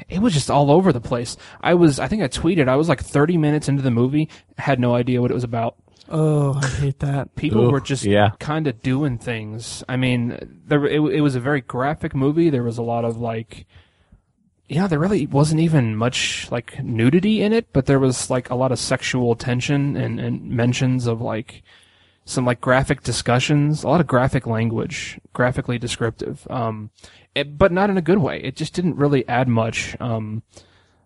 it 0.09 0.21
was 0.21 0.33
just 0.33 0.51
all 0.51 0.71
over 0.71 0.93
the 0.93 1.01
place. 1.01 1.37
I 1.61 1.75
was, 1.75 1.99
I 1.99 2.09
think 2.09 2.23
I 2.23 2.29
tweeted, 2.29 2.69
I 2.69 2.77
was 2.77 2.89
like 2.89 3.03
30 3.03 3.37
minutes 3.39 3.69
into 3.69 3.83
the 3.83 3.91
movie, 3.91 4.29
had 4.59 4.79
no 4.79 4.95
idea 4.95 5.21
what 5.21 5.31
it 5.31 5.35
was 5.35 5.45
about. 5.45 5.77
Oh, 6.09 6.61
I 6.63 6.67
hate 6.67 6.99
that. 7.01 7.35
People 7.35 7.67
Ooh, 7.67 7.71
were 7.71 7.81
just 7.81 8.05
yeah. 8.05 8.31
kind 8.39 8.69
of 8.69 8.81
doing 8.83 9.19
things. 9.19 9.83
I 9.89 9.97
mean, 9.97 10.61
there, 10.67 10.87
it, 10.87 11.01
it 11.01 11.21
was 11.21 11.35
a 11.35 11.41
very 11.41 11.61
graphic 11.61 12.15
movie. 12.15 12.51
There 12.51 12.63
was 12.63 12.79
a 12.79 12.83
lot 12.83 13.05
of 13.05 13.17
like, 13.17 13.67
you 14.69 14.79
know, 14.79 14.87
there 14.87 15.01
really 15.01 15.27
wasn't 15.27 15.61
even 15.61 15.97
much 15.97 16.49
like 16.53 16.83
nudity 16.83 17.43
in 17.43 17.53
it, 17.53 17.73
but 17.73 17.87
there 17.87 17.99
was 17.99 18.31
like 18.31 18.51
a 18.51 18.55
lot 18.55 18.71
of 18.71 18.79
sexual 18.79 19.35
tension 19.35 19.97
and, 19.97 20.21
and 20.21 20.49
mentions 20.51 21.09
of 21.09 21.21
like 21.21 21.65
some 22.25 22.45
like 22.45 22.61
graphic 22.61 23.03
discussions, 23.03 23.83
a 23.83 23.89
lot 23.89 24.01
of 24.01 24.07
graphic 24.07 24.47
language, 24.47 25.19
graphically 25.33 25.79
descriptive. 25.79 26.47
Um, 26.51 26.91
it, 27.37 27.59
but 27.59 27.71
not 27.71 27.91
in 27.91 27.99
a 27.99 28.03
good 28.03 28.19
way. 28.19 28.41
It 28.43 28.57
just 28.57 28.73
didn't 28.73 28.97
really 28.97 29.29
add 29.29 29.47
much. 29.47 29.95
Um, 30.01 30.43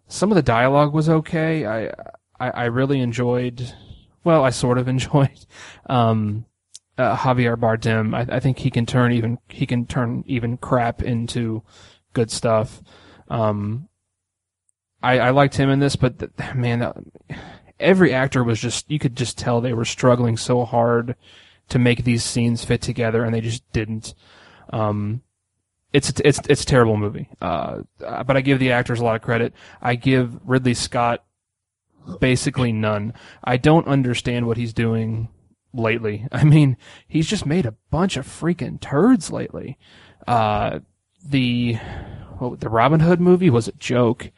some 0.07 0.31
of 0.31 0.36
the 0.36 0.43
dialogue 0.43 0.94
was 0.94 1.09
okay. 1.09 1.66
I, 1.66 1.89
I, 2.39 2.51
I 2.51 2.65
really 2.66 3.01
enjoyed, 3.01 3.74
well, 4.23 4.44
I 4.44 4.51
sort 4.51 4.78
of 4.78 4.86
enjoyed, 4.94 5.44
um, 5.86 6.47
uh, 6.97 7.16
Javier 7.16 7.57
Bardem. 7.57 8.15
I, 8.15 8.36
I 8.36 8.40
think 8.40 8.61
he 8.61 8.70
can 8.70 8.86
turn 8.86 9.12
even, 9.12 9.39
he 9.48 9.66
can 9.66 9.86
turn 9.86 10.23
even 10.27 10.57
crap 10.57 11.02
into 11.02 11.65
good 12.12 12.31
stuff. 12.31 12.81
Um, 13.28 13.89
I, 15.02 15.19
I 15.19 15.31
liked 15.31 15.57
him 15.57 15.69
in 15.69 15.81
this, 15.81 15.97
but 15.97 16.20
th- 16.20 16.55
man, 16.55 16.78
that, 16.78 16.97
every 17.81 18.15
actor 18.15 18.44
was 18.44 18.61
just, 18.61 18.89
you 18.89 19.01
could 19.01 19.16
just 19.16 19.36
tell 19.36 19.61
they 19.61 19.73
were 19.73 19.85
struggling 19.85 20.36
so 20.36 20.65
hard 20.65 21.16
to 21.70 21.78
make 21.81 22.05
these 22.05 22.23
scenes 22.23 22.65
fit 22.65 22.82
together 22.82 23.24
and 23.24 23.35
they 23.35 23.40
just 23.40 23.65
didn't. 23.73 24.15
Um, 24.73 25.23
it's 25.92 26.12
it's 26.24 26.40
it's 26.48 26.62
a 26.62 26.66
terrible 26.66 26.96
movie. 26.96 27.28
Uh, 27.40 27.82
uh, 28.04 28.22
but 28.24 28.36
I 28.36 28.40
give 28.40 28.58
the 28.58 28.72
actors 28.72 29.00
a 29.00 29.04
lot 29.04 29.16
of 29.16 29.22
credit. 29.22 29.52
I 29.82 29.94
give 29.94 30.38
Ridley 30.48 30.74
Scott 30.74 31.24
basically 32.20 32.72
none. 32.72 33.12
I 33.44 33.56
don't 33.56 33.86
understand 33.86 34.46
what 34.46 34.56
he's 34.56 34.72
doing 34.72 35.28
lately. 35.72 36.26
I 36.32 36.44
mean, 36.44 36.76
he's 37.06 37.26
just 37.26 37.46
made 37.46 37.66
a 37.66 37.74
bunch 37.90 38.16
of 38.16 38.26
freaking 38.26 38.80
turds 38.80 39.30
lately. 39.30 39.78
Uh, 40.26 40.80
the 41.24 41.74
what, 42.38 42.60
the 42.60 42.68
Robin 42.68 43.00
Hood 43.00 43.20
movie 43.20 43.50
was 43.50 43.68
a 43.68 43.72
joke. 43.72 44.30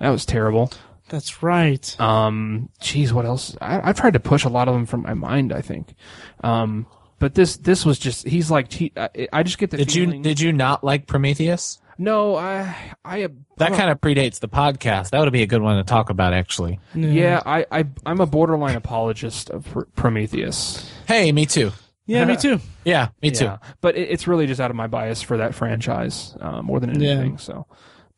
That 0.00 0.10
was 0.10 0.26
terrible. 0.26 0.72
That's 1.08 1.42
right. 1.42 1.98
Um, 2.00 2.68
geez, 2.80 3.12
what 3.12 3.24
else? 3.24 3.56
I, 3.60 3.88
I've 3.88 3.98
tried 3.98 4.14
to 4.14 4.20
push 4.20 4.44
a 4.44 4.48
lot 4.48 4.66
of 4.66 4.74
them 4.74 4.86
from 4.86 5.02
my 5.02 5.14
mind. 5.14 5.52
I 5.52 5.60
think. 5.62 5.94
Um, 6.42 6.86
but 7.18 7.34
this 7.34 7.56
this 7.56 7.84
was 7.84 7.98
just 7.98 8.26
he's 8.26 8.50
like 8.50 8.72
he, 8.72 8.92
I, 8.96 9.28
I 9.32 9.42
just 9.42 9.58
get 9.58 9.70
the 9.70 9.76
Did 9.78 9.94
you 9.94 10.22
did 10.22 10.40
you 10.40 10.52
not 10.52 10.84
like 10.84 11.06
Prometheus? 11.06 11.78
no, 11.98 12.36
I 12.36 12.76
I 13.04 13.28
That 13.56 13.72
kind 13.72 13.90
of 13.90 14.00
predates 14.00 14.40
the 14.40 14.48
podcast. 14.48 15.10
That 15.10 15.20
would 15.20 15.32
be 15.32 15.42
a 15.42 15.46
good 15.46 15.62
one 15.62 15.76
to 15.78 15.84
talk 15.84 16.10
about, 16.10 16.34
actually. 16.34 16.78
yeah 16.94 17.42
I, 17.46 17.64
I 17.70 17.84
I'm 18.04 18.20
a 18.20 18.26
borderline 18.26 18.76
apologist 18.76 19.48
of 19.50 19.64
Pr- 19.64 19.84
Prometheus. 19.96 20.90
Hey, 21.06 21.32
me 21.32 21.46
too. 21.46 21.72
Yeah, 22.04 22.24
me 22.26 22.36
too. 22.40 22.60
Yeah, 22.84 23.08
me 23.22 23.30
too. 23.30 23.44
Yeah, 23.46 23.58
but 23.80 23.96
it, 23.96 24.10
it's 24.10 24.26
really 24.28 24.46
just 24.46 24.60
out 24.60 24.70
of 24.70 24.76
my 24.76 24.86
bias 24.86 25.22
for 25.22 25.38
that 25.38 25.54
franchise 25.54 26.36
uh, 26.40 26.60
more 26.62 26.80
than 26.80 26.90
anything. 26.90 27.38
So, 27.38 27.66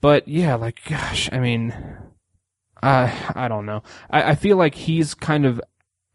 but 0.01 0.27
yeah, 0.29 0.57
like 0.57 0.81
gosh, 0.89 1.29
I 1.33 1.39
mean, 1.39 1.73
I 2.83 3.12
I 3.35 3.49
don't 3.49 3.65
know. 3.65 3.83
I, 4.11 4.31
I 4.31 4.35
feel 4.35 4.57
like 4.57 4.75
he's 4.75 5.15
kind 5.15 5.47
of 5.47 5.61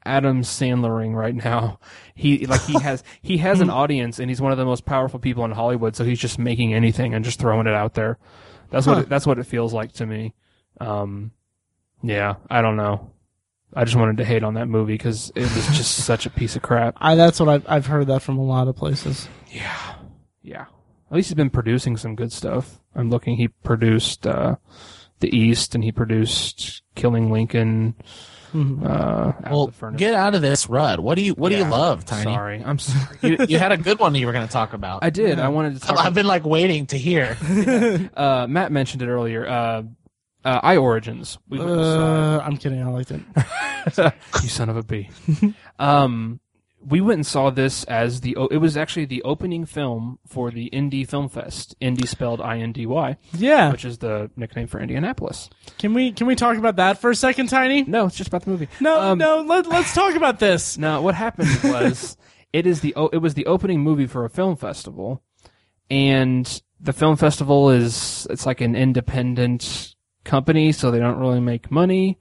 Adam 0.06 0.44
Sandlering 0.44 1.16
right 1.16 1.36
now. 1.36 1.80
He 2.16 2.46
like 2.46 2.62
he 2.62 2.80
has 2.80 3.04
he 3.22 3.38
has 3.38 3.62
an 3.62 3.70
audience 3.72 4.20
and 4.20 4.30
he's 4.30 4.42
one 4.42 4.52
of 4.52 4.58
the 4.58 4.66
most 4.66 4.86
powerful 4.86 5.20
people 5.20 5.46
in 5.46 5.52
Hollywood. 5.52 5.96
So 5.96 6.04
he's 6.04 6.20
just 6.20 6.40
making 6.40 6.74
anything 6.74 7.14
and 7.14 7.24
just 7.24 7.40
throwing 7.40 7.68
it 7.68 7.74
out 7.74 7.94
there. 7.94 8.18
That's 8.70 8.88
what 8.88 8.98
it, 9.00 9.10
that's 9.10 9.28
what 9.28 9.40
it 9.40 9.46
feels 9.46 9.74
like 9.74 9.94
to 9.94 10.06
me. 10.06 10.34
Um, 10.80 11.32
yeah, 12.02 12.36
I 12.50 12.62
don't 12.62 12.76
know. 12.76 13.12
I 13.76 13.86
just 13.86 13.96
wanted 13.96 14.18
to 14.18 14.26
hate 14.26 14.44
on 14.44 14.56
that 14.56 14.68
movie 14.68 14.94
because 14.94 15.32
it 15.36 15.42
was 15.42 15.68
just 15.68 15.96
such 16.06 16.26
a 16.26 16.30
piece 16.30 16.56
of 16.56 16.62
crap. 16.62 16.96
I 16.98 17.16
that's 17.16 17.40
what 17.40 17.50
I've 17.50 17.66
I've 17.68 17.86
heard 17.86 18.08
that 18.08 18.22
from 18.22 18.38
a 18.38 18.44
lot 18.44 18.68
of 18.68 18.76
places. 18.76 19.28
Yeah. 19.50 19.96
Yeah. 20.42 20.66
At 21.10 21.18
least 21.18 21.30
he's 21.30 21.36
been 21.36 21.52
producing 21.52 21.96
some 21.96 22.16
good 22.16 22.32
stuff. 22.32 22.80
I'm 22.96 23.10
looking. 23.10 23.38
He 23.38 23.48
produced 23.48 24.26
uh, 24.26 24.56
The 25.20 25.36
East, 25.36 25.76
and 25.76 25.84
he 25.84 25.92
produced 25.92 26.82
Killing 26.96 27.32
Lincoln. 27.32 27.94
Mhm. 28.54 28.86
Uh, 28.86 28.88
Out 28.90 29.46
of 29.46 29.52
Well, 29.52 29.92
the 29.92 29.98
get 29.98 30.14
out 30.14 30.36
of 30.36 30.42
this 30.42 30.70
rut. 30.70 31.00
What 31.00 31.16
do 31.16 31.22
you 31.24 31.34
What 31.34 31.50
do 31.50 31.58
you 31.58 31.64
love, 31.66 32.06
Tiny? 32.06 32.24
Sorry, 32.24 32.64
I'm 32.64 32.78
sorry. 32.80 33.18
You, 33.22 33.38
you 33.50 33.58
had 33.60 33.72
a 33.72 33.78
good 33.78 34.00
one 34.00 34.14
you 34.16 34.28
were 34.28 34.34
going 34.34 34.46
to 34.48 34.52
talk 34.54 34.74
about. 34.74 35.04
I 35.04 35.10
did. 35.10 35.40
I 35.40 35.50
wanted 35.50 35.76
to 35.76 35.80
talk. 35.80 35.98
I've 35.98 36.14
been 36.14 36.28
like 36.28 36.46
waiting 36.46 36.86
to 36.88 36.98
hear. 36.98 37.36
uh, 38.16 38.46
Matt 38.48 38.72
mentioned 38.72 39.02
it 39.02 39.08
earlier. 39.08 39.48
Uh, 39.48 39.84
uh, 40.46 40.60
I 40.62 40.78
Origins. 40.78 41.38
We 41.50 41.58
went 41.58 41.72
and 41.72 41.80
saw 41.80 42.36
it. 42.36 42.38
Uh, 42.38 42.44
I'm 42.46 42.58
kidding. 42.58 42.82
I 42.84 42.90
liked 42.90 43.12
it. 43.12 43.22
you 44.44 44.50
son 44.50 44.70
of 44.70 44.78
a 44.78 44.84
b. 44.84 45.10
um, 45.80 46.40
we 46.86 47.02
went 47.02 47.18
and 47.20 47.26
saw 47.26 47.50
this 47.50 47.84
as 47.86 48.22
the. 48.22 48.36
It 48.52 48.58
was 48.58 48.76
actually 48.78 49.06
the 49.06 49.22
opening 49.24 49.66
film 49.66 50.20
for 50.28 50.52
the 50.52 50.70
Indie 50.72 51.08
Film 51.08 51.30
Fest. 51.30 51.76
Indie 51.82 52.08
spelled 52.08 52.42
I 52.42 52.60
N 52.60 52.72
D 52.72 52.86
Y, 52.86 53.18
Yeah. 53.34 53.72
which 53.72 53.86
is 53.86 54.00
the 54.00 54.30
nickname 54.36 54.68
for 54.68 54.80
Indianapolis. 54.80 55.50
Can 55.80 55.94
we 55.94 56.12
can 56.12 56.28
we 56.28 56.36
talk 56.36 56.58
about 56.58 56.76
that 56.78 57.00
for 57.00 57.10
a 57.12 57.16
second, 57.16 57.48
Tiny? 57.48 57.84
No, 57.84 58.06
it's 58.08 58.16
just 58.18 58.28
about 58.28 58.44
the 58.44 58.52
movie. 58.52 58.68
No, 58.80 59.00
Um, 59.00 59.18
no. 59.18 59.42
Let 59.42 59.68
Let's 59.68 59.94
talk 59.94 60.16
about 60.16 60.40
this. 60.40 60.78
No, 60.84 61.02
what 61.02 61.16
happened 61.16 61.50
was 61.64 62.18
it 62.54 62.68
is 62.68 62.82
the 62.82 62.94
it 63.14 63.18
was 63.22 63.34
the 63.36 63.46
opening 63.46 63.80
movie 63.82 64.08
for 64.08 64.26
a 64.26 64.30
film 64.30 64.56
festival, 64.58 65.24
and 65.90 66.62
the 66.80 66.94
film 66.94 67.16
festival 67.16 67.70
is 67.70 68.28
it's 68.30 68.46
like 68.46 68.62
an 68.62 68.76
independent 68.76 69.96
company, 70.26 70.72
so 70.72 70.92
they 70.92 71.00
don't 71.00 71.20
really 71.20 71.40
make 71.40 71.72
money. 71.72 72.18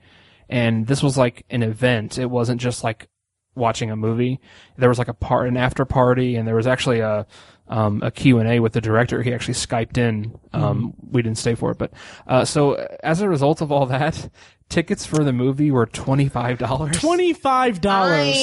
And 0.49 0.87
this 0.87 1.03
was 1.03 1.17
like 1.17 1.45
an 1.51 1.63
event. 1.63 2.19
It 2.19 2.27
wasn't 2.31 2.61
just 2.61 2.85
like 2.85 3.09
watching 3.55 3.91
a 3.91 3.97
movie. 3.97 4.41
There 4.77 4.89
was 4.89 4.99
like 4.99 5.09
a 5.09 5.15
part, 5.15 5.49
an 5.49 5.57
after 5.57 5.85
party, 5.85 6.37
and 6.37 6.47
there 6.49 6.55
was 6.57 6.67
actually 6.67 7.01
a 7.01 7.27
um, 7.69 8.03
a 8.03 8.11
Q 8.11 8.39
and 8.39 8.49
A 8.49 8.61
with 8.61 8.73
the 8.73 8.81
director. 8.81 9.23
He 9.23 9.33
actually 9.33 9.55
skyped 9.55 9.97
in. 9.97 10.39
Um, 10.53 10.95
We 11.11 11.23
didn't 11.23 11.39
stay 11.39 11.55
for 11.55 11.71
it, 11.71 11.79
but 11.79 11.93
uh, 12.27 12.45
so 12.45 12.75
as 13.03 13.21
a 13.21 13.29
result 13.29 13.61
of 13.61 13.71
all 13.73 13.87
that, 13.87 14.29
tickets 14.69 15.07
for 15.07 15.23
the 15.25 15.33
movie 15.33 15.71
were 15.71 15.87
twenty 15.87 16.29
five 16.29 16.59
dollars. 16.59 16.99
Twenty 17.01 17.33
five 17.33 17.81
dollars. 17.81 18.37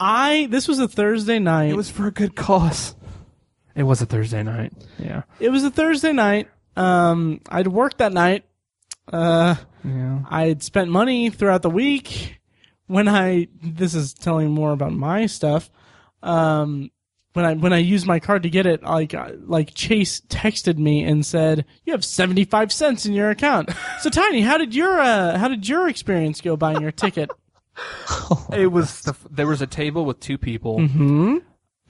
I 0.00 0.46
this 0.50 0.68
was 0.68 0.78
a 0.78 0.86
Thursday 0.88 1.38
night. 1.38 1.70
It 1.70 1.76
was 1.76 1.90
for 1.90 2.06
a 2.06 2.12
good 2.12 2.36
cause. 2.36 2.94
It 3.74 3.82
was 3.84 4.02
a 4.02 4.06
Thursday 4.06 4.42
night. 4.42 4.72
Yeah. 4.98 5.22
it 5.40 5.50
was 5.50 5.62
a 5.64 5.70
Thursday 5.70 6.12
night. 6.12 6.48
Um, 6.76 7.40
I'd 7.48 7.68
worked 7.68 7.98
that 7.98 8.12
night. 8.12 8.44
Uh, 9.12 9.54
Yeah. 9.84 10.20
I'd 10.28 10.62
spent 10.62 10.90
money 10.90 11.30
throughout 11.30 11.62
the 11.62 11.70
week. 11.70 12.37
When 12.88 13.08
I 13.08 13.48
this 13.62 13.94
is 13.94 14.12
telling 14.12 14.50
more 14.50 14.72
about 14.72 14.92
my 14.92 15.26
stuff. 15.26 15.70
Um, 16.22 16.90
when 17.34 17.44
I 17.44 17.54
when 17.54 17.72
I 17.72 17.78
used 17.78 18.06
my 18.06 18.18
card 18.18 18.42
to 18.42 18.50
get 18.50 18.66
it, 18.66 18.82
like 18.82 19.14
uh, 19.14 19.30
like 19.46 19.74
Chase 19.74 20.20
texted 20.22 20.76
me 20.76 21.04
and 21.04 21.24
said, 21.24 21.64
"You 21.84 21.92
have 21.92 22.04
seventy 22.04 22.44
five 22.44 22.72
cents 22.72 23.06
in 23.06 23.12
your 23.12 23.30
account." 23.30 23.70
so 24.00 24.10
Tiny, 24.10 24.40
how 24.40 24.58
did 24.58 24.74
your 24.74 24.98
uh, 24.98 25.38
how 25.38 25.46
did 25.46 25.68
your 25.68 25.88
experience 25.88 26.40
go 26.40 26.56
buying 26.56 26.82
your 26.82 26.92
ticket? 26.92 27.30
It 28.52 28.72
was 28.72 29.02
the, 29.02 29.14
there 29.30 29.46
was 29.46 29.62
a 29.62 29.66
table 29.68 30.04
with 30.04 30.18
two 30.18 30.36
people 30.36 30.84
hmm 30.84 31.38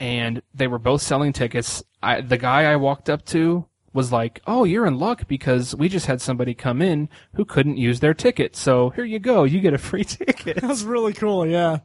and 0.01 0.43
they 0.55 0.67
were 0.67 0.79
both 0.79 1.03
selling 1.03 1.33
tickets. 1.33 1.83
I, 2.03 2.21
the 2.21 2.39
guy 2.39 2.65
I 2.71 2.77
walked 2.77 3.09
up 3.09 3.25
to 3.27 3.67
was 3.93 4.13
like, 4.13 4.41
"Oh, 4.47 4.65
you're 4.65 4.87
in 4.87 4.99
luck 4.99 5.27
because 5.29 5.75
we 5.75 5.89
just 5.89 6.07
had 6.07 6.21
somebody 6.21 6.55
come 6.55 6.81
in 6.83 7.09
who 7.35 7.45
couldn't 7.45 7.77
use 7.79 8.01
their 8.01 8.15
ticket. 8.15 8.55
So 8.57 8.91
here 8.91 9.05
you 9.05 9.19
go. 9.19 9.45
You 9.45 9.61
get 9.61 9.75
a 9.75 9.79
free 9.79 10.05
ticket." 10.05 10.57
That 10.61 10.69
was 10.69 10.85
really 10.85 11.13
cool. 11.13 11.47
Yeah. 11.47 11.79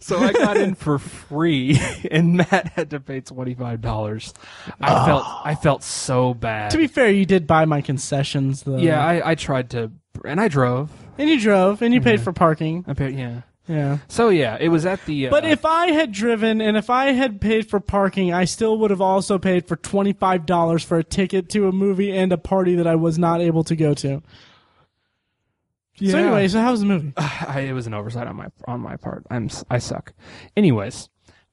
so 0.00 0.18
I 0.18 0.32
got 0.32 0.56
in 0.56 0.74
for 0.74 0.98
free 0.98 1.80
and 2.10 2.36
Matt 2.36 2.68
had 2.74 2.90
to 2.90 3.00
pay 3.00 3.20
$25. 3.20 4.32
I 4.80 5.06
felt 5.06 5.24
I 5.44 5.54
felt 5.54 5.82
so 5.82 6.34
bad. 6.34 6.70
To 6.72 6.76
be 6.78 6.86
fair, 6.86 7.10
you 7.10 7.24
did 7.24 7.46
buy 7.46 7.64
my 7.64 7.80
concessions 7.80 8.62
though. 8.64 8.76
yeah, 8.78 9.04
I, 9.04 9.30
I 9.30 9.34
tried 9.34 9.70
to 9.70 9.90
and 10.24 10.40
I 10.40 10.48
drove. 10.48 10.90
and 11.16 11.28
you 11.30 11.40
drove 11.40 11.80
and 11.82 11.94
you 11.94 12.00
paid 12.00 12.20
for 12.20 12.32
parking. 12.32 12.84
I 12.88 12.92
paid, 12.94 13.16
yeah. 13.16 13.42
Yeah. 13.68 13.98
So 14.08 14.30
yeah, 14.30 14.56
it 14.58 14.68
was 14.68 14.86
at 14.86 15.04
the. 15.04 15.26
Uh, 15.26 15.30
But 15.30 15.44
if 15.44 15.64
I 15.66 15.88
had 15.92 16.10
driven 16.10 16.60
and 16.62 16.76
if 16.76 16.88
I 16.88 17.12
had 17.12 17.38
paid 17.40 17.68
for 17.68 17.80
parking, 17.80 18.32
I 18.32 18.44
still 18.46 18.78
would 18.78 18.90
have 18.90 19.02
also 19.02 19.38
paid 19.38 19.68
for 19.68 19.76
twenty 19.76 20.14
five 20.14 20.46
dollars 20.46 20.82
for 20.82 20.96
a 20.98 21.04
ticket 21.04 21.50
to 21.50 21.68
a 21.68 21.72
movie 21.72 22.16
and 22.16 22.32
a 22.32 22.38
party 22.38 22.74
that 22.76 22.86
I 22.86 22.94
was 22.96 23.18
not 23.18 23.40
able 23.42 23.64
to 23.64 23.76
go 23.76 23.92
to. 23.94 24.22
yeah. 25.98 26.12
So 26.12 26.18
anyway, 26.18 26.48
so 26.48 26.60
how 26.60 26.70
was 26.70 26.80
the 26.80 26.86
movie? 26.86 27.12
I, 27.16 27.60
it 27.68 27.72
was 27.72 27.86
an 27.86 27.94
oversight 27.94 28.26
on 28.26 28.36
my 28.36 28.46
on 28.66 28.80
my 28.80 28.96
part. 28.96 29.24
I'm 29.30 29.46
s- 29.46 29.64
I 29.70 29.78
suck. 29.78 30.14
Anyways, 30.56 31.08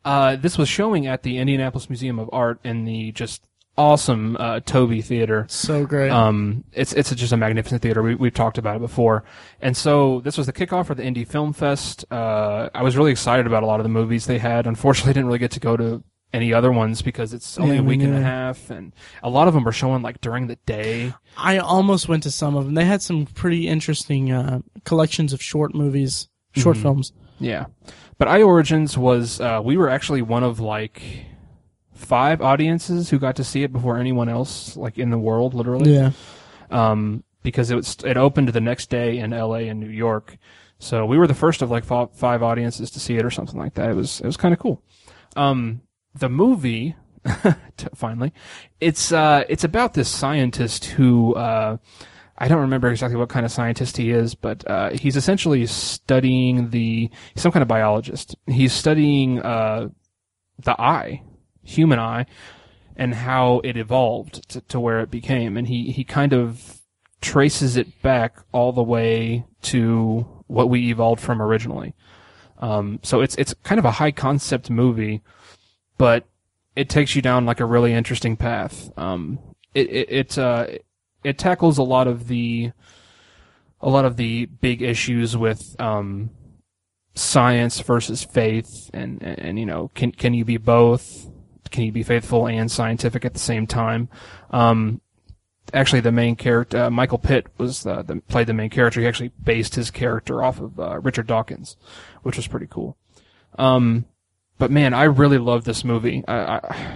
uh, 0.06 0.36
this 0.38 0.58
was 0.58 0.70
showing 0.70 1.08
at 1.08 1.24
the 1.24 1.38
Indianapolis 1.38 1.90
Museum 1.90 2.20
of 2.20 2.30
Art 2.32 2.60
in 2.64 2.86
the 2.86 3.12
just 3.12 3.44
awesome 3.78 4.38
uh, 4.40 4.60
Toby 4.62 5.02
Theater. 5.02 5.46
So 5.50 5.86
great. 5.86 6.10
Um, 6.12 6.64
it's 6.74 6.94
it's 6.94 7.14
just 7.14 7.34
a 7.34 7.38
magnificent 7.38 7.82
theater. 7.82 8.02
We, 8.02 8.16
we've 8.16 8.34
talked 8.34 8.58
about 8.58 8.78
it 8.78 8.80
before, 8.80 9.24
and 9.62 9.76
so 9.76 10.22
this 10.22 10.38
was 10.38 10.48
the 10.48 10.54
kickoff 10.54 10.88
for 10.88 10.96
the 10.96 11.04
Indie 11.04 11.28
Film 11.28 11.54
Fest. 11.54 12.06
Uh, 12.12 12.70
I 12.74 12.84
was 12.84 12.98
really 12.98 13.12
excited 13.12 13.48
about 13.48 13.64
a 13.64 13.66
lot 13.66 13.80
of 13.80 13.84
the 13.84 13.90
movies 13.90 14.26
they 14.26 14.38
had. 14.38 14.68
Unfortunately, 14.68 15.10
I 15.12 15.14
didn't 15.14 15.28
really 15.28 15.40
get 15.40 15.52
to 15.52 15.60
go 15.60 15.78
to 15.78 16.04
any 16.34 16.54
other 16.54 16.72
ones 16.72 17.02
because 17.02 17.34
it's 17.34 17.58
only 17.58 17.76
Yeah, 17.76 17.82
a 17.82 17.86
week 17.86 18.02
and 18.02 18.14
a 18.14 18.22
half, 18.22 18.70
and 18.70 18.94
a 19.24 19.30
lot 19.30 19.48
of 19.48 19.54
them 19.54 19.68
are 19.68 19.72
showing 19.72 20.02
like 20.02 20.20
during 20.22 20.48
the 20.48 20.58
day. 20.66 21.14
I 21.38 21.58
almost 21.60 22.10
went 22.10 22.24
to 22.24 22.32
some 22.32 22.56
of 22.56 22.66
them. 22.66 22.74
They 22.74 22.86
had 22.86 23.02
some 23.02 23.26
pretty 23.26 23.68
interesting 23.68 24.32
uh, 24.32 24.60
collections 24.84 25.34
of 25.34 25.42
short 25.42 25.74
movies, 25.74 26.28
short 26.54 26.78
films. 26.78 27.14
Yeah, 27.40 27.66
but 28.18 28.28
I 28.28 28.42
Origins 28.42 28.98
was 28.98 29.40
uh, 29.42 29.62
we 29.64 29.78
were 29.78 29.90
actually 29.90 30.22
one 30.22 30.44
of 30.44 30.60
like 30.60 31.02
five 31.96 32.42
audiences 32.42 33.10
who 33.10 33.18
got 33.18 33.36
to 33.38 33.44
see 33.44 33.64
it 33.64 33.74
before 33.74 33.98
anyone 33.98 34.30
else 34.30 34.78
like 34.78 34.98
in 35.00 35.10
the 35.10 35.18
world, 35.18 35.54
literally. 35.54 35.94
Yeah. 35.96 36.12
um, 36.70 37.24
because 37.42 37.70
it 37.72 37.76
was 37.76 37.98
it 38.04 38.18
opened 38.18 38.50
the 38.50 38.62
next 38.62 38.90
day 38.90 39.18
in 39.20 39.32
L.A. 39.34 39.68
and 39.70 39.80
New 39.80 39.90
York. 39.90 40.38
So 40.80 41.06
we 41.06 41.18
were 41.18 41.28
the 41.28 41.34
first 41.34 41.62
of 41.62 41.72
like 41.72 41.84
five 41.86 42.44
audiences 42.44 42.92
to 42.92 43.00
see 43.00 43.16
it 43.18 43.24
or 43.26 43.32
something 43.32 43.58
like 43.60 43.76
that. 43.76 43.90
It 43.90 43.96
was 43.96 44.20
it 44.20 44.26
was 44.26 44.36
kind 44.38 44.54
of 44.54 44.60
cool. 44.60 44.82
Um, 45.36 45.82
the 46.14 46.28
movie, 46.30 46.96
t- 47.78 47.88
finally, 47.96 48.34
it's 48.80 49.12
uh 49.12 49.44
it's 49.48 49.64
about 49.64 49.94
this 49.94 50.10
scientist 50.10 50.86
who 50.86 51.34
uh. 51.36 51.78
I 52.38 52.50
don't 52.50 52.60
remember 52.60 52.90
exactly 52.90 53.16
what 53.18 53.30
kind 53.30 53.46
of 53.46 53.52
scientist 53.54 53.96
he 53.96 54.12
is, 54.12 54.36
but 54.36 54.70
uh, 54.70 54.90
he's 54.90 55.16
essentially 55.16 55.66
studying 55.68 56.70
the 56.72 57.10
some 57.38 57.54
kind 57.54 57.62
of 57.62 57.70
biologist. 57.70 58.36
He's 58.46 58.74
studying 58.74 59.40
uh, 59.42 59.88
the 60.62 60.74
eye, 60.82 61.24
human 61.66 62.00
eye, 62.00 62.26
and 62.96 63.14
how 63.14 63.60
it 63.66 63.76
evolved 63.76 64.48
to, 64.50 64.62
to 64.62 64.80
where 64.80 65.02
it 65.02 65.12
became. 65.12 65.58
And 65.58 65.68
he, 65.68 65.92
he 65.92 66.06
kind 66.06 66.32
of 66.32 66.80
traces 67.20 67.76
it 67.76 68.02
back 68.02 68.38
all 68.54 68.72
the 68.72 68.84
way 68.84 69.46
to 69.64 70.26
what 70.48 70.70
we 70.70 70.90
evolved 70.90 71.20
from 71.20 71.42
originally. 71.42 71.94
Um, 72.60 73.00
so 73.04 73.20
it's, 73.20 73.36
it's 73.36 73.54
kind 73.64 73.80
of 73.80 73.86
a 73.86 73.92
high 73.92 74.12
concept 74.12 74.70
movie, 74.70 75.22
but 75.98 76.26
it 76.76 76.90
takes 76.90 77.16
you 77.16 77.22
down 77.22 77.46
like 77.46 77.60
a 77.60 77.66
really 77.66 77.94
interesting 77.94 78.36
path. 78.36 78.92
Um, 78.98 79.40
it 79.74 79.90
it 79.90 80.12
it, 80.12 80.38
uh, 80.38 80.68
it 81.24 81.38
tackles 81.38 81.78
a 81.78 81.84
lot 81.84 82.08
of 82.08 82.28
the 82.28 82.72
a 83.82 83.90
lot 83.90 84.06
of 84.06 84.18
the 84.18 84.46
big 84.46 84.82
issues 84.82 85.36
with 85.38 85.76
um, 85.80 86.32
science 87.14 87.80
versus 87.80 88.24
faith, 88.24 88.90
and, 88.94 89.22
and 89.22 89.40
and 89.40 89.60
you 89.60 89.66
know, 89.66 89.90
can 89.96 90.12
can 90.12 90.34
you 90.34 90.46
be 90.46 90.58
both? 90.58 91.30
Can 91.76 91.84
you 91.84 91.92
be 91.92 92.04
faithful 92.04 92.48
and 92.48 92.72
scientific 92.72 93.26
at 93.26 93.34
the 93.34 93.40
same 93.40 93.68
time? 93.68 94.08
Um, 94.50 95.02
actually, 95.74 96.00
the 96.00 96.12
main 96.14 96.38
character, 96.38 96.86
uh, 96.86 96.90
Michael 96.90 97.18
Pitt, 97.18 97.48
was 97.58 97.86
uh, 97.86 98.02
the, 98.02 98.22
played 98.30 98.48
the 98.48 98.54
main 98.54 98.70
character. 98.70 99.02
He 99.02 99.08
actually 99.08 99.34
based 99.44 99.76
his 99.76 99.92
character 99.92 100.42
off 100.42 100.62
of 100.62 100.80
uh, 100.80 101.02
Richard 101.02 101.28
Dawkins, 101.28 101.76
which 102.24 102.38
was 102.38 102.48
pretty 102.48 102.68
cool. 102.70 102.96
Um, 103.60 104.06
but 104.58 104.72
man, 104.72 104.94
I 104.94 105.04
really 105.04 105.38
love 105.38 105.66
this 105.66 105.84
movie. 105.84 106.24
I, 106.30 106.38
I, 106.38 106.96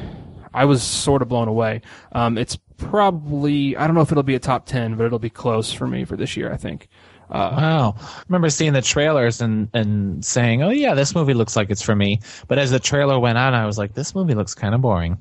I 0.54 0.64
was 0.64 0.82
sort 0.82 1.22
of 1.22 1.28
blown 1.28 1.50
away. 1.50 1.82
Um, 2.14 2.38
it's 2.38 2.56
probably 2.78 3.76
I 3.76 3.86
don't 3.86 3.96
know 3.98 4.02
if 4.02 4.12
it'll 4.14 4.24
be 4.24 4.36
a 4.36 4.40
top 4.40 4.66
ten, 4.66 4.96
but 4.96 5.04
it'll 5.04 5.20
be 5.20 5.30
close 5.30 5.74
for 5.74 5.88
me 5.88 6.06
for 6.06 6.16
this 6.16 6.38
year. 6.38 6.54
I 6.54 6.56
think. 6.56 6.88
Uh, 7.30 7.54
Wow. 7.56 7.96
I 8.00 8.24
remember 8.28 8.50
seeing 8.50 8.74
the 8.74 8.82
trailers 8.82 9.40
and, 9.42 9.70
and 9.74 10.24
saying, 10.26 10.64
oh, 10.64 10.70
yeah, 10.72 10.94
this 10.96 11.14
movie 11.16 11.34
looks 11.34 11.56
like 11.56 11.70
it's 11.70 11.82
for 11.82 11.96
me. 11.96 12.20
But 12.48 12.58
as 12.60 12.72
the 12.72 12.80
trailer 12.80 13.20
went 13.20 13.38
on, 13.38 13.54
I 13.54 13.66
was 13.66 13.78
like, 13.78 13.94
this 13.94 14.16
movie 14.16 14.34
looks 14.36 14.54
kind 14.56 14.74
of 14.74 14.82
boring. 14.82 15.18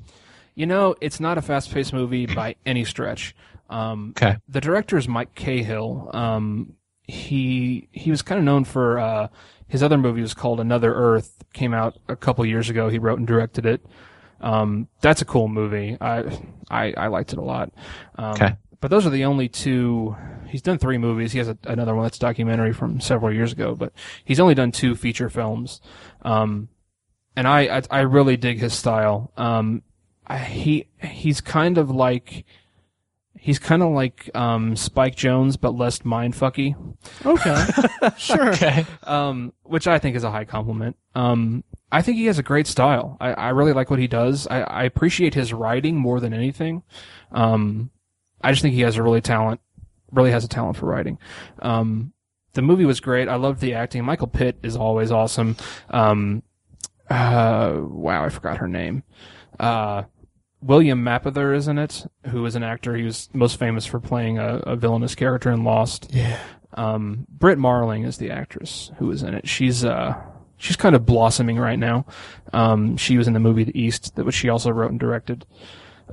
you 0.55 0.65
know, 0.65 0.95
it's 1.01 1.19
not 1.19 1.37
a 1.37 1.41
fast-paced 1.41 1.93
movie 1.93 2.25
by 2.25 2.55
any 2.65 2.83
stretch. 2.83 3.35
Um, 3.69 4.13
Okay. 4.17 4.37
the 4.49 4.59
director 4.59 4.97
is 4.97 5.07
Mike 5.07 5.35
Cahill. 5.35 6.09
Um, 6.13 6.73
he 7.03 7.87
he 7.91 8.11
was 8.11 8.21
kind 8.21 8.37
of 8.39 8.45
known 8.45 8.63
for 8.65 8.99
uh, 8.99 9.27
his 9.67 9.81
other 9.83 9.97
movie 9.97 10.21
was 10.21 10.33
called 10.33 10.59
Another 10.59 10.93
Earth. 10.93 11.43
Came 11.53 11.73
out 11.73 11.97
a 12.07 12.15
couple 12.15 12.45
years 12.45 12.69
ago. 12.69 12.89
He 12.89 12.99
wrote 12.99 13.17
and 13.19 13.27
directed 13.27 13.65
it. 13.65 13.85
Um, 14.41 14.87
that's 15.01 15.21
a 15.21 15.25
cool 15.25 15.47
movie. 15.47 15.97
I 16.01 16.39
I, 16.69 16.93
I 16.97 17.07
liked 17.07 17.33
it 17.33 17.39
a 17.39 17.43
lot. 17.43 17.71
Um, 18.15 18.31
Okay. 18.33 18.55
But 18.81 18.89
those 18.91 19.05
are 19.05 19.09
the 19.11 19.25
only 19.25 19.49
two. 19.49 20.15
He's 20.49 20.61
done 20.61 20.77
three 20.77 20.97
movies. 20.97 21.31
He 21.31 21.39
has 21.39 21.47
a, 21.47 21.57
another 21.65 21.95
one 21.95 22.03
that's 22.03 22.17
a 22.17 22.21
documentary 22.21 22.73
from 22.73 22.99
several 22.99 23.33
years 23.33 23.51
ago, 23.51 23.75
but 23.75 23.93
he's 24.23 24.39
only 24.39 24.55
done 24.55 24.71
two 24.71 24.95
feature 24.95 25.29
films. 25.29 25.81
Um, 26.23 26.69
and 27.35 27.47
I, 27.47 27.77
I 27.77 27.81
I 27.91 27.99
really 28.01 28.37
dig 28.37 28.59
his 28.59 28.73
style. 28.73 29.31
Um, 29.37 29.83
I, 30.27 30.37
he 30.37 30.87
he's 31.01 31.41
kind 31.41 31.77
of 31.77 31.89
like 31.89 32.45
he's 33.39 33.59
kind 33.59 33.81
of 33.81 33.91
like 33.91 34.29
um, 34.35 34.75
Spike 34.75 35.15
Jonze, 35.15 35.59
but 35.59 35.75
less 35.75 35.99
mindfucky. 35.99 36.75
Okay. 37.25 37.65
sure. 38.17 38.49
Okay. 38.49 38.85
um, 39.03 39.53
which 39.63 39.87
I 39.87 39.97
think 39.97 40.15
is 40.15 40.23
a 40.23 40.31
high 40.31 40.45
compliment. 40.45 40.97
Um, 41.15 41.63
I 41.91 42.01
think 42.01 42.17
he 42.17 42.25
has 42.25 42.37
a 42.37 42.43
great 42.43 42.67
style. 42.67 43.17
I, 43.19 43.33
I 43.33 43.49
really 43.49 43.73
like 43.73 43.89
what 43.89 43.99
he 43.99 44.07
does. 44.07 44.45
I, 44.47 44.61
I 44.61 44.83
appreciate 44.83 45.33
his 45.33 45.53
writing 45.53 45.95
more 45.95 46.19
than 46.19 46.33
anything. 46.33 46.83
Um, 47.31 47.89
I 48.41 48.51
just 48.51 48.61
think 48.61 48.75
he 48.75 48.81
has 48.81 48.97
a 48.97 49.03
really 49.03 49.21
talent, 49.21 49.61
really 50.11 50.31
has 50.31 50.43
a 50.43 50.47
talent 50.47 50.77
for 50.77 50.85
writing. 50.85 51.17
Um, 51.61 52.13
the 52.53 52.61
movie 52.61 52.85
was 52.85 52.99
great. 52.99 53.27
I 53.27 53.35
loved 53.35 53.61
the 53.61 53.73
acting. 53.75 54.03
Michael 54.03 54.27
Pitt 54.27 54.59
is 54.63 54.75
always 54.75 55.11
awesome. 55.11 55.55
Um, 55.89 56.43
uh, 57.09 57.79
wow, 57.79 58.23
I 58.23 58.29
forgot 58.29 58.57
her 58.57 58.67
name. 58.67 59.03
Uh, 59.59 60.03
William 60.61 61.03
Mapother 61.03 61.55
isn't 61.55 61.77
it, 61.77 62.05
who 62.27 62.45
is 62.45 62.55
an 62.55 62.63
actor. 62.63 62.95
He 62.95 63.03
was 63.03 63.29
most 63.33 63.57
famous 63.57 63.85
for 63.85 63.99
playing 63.99 64.39
a, 64.39 64.57
a 64.57 64.75
villainous 64.75 65.15
character 65.15 65.51
in 65.51 65.63
Lost. 65.63 66.09
Yeah. 66.13 66.39
Um, 66.73 67.25
Brit 67.29 67.57
Marling 67.57 68.03
is 68.03 68.17
the 68.17 68.31
actress 68.31 68.91
who 68.97 69.07
was 69.07 69.23
in 69.23 69.33
it. 69.33 69.47
She's 69.47 69.83
uh, 69.83 70.15
she's 70.57 70.75
kind 70.75 70.95
of 70.95 71.05
blossoming 71.05 71.57
right 71.57 71.79
now. 71.79 72.05
Um, 72.53 72.97
she 72.97 73.17
was 73.17 73.27
in 73.27 73.33
the 73.33 73.39
movie 73.39 73.63
The 73.63 73.79
East, 73.79 74.15
that 74.15 74.25
which 74.25 74.35
she 74.35 74.49
also 74.49 74.69
wrote 74.69 74.91
and 74.91 74.99
directed. 74.99 75.45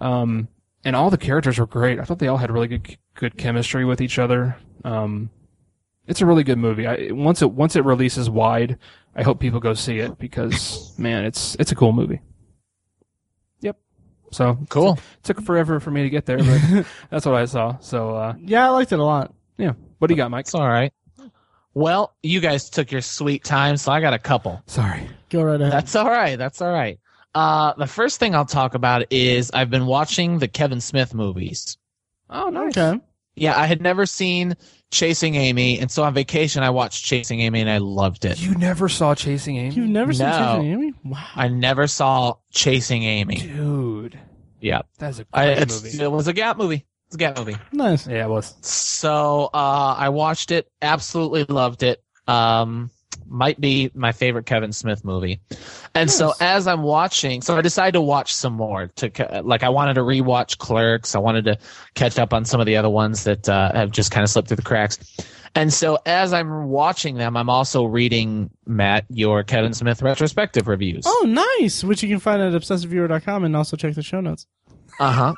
Um, 0.01 0.49
and 0.87 0.97
all 0.97 1.11
the 1.11 1.19
characters 1.19 1.59
were 1.59 1.67
great. 1.67 2.01
I 2.01 2.05
thought 2.05 2.19
they 2.21 2.29
all 2.29 2.39
had 2.39 2.51
really 2.51 2.69
good 2.69 2.97
good 3.15 3.37
chemistry 3.37 3.85
with 3.85 4.01
each 4.01 4.19
other. 4.19 4.57
Um, 4.85 5.29
it's 6.07 6.21
a 6.23 6.27
really 6.27 6.45
good 6.45 6.59
movie. 6.59 6.87
I, 6.87 7.09
once 7.11 7.43
it 7.43 7.51
once 7.51 7.77
it 7.77 7.85
releases 7.85 8.31
wide, 8.31 8.79
I 9.15 9.23
hope 9.23 9.41
people 9.41 9.61
go 9.61 9.75
see 9.75 9.99
it 9.99 10.19
because 10.19 10.97
man, 10.99 11.25
it's 11.25 11.57
it's 11.59 11.73
a 11.73 11.75
cool 11.75 11.93
movie. 11.93 12.21
Yep. 13.61 13.77
So 14.33 14.59
Cool. 14.69 14.99
took 15.23 15.41
forever 15.43 15.81
for 15.81 15.91
me 15.91 16.03
to 16.05 16.11
get 16.11 16.25
there, 16.27 16.39
but 16.39 16.87
that's 17.11 17.27
what 17.27 17.35
I 17.35 17.45
saw. 17.47 17.79
So 17.81 18.15
uh, 18.17 18.35
Yeah, 18.39 18.67
I 18.67 18.71
liked 18.71 18.93
it 18.93 18.99
a 18.99 19.05
lot. 19.05 19.35
yeah, 19.59 19.73
what 19.99 20.09
do 20.09 20.15
you 20.15 20.17
got, 20.17 20.31
Mike? 20.31 20.47
It's 20.47 20.55
all 20.55 20.69
right. 20.69 20.93
Well, 21.75 22.15
you 22.23 22.41
guys 22.41 22.71
took 22.71 22.91
your 22.91 23.03
sweet 23.03 23.45
time, 23.45 23.77
so 23.77 23.93
I 23.93 24.01
got 24.01 24.15
a 24.15 24.19
couple. 24.19 24.63
Sorry. 24.67 25.07
Go 25.29 25.43
right 25.43 25.61
ahead. 25.61 25.73
That's 25.73 25.95
all 25.95 26.09
right. 26.09 26.37
That's 26.37 26.63
all 26.63 26.73
right. 26.73 26.99
Uh, 27.37 27.75
the 27.75 27.87
first 27.87 28.19
thing 28.19 28.35
I'll 28.35 28.47
talk 28.47 28.75
about 28.75 29.13
is 29.13 29.51
I've 29.53 29.69
been 29.69 29.85
watching 29.87 30.39
the 30.39 30.49
Kevin 30.49 30.81
Smith 30.81 31.13
movies. 31.15 31.77
Oh, 32.31 32.49
nice. 32.49 32.77
okay. 32.77 32.99
Yeah, 33.35 33.61
I 33.61 33.67
had 33.67 33.83
never 33.83 34.07
seen 34.07 34.57
Chasing 34.91 35.35
Amy, 35.35 35.79
and 35.79 35.91
so 35.91 36.03
on 36.05 36.15
vacation 36.15 36.63
I 36.63 36.71
watched 36.71 37.05
Chasing 37.05 37.41
Amy 37.41 37.61
and 37.61 37.69
I 37.69 37.77
loved 37.79 38.25
it. 38.25 38.41
You 38.41 38.55
never 38.55 38.89
saw 38.89 39.15
Chasing 39.15 39.59
Amy, 39.59 39.75
You've 39.75 39.91
never 39.91 40.15
seen 40.15 40.27
No. 40.29 40.39
Chasing 40.39 40.73
Amy? 40.73 40.95
Wow. 41.05 41.27
I 41.35 41.49
never 41.49 41.87
saw 41.87 42.37
Chasing 42.53 43.03
Amy. 43.03 43.37
dude. 43.37 44.19
Yeah, 44.61 44.81
That's 44.99 45.19
a 45.19 45.27
I, 45.35 45.45
great 45.45 45.59
it's, 45.59 45.83
movie. 45.83 46.03
it 46.05 46.11
was 46.11 46.29
a 46.29 46.33
Gap 46.33 46.57
movie. 46.57 46.87
It's 47.09 47.17
a 47.17 47.19
Gap 47.19 47.37
movie. 47.37 47.57
Nice. 47.73 48.07
Yeah, 48.07 48.25
it 48.25 48.31
was. 48.31 48.55
So 48.63 49.51
uh, 49.53 49.95
I 49.99 50.09
watched 50.09 50.51
it, 50.51 50.71
absolutely 50.81 51.45
loved 51.45 51.83
it. 51.83 52.03
Um, 52.27 52.91
might 53.29 53.61
be 53.61 53.91
my 53.95 54.13
favorite 54.13 54.47
Kevin 54.47 54.73
Smith 54.73 55.05
movie. 55.05 55.41
And 55.95 56.11
so 56.11 56.35
as 56.41 56.67
I'm 56.67 56.83
watching, 56.83 57.43
so 57.43 57.57
I 57.57 57.61
decided 57.61 57.93
to 57.93 58.01
watch 58.01 58.35
some 58.35 58.53
more. 58.53 58.89
To 58.97 59.43
like, 59.45 59.63
I 59.63 59.69
wanted 59.69 59.95
to 59.95 60.03
rewatch 60.03 60.59
Clerks. 60.59 61.15
I 61.15 61.19
wanted 61.19 61.45
to 61.47 61.59
catch 61.95 62.19
up 62.19 62.33
on 62.33 62.45
some 62.45 62.61
of 62.61 62.67
the 62.67 62.77
other 62.77 62.91
ones 62.91 63.25
that 63.25 63.49
uh, 63.49 63.73
have 63.73 63.91
just 63.91 64.11
kind 64.11 64.25
of 64.25 64.31
slipped 64.31 64.49
through 64.49 64.57
the 64.57 64.63
cracks. 64.63 64.99
And 65.55 65.73
so 65.73 65.99
as 66.05 66.35
I'm 66.35 66.69
watching 66.69 67.17
them, 67.17 67.35
I'm 67.37 67.49
also 67.49 67.85
reading 67.85 68.51
Matt 68.67 69.07
your 69.09 69.43
Kevin 69.43 69.73
Smith 69.73 70.03
retrospective 70.03 70.69
reviews. 70.69 71.05
Oh, 71.07 71.25
nice. 71.61 71.83
Which 71.83 72.03
you 72.03 72.11
can 72.11 72.21
find 72.21 72.43
at 72.43 72.53
obsessiveviewer.com 72.53 73.45
and 73.45 73.57
also 73.57 73.77
check 73.77 73.95
the 73.95 74.03
show 74.03 74.21
notes. 74.21 74.47
Uh 75.01 75.13
huh. 75.13 75.35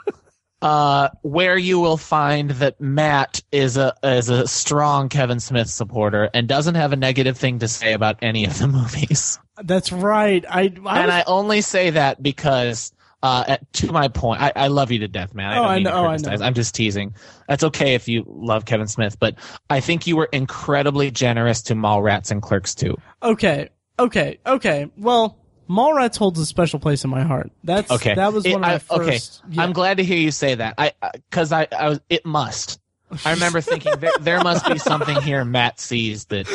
Uh, 0.60 1.08
where 1.22 1.56
you 1.56 1.78
will 1.78 1.96
find 1.96 2.50
that 2.50 2.80
Matt 2.80 3.42
is 3.52 3.76
a 3.76 3.94
is 4.02 4.28
a 4.28 4.48
strong 4.48 5.08
Kevin 5.08 5.38
Smith 5.38 5.70
supporter 5.70 6.28
and 6.34 6.48
doesn't 6.48 6.74
have 6.74 6.92
a 6.92 6.96
negative 6.96 7.38
thing 7.38 7.60
to 7.60 7.68
say 7.68 7.92
about 7.92 8.16
any 8.22 8.44
of 8.44 8.58
the 8.58 8.66
movies. 8.78 9.38
That's 9.62 9.92
right. 9.92 10.44
I, 10.48 10.60
I 10.60 10.64
and 10.64 10.82
was- 10.82 10.94
I 10.94 11.24
only 11.28 11.60
say 11.60 11.90
that 11.90 12.20
because, 12.20 12.92
uh, 13.22 13.44
at, 13.46 13.72
to 13.74 13.92
my 13.92 14.08
point, 14.08 14.42
I, 14.42 14.52
I 14.56 14.66
love 14.66 14.90
you 14.90 14.98
to 15.00 15.08
death, 15.08 15.32
man. 15.32 15.52
I 15.52 15.58
oh, 15.58 15.64
I, 15.64 15.78
know, 15.78 15.92
oh 15.92 16.06
I 16.06 16.16
know. 16.16 16.44
I'm 16.44 16.54
just 16.54 16.74
teasing. 16.74 17.14
That's 17.48 17.62
okay 17.64 17.94
if 17.94 18.08
you 18.08 18.24
love 18.26 18.64
Kevin 18.64 18.88
Smith, 18.88 19.16
but 19.18 19.36
I 19.70 19.78
think 19.78 20.08
you 20.08 20.16
were 20.16 20.28
incredibly 20.32 21.12
generous 21.12 21.62
to 21.62 21.74
Mallrats 21.74 22.32
and 22.32 22.42
Clerks 22.42 22.74
2. 22.74 22.96
okay. 23.22 23.68
Okay. 24.00 24.38
Okay. 24.46 24.88
Well, 24.96 25.37
Mallrats 25.68 26.16
holds 26.16 26.38
a 26.40 26.46
special 26.46 26.78
place 26.78 27.04
in 27.04 27.10
my 27.10 27.22
heart. 27.22 27.50
That's 27.64 27.90
Okay, 27.90 28.14
That 28.14 28.32
was 28.32 28.46
It- 28.46 28.52
one 28.52 28.64
of 28.64 28.68
my 28.68 28.74
I- 28.74 28.78
first. 28.78 29.42
Okay, 29.44 29.54
yeah. 29.56 29.62
I'm 29.62 29.72
glad 29.72 29.98
to 29.98 30.04
hear 30.04 30.18
you 30.18 30.30
say 30.30 30.54
that. 30.54 30.74
I 30.78 30.92
uh, 31.02 31.10
because 31.12 31.52
I, 31.52 31.68
I 31.76 31.88
was 31.90 32.00
it 32.08 32.24
must. 32.24 32.80
I 33.24 33.32
remember 33.32 33.60
thinking 33.60 33.92
there, 34.00 34.12
there 34.20 34.40
must 34.42 34.66
be 34.66 34.78
something 34.78 35.20
here 35.22 35.44
Matt 35.44 35.80
sees 35.80 36.26
that 36.26 36.46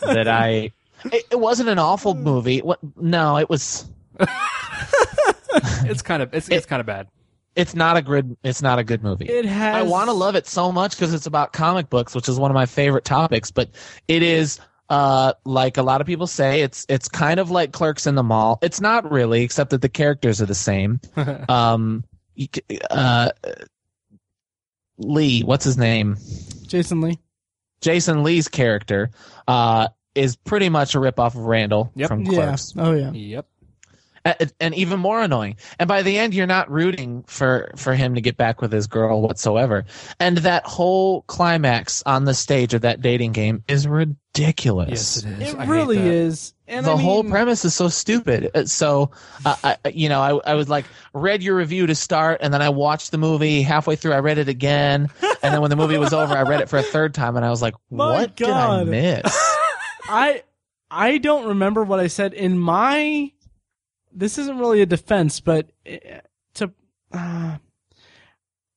that 0.00 0.28
I. 0.28 0.70
It, 1.04 1.24
it 1.32 1.40
wasn't 1.40 1.68
an 1.68 1.78
awful 1.78 2.14
movie. 2.14 2.60
What? 2.60 2.78
No, 2.96 3.36
it 3.38 3.48
was. 3.50 3.86
It's 5.88 6.02
kind 6.02 6.22
of 6.22 6.34
it's 6.34 6.48
it's 6.48 6.66
kind 6.66 6.80
of 6.80 6.86
bad. 6.86 7.08
It's 7.54 7.74
not 7.74 7.96
a 7.96 8.02
good. 8.02 8.36
It's 8.42 8.60
not 8.60 8.78
a 8.78 8.84
good 8.84 9.02
movie. 9.02 9.26
It 9.26 9.46
has. 9.46 9.74
I 9.76 9.82
want 9.82 10.08
to 10.08 10.12
love 10.12 10.34
it 10.34 10.46
so 10.46 10.70
much 10.70 10.92
because 10.92 11.14
it's 11.14 11.26
about 11.26 11.52
comic 11.52 11.88
books, 11.88 12.14
which 12.14 12.28
is 12.28 12.38
one 12.38 12.50
of 12.50 12.54
my 12.54 12.66
favorite 12.66 13.04
topics. 13.04 13.50
But 13.50 13.70
it 14.08 14.22
is, 14.22 14.60
uh, 14.88 15.32
like 15.44 15.76
a 15.76 15.82
lot 15.82 16.00
of 16.00 16.06
people 16.06 16.26
say, 16.26 16.62
it's 16.62 16.86
it's 16.88 17.08
kind 17.08 17.40
of 17.40 17.50
like 17.50 17.72
Clerks 17.72 18.06
in 18.06 18.14
the 18.14 18.22
Mall. 18.22 18.58
It's 18.62 18.80
not 18.80 19.10
really, 19.10 19.42
except 19.42 19.70
that 19.70 19.82
the 19.82 19.88
characters 19.88 20.40
are 20.40 20.46
the 20.46 20.54
same. 20.54 21.00
um, 21.48 22.04
uh, 22.90 23.30
Lee, 24.98 25.42
what's 25.42 25.64
his 25.64 25.76
name? 25.76 26.16
Jason 26.66 27.00
Lee. 27.00 27.18
Jason 27.80 28.22
Lee's 28.22 28.48
character, 28.48 29.10
uh, 29.46 29.88
is 30.14 30.36
pretty 30.36 30.68
much 30.70 30.94
a 30.94 30.98
ripoff 30.98 31.34
of 31.34 31.36
Randall 31.36 31.92
Yep. 31.94 32.08
from 32.08 32.22
Yeah. 32.22 32.30
Clerks. 32.30 32.72
Oh 32.76 32.92
yeah. 32.92 33.10
Yep. 33.12 33.46
And, 34.38 34.52
and 34.60 34.74
even 34.74 34.98
more 34.98 35.20
annoying. 35.20 35.56
And 35.78 35.88
by 35.88 36.02
the 36.02 36.18
end, 36.18 36.34
you're 36.34 36.46
not 36.46 36.70
rooting 36.70 37.24
for 37.26 37.70
for 37.76 37.94
him 37.94 38.14
to 38.14 38.20
get 38.20 38.36
back 38.36 38.60
with 38.60 38.72
his 38.72 38.86
girl 38.86 39.22
whatsoever. 39.22 39.84
And 40.18 40.38
that 40.38 40.66
whole 40.66 41.22
climax 41.22 42.02
on 42.06 42.24
the 42.24 42.34
stage 42.34 42.74
of 42.74 42.82
that 42.82 43.00
dating 43.00 43.32
game 43.32 43.62
is 43.68 43.86
ridiculous. 43.86 44.88
Yes, 44.88 45.24
it 45.24 45.42
is. 45.42 45.54
It 45.54 45.58
I 45.58 45.66
really 45.66 45.98
is. 45.98 46.54
And 46.68 46.84
the 46.84 46.94
I 46.94 47.00
whole 47.00 47.22
premise 47.22 47.64
is 47.64 47.74
so 47.74 47.88
stupid. 47.88 48.50
Uh, 48.52 48.64
So, 48.64 49.12
uh, 49.44 49.54
I, 49.62 49.76
you 49.90 50.08
know, 50.08 50.20
I, 50.20 50.50
I 50.50 50.54
was 50.54 50.68
like, 50.68 50.84
read 51.14 51.42
your 51.42 51.54
review 51.56 51.86
to 51.86 51.94
start, 51.94 52.40
and 52.42 52.52
then 52.52 52.60
I 52.60 52.70
watched 52.70 53.12
the 53.12 53.18
movie. 53.18 53.62
Halfway 53.62 53.94
through, 53.94 54.14
I 54.14 54.18
read 54.18 54.38
it 54.38 54.48
again, 54.48 55.08
and 55.42 55.54
then 55.54 55.60
when 55.60 55.70
the 55.70 55.76
movie 55.76 55.96
was 55.96 56.12
over, 56.12 56.34
I 56.34 56.42
read 56.42 56.60
it 56.60 56.68
for 56.68 56.78
a 56.78 56.82
third 56.82 57.14
time, 57.14 57.36
and 57.36 57.44
I 57.44 57.50
was 57.50 57.62
like, 57.62 57.74
what 57.88 58.36
God. 58.36 58.36
did 58.36 58.50
I 58.50 58.84
miss? 58.84 59.22
I 60.08 60.42
I 60.90 61.18
don't 61.18 61.46
remember 61.48 61.84
what 61.84 62.00
I 62.00 62.06
said 62.08 62.32
in 62.32 62.58
my 62.58 63.32
this 64.16 64.38
isn't 64.38 64.58
really 64.58 64.80
a 64.82 64.86
defense, 64.86 65.38
but 65.40 65.70
uh, 65.88 66.18
to 66.54 66.72
uh, 67.12 67.58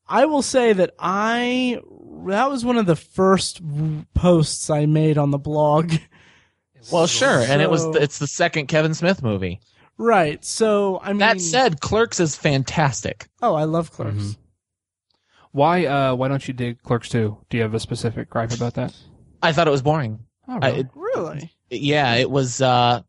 I 0.08 0.26
will 0.26 0.42
say 0.42 0.74
that 0.74 0.94
I 1.00 1.80
that 2.28 2.50
was 2.52 2.64
one 2.66 2.78
of 2.78 2.86
the 2.86 2.96
first 2.96 3.62
posts 4.14 4.70
I 4.70 4.86
made 4.86 5.18
on 5.18 5.32
the 5.32 5.40
blog. 5.40 5.94
Well, 6.94 7.08
sure, 7.08 7.42
and 7.42 7.62
it 7.62 7.70
was 7.70 7.84
it's 7.98 8.20
the 8.20 8.26
second 8.26 8.68
Kevin 8.68 8.94
Smith 8.94 9.22
movie. 9.22 9.60
right. 9.98 10.44
So 10.46 10.98
I 11.04 11.10
mean, 11.10 11.18
That 11.18 11.42
said, 11.42 11.82
Clerks 11.82 12.22
is 12.22 12.38
fantastic. 12.38 13.28
oh, 13.42 13.54
I 13.54 13.66
love 13.66 13.92
Clerks. 13.92 14.16
Mhm. 14.16 14.38
Why 15.52 15.86
uh 15.86 16.16
why 16.16 16.30
don't 16.30 16.48
you 16.48 16.54
dig 16.54 16.82
Clerks 16.82 17.10
2? 17.10 17.38
Do 17.50 17.58
you 17.58 17.64
have 17.64 17.74
a 17.74 17.82
specific 17.82 18.30
gripe 18.30 18.54
about 18.54 18.76
that? 18.76 18.96
I 19.44 19.52
thought 19.52 19.68
it 19.68 19.72
was 19.72 19.82
boring. 19.82 20.20
Oh, 20.48 20.60
I- 20.62 20.68
really? 20.70 20.80
it- 20.80 20.88
Really? 20.96 21.52
yeah, 21.70 22.14
it 22.16 22.32
was 22.32 22.62
uh 22.62 23.02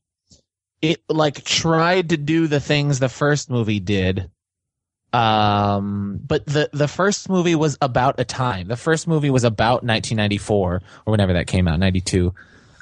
it 0.82 1.02
like 1.08 1.44
tried 1.44 2.10
to 2.10 2.16
do 2.16 2.46
the 2.46 2.60
things 2.60 2.98
the 2.98 3.08
first 3.08 3.50
movie 3.50 3.80
did. 3.80 4.30
Um 5.12 6.20
but 6.24 6.46
the 6.46 6.70
the 6.72 6.88
first 6.88 7.28
movie 7.28 7.56
was 7.56 7.76
about 7.82 8.20
a 8.20 8.24
time. 8.24 8.68
The 8.68 8.76
first 8.76 9.08
movie 9.08 9.30
was 9.30 9.44
about 9.44 9.82
1994 9.82 10.82
or 11.06 11.10
whenever 11.10 11.32
that 11.32 11.48
came 11.48 11.66
out, 11.66 11.80
92. 11.80 12.32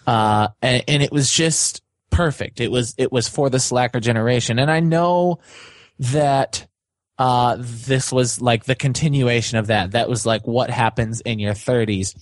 Uh 0.07 0.49
and, 0.61 0.85
and 0.87 1.03
it 1.03 1.11
was 1.11 1.33
just 1.33 1.83
perfect. 2.11 2.61
It 2.61 2.71
was 2.71 2.95
it 2.99 3.11
was 3.11 3.29
for 3.29 3.49
the 3.49 3.59
slacker 3.59 4.01
generation. 4.01 4.59
And 4.59 4.71
I 4.71 4.81
know 4.81 5.39
that 6.01 6.67
uh 7.19 7.57
this 7.59 8.13
was 8.13 8.41
like 8.43 8.65
the 8.65 8.75
continuation 8.75 9.59
of 9.59 9.69
that. 9.69 9.93
That 9.93 10.09
was 10.09 10.27
like 10.27 10.47
what 10.47 10.69
happens 10.71 11.23
in 11.23 11.39
your 11.39 11.55
30s. 11.55 12.15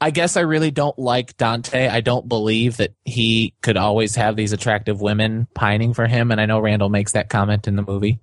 I 0.00 0.10
guess 0.10 0.36
I 0.36 0.42
really 0.42 0.70
don't 0.70 0.96
like 0.98 1.36
Dante. 1.36 1.88
I 1.88 2.00
don't 2.00 2.28
believe 2.28 2.76
that 2.76 2.94
he 3.04 3.54
could 3.62 3.76
always 3.76 4.14
have 4.14 4.36
these 4.36 4.52
attractive 4.52 5.00
women 5.00 5.48
pining 5.54 5.92
for 5.94 6.06
him, 6.06 6.30
and 6.30 6.40
I 6.40 6.46
know 6.46 6.60
Randall 6.60 6.88
makes 6.88 7.12
that 7.12 7.28
comment 7.28 7.66
in 7.66 7.76
the 7.76 7.82
movie. 7.82 8.20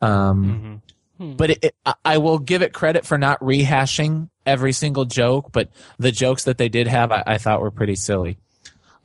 Um, 0.00 0.82
Mhm. 1.20 1.36
But 1.36 1.50
it, 1.50 1.64
it, 1.64 1.74
I- 1.84 1.94
I 2.04 2.18
will 2.18 2.38
give 2.38 2.62
it 2.62 2.72
credit 2.72 3.04
for 3.04 3.18
not 3.18 3.38
rehashing 3.40 4.30
every 4.46 4.72
single 4.72 5.04
joke, 5.04 5.50
but 5.52 5.68
the 5.98 6.10
jokes 6.10 6.44
that 6.44 6.56
they 6.56 6.70
did 6.70 6.88
have, 6.88 7.12
I, 7.12 7.22
I 7.26 7.36
thought 7.38 7.60
were 7.60 7.70
pretty 7.70 7.96
silly. 7.96 8.38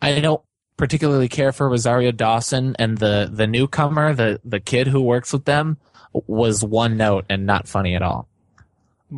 I 0.02 0.22
don't 0.22 0.42
particularly 0.78 1.28
care 1.28 1.52
for 1.52 1.68
Rosario 1.70 2.12
Dawson 2.14 2.76
and 2.80 2.98
the 2.98 3.30
the 3.32 3.48
newcomer, 3.48 4.14
the 4.14 4.40
the 4.46 4.62
kid 4.62 4.88
who 4.88 5.02
works 5.02 5.34
with 5.34 5.44
them, 5.44 5.78
was 6.14 6.64
one 6.64 6.96
note 6.96 7.26
and 7.30 7.46
not 7.46 7.68
funny 7.68 7.96
at 7.96 8.02
all. 8.02 8.30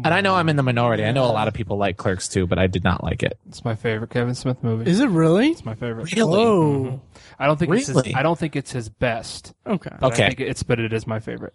And 0.06 0.14
I 0.14 0.22
know 0.22 0.36
I'm 0.36 0.50
in 0.50 0.56
the 0.56 0.64
minority. 0.64 1.04
I 1.06 1.12
know 1.12 1.26
a 1.26 1.32
lot 1.34 1.48
of 1.48 1.54
people 1.54 1.78
like 1.78 1.98
Clerks 1.98 2.28
2, 2.28 2.48
but 2.48 2.58
I 2.60 2.68
did 2.68 2.84
not 2.84 3.04
like 3.04 3.24
it. 3.24 3.38
It's 3.48 3.64
my 3.66 3.76
favorite 3.76 4.10
Kevin 4.10 4.36
Smith 4.36 4.64
movie. 4.64 4.90
Is 4.90 5.00
it 5.00 5.10
really? 5.10 5.50
it's 5.50 5.66
my 5.66 5.76
favorite. 5.76 6.14
Really? 6.16 6.30
Whoa. 6.38 7.02
I 7.40 7.46
don't 7.46 7.58
think 7.58 7.74
it's 7.74 7.88
his, 7.88 7.96
Really? 7.96 8.16
I 8.16 8.24
don't 8.24 8.38
think 8.38 8.56
it's 8.56 8.72
his 8.72 8.90
best. 8.90 9.54
Okay. 9.66 9.92
but 10.00 10.14
Okay. 10.14 10.26
I 10.26 10.28
think 10.30 10.40
it's 10.42 10.64
but 10.64 10.80
it 10.80 10.94
is 10.94 11.06
my 11.08 11.20
favorite. 11.20 11.54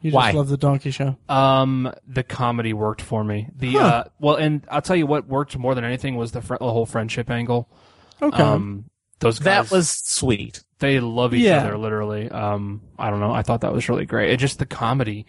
You 0.00 0.10
just 0.10 0.14
Why? 0.16 0.30
love 0.32 0.48
the 0.48 0.58
Donkey 0.58 0.90
Show. 0.90 1.16
Um, 1.30 1.90
the 2.06 2.22
comedy 2.22 2.72
worked 2.74 3.00
for 3.00 3.24
me. 3.24 3.48
The 3.56 3.72
Huh. 3.72 3.78
uh, 3.78 4.04
well, 4.20 4.36
and 4.36 4.62
I'll 4.70 4.82
tell 4.82 4.96
you 4.96 5.06
what 5.06 5.26
worked 5.26 5.56
more 5.56 5.74
than 5.74 5.84
anything 5.84 6.16
was 6.16 6.32
the, 6.32 6.42
fr- 6.42 6.56
the 6.60 6.70
whole 6.70 6.84
friendship 6.86 7.30
angle. 7.30 7.70
Okay. 8.20 8.42
Um, 8.42 8.84
those 9.20 9.38
guys, 9.38 9.70
That 9.70 9.74
was 9.74 9.88
sweet. 9.88 10.62
they 10.78 11.00
love 11.00 11.32
each 11.32 11.44
Yeah. 11.44 11.58
other 11.64 11.78
literally. 11.78 12.28
Um, 12.30 12.82
I 12.98 13.08
don't 13.08 13.20
know. 13.20 13.32
I 13.32 13.42
thought 13.42 13.62
that 13.62 13.72
was 13.72 13.88
really 13.88 14.04
great. 14.04 14.30
It 14.30 14.36
just 14.36 14.58
the 14.58 14.66
comedy, 14.66 15.24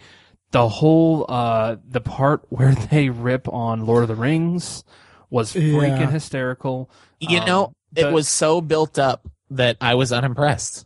the 0.55 0.69
whole 0.69 1.25
uh, 1.27 1.75
the 1.85 1.99
part 1.99 2.45
where 2.49 2.73
they 2.73 3.09
rip 3.09 3.49
on 3.49 3.85
Lord 3.85 4.03
of 4.03 4.07
the 4.07 4.15
Rings 4.15 4.85
was 5.29 5.53
freaking 5.53 5.99
Yeah. 5.99 6.09
hysterical. 6.11 6.89
You 7.19 7.39
Um, 7.39 7.45
know, 7.45 7.73
the- 7.91 8.07
it 8.07 8.13
was 8.13 8.29
so 8.29 8.61
built 8.61 8.97
up 8.97 9.27
that 9.51 9.75
I 9.81 9.95
was 9.95 10.13
unimpressed. 10.13 10.85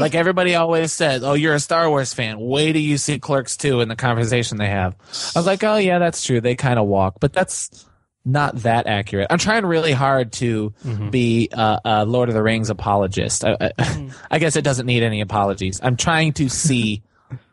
like 0.00 0.14
everybody 0.16 0.54
always 0.56 0.92
says, 0.92 1.22
"Oh, 1.22 1.34
you're 1.34 1.54
a 1.54 1.60
Star 1.60 1.88
Wars 1.90 2.12
fan. 2.14 2.40
Wait 2.40 2.72
till 2.72 2.80
you 2.82 2.96
see 2.98 3.18
Clerks 3.18 3.56
2 3.58 3.80
and 3.82 3.90
the 3.90 3.96
conversation 3.96 4.56
they 4.58 4.66
have." 4.68 4.94
I 5.36 5.38
was 5.38 5.46
like, 5.46 5.62
"Oh 5.62 5.76
yeah, 5.76 5.98
that's 6.00 6.24
true. 6.24 6.40
They 6.40 6.54
kind 6.56 6.78
of 6.78 6.86
walk, 6.86 7.16
but 7.20 7.32
that's 7.34 7.84
not 8.24 8.56
that 8.62 8.86
accurate." 8.88 9.26
I'm 9.30 9.38
trying 9.38 9.64
really 9.66 9.92
hard 9.92 10.32
to 10.40 10.72
Mhm. 10.84 11.10
be 11.10 11.50
a, 11.52 11.80
a 11.84 12.04
Lord 12.06 12.30
of 12.30 12.34
the 12.34 12.42
Rings 12.42 12.70
apologist. 12.70 13.44
I, 13.44 13.56
I, 13.78 14.08
I 14.30 14.38
guess 14.38 14.56
it 14.56 14.62
doesn't 14.64 14.86
need 14.86 15.02
any 15.02 15.20
apologies. 15.20 15.78
I'm 15.82 15.96
trying 15.96 16.32
to 16.34 16.48
see 16.48 17.02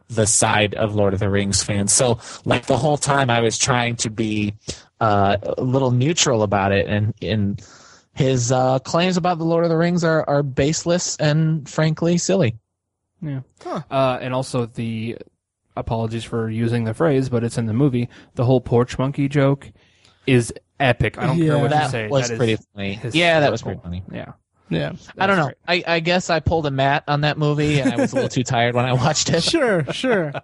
the 0.10 0.26
side 0.28 0.76
of 0.76 0.96
Lord 0.96 1.14
of 1.14 1.20
the 1.20 1.30
Rings 1.30 1.64
fans. 1.64 1.92
So, 1.94 2.20
like 2.46 2.66
the 2.68 2.78
whole 2.78 2.98
time, 2.98 3.30
I 3.30 3.42
was 3.42 3.58
trying 3.58 3.96
to 3.98 4.10
be 4.10 4.54
uh, 5.02 5.38
a 5.58 5.62
little 5.64 5.92
neutral 5.92 6.44
about 6.44 6.72
it, 6.72 6.88
and 6.88 7.14
and 7.22 7.62
his 8.14 8.52
uh, 8.52 8.80
claims 8.80 9.18
about 9.18 9.38
the 9.40 9.46
Lord 9.46 9.64
of 9.66 9.70
the 9.70 9.78
Rings 9.78 10.04
are 10.04 10.28
are 10.30 10.44
baseless 10.44 11.16
and 11.18 11.68
frankly 11.68 12.18
silly. 12.18 12.56
Yeah. 13.22 13.42
Uh, 13.66 14.20
and 14.22 14.34
also 14.34 14.68
the 14.68 15.18
apologies 15.76 16.24
for 16.24 16.50
using 16.50 16.84
the 16.84 16.94
phrase, 16.94 17.28
but 17.30 17.44
it's 17.44 17.58
in 17.58 17.66
the 17.66 17.74
movie. 17.74 18.08
The 18.36 18.46
whole 18.46 18.62
porch 18.62 18.98
monkey 19.00 19.28
joke 19.28 19.72
is 20.28 20.54
epic. 20.80 21.18
I 21.18 21.26
don't 21.28 21.38
care 21.38 21.46
Yeah. 21.48 21.54
what 21.56 21.64
you 21.64 21.70
That 21.70 21.92
say. 21.92 22.08
was 22.08 22.28
that 22.28 22.34
is 22.34 22.38
pretty 22.38 22.58
funny. 22.74 23.00
Yeah, 23.12 23.40
that 23.42 23.52
was 23.52 23.62
pretty 23.62 23.80
funny. 23.82 24.04
Yeah. 24.12 24.34
Yeah. 24.70 24.94
I 25.18 25.28
don't 25.28 25.38
know. 25.38 25.52
I, 25.68 25.84
I 25.86 26.00
guess 26.00 26.30
I 26.30 26.40
pulled 26.40 26.66
a 26.66 26.72
Matt 26.72 27.04
on 27.08 27.22
that 27.22 27.38
movie, 27.38 27.80
and 27.80 27.94
I 27.94 27.98
was 27.98 28.12
a 28.14 28.16
little 28.16 28.30
too 28.30 28.44
tired 28.44 28.74
when 28.76 28.86
I 28.86 28.94
watched 28.94 29.30
it. 29.30 29.44
Sure, 29.44 29.86
sure. 29.94 30.34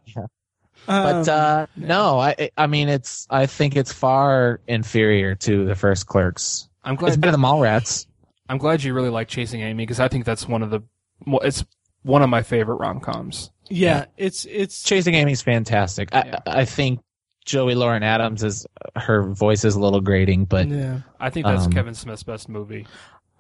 But 0.88 1.30
Um, 1.30 1.40
uh, 1.40 1.66
no, 1.76 2.20
I 2.20 2.50
I 2.58 2.66
mean 2.66 2.90
it's 2.90 3.28
I 3.30 3.46
think 3.46 3.76
it's 3.76 3.94
far 3.94 4.62
inferior 4.68 5.36
to 5.36 5.64
the 5.66 5.76
first 5.76 6.08
Clerks. 6.08 6.68
I'm 6.84 6.96
glad 6.96 7.10
It's 7.10 7.18
glad. 7.18 7.22
better 7.22 7.32
than 7.34 7.42
Mallrats. 7.42 8.08
I'm 8.50 8.58
glad 8.58 8.82
you 8.84 8.94
really 8.96 9.10
like 9.12 9.28
Chasing 9.28 9.62
Amy 9.62 9.84
because 9.84 10.00
I 10.00 10.08
think 10.08 10.26
that's 10.26 10.48
one 10.48 10.64
of 10.64 10.72
the. 10.72 10.82
Well, 11.28 11.42
it's 11.42 11.64
one 12.02 12.24
of 12.24 12.30
my 12.32 12.42
favorite 12.42 12.78
rom 12.78 13.00
coms. 13.00 13.52
yeah, 13.70 14.06
it's 14.18 14.46
it's 14.46 14.82
Chasing 14.82 15.14
Amy's 15.14 15.44
fantastic. 15.44 16.10
Yeah. 16.12 16.40
I 16.48 16.62
I 16.62 16.66
think 16.66 17.00
Joey 17.46 17.76
Lauren 17.76 18.02
Adams 18.02 18.44
is 18.44 18.66
her 18.96 19.22
voice 19.22 19.64
is 19.64 19.76
a 19.76 19.80
little 19.80 20.02
grating, 20.02 20.46
but 20.46 20.68
yeah. 20.68 21.02
I 21.20 21.30
think 21.30 21.46
that's 21.46 21.66
Um, 21.66 21.72
Kevin 21.74 21.94
Smith's 21.94 22.24
best 22.24 22.50
movie. 22.50 22.88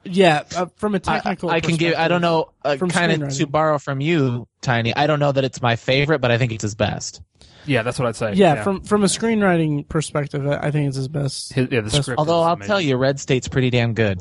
Yeah, 0.03 0.43
uh, 0.55 0.65
from 0.77 0.95
a 0.95 0.99
technical 0.99 1.49
I 1.51 1.59
can 1.59 1.75
give. 1.75 1.95
I 1.95 2.07
don't 2.07 2.21
know. 2.21 2.49
Uh, 2.65 2.75
From 2.77 2.89
kind 2.89 3.21
of 3.23 3.29
to 3.37 3.45
borrow 3.45 3.77
from 3.77 4.01
you, 4.01 4.47
Tiny. 4.61 4.95
I 4.95 5.05
don't 5.07 5.19
know 5.19 5.31
that 5.31 5.43
it's 5.43 5.61
my 5.61 5.75
favorite, 5.75 6.19
but 6.19 6.31
I 6.31 6.37
think 6.39 6.51
it's 6.51 6.63
his 6.63 6.73
best. 6.75 7.21
Yeah, 7.67 7.83
that's 7.83 7.99
what 7.99 8.07
I'd 8.07 8.15
say. 8.15 8.33
Yeah, 8.33 8.63
from 8.63 8.81
from 8.81 9.03
a 9.03 9.07
screenwriting 9.07 9.87
perspective, 9.87 10.47
I 10.47 10.57
I 10.67 10.71
think 10.71 10.87
it's 10.87 10.97
his 10.97 11.07
best. 11.07 11.53
His, 11.53 11.67
yeah, 11.71 11.81
the 11.81 11.89
That's- 11.89 12.01
script. 12.05 12.17
Although 12.17 12.41
is 12.41 12.45
I'll 12.47 12.53
amazing. 12.53 12.67
tell 12.67 12.81
you, 12.81 12.97
Red 12.97 13.19
State's 13.19 13.47
pretty 13.47 13.69
damn 13.69 13.93
good. 13.93 14.19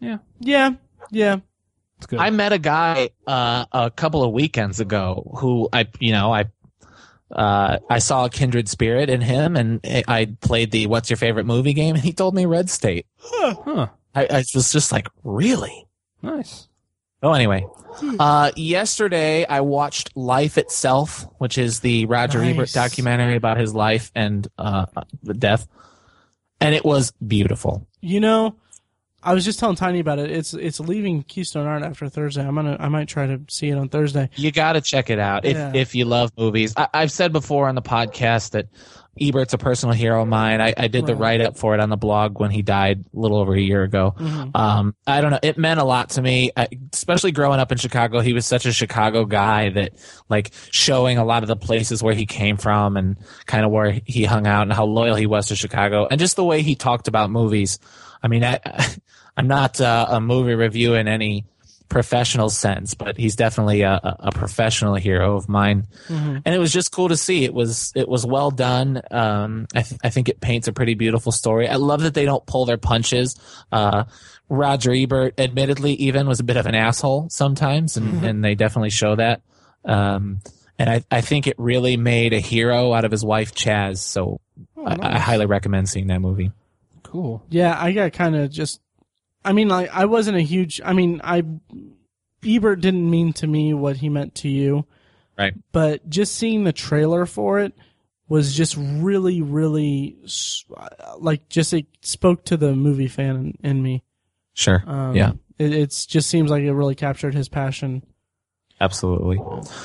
yeah, 0.00 0.18
Yeah, 0.40 0.70
yeah. 1.10 1.36
it's 1.98 2.06
good. 2.06 2.18
I 2.18 2.30
met 2.30 2.54
a 2.54 2.58
guy 2.58 3.10
uh, 3.26 3.66
a 3.70 3.90
couple 3.90 4.24
of 4.24 4.32
weekends 4.32 4.80
ago 4.80 5.30
who 5.40 5.68
I, 5.74 5.88
you 6.00 6.12
know, 6.12 6.32
I, 6.32 6.46
uh, 7.30 7.78
I 7.90 7.98
saw 7.98 8.24
a 8.24 8.30
kindred 8.30 8.68
spirit 8.70 9.10
in 9.10 9.20
him, 9.20 9.56
and 9.56 9.80
I 10.08 10.34
played 10.40 10.70
the 10.70 10.86
"What's 10.86 11.10
your 11.10 11.18
favorite 11.18 11.44
movie?" 11.44 11.74
game, 11.74 11.96
and 11.96 12.02
he 12.04 12.14
told 12.14 12.34
me 12.34 12.46
Red 12.46 12.70
State. 12.70 13.04
huh? 13.18 13.88
I, 14.14 14.26
I 14.30 14.44
was 14.54 14.72
just 14.72 14.92
like, 14.92 15.08
really? 15.24 15.86
Nice. 16.22 16.68
Oh, 17.22 17.32
anyway. 17.32 17.64
Uh, 18.18 18.50
yesterday 18.56 19.44
I 19.46 19.60
watched 19.60 20.16
Life 20.16 20.58
Itself, 20.58 21.26
which 21.38 21.56
is 21.58 21.80
the 21.80 22.06
Roger 22.06 22.40
Nice. 22.40 22.54
Ebert 22.54 22.72
documentary 22.72 23.36
about 23.36 23.58
his 23.58 23.74
life 23.74 24.10
and 24.14 24.46
uh, 24.58 24.86
the 25.22 25.34
death, 25.34 25.66
and 26.60 26.74
it 26.74 26.84
was 26.84 27.12
beautiful. 27.26 27.86
You 28.00 28.18
know, 28.20 28.56
I 29.22 29.34
was 29.34 29.44
just 29.44 29.60
telling 29.60 29.76
Tiny 29.76 30.00
about 30.00 30.18
it. 30.18 30.30
It's 30.32 30.52
it's 30.54 30.80
leaving 30.80 31.22
Keystone 31.22 31.66
Art 31.66 31.84
after 31.84 32.08
Thursday. 32.08 32.44
I'm 32.44 32.54
gonna 32.56 32.76
I 32.80 32.88
might 32.88 33.06
try 33.08 33.26
to 33.26 33.40
see 33.48 33.68
it 33.68 33.76
on 33.78 33.88
Thursday. 33.88 34.28
You 34.34 34.50
got 34.50 34.72
to 34.72 34.80
check 34.80 35.08
it 35.10 35.20
out 35.20 35.44
if 35.44 35.56
Yeah. 35.56 35.72
if 35.74 35.94
you 35.94 36.06
love 36.06 36.32
movies. 36.36 36.74
I, 36.76 36.88
I've 36.92 37.12
said 37.12 37.32
before 37.32 37.68
on 37.68 37.76
the 37.76 37.82
podcast 37.82 38.50
that 38.50 38.66
Ebert's 39.20 39.52
a 39.52 39.58
personal 39.58 39.94
hero 39.94 40.22
of 40.22 40.28
mine. 40.28 40.60
I, 40.62 40.72
I 40.76 40.88
did 40.88 41.04
the 41.06 41.14
write 41.14 41.42
up 41.42 41.58
for 41.58 41.74
it 41.74 41.80
on 41.80 41.90
the 41.90 41.98
blog 41.98 42.40
when 42.40 42.50
he 42.50 42.62
died 42.62 43.04
a 43.14 43.18
little 43.18 43.36
over 43.36 43.54
a 43.54 43.60
year 43.60 43.82
ago. 43.82 44.14
Mhm. 44.18 44.56
Um, 44.56 44.94
I 45.06 45.20
don't 45.20 45.30
know. 45.30 45.38
It 45.42 45.58
meant 45.58 45.80
a 45.80 45.84
lot 45.84 46.10
to 46.10 46.22
me, 46.22 46.50
I, 46.56 46.68
especially 46.94 47.32
growing 47.32 47.60
up 47.60 47.70
in 47.72 47.78
Chicago. 47.78 48.20
He 48.20 48.32
was 48.32 48.46
such 48.46 48.64
a 48.64 48.72
Chicago 48.72 49.26
guy 49.26 49.68
that, 49.70 49.92
like, 50.30 50.52
showing 50.70 51.18
a 51.18 51.24
lot 51.24 51.42
of 51.42 51.48
the 51.48 51.56
places 51.56 52.02
where 52.02 52.14
he 52.14 52.24
came 52.24 52.56
from 52.56 52.96
and 52.96 53.16
kind 53.44 53.66
of 53.66 53.70
where 53.70 54.00
he 54.06 54.24
hung 54.24 54.46
out 54.46 54.62
and 54.62 54.72
how 54.72 54.86
loyal 54.86 55.14
he 55.16 55.26
was 55.26 55.48
to 55.48 55.56
Chicago, 55.56 56.06
and 56.10 56.18
just 56.18 56.36
the 56.36 56.44
way 56.44 56.62
he 56.62 56.74
talked 56.74 57.06
about 57.06 57.30
movies. 57.30 57.78
I 58.22 58.28
mean, 58.28 58.44
I, 58.44 58.60
I'm 59.36 59.46
not 59.46 59.80
uh, 59.80 60.06
a 60.08 60.20
movie 60.20 60.54
review 60.54 60.94
in 60.94 61.06
any 61.08 61.44
professional 61.92 62.48
sense, 62.48 62.94
but 62.94 63.18
he's 63.18 63.36
definitely 63.36 63.82
a, 63.82 64.00
a- 64.02 64.32
professional 64.32 64.94
hero 64.94 65.36
of 65.36 65.46
mine. 65.48 65.86
Mhm. 66.08 66.42
And 66.44 66.54
it 66.54 66.58
was 66.58 66.72
just 66.72 66.90
cool 66.90 67.08
to 67.10 67.16
see. 67.16 67.44
It 67.44 67.52
was 67.52 67.92
it 67.94 68.08
was 68.08 68.24
well 68.26 68.50
done. 68.50 69.02
Um, 69.10 69.66
I, 69.74 69.82
th- 69.82 70.00
I 70.02 70.08
think 70.08 70.28
it 70.30 70.40
paints 70.40 70.68
a 70.68 70.72
pretty 70.72 70.94
beautiful 70.94 71.30
story. 71.32 71.68
I 71.68 71.76
love 71.76 72.00
that 72.02 72.14
they 72.14 72.24
don't 72.24 72.44
pull 72.46 72.64
their 72.64 72.78
punches. 72.78 73.36
Uh, 73.70 74.04
Roger 74.48 74.92
Ebert, 74.92 75.38
admittedly, 75.38 75.92
even 75.94 76.26
was 76.26 76.40
a 76.40 76.44
bit 76.44 76.56
of 76.56 76.66
an 76.66 76.74
asshole 76.74 77.28
sometimes, 77.30 77.96
and, 77.96 78.24
and 78.24 78.44
they 78.44 78.54
definitely 78.54 78.90
show 78.90 79.14
that. 79.16 79.42
Um, 79.84 80.40
and 80.78 80.88
I, 80.90 81.04
I 81.10 81.20
think 81.20 81.46
it 81.46 81.56
really 81.58 81.96
made 81.96 82.32
a 82.32 82.40
hero 82.40 82.92
out 82.94 83.04
of 83.04 83.10
his 83.10 83.24
wife 83.24 83.54
Chaz. 83.54 83.98
So 83.98 84.40
Oh, 84.76 84.84
I, 84.86 85.16
I 85.16 85.18
highly 85.18 85.46
recommend 85.46 85.88
seeing 85.88 86.06
that 86.08 86.20
movie. 86.20 86.50
Cool. 87.02 87.42
Yeah, 87.50 87.76
I 87.78 87.92
got 87.92 88.12
kind 88.14 88.34
of 88.34 88.50
just. 88.50 88.80
I 89.44 89.52
mean, 89.52 89.68
like 89.68 89.90
I 89.92 90.04
wasn't 90.06 90.36
a 90.36 90.42
huge. 90.42 90.80
I 90.84 90.92
mean, 90.92 91.20
I 91.24 91.42
Ebert 92.44 92.80
didn't 92.80 93.08
mean 93.08 93.32
to 93.34 93.46
me 93.46 93.74
what 93.74 93.96
he 93.98 94.08
meant 94.08 94.34
to 94.36 94.48
you, 94.48 94.84
Right. 95.38 95.54
but 95.72 96.08
just 96.08 96.34
seeing 96.36 96.64
the 96.64 96.72
trailer 96.72 97.26
for 97.26 97.58
it 97.60 97.72
was 98.28 98.54
just 98.54 98.76
really, 98.78 99.42
really 99.42 100.16
like 101.18 101.48
just 101.48 101.72
it 101.74 101.86
spoke 102.02 102.44
to 102.46 102.56
the 102.56 102.74
movie 102.74 103.08
fan 103.08 103.54
in, 103.62 103.70
in 103.70 103.82
me. 103.82 104.02
Sure. 104.54 104.82
Um, 104.86 105.14
yeah. 105.16 105.32
it 105.58 105.72
it's 105.72 106.06
just 106.06 106.28
seems 106.30 106.50
like 106.50 106.62
it 106.62 106.72
really 106.72 106.94
captured 106.94 107.34
his 107.34 107.48
passion. 107.48 108.02
Absolutely. 108.80 109.38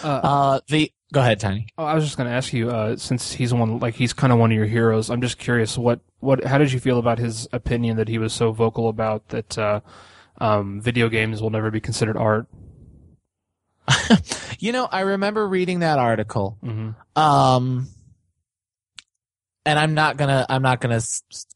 Uh, 0.04 0.08
Uh, 0.24 0.60
the 0.70 0.92
go 1.14 1.20
ahead, 1.22 1.40
Tiny. 1.40 1.68
Oh, 1.78 1.84
I 1.86 1.94
was 1.96 2.04
just 2.04 2.18
going 2.18 2.30
to 2.30 2.36
ask 2.36 2.52
you, 2.54 2.70
uh, 2.70 2.96
since 2.98 3.32
he's 3.34 3.54
one, 3.54 3.80
like 3.80 3.96
he's 3.96 4.14
kind 4.14 4.34
of 4.34 4.40
one 4.40 4.52
of 4.52 4.58
your 4.58 4.66
heroes. 4.66 5.10
I'm 5.10 5.22
just 5.22 5.38
curious, 5.38 5.78
what, 5.78 6.00
what, 6.20 6.44
how 6.44 6.58
did 6.58 6.72
you 6.72 6.80
feel 6.80 7.00
about 7.00 7.18
his 7.20 7.48
opinion 7.54 7.98
that 7.98 8.08
he 8.08 8.18
was 8.18 8.34
so 8.34 8.52
vocal 8.52 8.90
about 8.90 9.28
that 9.30 9.58
uh, 9.58 9.80
um, 10.40 10.82
video 10.82 11.10
games 11.10 11.42
will 11.42 11.50
never 11.50 11.72
be 11.72 11.80
considered 11.80 12.18
art? 12.18 12.48
You 14.60 14.72
know, 14.72 14.88
I 14.92 15.02
remember 15.02 15.48
reading 15.48 15.80
that 15.82 16.00
article. 16.00 16.58
hmm 16.64 16.90
Um, 17.16 17.88
and 19.68 19.78
I'm 19.78 19.94
not 19.94 20.18
gonna 20.18 20.48
I'm 20.50 20.64
not 20.64 20.82
gonna 20.82 21.00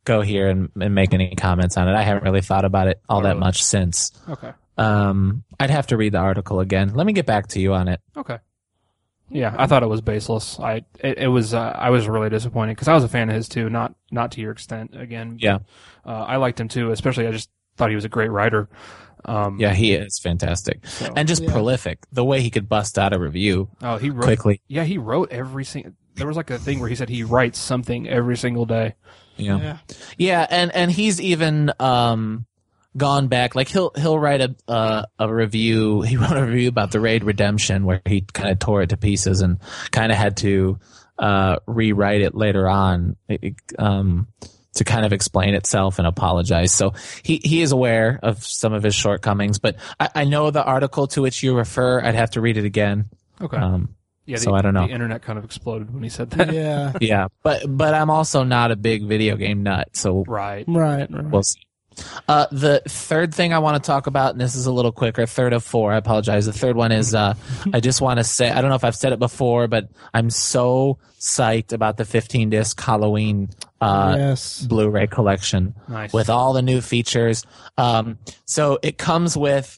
go 0.05 0.21
here 0.21 0.49
and, 0.49 0.69
and 0.79 0.93
make 0.93 1.11
any 1.13 1.33
comments 1.35 1.77
on 1.77 1.87
it. 1.87 1.95
I 1.95 2.03
haven't 2.03 2.23
really 2.23 2.41
thought 2.41 2.63
about 2.63 2.87
it 2.87 3.01
all 3.09 3.19
Oh, 3.19 3.23
that 3.23 3.29
really? 3.29 3.39
much 3.39 3.63
since. 3.63 4.11
Okay. 4.29 4.51
Um, 4.77 5.43
I'd 5.59 5.71
have 5.71 5.87
to 5.87 5.97
read 5.97 6.11
the 6.13 6.19
article 6.19 6.59
again. 6.59 6.93
Let 6.93 7.07
me 7.07 7.13
get 7.13 7.25
back 7.25 7.47
to 7.47 7.59
you 7.59 7.73
on 7.73 7.87
it. 7.87 8.01
Okay. 8.15 8.37
Yeah, 9.33 9.55
I 9.57 9.65
thought 9.67 9.81
it 9.83 9.87
was 9.87 10.01
baseless. 10.01 10.59
I 10.59 10.83
it, 10.99 11.17
it 11.19 11.27
was 11.27 11.53
uh, 11.53 11.73
I 11.75 11.89
was 11.89 12.07
really 12.07 12.29
disappointed 12.29 12.75
because 12.75 12.87
I 12.89 12.93
was 12.93 13.03
a 13.03 13.07
fan 13.07 13.29
of 13.29 13.35
his 13.35 13.47
too, 13.47 13.69
not 13.69 13.95
not 14.11 14.31
to 14.33 14.41
your 14.41 14.51
extent 14.51 14.91
again. 14.93 15.33
but, 15.35 15.41
Yeah. 15.43 15.59
uh, 16.05 16.09
I 16.27 16.35
liked 16.37 16.59
him 16.59 16.67
too. 16.67 16.91
Especially, 16.91 17.27
I 17.27 17.31
just 17.31 17.49
thought 17.77 17.89
he 17.89 17.95
was 17.95 18.05
a 18.05 18.09
great 18.09 18.29
writer. 18.29 18.67
Um, 19.23 19.59
Yeah, 19.59 19.73
he 19.73 19.93
is 19.93 20.17
fantastic 20.19 20.85
so- 20.87 21.13
and 21.15 21.27
just 21.27 21.45
prolific. 21.45 21.99
The 22.11 22.25
way 22.25 22.41
he 22.41 22.49
could 22.49 22.67
bust 22.67 22.97
out 22.99 23.13
a 23.13 23.19
review 23.19 23.69
oh, 23.81 23.97
he 23.97 24.09
wrote 24.09 24.23
quickly. 24.25 24.61
Yeah, 24.67 24.83
he 24.83 24.97
wrote 24.97 25.31
every 25.31 25.63
single. 25.63 25.93
There 26.15 26.27
was 26.27 26.35
like 26.37 26.49
a 26.49 26.57
thing 26.59 26.79
where 26.79 26.89
he 26.89 26.95
said 26.95 27.07
he 27.09 27.23
writes 27.23 27.57
something 27.59 28.09
every 28.09 28.35
single 28.35 28.65
day. 28.65 28.95
Yeah, 29.37 29.57
know? 29.57 29.77
Yeah, 30.17 30.45
and 30.49 30.75
and 30.75 30.91
he's 30.91 31.21
even 31.21 31.71
um 31.79 32.45
gone 32.95 33.27
back. 33.27 33.55
Like 33.55 33.67
he'll 33.69 33.91
he'll 33.95 34.19
write 34.19 34.41
a 34.41 34.55
uh, 34.67 35.03
a 35.19 35.33
review. 35.33 36.01
He 36.11 36.17
wrote 36.17 36.37
a 36.37 36.45
review 36.45 36.69
about 36.69 36.91
the 36.91 36.99
Raid 36.99 37.23
Redemption 37.23 37.85
where 37.85 38.01
he 38.05 38.21
kind 38.21 38.49
of 38.51 38.59
tore 38.59 38.81
it 38.81 38.89
to 38.89 38.97
pieces 38.97 39.41
and 39.41 39.59
kind 39.91 40.11
of 40.11 40.17
had 40.17 40.37
to 40.37 40.79
uh 41.19 41.57
rewrite 41.67 42.21
it 42.21 42.33
later 42.33 42.67
on 42.67 43.15
it- 43.27 43.43
it, 43.43 43.55
um 43.77 44.27
to 44.73 44.83
kind 44.85 45.05
of 45.05 45.11
explain 45.13 45.53
itself 45.53 45.99
and 45.99 46.07
apologize. 46.07 46.71
So 46.71 46.93
he 47.23 47.41
he 47.43 47.61
is 47.61 47.71
aware 47.71 48.19
of 48.23 48.43
some 48.43 48.73
of 48.73 48.83
his 48.83 48.95
shortcomings, 48.95 49.59
but 49.59 49.75
I, 49.99 50.09
I 50.15 50.23
know 50.23 50.49
the 50.51 50.63
article 50.63 51.07
to 51.07 51.21
which 51.21 51.43
you 51.43 51.55
refer. 51.55 52.01
I'd 52.01 52.15
have 52.15 52.31
to 52.31 52.41
read 52.41 52.57
it 52.57 52.65
again. 52.65 53.09
Okay. 53.41 53.57
Um, 53.57 53.95
yeah. 54.25 54.37
The, 54.37 54.43
so 54.43 54.53
I 54.53 54.61
don't 54.61 54.73
know. 54.73 54.87
The 54.87 54.93
internet 54.93 55.23
kind 55.23 55.37
of 55.37 55.43
exploded 55.45 55.93
when 55.93 56.03
he 56.03 56.09
said 56.09 56.29
that. 56.31 56.53
Yeah, 56.53 56.93
yeah, 57.01 57.27
but 57.43 57.63
but 57.67 57.93
I'm 57.93 58.09
also 58.09 58.43
not 58.43 58.71
a 58.71 58.75
big 58.75 59.03
video 59.03 59.35
game 59.35 59.63
nut, 59.63 59.89
so 59.93 60.23
right. 60.27 60.63
right. 60.67 61.11
right. 61.11 61.25
We'll 61.29 61.43
see. 61.43 61.59
Uh, 62.27 62.47
the 62.51 62.81
third 62.87 63.33
thing 63.33 63.53
I 63.53 63.59
want 63.59 63.81
to 63.81 63.85
talk 63.85 64.07
about, 64.07 64.31
and 64.31 64.41
this 64.41 64.55
is 64.55 64.65
a 64.65 64.71
little 64.71 64.91
quicker, 64.91 65.25
third 65.25 65.53
of 65.53 65.63
four. 65.63 65.91
I 65.91 65.97
apologize. 65.97 66.45
The 66.45 66.53
third 66.53 66.75
one 66.75 66.91
is, 66.91 67.13
uh, 67.13 67.33
I 67.73 67.79
just 67.79 68.01
want 68.01 68.19
to 68.19 68.23
say, 68.23 68.49
I 68.49 68.61
don't 68.61 68.69
know 68.69 68.75
if 68.75 68.83
I've 68.83 68.95
said 68.95 69.13
it 69.13 69.19
before, 69.19 69.67
but 69.67 69.89
I'm 70.13 70.29
so 70.29 70.99
psyched 71.19 71.73
about 71.73 71.97
the 71.97 72.05
15 72.05 72.49
disc 72.49 72.79
Halloween, 72.79 73.49
uh, 73.79 74.15
yes. 74.17 74.61
Blu-ray 74.61 75.07
collection 75.07 75.75
Nice. 75.87 76.13
with 76.13 76.29
all 76.29 76.53
the 76.53 76.61
new 76.61 76.81
features. 76.81 77.45
Um, 77.77 78.17
so 78.45 78.79
it 78.81 78.97
comes 78.97 79.35
with 79.35 79.77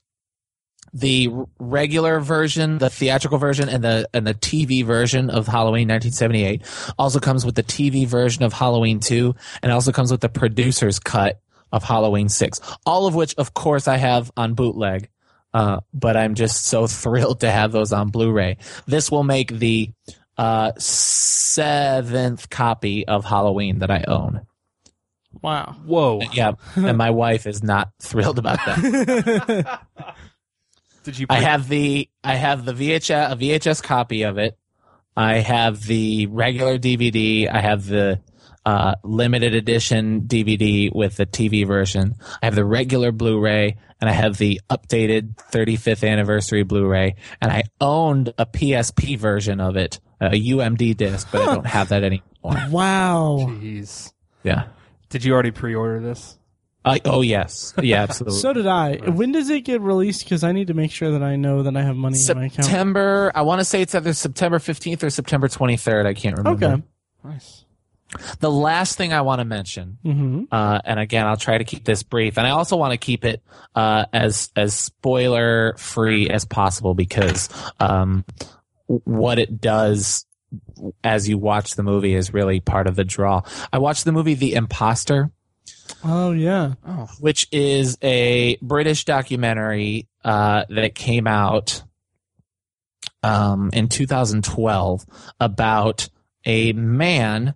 the 0.94 1.30
regular 1.57 2.19
version, 2.19 2.77
the 2.77 2.90
theatrical 2.90 3.40
version, 3.40 3.68
and 3.68 3.84
the 3.84 4.07
and 4.14 4.27
the 4.27 4.35
TV 4.35 4.85
version 4.85 5.31
of 5.31 5.48
Halloween 5.48 5.88
1978. 5.88 6.61
Also 6.99 7.19
comes 7.19 7.44
with 7.45 7.56
the 7.56 7.64
TV 7.64 8.06
version 8.06 8.44
of 8.44 8.53
Halloween 8.53 8.99
2, 8.99 9.34
and 9.64 9.72
also 9.72 9.91
comes 9.91 10.11
with 10.11 10.22
the 10.22 10.30
producer's 10.30 10.99
cut 10.99 11.41
of 11.74 11.84
Halloween 11.84 12.30
6. 12.30 12.62
All 12.86 13.08
of 13.08 13.16
which, 13.16 13.36
of 13.36 13.54
course, 13.54 13.90
I 13.90 13.98
have 13.98 14.32
on 14.38 14.54
bootleg. 14.54 15.10
Uh, 15.54 15.82
but 15.94 16.16
I'm 16.16 16.36
just 16.36 16.66
so 16.66 16.88
thrilled 16.88 17.41
to 17.41 17.52
have 17.52 17.74
those 17.74 17.91
on 17.91 18.10
Blu-ray. 18.10 18.58
This 18.86 19.12
will 19.12 19.24
make 19.24 19.52
the 19.52 19.91
uh, 20.38 20.72
seventh 20.78 22.50
copy 22.50 23.06
of 23.08 23.26
Halloween 23.26 23.80
that 23.80 23.91
I 23.91 24.06
own. 24.08 24.45
Wow. 25.41 25.76
Whoa. 25.86 26.22
Yeah, 26.32 26.54
and 26.76 26.98
my 26.98 27.10
wife 27.10 27.48
is 27.48 27.64
not 27.64 27.91
thrilled 28.00 28.40
about 28.40 28.60
that. 28.66 29.80
Did 31.04 31.20
you? 31.20 31.26
I 31.30 31.41
have 31.41 31.68
the 31.68 32.10
I 32.24 32.36
have 32.36 32.66
the 32.66 32.72
VHS 32.72 33.32
a 33.32 33.36
VHS 33.36 33.84
copy 33.84 34.24
of 34.24 34.38
it. 34.38 34.58
I 35.18 35.40
have 35.40 35.84
the 35.84 36.28
regular 36.28 36.78
DVD. 36.78 37.52
I 37.52 37.60
have 37.60 37.86
the 37.86 38.22
uh, 38.65 38.95
limited 39.03 39.56
edition 39.56 40.22
DVD 40.22 40.94
with 40.94 41.18
the 41.18 41.26
TV 41.26 41.68
version. 41.68 42.15
I 42.41 42.45
have 42.45 42.56
the 42.56 42.65
regular 42.65 43.11
Blu-ray, 43.11 43.77
and 43.99 44.10
I 44.10 44.14
have 44.14 44.38
the 44.38 44.61
updated 44.69 45.35
35th 45.52 46.07
anniversary 46.07 46.64
Blu-ray. 46.64 47.15
And 47.41 47.52
I 47.52 47.64
owned 47.81 48.34
a 48.38 48.45
PSP 48.45 49.18
version 49.18 49.60
of 49.60 49.76
it, 49.76 49.99
a 50.22 50.30
UMD 50.30 50.95
disc, 50.98 51.27
but 51.31 51.41
I 51.41 51.56
don't 51.56 51.65
have 51.68 51.90
that 51.90 52.03
anymore. 52.03 52.23
Wow. 52.69 53.38
Jeez. 53.49 54.14
Yeah. 54.44 54.68
Did 55.10 55.23
you 55.23 55.34
already 55.34 55.52
pre-order 55.52 55.99
this? 55.99 56.38
Uh, 56.85 56.99
oh 57.06 57.22
yes, 57.22 57.73
yeah, 57.81 58.03
absolutely. 58.10 58.40
So 58.40 58.52
did 58.52 58.68
I. 58.68 58.98
When 58.98 59.31
does 59.31 59.49
it 59.49 59.61
get 59.61 59.80
released? 59.80 60.26
Because 60.26 60.44
I 60.44 60.52
need 60.52 60.68
to 60.68 60.73
make 60.73 60.91
sure 60.91 61.11
that 61.11 61.23
I 61.23 61.38
know 61.38 61.64
that 61.64 61.77
I 61.77 61.81
have 61.81 61.95
money 61.95 62.19
in 62.19 62.38
my 62.38 62.48
account. 62.48 62.65
September. 62.65 63.31
I 63.34 63.44
want 63.44 63.60
to 63.60 63.65
say 63.65 63.81
it's 63.81 63.95
either 63.95 64.11
September 64.11 64.60
15th 64.60 65.02
or 65.03 65.10
September 65.10 65.48
23rd. 65.48 66.06
I 66.06 66.14
can't 66.14 66.38
remember. 66.38 66.65
Okay. 66.65 66.84
Nice. 67.23 67.62
The 68.40 68.52
last 68.52 68.98
thing 68.98 69.14
I 69.14 69.22
want 69.22 69.40
to 69.40 69.45
mention, 69.45 69.98
Mm-hmm. 70.06 70.44
uh, 70.52 70.80
and 70.85 70.99
again, 70.99 71.26
I'll 71.27 71.38
try 71.38 71.57
to 71.57 71.64
keep 71.64 71.84
this 71.85 72.03
brief, 72.03 72.38
and 72.38 72.45
I 72.45 72.52
also 72.52 72.77
want 72.77 72.91
to 72.91 72.98
keep 72.98 73.26
it 73.26 73.41
uh, 73.76 74.06
as 74.14 74.52
as 74.56 74.73
spoiler 74.73 75.76
free 75.77 76.30
as 76.30 76.45
possible 76.45 76.94
because 76.94 77.49
um, 77.80 78.23
what 78.88 79.40
it 79.40 79.60
does 79.61 80.26
as 81.03 81.27
you 81.27 81.38
watch 81.38 81.76
the 81.76 81.84
movie 81.84 82.14
is 82.14 82.34
really 82.34 82.60
part 82.60 82.85
of 82.88 82.95
the 82.95 83.03
draw. 83.03 83.41
I 83.72 83.80
watched 83.80 84.06
the 84.06 84.11
movie 84.11 84.35
The 84.35 84.53
Imposter, 84.53 85.31
Oh 86.03 86.31
yeah. 86.31 86.73
Oh. 86.88 87.07
which 87.19 87.48
is 87.52 87.98
a 88.03 88.57
British 88.61 89.06
documentary 89.06 90.07
uh, 90.23 90.65
that 90.69 90.94
came 90.95 91.26
out 91.27 91.81
um, 93.23 93.69
in 93.73 93.88
2012 93.90 95.06
about 95.40 96.10
a 96.45 96.73
man 96.73 97.56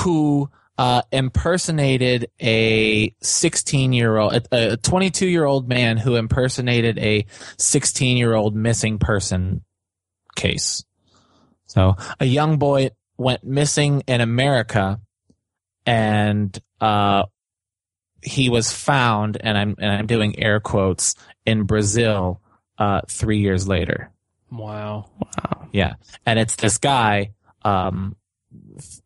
who 0.00 0.50
uh, 0.76 1.02
impersonated 1.12 2.28
a 2.40 3.14
16 3.22 3.92
year 3.92 4.16
old, 4.16 4.46
a 4.50 4.76
22 4.76 5.26
year 5.26 5.44
old 5.44 5.68
man 5.68 5.96
who 5.96 6.16
impersonated 6.16 6.98
a 6.98 7.26
16 7.58 8.16
year 8.16 8.34
old 8.34 8.54
missing 8.54 8.98
person 8.98 9.62
case. 10.34 10.84
So 11.66 11.96
a 12.20 12.24
young 12.24 12.58
boy 12.58 12.90
went 13.16 13.44
missing 13.44 14.02
in 14.06 14.20
America 14.20 15.00
and, 15.86 16.58
uh, 16.80 17.24
he 18.24 18.48
was 18.48 18.72
found, 18.72 19.36
and 19.40 19.56
I'm 19.56 19.76
and 19.78 19.92
I'm 19.92 20.06
doing 20.06 20.38
air 20.38 20.60
quotes 20.60 21.14
in 21.44 21.64
Brazil 21.64 22.40
uh, 22.78 23.02
three 23.08 23.38
years 23.38 23.68
later. 23.68 24.10
Wow. 24.50 25.10
Wow! 25.18 25.68
Yeah, 25.72 25.94
and 26.24 26.38
it's 26.38 26.56
this 26.56 26.78
guy. 26.78 27.32
Um, 27.62 28.16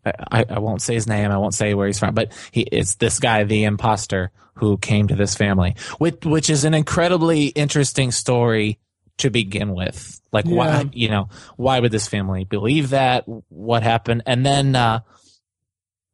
I, 0.04 0.44
I 0.48 0.58
won't 0.58 0.82
say 0.82 0.94
his 0.94 1.06
name. 1.06 1.30
I 1.30 1.38
won't 1.38 1.54
say 1.54 1.74
where 1.74 1.86
he's 1.86 1.98
from, 1.98 2.14
but 2.14 2.32
he 2.52 2.62
it's 2.62 2.96
this 2.96 3.18
guy, 3.20 3.44
the 3.44 3.64
imposter, 3.64 4.30
who 4.54 4.76
came 4.78 5.08
to 5.08 5.14
this 5.14 5.34
family, 5.34 5.76
which 5.98 6.24
which 6.24 6.50
is 6.50 6.64
an 6.64 6.74
incredibly 6.74 7.46
interesting 7.48 8.10
story 8.12 8.78
to 9.18 9.30
begin 9.30 9.74
with. 9.74 10.20
Like 10.32 10.44
Yeah. 10.46 10.54
why 10.54 10.90
you 10.92 11.08
know 11.08 11.28
why 11.56 11.80
would 11.80 11.92
this 11.92 12.08
family 12.08 12.44
believe 12.44 12.90
that? 12.90 13.24
What 13.48 13.82
happened? 13.82 14.22
And 14.26 14.44
then 14.44 14.74
uh, 14.76 15.00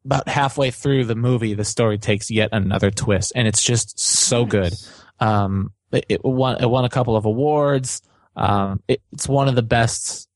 about 0.04 0.28
halfway 0.28 0.70
through 0.70 1.04
the 1.06 1.14
movie, 1.14 1.54
the 1.54 1.64
story 1.64 1.98
takes 1.98 2.30
yet 2.30 2.50
another 2.52 2.90
twist, 2.90 3.32
and 3.34 3.48
it's 3.48 3.62
just 3.62 3.98
so 3.98 4.44
good. 4.44 4.74
Um, 5.20 5.72
it, 5.92 6.06
it 6.08 6.24
won 6.24 6.62
it 6.62 6.68
won 6.68 6.84
a 6.84 6.90
couple 6.90 7.16
of 7.16 7.24
awards. 7.24 8.02
Um, 8.36 8.82
it, 8.88 9.00
it's 9.12 9.28
one 9.28 9.48
of 9.48 9.54
the 9.54 9.62
best 9.62 10.28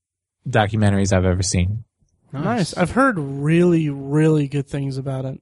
documentaries 0.48 1.12
I've 1.12 1.24
ever 1.24 1.42
seen. 1.42 1.84
Nice. 2.32 2.74
I've 2.76 2.90
heard 2.90 3.18
really, 3.18 3.88
really 3.90 4.48
good 4.48 4.66
things 4.68 4.98
about 4.98 5.24
it. 5.24 5.40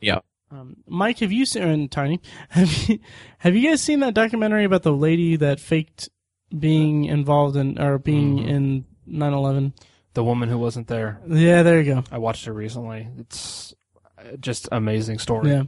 Yeah. 0.00 0.18
Um, 0.50 0.76
Mike, 0.86 1.18
have 1.20 1.32
you 1.32 1.46
seen 1.46 1.62
and 1.62 1.90
Tiny? 1.90 2.20
Have 2.50 2.72
you 2.88 2.98
have 3.38 3.56
you 3.56 3.70
guys 3.70 3.80
seen 3.80 4.00
that 4.00 4.14
documentary 4.14 4.64
about 4.64 4.82
the 4.84 4.92
lady 4.92 5.36
that 5.36 5.58
faked 5.58 6.08
being 6.56 7.06
involved 7.06 7.56
in 7.56 7.80
or 7.80 7.98
being 7.98 8.38
Mhm. 8.38 8.48
in 8.48 8.84
9/11? 9.08 9.72
The 10.12 10.22
woman 10.22 10.48
who 10.48 10.58
wasn't 10.58 10.86
there. 10.86 11.20
Yeah, 11.28 11.62
there 11.64 11.80
you 11.80 11.94
go. 11.94 12.04
I 12.12 12.18
watched 12.18 12.46
it 12.46 12.52
recently. 12.52 13.08
It's 13.18 13.74
uh, 14.16 14.36
just 14.38 14.68
amazing 14.70 15.18
story. 15.18 15.50
Yeah. 15.50 15.62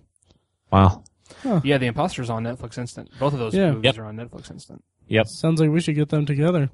Wow. 0.70 1.02
Yeah, 1.64 1.78
The 1.78 1.86
Imposter's 1.86 2.30
on 2.30 2.44
Netflix 2.44 2.78
Instant. 2.78 3.10
Both 3.18 3.32
of 3.32 3.40
those 3.40 3.54
Yeah. 3.54 3.72
movies 3.72 3.84
Yep. 3.84 3.98
are 3.98 4.04
on 4.04 4.16
Netflix 4.16 4.50
Instant. 4.52 4.84
Yep. 5.08 5.26
Sounds 5.26 5.60
like 5.60 5.70
we 5.70 5.80
should 5.80 5.96
get 5.96 6.10
them 6.10 6.26
together. 6.26 6.70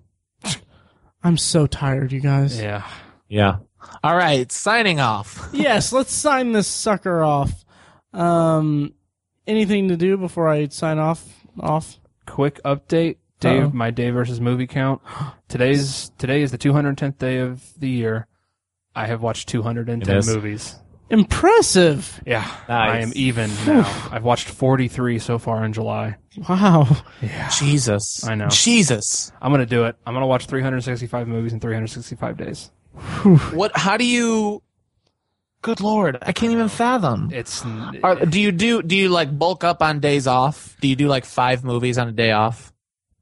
I'm 1.24 1.36
so 1.38 1.66
tired, 1.66 2.12
you 2.12 2.20
guys. 2.20 2.60
Yeah. 2.60 2.86
Yeah. 3.28 3.58
All 4.04 4.16
right. 4.16 4.50
Signing 4.50 5.00
off. 5.00 5.48
yes, 5.52 5.92
let's 5.92 6.12
sign 6.12 6.52
this 6.52 6.68
sucker 6.68 7.22
off. 7.22 7.64
Um, 8.12 8.94
anything 9.46 9.88
to 9.88 9.96
do 9.96 10.16
before 10.16 10.48
I 10.48 10.68
sign 10.68 10.98
off? 10.98 11.26
Off. 11.60 11.98
Quick 12.26 12.60
update. 12.64 13.16
Day 13.40 13.58
Uh-oh. 13.58 13.70
my 13.70 13.90
day 13.90 14.10
versus 14.10 14.40
movie 14.40 14.68
count. 14.68 15.02
Today's 15.48 16.12
today 16.16 16.42
is 16.42 16.52
the 16.52 16.58
210th 16.58 17.18
day 17.18 17.38
of 17.38 17.60
the 17.78 17.88
year. 17.88 18.28
I 18.94 19.06
have 19.06 19.20
watched 19.20 19.48
210 19.48 20.26
movies. 20.26 20.76
Impressive. 21.10 22.22
Yeah, 22.24 22.48
I 22.68 22.98
am 23.00 23.12
even 23.14 23.50
now. 23.66 24.08
I've 24.10 24.22
watched 24.24 24.48
43 24.48 25.18
so 25.18 25.38
far 25.38 25.64
in 25.64 25.72
July. 25.72 26.16
Wow. 26.48 26.86
Jesus. 27.58 28.24
I 28.26 28.34
know. 28.34 28.48
Jesus. 28.48 29.32
I'm 29.42 29.50
gonna 29.50 29.66
do 29.66 29.84
it. 29.84 29.96
I'm 30.06 30.14
gonna 30.14 30.26
watch 30.26 30.46
365 30.46 31.28
movies 31.28 31.52
in 31.52 31.60
365 31.60 32.36
days. 32.36 32.70
What? 33.52 33.76
How 33.76 33.96
do 33.96 34.04
you? 34.04 34.62
Good 35.62 35.80
lord, 35.80 36.18
I 36.22 36.32
can't 36.32 36.52
even 36.52 36.68
fathom. 36.68 37.30
It's 37.32 37.64
Are, 38.02 38.26
do 38.26 38.40
you 38.40 38.50
do? 38.50 38.82
Do 38.82 38.96
you 38.96 39.08
like 39.08 39.36
bulk 39.38 39.62
up 39.62 39.80
on 39.80 40.00
days 40.00 40.26
off? 40.26 40.76
Do 40.80 40.88
you 40.88 40.96
do 40.96 41.06
like 41.06 41.24
five 41.24 41.62
movies 41.62 41.98
on 41.98 42.08
a 42.08 42.12
day 42.12 42.32
off? 42.32 42.72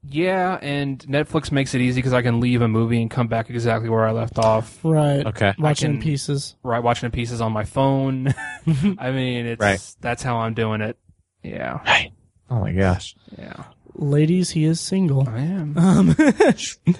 yeah, 0.03 0.57
and 0.63 0.97
Netflix 1.07 1.51
makes 1.51 1.75
it 1.75 1.81
easy 1.81 1.99
because 1.99 2.13
I 2.13 2.23
can 2.23 2.39
leave 2.39 2.63
a 2.63 2.67
movie 2.67 2.99
and 2.99 3.11
come 3.11 3.27
back 3.27 3.51
exactly 3.51 3.87
where 3.87 4.03
I 4.07 4.11
left 4.11 4.39
off. 4.39 4.79
Right. 4.83 5.23
Okay. 5.27 5.53
Watching 5.59 5.93
can- 5.93 6.01
pieces. 6.01 6.55
Right, 6.63 6.79
watching 6.81 7.07
the 7.11 7.13
pieces 7.15 7.39
on 7.39 7.51
my 7.51 7.65
phone. 7.65 8.33
I 8.97 9.11
mean, 9.11 9.45
it's 9.45 9.61
Right. 9.61 9.79
that's 10.01 10.23
how 10.23 10.37
I'm 10.37 10.55
doing 10.55 10.81
it. 10.81 10.97
Yeah, 11.43 11.79
Right. 11.85 12.11
Oh 12.49 12.59
my 12.59 12.71
gosh. 12.71 13.15
yeah, 13.37 13.65
Ladies, 13.93 14.49
he 14.49 14.65
is 14.65 14.79
single. 14.79 15.29
I 15.29 15.41
am. 15.41 15.77
Um, 15.77 16.15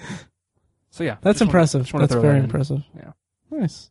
So 0.91 1.03
yeah, 1.03 1.18
that's 1.22 1.41
impressive. 1.41 1.91
That's 1.91 2.13
very 2.13 2.39
that 2.39 2.43
impressive. 2.43 2.84
Yeah. 2.95 3.11
Nice. 3.49 3.89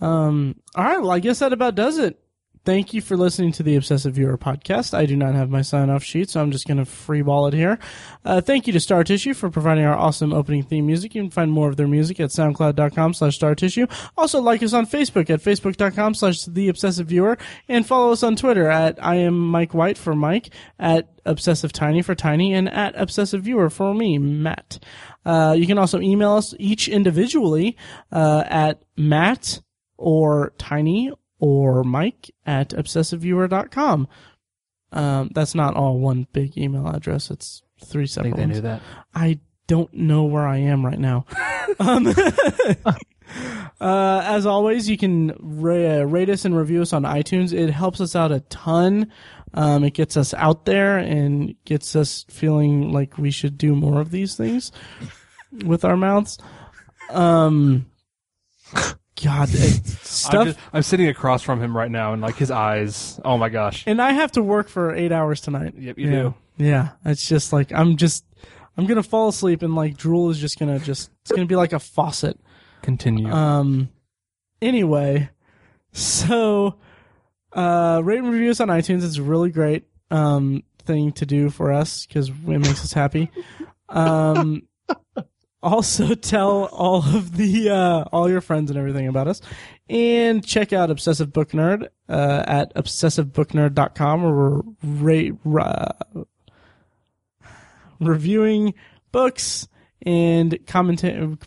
Um, 0.00 0.56
all 0.74 0.84
right. 0.84 1.00
Well, 1.00 1.10
I 1.10 1.18
guess 1.18 1.40
that 1.40 1.52
about 1.52 1.74
does 1.74 1.98
it. 1.98 2.20
Thank 2.64 2.92
you 2.92 3.00
for 3.00 3.16
listening 3.16 3.52
to 3.52 3.62
the 3.62 3.76
Obsessive 3.76 4.14
Viewer 4.14 4.36
podcast. 4.36 4.92
I 4.92 5.06
do 5.06 5.16
not 5.16 5.34
have 5.34 5.48
my 5.48 5.62
sign 5.62 5.88
off 5.88 6.04
sheet, 6.04 6.28
so 6.28 6.42
I'm 6.42 6.50
just 6.50 6.66
going 6.66 6.76
to 6.76 6.84
freeball 6.84 7.48
it 7.48 7.54
here. 7.54 7.78
Uh, 8.26 8.42
thank 8.42 8.66
you 8.66 8.74
to 8.74 8.80
Star 8.80 9.04
Tissue 9.04 9.32
for 9.32 9.48
providing 9.48 9.86
our 9.86 9.96
awesome 9.96 10.34
opening 10.34 10.62
theme 10.62 10.84
music. 10.84 11.14
You 11.14 11.22
can 11.22 11.30
find 11.30 11.50
more 11.50 11.70
of 11.70 11.76
their 11.76 11.88
music 11.88 12.20
at 12.20 12.28
soundcloud.com 12.28 13.14
slash 13.14 13.36
star 13.36 13.54
tissue. 13.54 13.86
Also 14.18 14.42
like 14.42 14.62
us 14.62 14.74
on 14.74 14.84
Facebook 14.84 15.30
at 15.30 15.40
facebook.com 15.40 16.12
slash 16.12 16.44
the 16.44 16.68
obsessive 16.68 17.06
viewer 17.06 17.38
and 17.68 17.86
follow 17.86 18.12
us 18.12 18.22
on 18.22 18.36
Twitter 18.36 18.68
at 18.68 19.02
I 19.02 19.14
am 19.14 19.38
Mike 19.38 19.72
White 19.72 19.96
for 19.96 20.14
Mike, 20.14 20.50
at 20.78 21.08
obsessive 21.24 21.72
tiny 21.72 22.02
for 22.02 22.14
tiny, 22.14 22.52
and 22.52 22.68
at 22.68 22.92
obsessive 23.00 23.44
viewer 23.44 23.70
for 23.70 23.94
me, 23.94 24.18
Matt. 24.18 24.78
Uh, 25.28 25.52
you 25.52 25.66
can 25.66 25.76
also 25.76 26.00
email 26.00 26.32
us 26.32 26.54
each 26.58 26.88
individually, 26.88 27.76
uh, 28.10 28.44
at 28.46 28.82
Matt 28.96 29.60
or 29.98 30.54
Tiny 30.56 31.12
or 31.38 31.84
Mike 31.84 32.30
at 32.46 32.70
obsessiveviewer.com. 32.70 34.08
Um, 34.90 35.30
that's 35.34 35.54
not 35.54 35.74
all 35.74 35.98
one 35.98 36.26
big 36.32 36.56
email 36.56 36.88
address. 36.88 37.30
It's 37.30 37.62
three 37.84 38.06
separate. 38.06 38.28
I 38.28 38.36
think 38.36 38.36
they 38.36 38.42
ones. 38.42 38.54
knew 38.56 38.62
that. 38.62 38.82
I 39.14 39.40
don't 39.66 39.92
know 39.92 40.24
where 40.24 40.46
I 40.46 40.58
am 40.58 40.84
right 40.84 40.98
now. 40.98 41.26
um, 41.78 42.06
uh, 43.80 44.22
as 44.24 44.46
always, 44.46 44.88
you 44.88 44.96
can 44.96 45.36
ra- 45.38 46.04
rate 46.04 46.30
us 46.30 46.46
and 46.46 46.56
review 46.56 46.80
us 46.80 46.94
on 46.94 47.02
iTunes. 47.02 47.52
It 47.52 47.70
helps 47.70 48.00
us 48.00 48.16
out 48.16 48.32
a 48.32 48.40
ton. 48.40 49.12
Um, 49.54 49.84
it 49.84 49.94
gets 49.94 50.16
us 50.16 50.34
out 50.34 50.64
there 50.64 50.98
and 50.98 51.54
gets 51.64 51.96
us 51.96 52.24
feeling 52.28 52.92
like 52.92 53.18
we 53.18 53.30
should 53.30 53.56
do 53.56 53.74
more 53.74 54.00
of 54.00 54.10
these 54.10 54.36
things 54.36 54.72
with 55.64 55.84
our 55.84 55.96
mouths. 55.96 56.38
Um, 57.10 57.86
God, 58.74 59.48
it, 59.50 59.80
I'm, 59.80 59.84
stuff. 60.02 60.46
just, 60.46 60.58
I'm 60.72 60.82
sitting 60.82 61.08
across 61.08 61.42
from 61.42 61.60
him 61.60 61.76
right 61.76 61.90
now, 61.90 62.12
and 62.12 62.22
like 62.22 62.36
his 62.36 62.50
eyes. 62.50 63.18
Oh 63.24 63.36
my 63.36 63.48
gosh. 63.48 63.84
and 63.86 64.00
I 64.00 64.12
have 64.12 64.32
to 64.32 64.42
work 64.42 64.68
for 64.68 64.94
eight 64.94 65.12
hours 65.12 65.40
tonight. 65.40 65.74
Yep, 65.76 65.98
you 65.98 66.06
yeah. 66.06 66.12
do. 66.12 66.34
Yeah, 66.58 66.88
it's 67.04 67.26
just 67.26 67.52
like 67.52 67.72
I'm 67.72 67.96
just 67.96 68.24
I'm 68.76 68.86
gonna 68.86 69.02
fall 69.02 69.28
asleep 69.28 69.62
and 69.62 69.74
like 69.74 69.96
drool 69.96 70.30
is 70.30 70.38
just 70.38 70.58
gonna 70.58 70.78
just 70.78 71.10
it's 71.22 71.32
gonna 71.32 71.46
be 71.46 71.56
like 71.56 71.72
a 71.72 71.80
faucet. 71.80 72.38
Continue. 72.82 73.32
Um. 73.32 73.88
Anyway, 74.62 75.30
so 75.92 76.76
uh, 77.52 78.00
rate 78.04 78.18
and 78.18 78.30
review 78.30 78.50
us 78.50 78.60
on 78.60 78.68
iTunes. 78.68 79.04
It's 79.04 79.18
a 79.18 79.22
really 79.22 79.50
great 79.50 79.84
um 80.10 80.62
thing 80.84 81.12
to 81.12 81.26
do 81.26 81.50
for 81.50 81.72
us 81.72 82.06
because 82.06 82.28
it 82.28 82.34
makes 82.46 82.84
us 82.84 82.92
happy. 82.92 83.30
Um. 83.88 84.62
Also, 85.60 86.14
tell 86.14 86.66
all 86.66 86.98
of 86.98 87.36
the 87.36 87.70
uh, 87.70 88.04
all 88.12 88.30
your 88.30 88.40
friends 88.40 88.70
and 88.70 88.78
everything 88.78 89.08
about 89.08 89.26
us, 89.26 89.40
and 89.90 90.46
check 90.46 90.72
out 90.72 90.88
Obsessive 90.88 91.32
Book 91.32 91.50
Nerd 91.50 91.88
uh, 92.08 92.44
at 92.46 92.72
obsessivebooknerd.com 92.76 94.24
or 94.24 94.62
rate 94.84 95.34
uh, 95.44 95.92
reviewing 97.98 98.74
books 99.10 99.66
and 100.02 100.58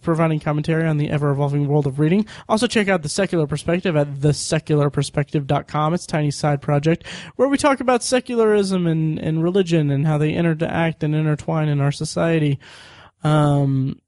providing 0.01 0.39
commentary 0.39 0.85
on 0.85 0.97
the 0.97 1.09
ever 1.09 1.31
evolving 1.31 1.67
world 1.67 1.87
of 1.87 1.99
reading. 1.99 2.25
Also, 2.49 2.67
check 2.67 2.87
out 2.89 3.01
The 3.01 3.09
Secular 3.09 3.47
Perspective 3.47 3.95
at 3.95 4.15
thesecularperspective.com. 4.15 5.93
It's 5.93 6.05
tiny 6.05 6.31
side 6.31 6.61
project 6.61 7.07
where 7.35 7.47
we 7.47 7.57
talk 7.57 7.79
about 7.79 8.03
secularism 8.03 8.87
and, 8.87 9.17
and 9.19 9.43
religion 9.43 9.89
and 9.89 10.05
how 10.05 10.17
they 10.17 10.33
interact 10.33 11.03
and 11.03 11.15
intertwine 11.15 11.69
in 11.69 11.79
our 11.79 11.91
society. 11.91 12.59
Um, 13.23 13.99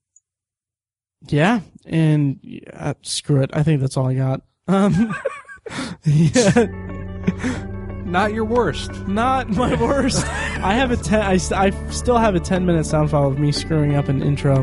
yeah, 1.28 1.62
and 1.86 2.40
yeah, 2.42 2.94
screw 3.02 3.42
it. 3.42 3.52
I 3.54 3.64
think 3.64 3.80
that's 3.80 3.96
all 3.96 4.08
I 4.08 4.16
got. 4.16 4.42
Um, 4.68 5.16
yeah. 6.04 7.70
Not 8.14 8.32
your 8.32 8.46
worst. 8.46 8.92
Not 9.08 9.50
my 9.50 9.74
worst. 9.82 10.24
I 10.28 10.76
have 10.76 10.92
a 10.92 10.98
ten. 10.98 11.22
I, 11.22 11.38
st- 11.38 11.60
I 11.60 11.90
still 11.90 12.20
have 12.20 12.36
a 12.36 12.40
ten 12.40 12.64
minute 12.64 12.86
sound 12.86 13.10
file 13.10 13.26
of 13.28 13.40
me 13.40 13.52
screwing 13.52 13.96
up 13.96 14.08
an 14.08 14.22
intro. 14.22 14.58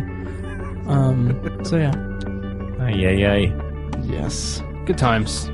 Um. 0.87 1.61
So 1.65 1.77
yeah. 1.77 1.93
Ay, 2.79 3.07
ay, 3.07 3.27
ay. 3.27 4.01
Yes. 4.05 4.63
Good 4.87 4.99
times. 4.99 5.51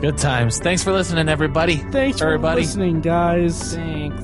Good 0.00 0.16
times. 0.16 0.60
Thanks 0.60 0.84
for 0.84 0.92
listening, 0.92 1.28
everybody. 1.28 1.78
Thanks 1.90 2.20
for 2.20 2.26
Everybody. 2.26 2.60
listening, 2.62 3.00
guys. 3.00 3.74
Thanks. 3.74 4.22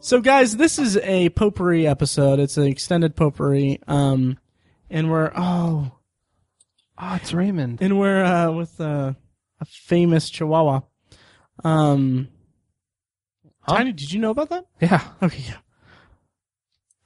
So, 0.00 0.20
guys, 0.20 0.56
this 0.56 0.78
is 0.78 0.96
a 0.98 1.28
potpourri 1.30 1.86
episode. 1.86 2.38
It's 2.38 2.56
an 2.56 2.64
extended 2.64 3.14
potpourri. 3.16 3.80
Um, 3.88 4.38
and 4.88 5.10
we're 5.10 5.32
oh, 5.36 5.90
Oh, 6.98 7.14
it's 7.20 7.32
Raymond. 7.32 7.80
and 7.82 7.98
we're 7.98 8.24
uh, 8.24 8.50
with 8.52 8.80
uh, 8.80 9.12
a 9.60 9.64
famous 9.64 10.30
Chihuahua. 10.30 10.80
Um, 11.64 12.28
Tiny, 13.68 13.92
did 13.92 14.12
you 14.12 14.20
know 14.20 14.30
about 14.30 14.48
that? 14.50 14.66
Yeah. 14.80 15.02
Okay, 15.22 15.42
yeah. 15.48 15.56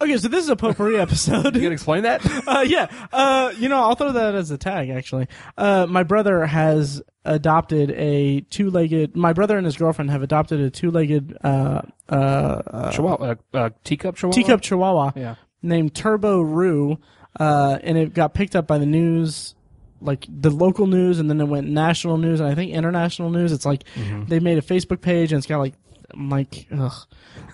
Okay, 0.03 0.17
so 0.17 0.29
this 0.29 0.45
is 0.45 0.51
a 0.51 0.57
potpourri 0.57 0.97
episode. 1.01 1.55
You 1.57 1.61
can 1.63 1.73
explain 1.73 2.05
that? 2.05 2.25
uh, 2.47 2.61
yeah. 2.67 2.87
Uh, 3.13 3.53
you 3.59 3.69
know, 3.69 3.81
I'll 3.81 3.95
throw 3.97 4.13
that 4.13 4.35
as 4.35 4.51
a 4.51 4.59
tag. 4.59 4.91
Actually, 4.91 5.27
uh, 5.59 5.87
my 5.89 6.03
brother 6.05 6.47
has 6.47 7.03
adopted 7.25 7.91
a 7.93 8.41
two-legged. 8.43 9.17
My 9.17 9.33
brother 9.33 9.57
and 9.59 9.65
his 9.67 9.77
girlfriend 9.77 10.11
have 10.11 10.23
adopted 10.23 10.61
a 10.61 10.71
two-legged 10.71 11.37
uh, 11.43 11.83
uh, 12.09 12.15
uh, 12.15 12.93
Chihuahua. 12.93 13.35
Uh, 13.53 13.57
uh, 13.57 13.71
teacup 13.85 14.17
Chihuahua? 14.17 14.35
teacup 14.35 14.61
Chihuahua 14.63 15.13
Yeah. 15.17 15.35
named 15.63 15.95
Turbo 15.95 16.41
Roo, 16.41 16.99
uh, 17.39 17.79
and 17.83 17.99
it 17.99 18.15
got 18.15 18.33
picked 18.35 18.57
up 18.57 18.67
by 18.67 18.79
the 18.79 18.87
news, 18.87 19.55
like 20.01 20.27
the 20.29 20.51
local 20.51 20.87
news, 20.87 21.19
and 21.19 21.29
then 21.29 21.41
it 21.41 21.45
went 21.47 21.69
national 21.69 22.17
news, 22.19 22.41
and 22.41 22.49
I 22.49 22.55
think 22.55 22.73
international 22.73 23.31
news. 23.31 23.53
It's 23.53 23.67
like 23.67 23.85
they 24.29 24.41
made 24.41 24.59
a 24.59 24.63
Facebook 24.63 25.01
page, 25.01 25.33
and 25.33 25.39
it's 25.39 25.47
got 25.47 25.59
like 25.59 25.75
like 26.17 26.67
ugh, 26.77 26.93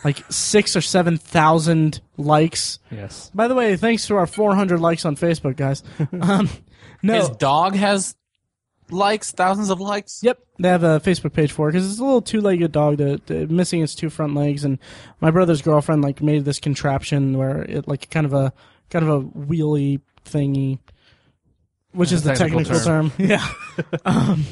like 0.04 0.24
six 0.30 0.76
or 0.76 0.80
seven 0.80 1.16
thousand 1.18 2.00
likes. 2.16 2.78
Yes. 2.90 3.30
By 3.34 3.48
the 3.48 3.54
way, 3.54 3.76
thanks 3.76 4.06
to 4.06 4.16
our 4.16 4.26
400 4.26 4.80
likes 4.80 5.04
on 5.04 5.16
Facebook, 5.16 5.56
guys. 5.56 5.82
Um, 6.20 6.48
no, 7.02 7.14
His 7.14 7.28
dog 7.28 7.74
has 7.74 8.16
likes, 8.90 9.30
thousands 9.32 9.68
of 9.70 9.80
likes. 9.80 10.20
Yep, 10.22 10.38
they 10.58 10.68
have 10.68 10.82
a 10.84 11.00
Facebook 11.00 11.32
page 11.34 11.52
for 11.52 11.68
it 11.68 11.72
because 11.72 11.90
it's 11.90 12.00
a 12.00 12.04
little 12.04 12.22
two-legged 12.22 12.72
dog 12.72 12.96
that 12.98 13.26
that- 13.26 13.50
missing 13.50 13.82
its 13.82 13.94
two 13.94 14.08
front 14.10 14.34
legs, 14.34 14.64
and 14.64 14.78
my 15.20 15.30
brother's 15.30 15.60
girlfriend 15.62 16.02
like 16.02 16.22
made 16.22 16.44
this 16.44 16.58
contraption 16.60 17.36
where 17.36 17.62
it 17.62 17.86
like 17.86 18.08
kind 18.10 18.24
of 18.26 18.32
a 18.32 18.52
kind 18.90 19.06
of 19.06 19.10
a 19.10 19.20
wheelie 19.22 20.00
thingy, 20.24 20.78
which 21.96 22.12
is 22.12 22.22
the 22.22 22.34
technical 22.34 22.60
technical 22.64 22.84
term. 22.84 23.12
yeah, 23.18 23.46
um, 24.04 24.44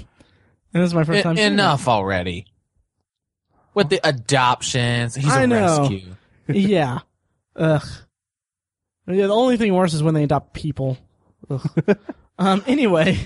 and 0.73 0.83
this 0.83 0.89
is 0.89 0.95
my 0.95 1.05
first 1.05 1.21
E- 1.21 1.23
time. 1.23 1.37
seeing 1.37 1.49
it. 1.49 1.53
enough 1.53 1.87
already. 1.89 2.47
With 3.75 3.89
the 3.89 4.01
adoptions, 4.07 5.15
he's 5.15 5.27
a 5.27 5.39
I 5.41 5.47
know. 5.47 5.79
rescue. 5.81 6.15
yeah, 6.49 7.01
ugh. 7.57 7.87
Yeah, 9.07 9.27
the 9.27 9.35
only 9.35 9.57
thing 9.57 9.75
worse 9.75 9.93
is 9.95 10.03
when 10.03 10.15
they 10.15 10.23
adopt 10.25 10.55
people. 10.55 10.97
Ugh. 11.51 11.67
um. 12.39 12.63
Anyway, 12.67 13.19